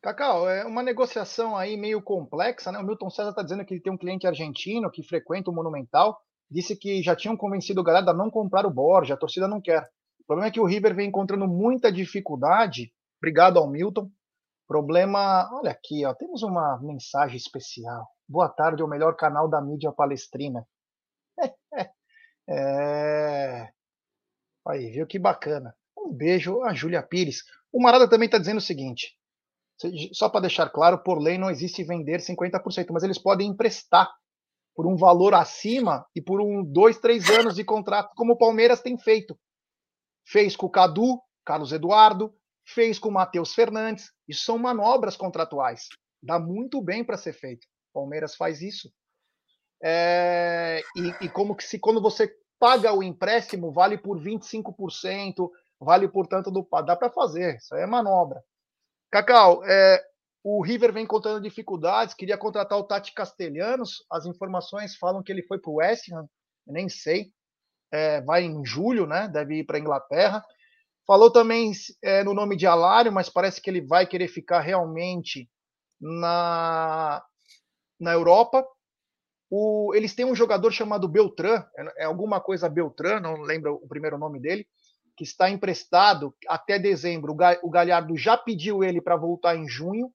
Cacau, 0.00 0.48
é 0.48 0.64
uma 0.64 0.82
negociação 0.82 1.56
aí 1.56 1.76
meio 1.76 2.00
complexa, 2.02 2.72
né? 2.72 2.78
O 2.78 2.82
Milton 2.82 3.10
César 3.10 3.30
está 3.30 3.42
dizendo 3.42 3.64
que 3.64 3.74
ele 3.74 3.80
tem 3.80 3.92
um 3.92 3.98
cliente 3.98 4.26
argentino 4.26 4.90
que 4.90 5.02
frequenta 5.02 5.50
o 5.50 5.54
Monumental, 5.54 6.18
disse 6.50 6.76
que 6.76 7.02
já 7.02 7.14
tinham 7.16 7.36
convencido 7.36 7.80
o 7.80 7.84
galera 7.84 8.10
a 8.10 8.14
não 8.14 8.30
comprar 8.30 8.66
o 8.66 8.70
Borja, 8.70 9.14
a 9.14 9.18
torcida 9.18 9.48
não 9.48 9.60
quer. 9.60 9.82
O 10.20 10.24
problema 10.26 10.48
é 10.48 10.50
que 10.50 10.60
o 10.60 10.64
River 10.64 10.94
vem 10.94 11.08
encontrando 11.08 11.46
muita 11.46 11.92
dificuldade. 11.92 12.92
Obrigado 13.24 13.58
ao 13.58 13.66
Milton. 13.66 14.10
Problema, 14.68 15.48
olha 15.50 15.70
aqui, 15.70 16.04
ó, 16.04 16.12
temos 16.12 16.42
uma 16.42 16.78
mensagem 16.82 17.38
especial. 17.38 18.06
Boa 18.28 18.50
tarde 18.50 18.82
ao 18.82 18.88
melhor 18.88 19.16
canal 19.16 19.48
da 19.48 19.62
mídia 19.62 19.90
palestrina. 19.90 20.68
é... 22.46 23.70
Aí, 24.68 24.90
viu 24.90 25.06
que 25.06 25.18
bacana. 25.18 25.74
Um 25.96 26.12
beijo 26.12 26.62
a 26.64 26.74
Júlia 26.74 27.02
Pires. 27.02 27.44
O 27.72 27.82
Marada 27.82 28.06
também 28.10 28.26
está 28.26 28.36
dizendo 28.36 28.58
o 28.58 28.60
seguinte: 28.60 29.16
só 30.12 30.28
para 30.28 30.42
deixar 30.42 30.68
claro, 30.68 31.02
por 31.02 31.18
lei 31.18 31.38
não 31.38 31.48
existe 31.48 31.82
vender 31.82 32.20
50%, 32.20 32.88
mas 32.90 33.04
eles 33.04 33.16
podem 33.16 33.48
emprestar 33.48 34.14
por 34.76 34.86
um 34.86 34.96
valor 34.96 35.32
acima 35.32 36.06
e 36.14 36.20
por 36.20 36.42
um 36.42 36.62
dois, 36.62 36.98
três 36.98 37.30
anos 37.30 37.54
de 37.54 37.64
contrato, 37.64 38.12
como 38.16 38.34
o 38.34 38.38
Palmeiras 38.38 38.82
tem 38.82 38.98
feito. 38.98 39.34
Fez 40.26 40.54
com 40.54 40.66
o 40.66 40.70
Cadu, 40.70 41.22
Carlos 41.42 41.72
Eduardo, 41.72 42.34
fez 42.64 42.98
com 42.98 43.08
o 43.08 43.12
Matheus 43.12 43.54
Fernandes. 43.54 44.10
Isso 44.28 44.44
são 44.44 44.58
manobras 44.58 45.16
contratuais. 45.16 45.88
Dá 46.22 46.38
muito 46.38 46.80
bem 46.80 47.04
para 47.04 47.16
ser 47.16 47.32
feito. 47.32 47.66
Palmeiras 47.92 48.34
faz 48.34 48.60
isso. 48.60 48.90
É, 49.82 50.80
e, 50.96 51.26
e, 51.26 51.28
como 51.28 51.54
que 51.54 51.64
se 51.64 51.78
quando 51.78 52.00
você 52.00 52.34
paga 52.58 52.92
o 52.94 53.02
empréstimo, 53.02 53.70
vale 53.70 53.98
por 53.98 54.18
25%, 54.18 55.50
vale 55.78 56.08
por 56.08 56.26
tanto 56.26 56.50
do. 56.50 56.66
Dá 56.84 56.96
para 56.96 57.10
fazer, 57.10 57.56
isso 57.56 57.74
aí 57.74 57.82
é 57.82 57.86
manobra. 57.86 58.42
Cacau, 59.10 59.62
é, 59.64 60.02
o 60.42 60.62
River 60.62 60.92
vem 60.92 61.06
contando 61.06 61.42
dificuldades, 61.42 62.14
queria 62.14 62.38
contratar 62.38 62.78
o 62.78 62.84
Tati 62.84 63.12
Castelhanos. 63.12 64.04
As 64.10 64.26
informações 64.26 64.96
falam 64.96 65.22
que 65.22 65.30
ele 65.30 65.42
foi 65.42 65.58
para 65.58 65.70
o 65.70 65.76
West 65.76 66.10
Ham, 66.10 66.26
nem 66.66 66.88
sei. 66.88 67.32
É, 67.92 68.20
vai 68.22 68.42
em 68.42 68.64
julho, 68.64 69.06
né? 69.06 69.28
Deve 69.28 69.58
ir 69.58 69.64
para 69.64 69.76
a 69.76 69.80
Inglaterra. 69.80 70.44
Falou 71.06 71.30
também 71.30 71.72
é, 72.02 72.24
no 72.24 72.32
nome 72.32 72.56
de 72.56 72.66
Alário, 72.66 73.12
mas 73.12 73.28
parece 73.28 73.60
que 73.60 73.68
ele 73.68 73.80
vai 73.80 74.06
querer 74.06 74.28
ficar 74.28 74.60
realmente 74.60 75.50
na, 76.00 77.22
na 78.00 78.12
Europa. 78.12 78.66
O, 79.50 79.92
eles 79.94 80.14
têm 80.14 80.24
um 80.24 80.34
jogador 80.34 80.70
chamado 80.72 81.06
Beltran, 81.06 81.64
é, 81.76 82.02
é 82.02 82.04
alguma 82.04 82.40
coisa 82.40 82.68
Beltran, 82.68 83.20
não 83.20 83.42
lembro 83.42 83.74
o 83.74 83.86
primeiro 83.88 84.18
nome 84.18 84.40
dele 84.40 84.66
que 85.16 85.24
está 85.24 85.48
emprestado 85.48 86.34
até 86.48 86.78
dezembro. 86.78 87.36
O 87.62 87.70
Galhardo 87.70 88.16
já 88.16 88.36
pediu 88.36 88.82
ele 88.82 89.00
para 89.00 89.16
voltar 89.16 89.56
em 89.56 89.68
junho, 89.68 90.12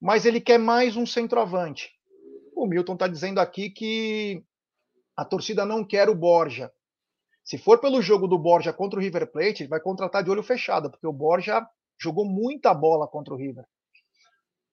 mas 0.00 0.26
ele 0.26 0.40
quer 0.40 0.58
mais 0.58 0.96
um 0.96 1.06
centroavante. 1.06 1.90
O 2.54 2.66
Milton 2.66 2.94
está 2.94 3.08
dizendo 3.08 3.38
aqui 3.38 3.70
que 3.70 4.42
a 5.16 5.24
torcida 5.24 5.64
não 5.64 5.84
quer 5.84 6.08
o 6.08 6.14
Borja. 6.14 6.70
Se 7.48 7.56
for 7.56 7.80
pelo 7.80 8.02
jogo 8.02 8.28
do 8.28 8.38
Borja 8.38 8.74
contra 8.74 8.98
o 8.98 9.02
River 9.02 9.26
Plate, 9.32 9.62
ele 9.62 9.70
vai 9.70 9.80
contratar 9.80 10.22
de 10.22 10.30
olho 10.30 10.42
fechado, 10.42 10.90
porque 10.90 11.06
o 11.06 11.12
Borja 11.14 11.66
jogou 11.98 12.26
muita 12.26 12.74
bola 12.74 13.08
contra 13.08 13.32
o 13.32 13.38
River. 13.38 13.64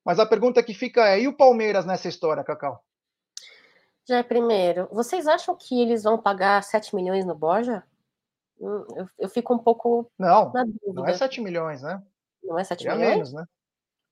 Mas 0.03 0.19
a 0.19 0.26
pergunta 0.26 0.61
que 0.61 0.73
fica 0.73 1.07
é: 1.07 1.22
e 1.22 1.27
o 1.30 1.38
Palmeiras 1.38 1.85
nessa 1.85 2.10
história, 2.10 2.43
Cacau? 2.43 2.84
Já 4.06 4.18
é 4.18 4.23
primeiro, 4.23 4.89
vocês 4.91 5.26
acham 5.26 5.56
que 5.56 5.81
eles 5.81 6.03
vão 6.03 6.22
pagar 6.22 6.61
7 6.61 6.93
milhões 6.93 7.26
no 7.26 7.34
Borja? 7.34 7.81
Hum, 8.60 8.85
eu, 8.97 9.10
eu 9.19 9.30
fico 9.30 9.53
um 9.53 9.60
pouco 9.60 10.11
não, 10.19 10.52
na 10.52 10.65
dúvida. 10.65 10.93
Não 10.93 11.07
é 11.07 11.14
7 11.14 11.39
milhões, 11.39 11.81
né? 11.81 12.03
Não 12.43 12.60
é 12.60 12.64
7 12.65 12.84
milhões? 12.84 12.99
menos, 12.99 13.31
né? 13.31 13.45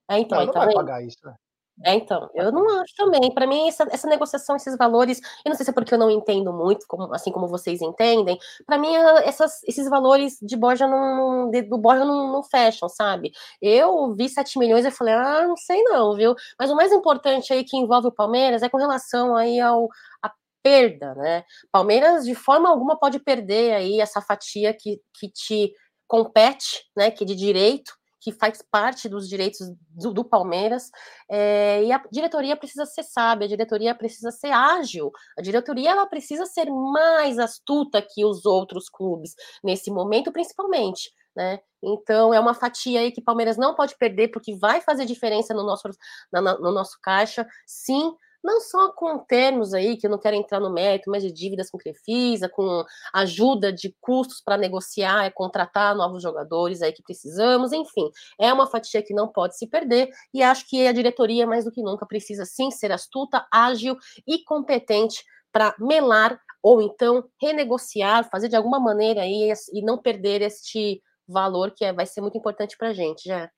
É, 0.10 0.20
então, 0.20 0.38
não, 0.38 0.46
não 0.46 0.52
então, 0.52 0.66
vai 0.66 0.74
pagar 0.74 1.04
isso, 1.04 1.20
né? 1.26 1.36
É, 1.82 1.96
então, 1.96 2.30
eu 2.36 2.52
não 2.52 2.82
acho 2.82 2.94
também. 2.96 3.34
Para 3.34 3.48
mim, 3.48 3.68
essa, 3.68 3.84
essa, 3.92 4.08
negociação, 4.08 4.56
esses 4.56 4.78
valores, 4.78 5.20
eu 5.44 5.50
não 5.50 5.56
sei 5.56 5.66
se 5.66 5.72
é 5.72 5.74
porque 5.74 5.94
eu 5.94 5.98
não 5.98 6.10
entendo 6.10 6.54
muito, 6.54 6.86
como, 6.88 7.12
assim 7.14 7.32
como 7.32 7.48
vocês 7.48 7.82
entendem. 7.82 8.38
Para 8.66 8.78
mim, 8.78 8.94
essas, 9.26 9.64
esses 9.64 9.90
valores 9.90 10.38
de 10.42 10.56
Borja 10.56 10.88
não, 10.88 11.50
de, 11.50 11.64
do 11.64 11.78
Borja 11.78 12.06
não, 12.06 12.32
não, 12.32 12.44
fecham, 12.44 12.88
sabe? 12.88 13.32
Eu 13.62 14.14
vi 14.16 14.30
7 14.30 14.60
milhões 14.60 14.86
e 14.86 14.92
falei, 14.92 15.16
ah, 15.16 15.48
não 15.48 15.58
sei 15.58 15.82
não, 15.84 16.16
viu? 16.16 16.36
Mas 16.60 16.70
o 16.70 16.76
mais 16.76 16.92
importante 16.92 17.52
aí 17.52 17.64
que 17.64 17.76
envolve 17.76 18.08
o 18.08 18.12
Palmeiras 18.12 18.62
é 18.62 18.70
com 18.70 18.78
relação 18.78 19.36
aí 19.36 19.60
ao, 19.60 19.90
a 20.22 20.32
perda, 20.62 21.16
né? 21.16 21.44
Palmeiras, 21.72 22.24
de 22.26 22.36
forma 22.36 22.70
alguma, 22.70 22.98
pode 23.00 23.20
perder 23.20 23.74
aí 23.74 24.00
essa 24.00 24.22
fatia 24.22 24.74
que, 24.74 25.02
que 25.20 25.30
te 25.30 25.74
compete, 26.08 26.86
né? 26.96 27.12
Que 27.12 27.24
é 27.24 27.28
de 27.28 27.36
direito, 27.36 27.94
que 28.24 28.32
faz 28.32 28.62
parte 28.72 29.10
dos 29.10 29.28
direitos 29.28 29.60
do, 29.90 30.14
do 30.14 30.24
Palmeiras, 30.24 30.90
é, 31.30 31.84
e 31.84 31.92
a 31.92 32.02
diretoria 32.10 32.56
precisa 32.56 32.86
ser 32.86 33.04
sábia, 33.04 33.46
a 33.46 33.50
diretoria 33.50 33.94
precisa 33.94 34.32
ser 34.32 34.52
ágil, 34.52 35.12
a 35.38 35.42
diretoria 35.42 35.92
ela 35.92 36.06
precisa 36.06 36.46
ser 36.46 36.70
mais 36.72 37.38
astuta 37.38 38.02
que 38.02 38.24
os 38.24 38.46
outros 38.46 38.88
clubes 38.90 39.36
nesse 39.62 39.92
momento, 39.92 40.32
principalmente. 40.32 41.12
Né? 41.36 41.60
Então 41.82 42.34
é 42.34 42.40
uma 42.40 42.54
fatia 42.54 43.02
aí 43.02 43.12
que 43.12 43.22
Palmeiras 43.22 43.58
não 43.58 43.76
pode 43.76 43.98
perder, 43.98 44.30
porque 44.30 44.56
vai 44.56 44.80
fazer 44.80 45.06
diferença 45.06 45.54
no 45.54 45.64
nosso, 45.64 45.90
na, 46.32 46.42
no 46.42 46.72
nosso 46.72 46.98
caixa. 47.02 47.46
Sim, 47.66 48.16
não 48.44 48.60
só 48.60 48.92
com 48.92 49.18
termos 49.20 49.74
aí, 49.74 49.96
que 49.98 50.06
eu 50.06 50.12
não 50.12 50.20
quero 50.20 50.36
entrar 50.36 50.60
no 50.60 50.72
mérito, 50.72 51.10
mas 51.10 51.24
de 51.24 51.32
dívidas 51.32 51.70
com 51.70 51.78
Crefisa, 51.78 52.50
com 52.50 52.84
ajuda 53.14 53.72
de 53.72 53.96
custos 54.02 54.42
para 54.42 54.58
negociar, 54.58 55.32
contratar 55.34 55.96
novos 55.96 56.22
jogadores 56.22 56.82
aí 56.82 56.92
que 56.92 57.04
precisamos, 57.04 57.72
enfim, 57.72 58.10
é 58.40 58.52
uma 58.52 58.68
fatia 58.68 59.02
que 59.02 59.14
não 59.14 59.28
pode 59.28 59.58
se 59.58 59.68
perder 59.68 60.10
e 60.34 60.44
acho 60.44 60.68
que 60.68 60.86
a 60.88 60.92
diretoria, 60.92 61.48
mais 61.48 61.66
do 61.66 61.72
que 61.72 61.82
nunca, 61.82 62.06
precisa 62.06 62.46
sim 62.46 62.70
ser 62.72 62.92
astuta, 62.92 63.46
ágil 63.52 63.98
e 64.28 64.44
competente 64.44 65.24
para 65.52 65.76
melar 65.80 66.40
ou 66.62 66.82
então 66.82 67.24
renegociar, 67.42 68.30
fazer 68.30 68.50
de 68.50 68.56
alguma 68.56 68.80
maneira 68.80 69.22
aí 69.22 69.52
e 69.74 69.82
não 69.82 69.98
perder 69.98 70.42
este 70.42 71.02
valor 71.28 71.72
que 71.72 71.86
é, 71.86 71.94
vai 71.94 72.06
ser 72.06 72.22
muito 72.22 72.38
importante 72.38 72.78
para 72.78 72.90
a 72.90 72.94
gente, 72.94 73.24
já. 73.28 73.50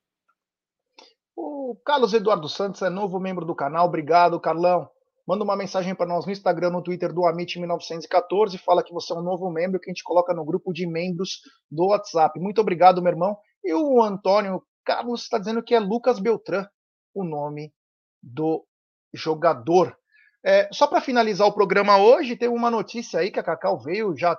O 1.35 1.75
Carlos 1.83 2.13
Eduardo 2.13 2.47
Santos 2.47 2.81
é 2.81 2.89
novo 2.89 3.19
membro 3.19 3.45
do 3.45 3.53
canal. 3.53 3.87
Obrigado, 3.87 4.39
Carlão. 4.39 4.89
Manda 5.27 5.43
uma 5.43 5.55
mensagem 5.55 5.93
para 5.93 6.05
nós 6.05 6.25
no 6.25 6.31
Instagram, 6.31 6.69
no 6.69 6.83
Twitter 6.83 7.11
do 7.11 7.21
Amit1914. 7.21 8.57
Fala 8.59 8.83
que 8.83 8.93
você 8.93 9.11
é 9.11 9.15
um 9.15 9.23
novo 9.23 9.49
membro 9.49 9.79
que 9.79 9.89
a 9.89 9.93
gente 9.93 10.03
coloca 10.03 10.33
no 10.33 10.45
grupo 10.45 10.71
de 10.71 10.87
membros 10.87 11.41
do 11.69 11.87
WhatsApp. 11.87 12.39
Muito 12.39 12.61
obrigado, 12.61 13.01
meu 13.01 13.11
irmão. 13.11 13.35
E 13.63 13.73
o 13.73 14.01
Antônio 14.01 14.61
Carlos 14.85 15.23
está 15.23 15.37
dizendo 15.37 15.63
que 15.63 15.73
é 15.73 15.79
Lucas 15.79 16.19
Beltrán, 16.19 16.67
o 17.13 17.23
nome 17.23 17.73
do 18.21 18.65
jogador. 19.13 19.97
É, 20.45 20.69
só 20.71 20.85
para 20.85 21.01
finalizar 21.01 21.47
o 21.47 21.53
programa 21.53 21.97
hoje, 21.97 22.37
tem 22.37 22.47
uma 22.47 22.69
notícia 22.69 23.19
aí 23.19 23.31
que 23.31 23.39
a 23.39 23.43
Cacau 23.43 23.79
veio 23.79 24.15
já 24.15 24.37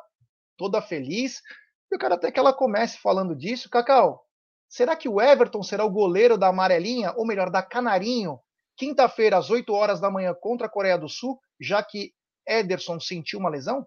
toda 0.57 0.81
feliz. 0.81 1.43
Eu 1.91 1.99
quero 1.99 2.15
até 2.15 2.31
que 2.31 2.39
ela 2.39 2.53
comece 2.53 2.97
falando 2.99 3.35
disso. 3.35 3.69
Cacau, 3.69 4.26
Será 4.69 4.97
que 4.97 5.09
o 5.09 5.21
Everton 5.21 5.63
será 5.63 5.85
o 5.85 5.91
goleiro 5.91 6.37
da 6.37 6.49
amarelinha, 6.49 7.13
ou 7.17 7.27
melhor, 7.27 7.51
da 7.51 7.63
Canarinho, 7.63 8.41
quinta-feira 8.77 9.39
às 9.39 9.51
8 9.51 9.73
horas 9.73 10.01
da 10.01 10.11
manhã 10.11 10.35
contra 10.35 10.67
a 10.67 10.71
Coreia 10.71 10.99
do 10.99 11.09
Sul, 11.09 11.41
já 11.61 11.83
que 11.83 12.13
Ederson 12.47 13.01
sentiu 13.01 13.39
uma 13.39 13.49
lesão? 13.49 13.87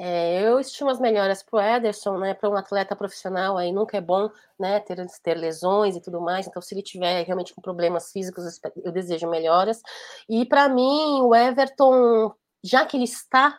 É, 0.00 0.42
eu 0.42 0.60
estimo 0.60 0.90
as 0.90 1.00
melhoras 1.00 1.42
para 1.42 1.58
o 1.58 1.60
Ederson, 1.60 2.18
né? 2.18 2.32
Para 2.32 2.48
um 2.48 2.56
atleta 2.56 2.94
profissional 2.94 3.58
aí 3.58 3.72
nunca 3.72 3.96
é 3.96 4.00
bom, 4.00 4.30
né? 4.56 4.78
Ter, 4.78 5.04
ter 5.24 5.34
lesões 5.34 5.96
e 5.96 6.00
tudo 6.00 6.20
mais. 6.20 6.46
Então, 6.46 6.62
se 6.62 6.72
ele 6.72 6.82
tiver 6.82 7.24
realmente 7.24 7.52
com 7.52 7.60
problemas 7.60 8.12
físicos, 8.12 8.60
eu 8.84 8.92
desejo 8.92 9.28
melhoras. 9.28 9.82
E 10.28 10.46
para 10.46 10.68
mim, 10.68 11.20
o 11.22 11.34
Everton, 11.34 12.32
já 12.62 12.86
que 12.86 12.96
ele 12.96 13.04
está 13.04 13.58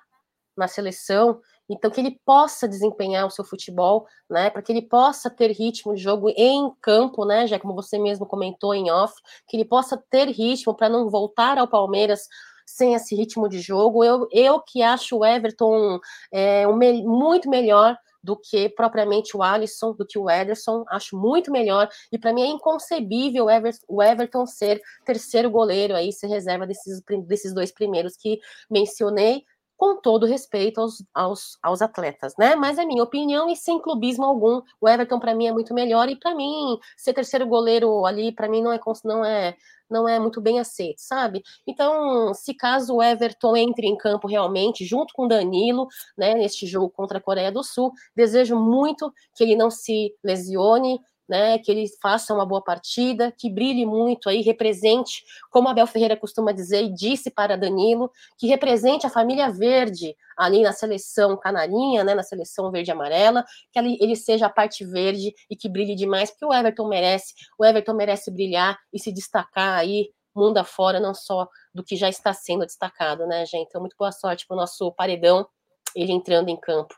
na 0.55 0.69
seleção, 0.69 1.41
então 1.69 1.91
que 1.91 2.01
ele 2.01 2.19
possa 2.25 2.67
desempenhar 2.67 3.27
o 3.27 3.29
seu 3.29 3.45
futebol, 3.45 4.07
né, 4.29 4.49
para 4.49 4.61
que 4.61 4.71
ele 4.71 4.81
possa 4.81 5.29
ter 5.29 5.51
ritmo 5.51 5.93
de 5.93 6.01
jogo 6.01 6.29
em 6.35 6.71
campo, 6.81 7.25
né, 7.25 7.47
já 7.47 7.59
como 7.59 7.75
você 7.75 7.97
mesmo 7.97 8.25
comentou 8.25 8.73
em 8.73 8.89
off, 8.91 9.13
que 9.47 9.55
ele 9.55 9.65
possa 9.65 10.01
ter 10.09 10.27
ritmo 10.29 10.75
para 10.75 10.89
não 10.89 11.09
voltar 11.09 11.57
ao 11.57 11.67
Palmeiras 11.67 12.27
sem 12.65 12.93
esse 12.93 13.15
ritmo 13.15 13.49
de 13.49 13.59
jogo. 13.59 14.03
Eu, 14.03 14.27
eu 14.31 14.59
que 14.61 14.83
acho 14.83 15.17
o 15.17 15.25
Everton 15.25 15.99
é, 16.31 16.67
um 16.67 16.77
muito 17.03 17.49
melhor 17.49 17.97
do 18.21 18.35
que 18.35 18.69
propriamente 18.69 19.35
o 19.35 19.41
Alisson, 19.41 19.93
do 19.93 20.05
que 20.05 20.19
o 20.19 20.29
Ederson, 20.29 20.83
acho 20.89 21.17
muito 21.17 21.51
melhor, 21.51 21.89
e 22.11 22.17
para 22.17 22.33
mim 22.33 22.41
é 22.41 22.47
inconcebível 22.47 23.45
o, 23.45 23.49
Ever 23.49 23.73
o 23.87 24.03
Everton 24.03 24.45
ser 24.45 24.81
terceiro 25.05 25.49
goleiro 25.49 25.95
aí, 25.95 26.11
ser 26.11 26.27
reserva 26.27 26.67
desses, 26.67 27.01
desses 27.25 27.53
dois 27.53 27.71
primeiros 27.71 28.17
que 28.17 28.39
mencionei, 28.69 29.45
com 29.79 29.95
todo 29.95 30.25
respeito 30.25 30.81
aos, 30.81 31.01
aos, 31.13 31.57
aos, 31.63 31.81
atletas, 31.81 32.33
né? 32.37 32.53
Mas 32.53 32.77
é 32.77 32.83
minha 32.83 33.01
opinião 33.01 33.49
e 33.49 33.55
sem 33.55 33.79
clubismo 33.81 34.25
algum. 34.25 34.61
O 34.81 34.89
Everton 34.89 35.17
para 35.21 35.33
mim 35.33 35.47
é 35.47 35.53
muito 35.53 35.73
melhor 35.73 36.09
e 36.09 36.17
para 36.17 36.35
mim 36.35 36.77
ser 36.97 37.13
terceiro 37.13 37.47
goleiro 37.47 38.05
ali 38.05 38.33
para 38.33 38.49
mim 38.49 38.61
não 38.61 38.73
é 38.73 38.79
não 39.05 39.23
é 39.23 39.55
não 39.89 40.07
é 40.07 40.19
muito 40.19 40.39
bem 40.41 40.59
aceito, 40.59 40.99
sabe? 40.99 41.41
Então, 41.65 42.33
se 42.33 42.53
caso 42.53 42.95
o 42.95 43.01
Everton 43.01 43.55
entre 43.55 43.87
em 43.87 43.97
campo 43.97 44.27
realmente 44.27 44.85
junto 44.85 45.13
com 45.13 45.27
Danilo, 45.27 45.87
né, 46.17 46.35
neste 46.35 46.67
jogo 46.67 46.89
contra 46.89 47.17
a 47.17 47.21
Coreia 47.21 47.51
do 47.51 47.63
Sul, 47.63 47.91
desejo 48.15 48.55
muito 48.55 49.11
que 49.33 49.43
ele 49.43 49.55
não 49.55 49.71
se 49.71 50.13
lesione, 50.23 50.99
né, 51.29 51.59
que 51.59 51.71
ele 51.71 51.85
faça 52.01 52.33
uma 52.33 52.45
boa 52.45 52.61
partida, 52.63 53.31
que 53.37 53.49
brilhe 53.49 53.85
muito 53.85 54.27
aí, 54.27 54.41
represente, 54.41 55.23
como 55.51 55.69
Abel 55.69 55.85
Ferreira 55.85 56.17
costuma 56.17 56.51
dizer 56.51 56.83
e 56.83 56.93
disse 56.93 57.29
para 57.29 57.55
Danilo, 57.55 58.11
que 58.37 58.47
represente 58.47 59.05
a 59.05 59.09
família 59.09 59.51
verde 59.51 60.15
ali 60.35 60.63
na 60.63 60.73
seleção 60.73 61.37
canarinha, 61.37 62.03
né, 62.03 62.15
na 62.15 62.23
seleção 62.23 62.71
verde 62.71 62.91
amarela, 62.91 63.45
que 63.71 63.77
ele, 63.77 63.97
ele 64.01 64.15
seja 64.15 64.47
a 64.47 64.49
parte 64.49 64.83
verde 64.83 65.33
e 65.49 65.55
que 65.55 65.69
brilhe 65.69 65.95
demais, 65.95 66.31
porque 66.31 66.45
o 66.45 66.53
Everton 66.53 66.87
merece, 66.87 67.33
o 67.59 67.63
Everton 67.63 67.93
merece 67.93 68.31
brilhar 68.31 68.77
e 68.91 68.99
se 68.99 69.11
destacar 69.13 69.77
aí 69.77 70.09
mundo 70.35 70.57
afora, 70.57 70.99
não 70.99 71.13
só 71.13 71.47
do 71.73 71.83
que 71.83 71.95
já 71.95 72.09
está 72.09 72.33
sendo 72.33 72.65
destacado, 72.65 73.27
né, 73.27 73.45
gente? 73.45 73.67
Então, 73.67 73.81
muito 73.81 73.95
boa 73.97 74.11
sorte 74.11 74.47
para 74.47 74.55
o 74.55 74.59
nosso 74.59 74.91
paredão, 74.93 75.47
ele 75.95 76.11
entrando 76.11 76.49
em 76.49 76.57
campo 76.57 76.95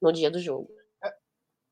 no 0.00 0.12
dia 0.12 0.30
do 0.30 0.38
jogo. 0.38 0.81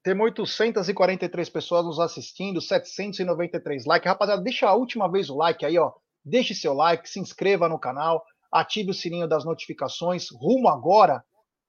Temos 0.03 0.25
843 0.25 1.49
pessoas 1.51 1.85
nos 1.85 2.01
assistindo, 2.01 2.61
793 2.61 3.85
likes. 3.85 4.09
Rapaziada, 4.09 4.43
deixa 4.43 4.67
a 4.67 4.75
última 4.75 5.11
vez 5.11 5.29
o 5.29 5.37
like 5.37 5.65
aí, 5.65 5.79
ó. 5.79 5.93
Deixe 6.25 6.55
seu 6.55 6.73
like, 6.73 7.09
se 7.09 7.21
inscreva 7.21 7.69
no 7.69 7.79
canal, 7.79 8.25
ative 8.51 8.91
o 8.91 8.95
sininho 8.95 9.29
das 9.29 9.45
notificações. 9.45 10.29
Rumo 10.33 10.69
agora 10.69 11.23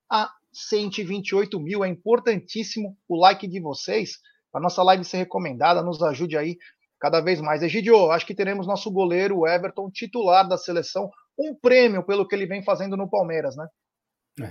a 0.10 0.30
128 0.54 1.60
mil. 1.60 1.84
É 1.84 1.90
importantíssimo 1.90 2.98
o 3.08 3.20
like 3.20 3.48
de 3.48 3.60
vocês 3.60 4.12
para 4.52 4.62
nossa 4.62 4.82
live 4.82 5.04
ser 5.04 5.18
recomendada. 5.18 5.82
Nos 5.82 6.02
ajude 6.02 6.38
aí 6.38 6.58
cada 7.00 7.20
vez 7.20 7.42
mais. 7.42 7.62
Egidio, 7.62 8.12
acho 8.12 8.26
que 8.26 8.36
teremos 8.36 8.66
nosso 8.66 8.90
goleiro 8.92 9.46
Everton 9.46 9.90
titular 9.92 10.48
da 10.48 10.58
seleção. 10.58 11.10
Um 11.38 11.54
prêmio 11.54 12.06
pelo 12.06 12.28
que 12.28 12.36
ele 12.36 12.46
vem 12.46 12.64
fazendo 12.64 12.96
no 12.96 13.10
Palmeiras, 13.10 13.58
né? 13.58 13.68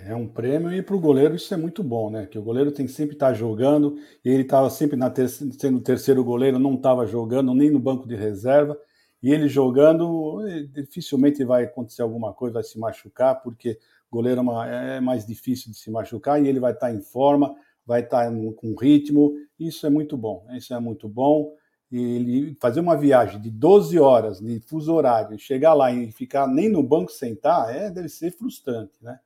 É, 0.07 0.15
um 0.15 0.27
prêmio 0.29 0.73
e 0.73 0.83
para 0.83 0.95
o 0.95 1.01
goleiro 1.01 1.35
isso 1.35 1.53
é 1.53 1.57
muito 1.57 1.83
bom, 1.83 2.11
né? 2.11 2.27
Que 2.27 2.39
o 2.39 2.43
goleiro 2.43 2.71
tem 2.71 2.87
que 2.87 2.93
sempre 2.93 3.15
estar 3.15 3.29
tá 3.29 3.35
jogando 3.35 3.97
e 4.25 4.29
ele 4.29 4.43
estava 4.43 4.69
sempre 4.71 4.97
na 4.97 5.11
ter 5.11 5.29
sendo 5.29 5.81
terceiro 5.81 6.23
goleiro, 6.23 6.59
não 6.59 6.75
estava 6.75 7.07
jogando 7.07 7.55
nem 7.55 7.71
no 7.71 7.79
banco 7.79 8.07
de 8.07 8.15
reserva 8.15 8.79
e 9.23 9.33
ele 9.33 9.49
jogando 9.49 10.41
dificilmente 10.73 11.45
vai 11.45 11.65
acontecer 11.65 12.03
alguma 12.03 12.33
coisa, 12.33 12.55
vai 12.55 12.63
se 12.63 12.79
machucar 12.79 13.43
porque 13.43 13.79
goleiro 14.11 14.41
é, 14.41 14.43
uma, 14.43 14.67
é 14.69 15.01
mais 15.01 15.27
difícil 15.27 15.71
de 15.71 15.79
se 15.79 15.91
machucar 15.91 16.43
e 16.43 16.49
ele 16.49 16.61
vai 16.61 16.73
estar 16.73 16.89
tá 16.89 16.93
em 16.93 17.01
forma, 17.01 17.55
vai 17.87 18.01
estar 18.01 18.31
tá 18.31 18.37
com 18.57 18.75
ritmo. 18.75 19.35
Isso 19.59 19.87
é 19.87 19.91
muito 19.91 20.17
bom, 20.17 20.47
isso 20.53 20.75
é 20.75 20.81
muito 20.81 21.09
bom. 21.09 21.55
E 21.91 22.01
ele 22.01 22.57
fazer 22.61 22.81
uma 22.81 22.97
viagem 22.97 23.41
de 23.41 23.51
12 23.51 23.99
horas 23.99 24.41
de 24.41 24.61
fuso 24.61 24.93
horário, 24.95 25.39
chegar 25.39 25.75
lá 25.75 25.93
e 25.93 26.13
ficar 26.13 26.47
nem 26.47 26.69
no 26.69 26.83
banco 26.83 27.11
sentar, 27.11 27.75
é, 27.75 27.91
deve 27.91 28.09
ser 28.09 28.31
frustrante, 28.31 28.93
né? 29.03 29.19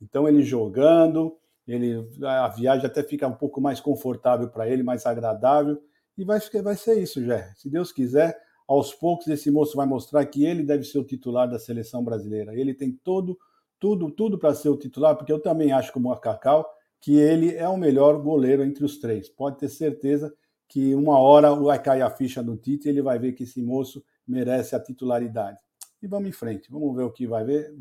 Então 0.00 0.28
ele 0.28 0.42
jogando, 0.42 1.36
ele 1.66 2.08
a 2.22 2.48
viagem 2.48 2.86
até 2.86 3.02
fica 3.02 3.26
um 3.26 3.34
pouco 3.34 3.60
mais 3.60 3.80
confortável 3.80 4.48
para 4.48 4.68
ele, 4.68 4.82
mais 4.82 5.06
agradável 5.06 5.80
e 6.16 6.24
vai 6.24 6.40
vai 6.62 6.76
ser 6.76 7.00
isso, 7.00 7.24
já. 7.24 7.52
Se 7.54 7.70
Deus 7.70 7.92
quiser, 7.92 8.36
aos 8.66 8.92
poucos 8.92 9.26
esse 9.28 9.50
moço 9.50 9.76
vai 9.76 9.86
mostrar 9.86 10.24
que 10.26 10.44
ele 10.44 10.62
deve 10.62 10.84
ser 10.84 10.98
o 10.98 11.04
titular 11.04 11.48
da 11.48 11.58
seleção 11.58 12.02
brasileira. 12.02 12.54
Ele 12.54 12.74
tem 12.74 12.92
todo 12.92 13.38
tudo 13.78 14.10
tudo 14.10 14.38
para 14.38 14.54
ser 14.54 14.68
o 14.68 14.76
titular, 14.76 15.16
porque 15.16 15.32
eu 15.32 15.40
também 15.40 15.72
acho 15.72 15.92
como 15.92 16.12
a 16.12 16.18
Cacau 16.18 16.68
que 17.00 17.16
ele 17.16 17.54
é 17.54 17.68
o 17.68 17.76
melhor 17.76 18.20
goleiro 18.20 18.64
entre 18.64 18.84
os 18.84 18.98
três. 18.98 19.28
Pode 19.28 19.58
ter 19.58 19.68
certeza 19.68 20.34
que 20.68 20.94
uma 20.94 21.18
hora 21.18 21.54
vai 21.54 21.80
cair 21.80 22.02
a 22.02 22.10
ficha 22.10 22.42
no 22.42 22.56
Tite 22.56 22.86
e 22.86 22.90
ele 22.90 23.02
vai 23.02 23.18
ver 23.18 23.32
que 23.32 23.44
esse 23.44 23.62
moço 23.62 24.04
merece 24.26 24.74
a 24.74 24.80
titularidade. 24.80 25.58
E 26.02 26.06
vamos 26.06 26.28
em 26.28 26.32
frente, 26.32 26.70
vamos 26.70 26.94
ver 26.94 27.04
o 27.04 27.10
que 27.10 27.26
vai 27.26 27.44
ver. 27.44 27.74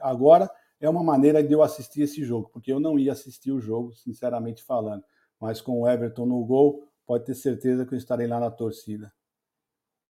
Agora 0.00 0.50
é 0.80 0.88
uma 0.88 1.02
maneira 1.02 1.42
de 1.42 1.52
eu 1.52 1.62
assistir 1.62 2.02
esse 2.02 2.22
jogo, 2.24 2.50
porque 2.52 2.72
eu 2.72 2.78
não 2.78 2.98
ia 2.98 3.12
assistir 3.12 3.50
o 3.50 3.60
jogo, 3.60 3.92
sinceramente 3.92 4.62
falando. 4.62 5.02
Mas 5.40 5.60
com 5.60 5.80
o 5.80 5.88
Everton 5.88 6.26
no 6.26 6.44
gol, 6.44 6.84
pode 7.06 7.24
ter 7.24 7.34
certeza 7.34 7.84
que 7.84 7.94
eu 7.94 7.98
estarei 7.98 8.26
lá 8.26 8.38
na 8.38 8.50
torcida. 8.50 9.12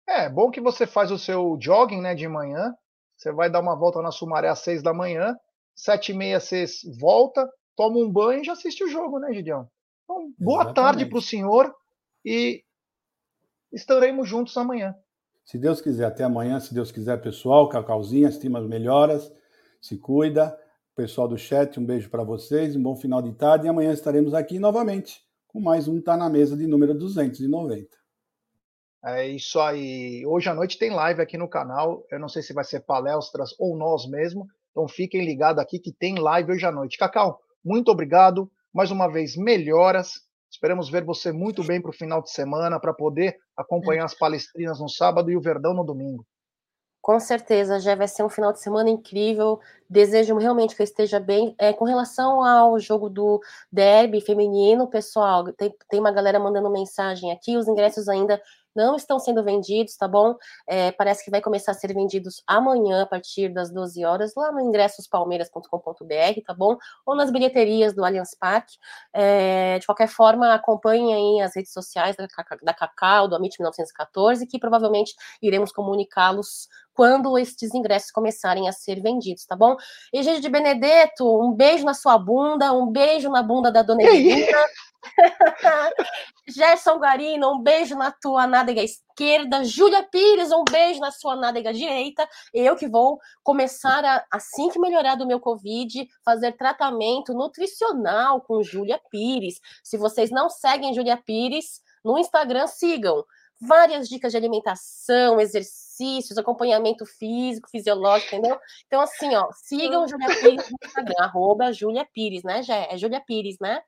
É, 0.06 0.28
bom 0.28 0.50
que 0.50 0.60
você 0.60 0.86
faz 0.86 1.10
o 1.10 1.18
seu 1.18 1.56
jogging 1.60 2.00
né, 2.00 2.14
de 2.14 2.28
manhã. 2.28 2.74
Você 3.16 3.32
vai 3.32 3.50
dar 3.50 3.60
uma 3.60 3.76
volta 3.76 4.02
na 4.02 4.10
Sumaré 4.10 4.48
às 4.48 4.60
seis 4.60 4.82
da 4.82 4.92
manhã, 4.92 5.36
sete 5.74 6.12
e 6.12 6.14
meia 6.14 6.40
você 6.40 6.64
volta, 6.98 7.48
toma 7.76 7.98
um 7.98 8.10
banho 8.10 8.42
e 8.42 8.44
já 8.44 8.52
assiste 8.52 8.82
o 8.82 8.88
jogo, 8.88 9.18
né, 9.18 9.32
Gideão? 9.32 9.68
Então, 10.04 10.32
boa 10.38 10.62
Exatamente. 10.62 10.74
tarde 10.74 11.06
para 11.06 11.18
o 11.18 11.22
senhor 11.22 11.74
e 12.24 12.62
estaremos 13.72 14.28
juntos 14.28 14.56
amanhã. 14.56 14.94
Se 15.44 15.58
Deus 15.58 15.80
quiser, 15.80 16.04
até 16.04 16.24
amanhã, 16.24 16.60
se 16.60 16.74
Deus 16.74 16.92
quiser, 16.92 17.20
pessoal, 17.20 17.68
Cacauzinha, 17.68 18.28
estimas 18.28 18.66
melhoras 18.66 19.32
se 19.82 19.98
cuida. 19.98 20.56
Pessoal 20.94 21.26
do 21.26 21.36
chat, 21.36 21.80
um 21.80 21.84
beijo 21.84 22.08
para 22.08 22.22
vocês, 22.22 22.76
um 22.76 22.82
bom 22.82 22.94
final 22.94 23.20
de 23.20 23.32
tarde 23.32 23.66
e 23.66 23.68
amanhã 23.68 23.92
estaremos 23.92 24.32
aqui 24.32 24.58
novamente 24.58 25.20
com 25.48 25.60
mais 25.60 25.88
um 25.88 26.00
Tá 26.00 26.16
na 26.16 26.30
Mesa 26.30 26.56
de 26.56 26.66
número 26.66 26.94
290. 26.94 27.88
É 29.04 29.26
isso 29.26 29.58
aí. 29.58 30.24
Hoje 30.24 30.48
à 30.48 30.54
noite 30.54 30.78
tem 30.78 30.90
live 30.90 31.20
aqui 31.20 31.36
no 31.36 31.48
canal. 31.48 32.06
Eu 32.10 32.20
não 32.20 32.28
sei 32.28 32.40
se 32.40 32.54
vai 32.54 32.62
ser 32.62 32.80
palestras 32.80 33.50
ou 33.58 33.76
nós 33.76 34.08
mesmo. 34.08 34.46
Então 34.70 34.86
fiquem 34.86 35.24
ligados 35.24 35.60
aqui 35.60 35.80
que 35.80 35.92
tem 35.92 36.14
live 36.18 36.52
hoje 36.52 36.64
à 36.64 36.70
noite. 36.70 36.96
Cacau, 36.96 37.40
muito 37.64 37.90
obrigado. 37.90 38.50
Mais 38.72 38.90
uma 38.90 39.10
vez, 39.10 39.36
melhoras. 39.36 40.20
Esperamos 40.50 40.88
ver 40.88 41.04
você 41.04 41.32
muito 41.32 41.64
bem 41.64 41.80
para 41.80 41.90
o 41.90 41.94
final 41.94 42.22
de 42.22 42.30
semana, 42.30 42.78
para 42.78 42.94
poder 42.94 43.36
acompanhar 43.56 44.04
as 44.04 44.14
palestrinas 44.14 44.78
no 44.78 44.88
sábado 44.88 45.30
e 45.30 45.36
o 45.36 45.40
Verdão 45.40 45.74
no 45.74 45.84
domingo. 45.84 46.24
Com 47.02 47.18
certeza, 47.18 47.80
já 47.80 47.96
vai 47.96 48.06
ser 48.06 48.22
um 48.22 48.28
final 48.28 48.52
de 48.52 48.60
semana 48.60 48.88
incrível. 48.88 49.58
Desejo 49.90 50.38
realmente 50.38 50.76
que 50.76 50.82
eu 50.82 50.84
esteja 50.84 51.18
bem. 51.18 51.52
É, 51.58 51.72
com 51.72 51.84
relação 51.84 52.44
ao 52.44 52.78
jogo 52.78 53.10
do 53.10 53.40
derby 53.72 54.20
feminino, 54.20 54.86
pessoal, 54.86 55.52
tem, 55.52 55.74
tem 55.90 55.98
uma 55.98 56.12
galera 56.12 56.38
mandando 56.38 56.70
mensagem 56.70 57.32
aqui. 57.32 57.56
Os 57.56 57.66
ingressos 57.66 58.08
ainda 58.08 58.40
não 58.74 58.96
estão 58.96 59.18
sendo 59.18 59.42
vendidos, 59.44 59.96
tá 59.96 60.08
bom? 60.08 60.34
É, 60.66 60.92
parece 60.92 61.24
que 61.24 61.30
vai 61.30 61.40
começar 61.40 61.72
a 61.72 61.74
ser 61.74 61.92
vendidos 61.92 62.42
amanhã, 62.46 63.02
a 63.02 63.06
partir 63.06 63.48
das 63.48 63.70
12 63.70 64.04
horas, 64.04 64.32
lá 64.36 64.50
no 64.50 64.60
ingressospalmeiras.com.br, 64.60 66.40
tá 66.46 66.54
bom? 66.54 66.76
Ou 67.04 67.14
nas 67.14 67.30
bilheterias 67.30 67.94
do 67.94 68.04
Allianz 68.04 68.34
Parque. 68.34 68.76
É, 69.12 69.78
de 69.78 69.86
qualquer 69.86 70.08
forma, 70.08 70.54
acompanhem 70.54 71.14
aí 71.14 71.40
as 71.42 71.54
redes 71.54 71.72
sociais 71.72 72.16
da, 72.16 72.26
da 72.62 72.74
Cacau, 72.74 73.28
do 73.28 73.36
Amit 73.36 73.58
1914, 73.58 74.46
que 74.46 74.58
provavelmente 74.58 75.14
iremos 75.42 75.70
comunicá-los 75.72 76.68
quando 76.94 77.38
estes 77.38 77.74
ingressos 77.74 78.10
começarem 78.10 78.68
a 78.68 78.72
ser 78.72 79.00
vendidos, 79.00 79.44
tá 79.46 79.56
bom? 79.56 79.76
Egídio 80.12 80.40
de 80.40 80.48
Benedetto, 80.48 81.24
um 81.40 81.52
beijo 81.52 81.84
na 81.84 81.94
sua 81.94 82.18
bunda, 82.18 82.72
um 82.72 82.86
beijo 82.86 83.30
na 83.30 83.42
bunda 83.42 83.70
da 83.70 83.82
dona 83.82 84.02
Edina. 84.02 84.58
Gerson 86.48 86.98
Guarino, 86.98 87.52
um 87.52 87.62
beijo 87.62 87.96
na 87.96 88.10
tua 88.10 88.46
nádega 88.46 88.82
esquerda. 88.82 89.64
Júlia 89.64 90.02
Pires, 90.02 90.52
um 90.52 90.64
beijo 90.64 91.00
na 91.00 91.10
sua 91.10 91.36
nádega 91.36 91.72
direita. 91.72 92.28
Eu 92.52 92.76
que 92.76 92.88
vou 92.88 93.18
começar, 93.42 94.04
a, 94.04 94.24
assim 94.30 94.68
que 94.68 94.78
melhorar 94.78 95.16
do 95.16 95.26
meu 95.26 95.40
Covid, 95.40 96.08
fazer 96.24 96.52
tratamento 96.52 97.32
nutricional 97.32 98.40
com 98.40 98.62
Júlia 98.62 99.00
Pires. 99.10 99.60
Se 99.82 99.96
vocês 99.96 100.30
não 100.30 100.48
seguem 100.48 100.94
Júlia 100.94 101.16
Pires, 101.16 101.80
no 102.04 102.18
Instagram 102.18 102.66
sigam. 102.66 103.24
Várias 103.60 104.08
dicas 104.08 104.32
de 104.32 104.38
alimentação, 104.38 105.40
exercício 105.40 105.91
exercícios, 106.02 106.38
acompanhamento 106.38 107.06
físico, 107.06 107.70
fisiológico, 107.70 108.34
entendeu? 108.34 108.58
Então, 108.86 109.00
assim, 109.00 109.34
ó, 109.34 109.48
sigam 109.52 110.06
Júlia 110.06 110.28
Pires 110.28 110.70
no 110.70 110.76
Instagram, 110.82 111.14
arroba 111.18 111.72
Júlia 111.72 112.06
Pires, 112.12 112.42
né, 112.42 112.62
Gé? 112.62 112.88
É 112.90 112.98
Júlia 112.98 113.22
Pires, 113.24 113.56
né? 113.60 113.80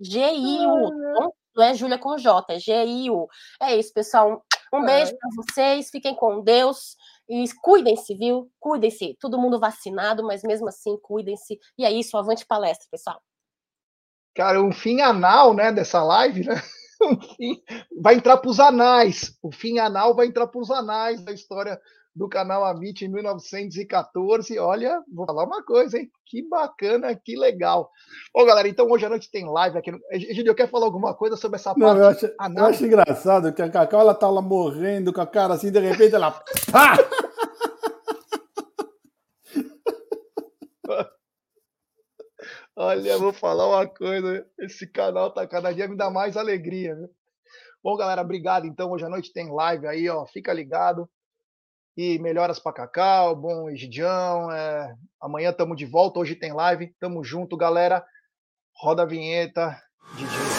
G-I-U, 0.00 0.90
tá 0.90 1.28
não 1.56 1.64
é 1.64 1.74
Júlia 1.74 1.98
com 1.98 2.18
J, 2.18 2.52
é 2.52 2.58
G-I-U. 2.58 3.28
É 3.62 3.76
isso, 3.76 3.92
pessoal. 3.92 4.44
Um 4.72 4.84
beijo 4.84 5.16
para 5.16 5.30
vocês, 5.36 5.88
fiquem 5.88 6.14
com 6.14 6.42
Deus 6.42 6.96
e 7.28 7.44
cuidem-se, 7.62 8.12
viu? 8.14 8.50
Cuidem-se. 8.58 9.16
Todo 9.20 9.38
mundo 9.38 9.60
vacinado, 9.60 10.24
mas 10.24 10.42
mesmo 10.42 10.68
assim, 10.68 10.98
cuidem-se. 11.00 11.58
E 11.78 11.84
é 11.84 11.92
isso, 11.92 12.18
avante 12.18 12.44
palestra, 12.44 12.88
pessoal. 12.90 13.22
Cara, 14.34 14.60
um 14.60 14.72
fim 14.72 15.00
anal, 15.00 15.54
né, 15.54 15.70
dessa 15.70 16.02
live, 16.02 16.44
né? 16.44 16.60
Vai 18.00 18.14
entrar 18.14 18.36
para 18.36 18.50
os 18.50 18.60
anais. 18.60 19.36
O 19.42 19.52
fim 19.52 19.78
anal 19.78 20.14
vai 20.14 20.26
entrar 20.26 20.46
para 20.46 20.60
os 20.60 20.70
anais 20.70 21.22
da 21.24 21.32
história 21.32 21.80
do 22.14 22.28
canal 22.28 22.64
Amit 22.64 23.04
em 23.04 23.08
1914. 23.08 24.58
Olha, 24.58 25.02
vou 25.12 25.26
falar 25.26 25.44
uma 25.44 25.62
coisa, 25.64 25.98
hein? 25.98 26.10
Que 26.24 26.46
bacana, 26.48 27.14
que 27.14 27.36
legal. 27.36 27.90
Ô, 28.32 28.44
galera, 28.44 28.68
então 28.68 28.88
hoje 28.88 29.04
à 29.04 29.08
noite 29.08 29.30
tem 29.30 29.44
live 29.44 29.78
aqui. 29.78 29.90
No... 29.90 29.98
Egidio, 30.12 30.54
quer 30.54 30.70
falar 30.70 30.86
alguma 30.86 31.14
coisa 31.14 31.36
sobre 31.36 31.56
essa 31.56 31.74
Não, 31.76 31.86
parte? 31.86 32.00
Eu 32.00 32.08
acho, 32.08 32.26
eu 32.26 32.64
acho 32.64 32.86
engraçado 32.86 33.52
que 33.52 33.62
a 33.62 33.68
Cacau, 33.68 34.00
ela 34.00 34.14
tá 34.14 34.30
lá 34.30 34.40
morrendo 34.40 35.12
com 35.12 35.20
a 35.20 35.26
cara 35.26 35.54
assim, 35.54 35.72
de 35.72 35.80
repente 35.80 36.14
ela... 36.14 36.30
Pá! 36.70 36.96
Olha, 42.76 43.18
vou 43.18 43.32
falar 43.32 43.68
uma 43.68 43.86
coisa. 43.86 44.46
Esse 44.58 44.86
canal 44.86 45.30
tá 45.30 45.46
cada 45.46 45.72
dia 45.72 45.86
me 45.86 45.96
dá 45.96 46.10
mais 46.10 46.36
alegria? 46.36 46.96
Bom, 47.82 47.96
galera, 47.96 48.22
obrigado. 48.22 48.66
Então, 48.66 48.90
hoje 48.90 49.04
à 49.04 49.08
noite 49.08 49.32
tem 49.32 49.52
live 49.52 49.86
aí, 49.86 50.08
ó. 50.08 50.26
Fica 50.26 50.52
ligado. 50.52 51.08
E 51.96 52.18
melhoras 52.18 52.58
para 52.58 52.72
Cacau, 52.72 53.36
bom 53.36 53.70
Egidião. 53.70 54.50
É... 54.50 54.96
Amanhã 55.20 55.50
estamos 55.50 55.76
de 55.76 55.86
volta. 55.86 56.18
Hoje 56.18 56.34
tem 56.34 56.52
live. 56.52 56.92
Tamo 56.98 57.22
junto, 57.22 57.56
galera. 57.56 58.04
Roda 58.76 59.02
a 59.02 59.06
vinheta. 59.06 59.80
DJ. 60.16 60.53